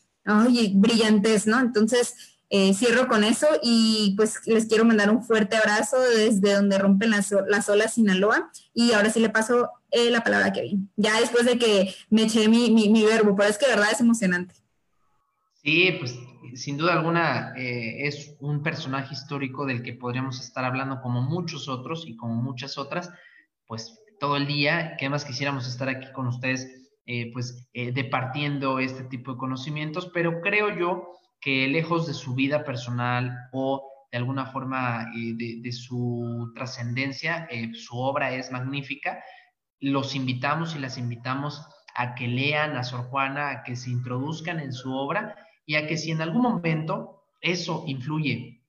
oye, 0.47 0.71
brillantez, 0.75 1.49
¿no? 1.49 1.59
Entonces, 1.59 2.15
eh, 2.57 2.73
cierro 2.73 3.09
con 3.09 3.25
eso 3.25 3.49
y 3.65 4.15
pues 4.17 4.47
les 4.47 4.67
quiero 4.67 4.85
mandar 4.85 5.11
un 5.11 5.25
fuerte 5.25 5.57
abrazo 5.57 6.01
desde 6.01 6.55
donde 6.55 6.79
rompen 6.79 7.11
las, 7.11 7.35
las 7.49 7.69
olas 7.69 7.95
Sinaloa. 7.95 8.49
Y 8.73 8.93
ahora 8.93 9.11
sí 9.11 9.19
le 9.19 9.29
paso 9.29 9.71
eh, 9.91 10.09
la 10.09 10.23
palabra 10.23 10.47
a 10.47 10.53
Kevin, 10.53 10.89
ya 10.95 11.19
después 11.19 11.47
de 11.47 11.59
que 11.59 11.93
me 12.11 12.23
eché 12.23 12.49
mi, 12.49 12.71
mi, 12.71 13.03
verbo, 13.03 13.35
pero 13.35 13.49
es 13.51 13.59
que 13.59 13.67
de 13.67 13.73
verdad 13.73 13.91
es 13.91 14.01
emocionante. 14.01 14.55
Sí, 15.65 15.97
pues 15.99 16.17
sin 16.55 16.77
duda 16.77 16.93
alguna 16.93 17.55
eh, 17.57 18.07
es 18.07 18.37
un 18.39 18.63
personaje 18.63 19.15
histórico 19.15 19.67
del 19.67 19.83
que 19.83 19.95
podríamos 19.95 20.41
estar 20.41 20.65
hablando 20.65 21.01
como 21.03 21.23
muchos 21.23 21.67
otros 21.69 22.05
y 22.07 22.15
como 22.15 22.37
muchas 22.37 22.79
otras, 22.79 23.11
pues 23.67 23.99
todo 24.21 24.37
el 24.37 24.47
día, 24.47 24.95
que 24.97 25.09
más 25.09 25.25
quisiéramos 25.25 25.67
estar 25.67 25.89
aquí 25.89 26.07
con 26.13 26.29
ustedes, 26.29 26.69
pues 27.33 27.69
departiendo 27.75 28.79
este 28.79 29.03
tipo 29.03 29.33
de 29.33 29.39
conocimientos, 29.39 30.09
pero 30.15 30.41
creo 30.41 30.79
yo 30.79 31.15
que 31.45 31.69
lejos 31.69 32.07
de 32.07 32.15
su 32.15 32.35
vida 32.35 32.65
personal 32.65 33.51
o 33.53 33.87
de 34.11 34.17
alguna 34.17 34.47
forma 34.47 35.13
eh, 35.15 35.35
de, 35.61 35.73
su 35.73 36.51
trascendencia, 36.55 37.47
eh, 37.51 37.75
su 37.75 37.99
obra 37.99 38.33
es 38.33 38.51
magnífica, 38.51 39.23
los 39.79 40.15
invitamos 40.15 40.75
y 40.75 40.79
las 40.79 40.97
invitamos 40.97 41.63
a 41.95 42.15
que 42.15 42.29
lean 42.29 42.79
a 42.79 42.83
Sor 42.83 43.11
Juana, 43.11 43.51
a 43.51 43.63
que 43.63 43.77
se 43.77 43.91
introduzcan 43.91 44.59
en 44.59 44.73
su 44.73 44.95
obra 44.95 45.37
y 45.67 45.75
a 45.75 45.87
que 45.87 45.99
si 45.99 46.13
en 46.13 46.23
algún 46.23 46.41
momento 46.41 47.27
eso 47.43 47.85
influye 47.87 48.63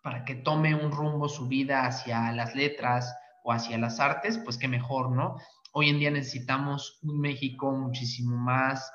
para 0.00 0.24
que 0.24 0.36
tome 0.36 0.72
un 0.76 0.92
rumbo 0.92 1.28
su 1.28 1.48
vida 1.48 1.84
hacia 1.84 2.30
las 2.30 2.54
letras 2.54 3.12
o 3.42 3.52
hacia 3.52 3.76
las 3.76 3.98
artes, 3.98 4.38
pues 4.38 4.56
qué 4.56 4.68
mejor, 4.68 5.10
¿no? 5.10 5.36
Hoy 5.72 5.88
en 5.88 5.98
día 5.98 6.12
necesitamos 6.12 7.00
un 7.02 7.20
México 7.20 7.72
muchísimo 7.72 8.36
más 8.36 8.88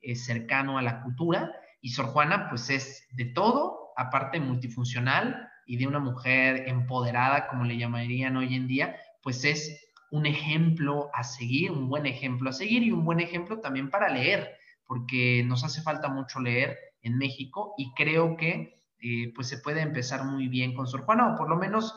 eh, 0.00 0.14
cercano 0.14 0.78
a 0.78 0.82
la 0.82 1.02
cultura 1.02 1.50
y 1.80 1.90
Sor 1.90 2.06
Juana, 2.06 2.48
pues 2.48 2.70
es 2.70 3.06
de 3.12 3.26
todo, 3.26 3.92
aparte 3.96 4.40
multifuncional 4.40 5.48
y 5.66 5.76
de 5.76 5.86
una 5.86 5.98
mujer 5.98 6.68
empoderada, 6.68 7.48
como 7.48 7.64
le 7.64 7.76
llamarían 7.76 8.36
hoy 8.36 8.54
en 8.54 8.66
día, 8.66 8.96
pues 9.22 9.44
es 9.44 9.92
un 10.10 10.26
ejemplo 10.26 11.10
a 11.12 11.22
seguir, 11.22 11.70
un 11.70 11.88
buen 11.88 12.06
ejemplo 12.06 12.50
a 12.50 12.52
seguir 12.52 12.82
y 12.82 12.92
un 12.92 13.04
buen 13.04 13.20
ejemplo 13.20 13.60
también 13.60 13.90
para 13.90 14.08
leer, 14.08 14.56
porque 14.86 15.42
nos 15.44 15.64
hace 15.64 15.82
falta 15.82 16.08
mucho 16.08 16.40
leer 16.40 16.78
en 17.02 17.18
México 17.18 17.74
y 17.76 17.92
creo 17.94 18.36
que 18.36 18.80
eh, 19.00 19.32
pues 19.34 19.48
se 19.48 19.58
puede 19.58 19.80
empezar 19.82 20.24
muy 20.24 20.48
bien 20.48 20.74
con 20.74 20.86
Sor 20.86 21.02
Juana 21.02 21.32
o 21.32 21.36
por 21.36 21.48
lo 21.48 21.56
menos 21.56 21.94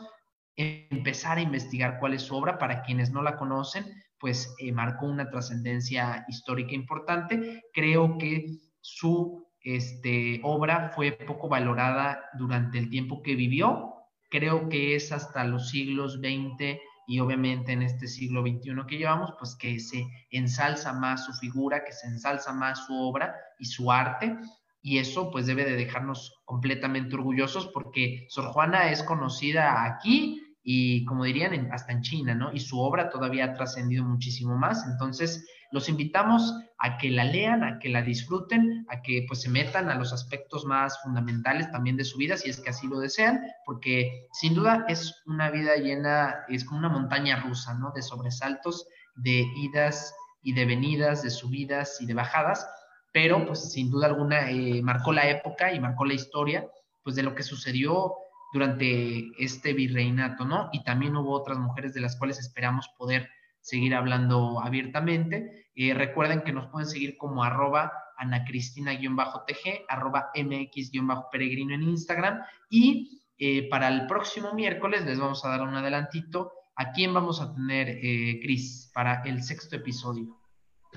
empezar 0.56 1.38
a 1.38 1.42
investigar 1.42 1.98
cuál 2.00 2.14
es 2.14 2.24
su 2.24 2.36
obra 2.36 2.60
para 2.60 2.84
quienes 2.84 3.12
no 3.12 3.22
la 3.22 3.38
conocen, 3.38 3.86
pues 4.20 4.54
eh, 4.60 4.72
marcó 4.72 5.08
una 5.08 5.30
trascendencia 5.30 6.26
histórica 6.28 6.76
importante. 6.76 7.64
Creo 7.74 8.18
que 8.18 8.60
su 8.82 9.48
este, 9.64 10.40
obra 10.44 10.92
fue 10.96 11.12
poco 11.12 11.48
valorada 11.48 12.24
durante 12.38 12.78
el 12.78 12.90
tiempo 12.90 13.22
que 13.22 13.36
vivió. 13.36 13.94
Creo 14.30 14.70
que 14.70 14.96
es 14.96 15.12
hasta 15.12 15.44
los 15.44 15.70
siglos 15.70 16.14
XX 16.16 16.80
y 17.08 17.20
obviamente 17.20 17.74
en 17.74 17.82
este 17.82 18.08
siglo 18.08 18.42
XXI 18.42 18.86
que 18.88 18.98
llevamos, 18.98 19.34
pues 19.38 19.56
que 19.56 19.80
se 19.80 20.08
ensalza 20.30 20.94
más 20.94 21.26
su 21.26 21.34
figura, 21.34 21.84
que 21.84 21.92
se 21.92 22.08
ensalza 22.08 22.54
más 22.54 22.86
su 22.86 22.96
obra 22.96 23.36
y 23.60 23.66
su 23.66 23.92
arte. 23.92 24.38
Y 24.82 24.98
eso 24.98 25.30
pues 25.30 25.46
debe 25.46 25.66
de 25.66 25.76
dejarnos 25.76 26.42
completamente 26.46 27.14
orgullosos 27.16 27.68
porque 27.68 28.26
Sor 28.30 28.46
Juana 28.46 28.92
es 28.92 29.04
conocida 29.04 29.84
aquí 29.84 30.42
y 30.64 31.06
como 31.06 31.24
dirían 31.24 31.70
hasta 31.72 31.92
en 31.92 32.02
China, 32.02 32.34
¿no? 32.34 32.52
Y 32.54 32.60
su 32.60 32.80
obra 32.80 33.10
todavía 33.10 33.46
ha 33.46 33.54
trascendido 33.54 34.04
muchísimo 34.06 34.58
más. 34.58 34.86
Entonces, 34.88 35.46
los 35.72 35.90
invitamos 35.90 36.54
a 36.78 36.98
que 36.98 37.10
la 37.10 37.24
lean, 37.24 37.64
a 37.64 37.80
que 37.80 37.90
la 37.90 38.02
disfruten, 38.02 38.86
a 38.90 39.02
que 39.02 39.26
pues 39.28 39.42
se 39.42 39.50
metan 39.50 39.90
a 39.90 39.96
los 39.96 40.14
aspectos 40.14 40.66
más 40.66 41.02
fundamentales 41.02 41.72
también 41.72 41.98
de 41.98 42.04
su 42.04 42.18
vida, 42.18 42.38
si 42.38 42.50
es 42.50 42.60
que 42.60 42.70
así 42.70 42.88
lo 42.88 43.00
desean, 43.00 43.42
porque 43.66 44.28
sin 44.34 44.54
duda 44.54 44.86
es 44.88 45.22
una 45.26 45.50
vida 45.50 45.76
llena, 45.78 46.46
es 46.50 46.66
como 46.66 46.80
una 46.80 46.90
montaña 46.90 47.42
rusa, 47.42 47.74
¿no? 47.76 47.92
De 47.96 48.02
sobresaltos, 48.02 48.88
de 49.16 49.46
idas 49.58 50.14
y 50.42 50.54
de 50.54 50.66
venidas, 50.66 51.24
de 51.24 51.30
subidas 51.30 52.02
y 52.02 52.06
de 52.06 52.14
bajadas, 52.14 52.68
pero 53.14 53.46
pues 53.46 53.72
sin 53.72 53.90
duda 53.90 54.08
alguna 54.08 54.50
eh, 54.50 54.82
marcó 54.82 55.14
la 55.14 55.30
época 55.30 55.74
y 55.74 55.80
marcó 55.80 56.06
la 56.06 56.14
historia, 56.14 56.68
pues 57.04 57.16
de 57.16 57.24
lo 57.24 57.36
que 57.36 57.44
sucedió 57.44 58.14
durante 58.54 59.32
este 59.40 59.74
virreinato, 59.74 60.46
¿no? 60.46 60.70
Y 60.74 60.84
también 60.84 61.16
hubo 61.16 61.32
otras 61.32 61.58
mujeres 61.58 61.94
de 61.94 62.02
las 62.02 62.18
cuales 62.18 62.40
esperamos 62.40 62.90
poder 62.98 63.30
seguir 63.62 63.96
hablando 63.96 64.60
abiertamente. 64.62 65.61
Eh, 65.76 65.94
recuerden 65.94 66.42
que 66.42 66.52
nos 66.52 66.68
pueden 66.68 66.88
seguir 66.88 67.18
como 67.18 67.44
arroba 67.44 67.92
anacristina-tg, 68.18 69.86
arroba 69.88 70.32
mx-peregrino 70.36 71.76
en 71.76 71.84
Instagram. 71.84 72.42
Y 72.70 73.22
eh, 73.38 73.70
para 73.70 73.88
el 73.88 74.08
próximo 74.08 74.54
miércoles 74.54 75.06
les 75.06 75.20
vamos 75.20 75.44
a 75.46 75.50
dar 75.50 75.62
un 75.62 75.76
adelantito. 75.76 76.52
¿A 76.76 76.92
quién 76.92 77.14
vamos 77.14 77.42
a 77.42 77.54
tener, 77.54 77.90
eh, 77.90 78.40
Cris, 78.42 78.92
para 78.94 79.22
el 79.24 79.44
sexto 79.44 79.76
episodio? 79.76 80.41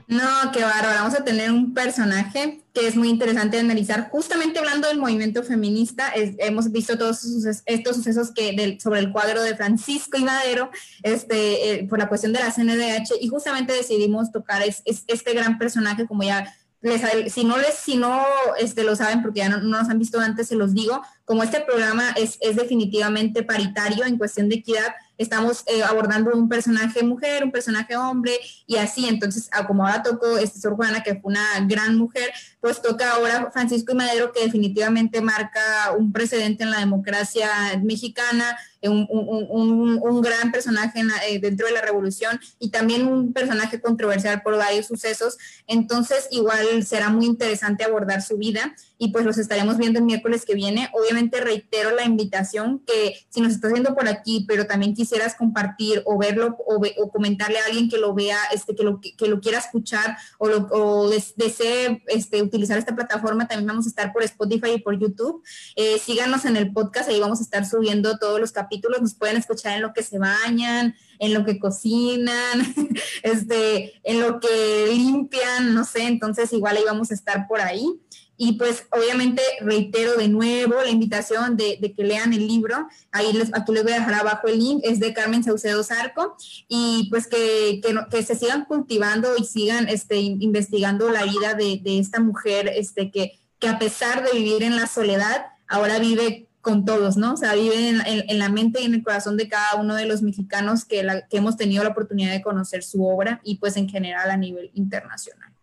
No, 0.07 0.53
qué 0.53 0.63
bárbaro. 0.63 1.01
Vamos 1.01 1.19
a 1.19 1.25
tener 1.25 1.51
un 1.51 1.73
personaje 1.73 2.63
que 2.75 2.87
es 2.87 2.97
muy 2.97 3.09
interesante 3.09 3.57
de 3.57 3.63
analizar. 3.63 4.11
Justamente 4.11 4.59
hablando 4.59 4.89
del 4.89 4.99
movimiento 4.99 5.43
feminista, 5.43 6.13
hemos 6.15 6.71
visto 6.71 6.99
todos 6.99 7.25
estos 7.65 7.97
sucesos 7.97 8.31
que 8.33 8.79
sobre 8.83 9.01
el 9.01 9.13
cuadro 9.13 9.43
de 9.43 9.57
Francisco 9.57 10.19
y 10.19 10.25
Madero, 10.25 10.71
este, 11.03 11.71
eh, 11.71 11.87
por 11.89 11.99
la 11.99 12.09
cuestión 12.09 12.33
de 12.33 12.41
la 12.41 12.51
CNDH, 12.51 13.15
y 13.21 13.29
justamente 13.29 13.73
decidimos 13.73 14.31
tocar 14.31 14.63
este 14.63 15.33
gran 15.33 15.57
personaje, 15.59 16.07
como 16.07 16.23
ya 16.23 16.53
les, 16.83 17.33
si 17.33 17.45
no 17.45 17.57
les, 17.57 17.75
si 17.75 17.97
no 17.97 18.23
este, 18.59 18.85
lo 18.85 18.95
saben, 18.95 19.23
porque 19.23 19.39
ya 19.39 19.49
no, 19.49 19.59
no, 19.59 19.79
nos 19.79 19.89
han 19.89 19.99
visto 19.99 20.21
antes, 20.21 20.49
se 20.49 20.57
los 20.57 20.75
digo, 20.75 21.03
como 21.25 21.43
este 21.43 21.61
programa 21.61 22.15
es, 22.17 22.39
definitivamente 22.55 23.43
paritario 23.43 24.05
en 24.05 24.19
cuestión 24.19 24.49
de 24.49 24.57
equidad, 24.57 24.95
estamos 25.17 25.63
eh, 25.67 25.83
abordando 25.83 26.33
un 26.33 26.49
personaje 26.49 27.03
mujer, 27.03 27.45
un 27.45 27.53
personaje 27.53 27.97
hombre 27.97 28.33
y 28.67 28.77
así. 28.77 29.09
Entonces, 29.09 29.49
como 29.67 29.87
ahora 29.87 30.03
tocó 30.03 30.37
este 30.39 30.61
Sor 30.61 30.75
Juana, 30.77 31.03
que 31.03 31.15
fue 31.15 31.31
una 31.31 31.47
gran 31.67 31.97
mujer, 31.97 32.31
pues 32.61 32.83
toca 32.83 33.13
ahora 33.13 33.51
Francisco 33.53 33.93
y 33.93 33.95
Madero, 33.95 34.33
que 34.33 34.45
definitivamente 34.45 35.21
marca 35.21 35.93
un 35.97 36.13
precedente 36.13 36.65
en 36.65 36.71
la 36.71 36.81
democracia 36.81 37.49
mexicana, 37.83 38.57
un, 38.83 39.07
un, 39.09 39.99
un, 40.03 40.21
gran 40.21 40.53
personaje 40.53 41.01
eh, 41.29 41.39
dentro 41.39 41.67
de 41.67 41.73
la 41.73 41.81
revolución 41.81 42.39
y 42.59 42.71
también 42.71 43.09
un 43.09 43.33
personaje 43.33 43.81
controversial 43.81 44.43
por 44.43 44.59
varios 44.59 44.87
sucesos. 44.87 45.39
Entonces, 45.67 46.29
igual 46.31 46.85
será 46.85 47.09
muy 47.09 47.25
interesante 47.25 47.85
abordar 47.85 48.21
su 48.21 48.37
vida 48.37 48.75
y 48.99 49.09
pues 49.09 49.25
los 49.25 49.39
estaremos 49.39 49.79
viendo 49.79 50.01
el 50.01 50.05
miércoles 50.05 50.45
que 50.45 50.55
viene. 50.55 50.91
Obviamente 50.93 51.14
reitero 51.41 51.95
la 51.95 52.05
invitación 52.05 52.83
que 52.87 53.15
si 53.29 53.41
nos 53.41 53.53
estás 53.53 53.73
viendo 53.73 53.95
por 53.95 54.09
aquí, 54.09 54.45
pero 54.49 54.67
también 54.67 54.95
quisieras 54.95 55.35
compartir 55.35 56.03
o 56.05 56.19
verlo 56.19 56.57
o, 56.67 57.11
comentarle 57.11 57.59
a 57.59 57.67
alguien 57.67 57.89
que 57.89 57.99
lo 57.99 58.15
vea, 58.15 58.39
este, 58.53 58.75
que, 58.75 58.83
lo, 58.83 59.01
que, 59.01 59.29
lo 59.29 59.41
quiera 59.41 59.59
escuchar 59.59 60.17
o, 60.39 60.49
lo, 60.49 61.09
desee 61.37 62.03
este, 62.09 62.43
utilizar 62.43 62.79
esta 62.79 62.95
plataforma, 62.95 63.47
también 63.47 63.67
vamos 63.67 63.87
a 63.87 63.89
estar 63.89 64.13
por 64.13 64.23
Spotify 64.23 64.73
y 64.77 64.81
por 64.81 64.99
YouTube. 64.99 65.43
Eh, 65.77 65.99
síganos 65.99 66.45
en 66.45 66.57
el 66.57 66.73
podcast, 66.73 67.09
ahí 67.09 67.21
vamos 67.21 67.41
a 67.41 67.43
estar 67.43 67.67
subiendo 67.67 68.19
todos 68.19 68.41
los 68.41 68.53
capítulos, 68.53 69.01
nos 69.01 69.15
pueden 69.15 69.37
escuchar 69.37 69.77
en 69.77 69.83
lo 69.83 69.93
que 69.93 70.03
se 70.03 70.19
bañan, 70.19 70.95
en 71.19 71.35
lo 71.35 71.45
que 71.45 71.59
cocinan, 71.59 72.75
este, 73.23 73.95
en 74.03 74.21
lo 74.21 74.41
que 74.41 74.87
limpian, 74.89 75.75
no 75.75 75.85
sé, 75.85 76.03
entonces 76.03 76.53
igual 76.53 76.77
ahí 76.77 76.85
vamos 76.85 77.11
a 77.11 77.15
estar 77.15 77.47
por 77.47 77.61
ahí. 77.61 78.01
Y 78.37 78.55
pues 78.55 78.87
obviamente 78.91 79.43
reitero 79.61 80.17
de 80.17 80.29
nuevo 80.29 80.75
la 80.83 80.91
invitación 80.91 81.57
de, 81.57 81.79
que 81.97 82.05
lean 82.05 82.33
el 82.33 82.47
libro. 82.47 82.89
Ahí 83.13 83.33
les, 83.33 83.55
aquí 83.55 83.73
les 83.73 83.85
voy 83.85 83.93
a 83.93 84.01
dejar 84.01 84.15
abajo 84.15 84.49
el 84.49 84.59
link. 84.59 84.81
Es 84.83 84.99
de 85.01 85.13
Carmen 85.13 85.45
Saucedo 85.45 85.85
Zarco. 85.85 86.37
Y 86.69 87.09
pues 87.11 87.27
que, 87.27 87.81
que, 88.11 88.23
se 88.23 88.35
sigan 88.35 88.65
cultivando 88.65 89.37
y 89.37 89.45
sigan 89.45 89.89
este, 89.89 90.17
investigando 90.19 91.11
la 91.11 91.25
vida 91.25 91.55
de, 91.55 91.81
esta 91.85 92.21
mujer 92.21 92.71
este, 92.75 93.11
que, 93.11 93.39
que 93.59 93.69
a 93.69 93.79
pesar 93.79 94.25
de 94.25 94.37
vivir 94.37 94.63
en 94.63 94.77
la 94.77 94.87
soledad, 94.87 95.47
ahora 95.69 95.99
vive 95.99 96.49
con 96.65 96.85
todos, 96.85 97.17
¿no? 97.17 97.35
O 97.35 97.37
sea, 97.37 97.55
vive 97.55 97.91
en, 97.91 98.39
la 98.39 98.49
mente 98.49 98.81
y 98.81 98.87
en 98.87 98.95
el 98.95 99.05
corazón 99.05 99.37
de 99.37 99.49
cada 99.49 99.77
uno 99.77 99.95
de 99.95 100.07
los 100.07 100.23
mexicanos 100.23 100.85
que, 100.85 101.07
que 101.31 101.37
hemos 101.37 101.57
tenido 101.57 101.85
la 101.85 101.91
oportunidad 101.91 102.33
de 102.33 102.43
conocer 102.43 102.83
su 102.83 103.07
obra 103.07 103.41
y 103.45 103.59
pues 103.59 103.77
en 103.77 103.89
general 103.89 104.31
a 104.31 104.37
nivel 104.37 104.71
internacional. 104.73 105.54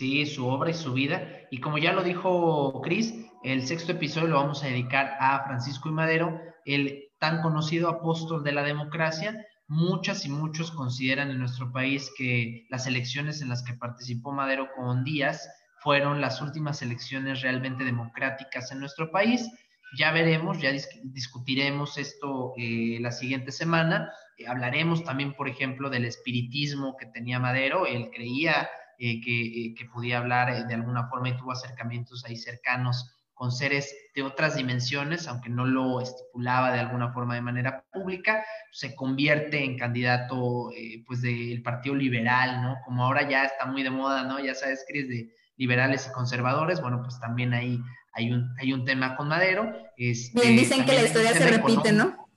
Sí, 0.00 0.24
su 0.24 0.46
obra 0.46 0.70
y 0.70 0.72
su 0.72 0.94
vida. 0.94 1.28
Y 1.50 1.60
como 1.60 1.76
ya 1.76 1.92
lo 1.92 2.02
dijo 2.02 2.80
Cris, 2.80 3.14
el 3.44 3.66
sexto 3.66 3.92
episodio 3.92 4.28
lo 4.28 4.36
vamos 4.36 4.64
a 4.64 4.68
dedicar 4.68 5.14
a 5.20 5.44
Francisco 5.44 5.90
y 5.90 5.92
Madero, 5.92 6.40
el 6.64 7.10
tan 7.18 7.42
conocido 7.42 7.90
apóstol 7.90 8.42
de 8.42 8.52
la 8.52 8.62
democracia. 8.62 9.36
Muchas 9.68 10.24
y 10.24 10.30
muchos 10.30 10.70
consideran 10.70 11.30
en 11.30 11.38
nuestro 11.38 11.70
país 11.70 12.10
que 12.16 12.66
las 12.70 12.86
elecciones 12.86 13.42
en 13.42 13.50
las 13.50 13.62
que 13.62 13.74
participó 13.74 14.32
Madero 14.32 14.68
con 14.74 15.04
Díaz 15.04 15.46
fueron 15.82 16.22
las 16.22 16.40
últimas 16.40 16.80
elecciones 16.80 17.42
realmente 17.42 17.84
democráticas 17.84 18.72
en 18.72 18.80
nuestro 18.80 19.10
país. 19.10 19.50
Ya 19.98 20.12
veremos, 20.12 20.62
ya 20.62 20.72
discutiremos 21.02 21.98
esto 21.98 22.54
eh, 22.56 22.96
la 23.02 23.12
siguiente 23.12 23.52
semana. 23.52 24.10
Eh, 24.38 24.46
hablaremos 24.46 25.04
también, 25.04 25.34
por 25.34 25.46
ejemplo, 25.46 25.90
del 25.90 26.06
espiritismo 26.06 26.96
que 26.96 27.04
tenía 27.04 27.38
Madero. 27.38 27.84
Él 27.84 28.08
creía 28.14 28.66
eh, 29.02 29.18
eh, 29.26 29.74
que, 29.74 29.86
podía 29.86 30.18
hablar 30.18 30.50
eh, 30.50 30.64
de 30.66 30.74
alguna 30.74 31.08
forma 31.08 31.30
y 31.30 31.36
tuvo 31.38 31.52
acercamientos 31.52 32.22
ahí 32.26 32.36
cercanos 32.36 33.10
con 33.32 33.50
seres 33.50 33.96
de 34.14 34.22
otras 34.22 34.56
dimensiones, 34.56 35.26
aunque 35.26 35.48
no 35.48 35.64
lo 35.64 36.02
estipulaba 36.02 36.70
de 36.70 36.80
alguna 36.80 37.10
forma 37.10 37.34
de 37.34 37.40
manera 37.40 37.82
pública, 37.90 38.44
se 38.72 38.94
convierte 38.94 39.64
en 39.64 39.78
candidato 39.78 40.70
pues 41.06 41.22
del 41.22 41.62
Partido 41.62 41.94
Liberal, 41.94 42.60
¿no? 42.60 42.76
Como 42.84 43.02
ahora 43.02 43.26
ya 43.26 43.46
está 43.46 43.64
muy 43.64 43.82
de 43.82 43.88
moda, 43.88 44.24
¿no? 44.24 44.38
Ya 44.38 44.54
sabes, 44.54 44.84
Cris, 44.86 45.08
de 45.08 45.34
liberales 45.56 46.06
y 46.06 46.12
conservadores, 46.12 46.82
bueno, 46.82 47.00
pues 47.00 47.18
también 47.18 47.54
ahí 47.54 47.80
hay 48.12 48.30
un, 48.30 48.54
hay 48.58 48.74
un 48.74 48.84
tema 48.84 49.16
con 49.16 49.28
Madero. 49.28 49.72
Este, 49.96 50.38
Bien, 50.38 50.58
dicen 50.58 50.84
que 50.84 50.92
la 50.92 51.04
historia 51.04 51.32
se 51.32 51.48
repite, 51.48 51.92
¿no? 51.92 52.28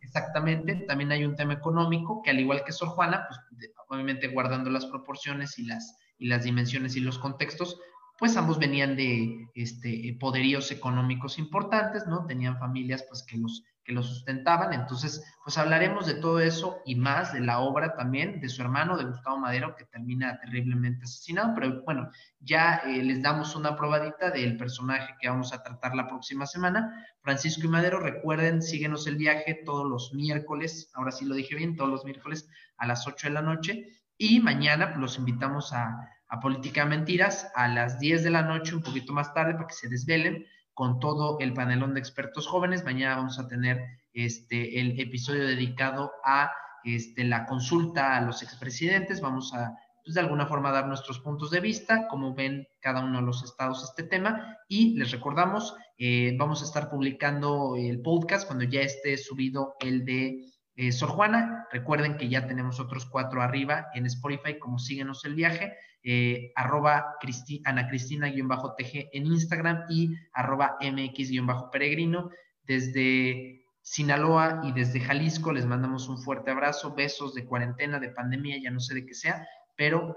Exactamente, 0.00 0.76
también 0.88 1.12
hay 1.12 1.26
un 1.26 1.36
tema 1.36 1.52
económico 1.52 2.22
que 2.22 2.30
al 2.30 2.40
igual 2.40 2.64
que 2.64 2.72
Sor 2.72 2.88
Juana, 2.88 3.26
pues 3.28 3.70
obviamente 3.88 4.28
guardando 4.28 4.70
las 4.70 4.86
proporciones 4.86 5.58
y 5.58 5.64
las, 5.64 5.96
y 6.18 6.28
las 6.28 6.44
dimensiones 6.44 6.96
y 6.96 7.00
los 7.00 7.18
contextos, 7.18 7.78
pues 8.18 8.36
ambos 8.36 8.58
venían 8.58 8.96
de 8.96 9.48
este, 9.54 10.16
poderíos 10.18 10.70
económicos 10.72 11.38
importantes, 11.38 12.06
¿no? 12.06 12.26
Tenían 12.26 12.58
familias 12.58 13.04
pues 13.08 13.22
que 13.22 13.38
los, 13.38 13.64
que 13.88 13.94
los 13.94 14.06
sustentaban, 14.06 14.74
entonces 14.74 15.24
pues 15.42 15.56
hablaremos 15.56 16.06
de 16.06 16.16
todo 16.16 16.40
eso 16.40 16.82
y 16.84 16.94
más 16.94 17.32
de 17.32 17.40
la 17.40 17.60
obra 17.60 17.96
también 17.96 18.38
de 18.38 18.50
su 18.50 18.60
hermano, 18.60 18.98
de 18.98 19.04
Gustavo 19.04 19.38
Madero, 19.38 19.74
que 19.76 19.86
termina 19.86 20.38
terriblemente 20.40 21.04
asesinado, 21.04 21.54
pero 21.54 21.82
bueno, 21.84 22.10
ya 22.38 22.82
eh, 22.84 23.02
les 23.02 23.22
damos 23.22 23.56
una 23.56 23.74
probadita 23.76 24.30
del 24.30 24.58
personaje 24.58 25.14
que 25.18 25.30
vamos 25.30 25.54
a 25.54 25.62
tratar 25.62 25.94
la 25.94 26.06
próxima 26.06 26.44
semana. 26.44 27.02
Francisco 27.22 27.62
y 27.64 27.68
Madero, 27.68 27.98
recuerden, 27.98 28.60
síguenos 28.60 29.06
el 29.06 29.16
viaje 29.16 29.62
todos 29.64 29.88
los 29.88 30.12
miércoles, 30.12 30.90
ahora 30.92 31.10
sí 31.10 31.24
lo 31.24 31.34
dije 31.34 31.54
bien, 31.54 31.74
todos 31.74 31.88
los 31.88 32.04
miércoles 32.04 32.46
a 32.76 32.86
las 32.86 33.06
8 33.06 33.28
de 33.28 33.32
la 33.32 33.42
noche. 33.42 33.88
Y 34.18 34.40
mañana 34.40 34.88
pues, 34.88 34.98
los 34.98 35.16
invitamos 35.16 35.72
a, 35.72 35.96
a 36.28 36.40
Política 36.40 36.84
Mentiras 36.84 37.50
a 37.54 37.68
las 37.68 37.98
10 37.98 38.22
de 38.22 38.30
la 38.30 38.42
noche, 38.42 38.74
un 38.74 38.82
poquito 38.82 39.14
más 39.14 39.32
tarde, 39.32 39.54
para 39.54 39.66
que 39.66 39.74
se 39.74 39.88
desvelen 39.88 40.44
con 40.78 41.00
todo 41.00 41.40
el 41.40 41.54
panelón 41.54 41.94
de 41.94 41.98
expertos 41.98 42.46
jóvenes. 42.46 42.84
Mañana 42.84 43.16
vamos 43.16 43.40
a 43.40 43.48
tener 43.48 43.84
este, 44.12 44.78
el 44.78 45.00
episodio 45.00 45.44
dedicado 45.44 46.12
a 46.24 46.52
este, 46.84 47.24
la 47.24 47.46
consulta 47.46 48.16
a 48.16 48.20
los 48.20 48.44
expresidentes. 48.44 49.20
Vamos 49.20 49.52
a, 49.54 49.76
pues, 50.04 50.14
de 50.14 50.20
alguna 50.20 50.46
forma, 50.46 50.70
dar 50.70 50.86
nuestros 50.86 51.18
puntos 51.18 51.50
de 51.50 51.58
vista, 51.58 52.06
como 52.06 52.32
ven 52.32 52.68
cada 52.78 53.04
uno 53.04 53.18
de 53.18 53.26
los 53.26 53.42
estados 53.42 53.82
este 53.82 54.04
tema. 54.04 54.56
Y 54.68 54.96
les 54.96 55.10
recordamos, 55.10 55.74
eh, 55.98 56.36
vamos 56.38 56.62
a 56.62 56.66
estar 56.66 56.88
publicando 56.88 57.74
el 57.76 58.00
podcast 58.00 58.46
cuando 58.46 58.64
ya 58.64 58.82
esté 58.82 59.18
subido 59.18 59.74
el 59.80 60.04
de 60.04 60.44
eh, 60.80 60.92
Sor 60.92 61.08
Juana, 61.08 61.66
recuerden 61.72 62.16
que 62.16 62.28
ya 62.28 62.46
tenemos 62.46 62.78
otros 62.78 63.04
cuatro 63.04 63.42
arriba 63.42 63.88
en 63.94 64.06
Spotify, 64.06 64.60
como 64.60 64.78
síguenos 64.78 65.24
el 65.24 65.34
viaje, 65.34 65.76
eh, 66.04 66.52
arroba 66.54 67.16
Ana 67.64 67.88
Cristina-TG 67.88 69.08
en 69.12 69.26
Instagram 69.26 69.86
y 69.90 70.14
arroba 70.32 70.78
MX-peregrino. 70.80 72.30
Desde 72.62 73.64
Sinaloa 73.82 74.60
y 74.62 74.70
desde 74.70 75.00
Jalisco 75.00 75.52
les 75.52 75.66
mandamos 75.66 76.08
un 76.08 76.18
fuerte 76.18 76.52
abrazo, 76.52 76.94
besos 76.94 77.34
de 77.34 77.44
cuarentena, 77.44 77.98
de 77.98 78.10
pandemia, 78.10 78.62
ya 78.62 78.70
no 78.70 78.78
sé 78.78 78.94
de 78.94 79.04
qué 79.04 79.14
sea, 79.14 79.48
pero 79.76 80.16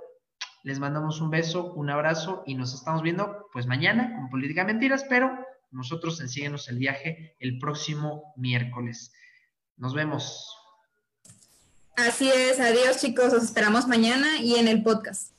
les 0.63 0.77
mandamos 0.77 1.21
un 1.21 1.31
beso, 1.31 1.73
un 1.73 1.89
abrazo 1.89 2.43
y 2.45 2.53
nos 2.53 2.75
estamos 2.75 3.01
viendo 3.01 3.47
pues 3.51 3.65
mañana 3.65 4.15
con 4.15 4.29
Política 4.29 4.63
Mentiras, 4.63 5.07
pero 5.09 5.43
nosotros 5.71 6.21
en 6.21 6.29
Síguenos 6.29 6.69
el 6.69 6.77
viaje 6.77 7.35
el 7.39 7.57
próximo 7.57 8.31
miércoles. 8.37 9.11
Nos 9.81 9.95
vemos. 9.95 10.55
Así 11.97 12.29
es, 12.29 12.59
adiós 12.59 13.01
chicos, 13.01 13.33
os 13.33 13.43
esperamos 13.43 13.87
mañana 13.87 14.39
y 14.39 14.55
en 14.55 14.67
el 14.67 14.83
podcast. 14.83 15.31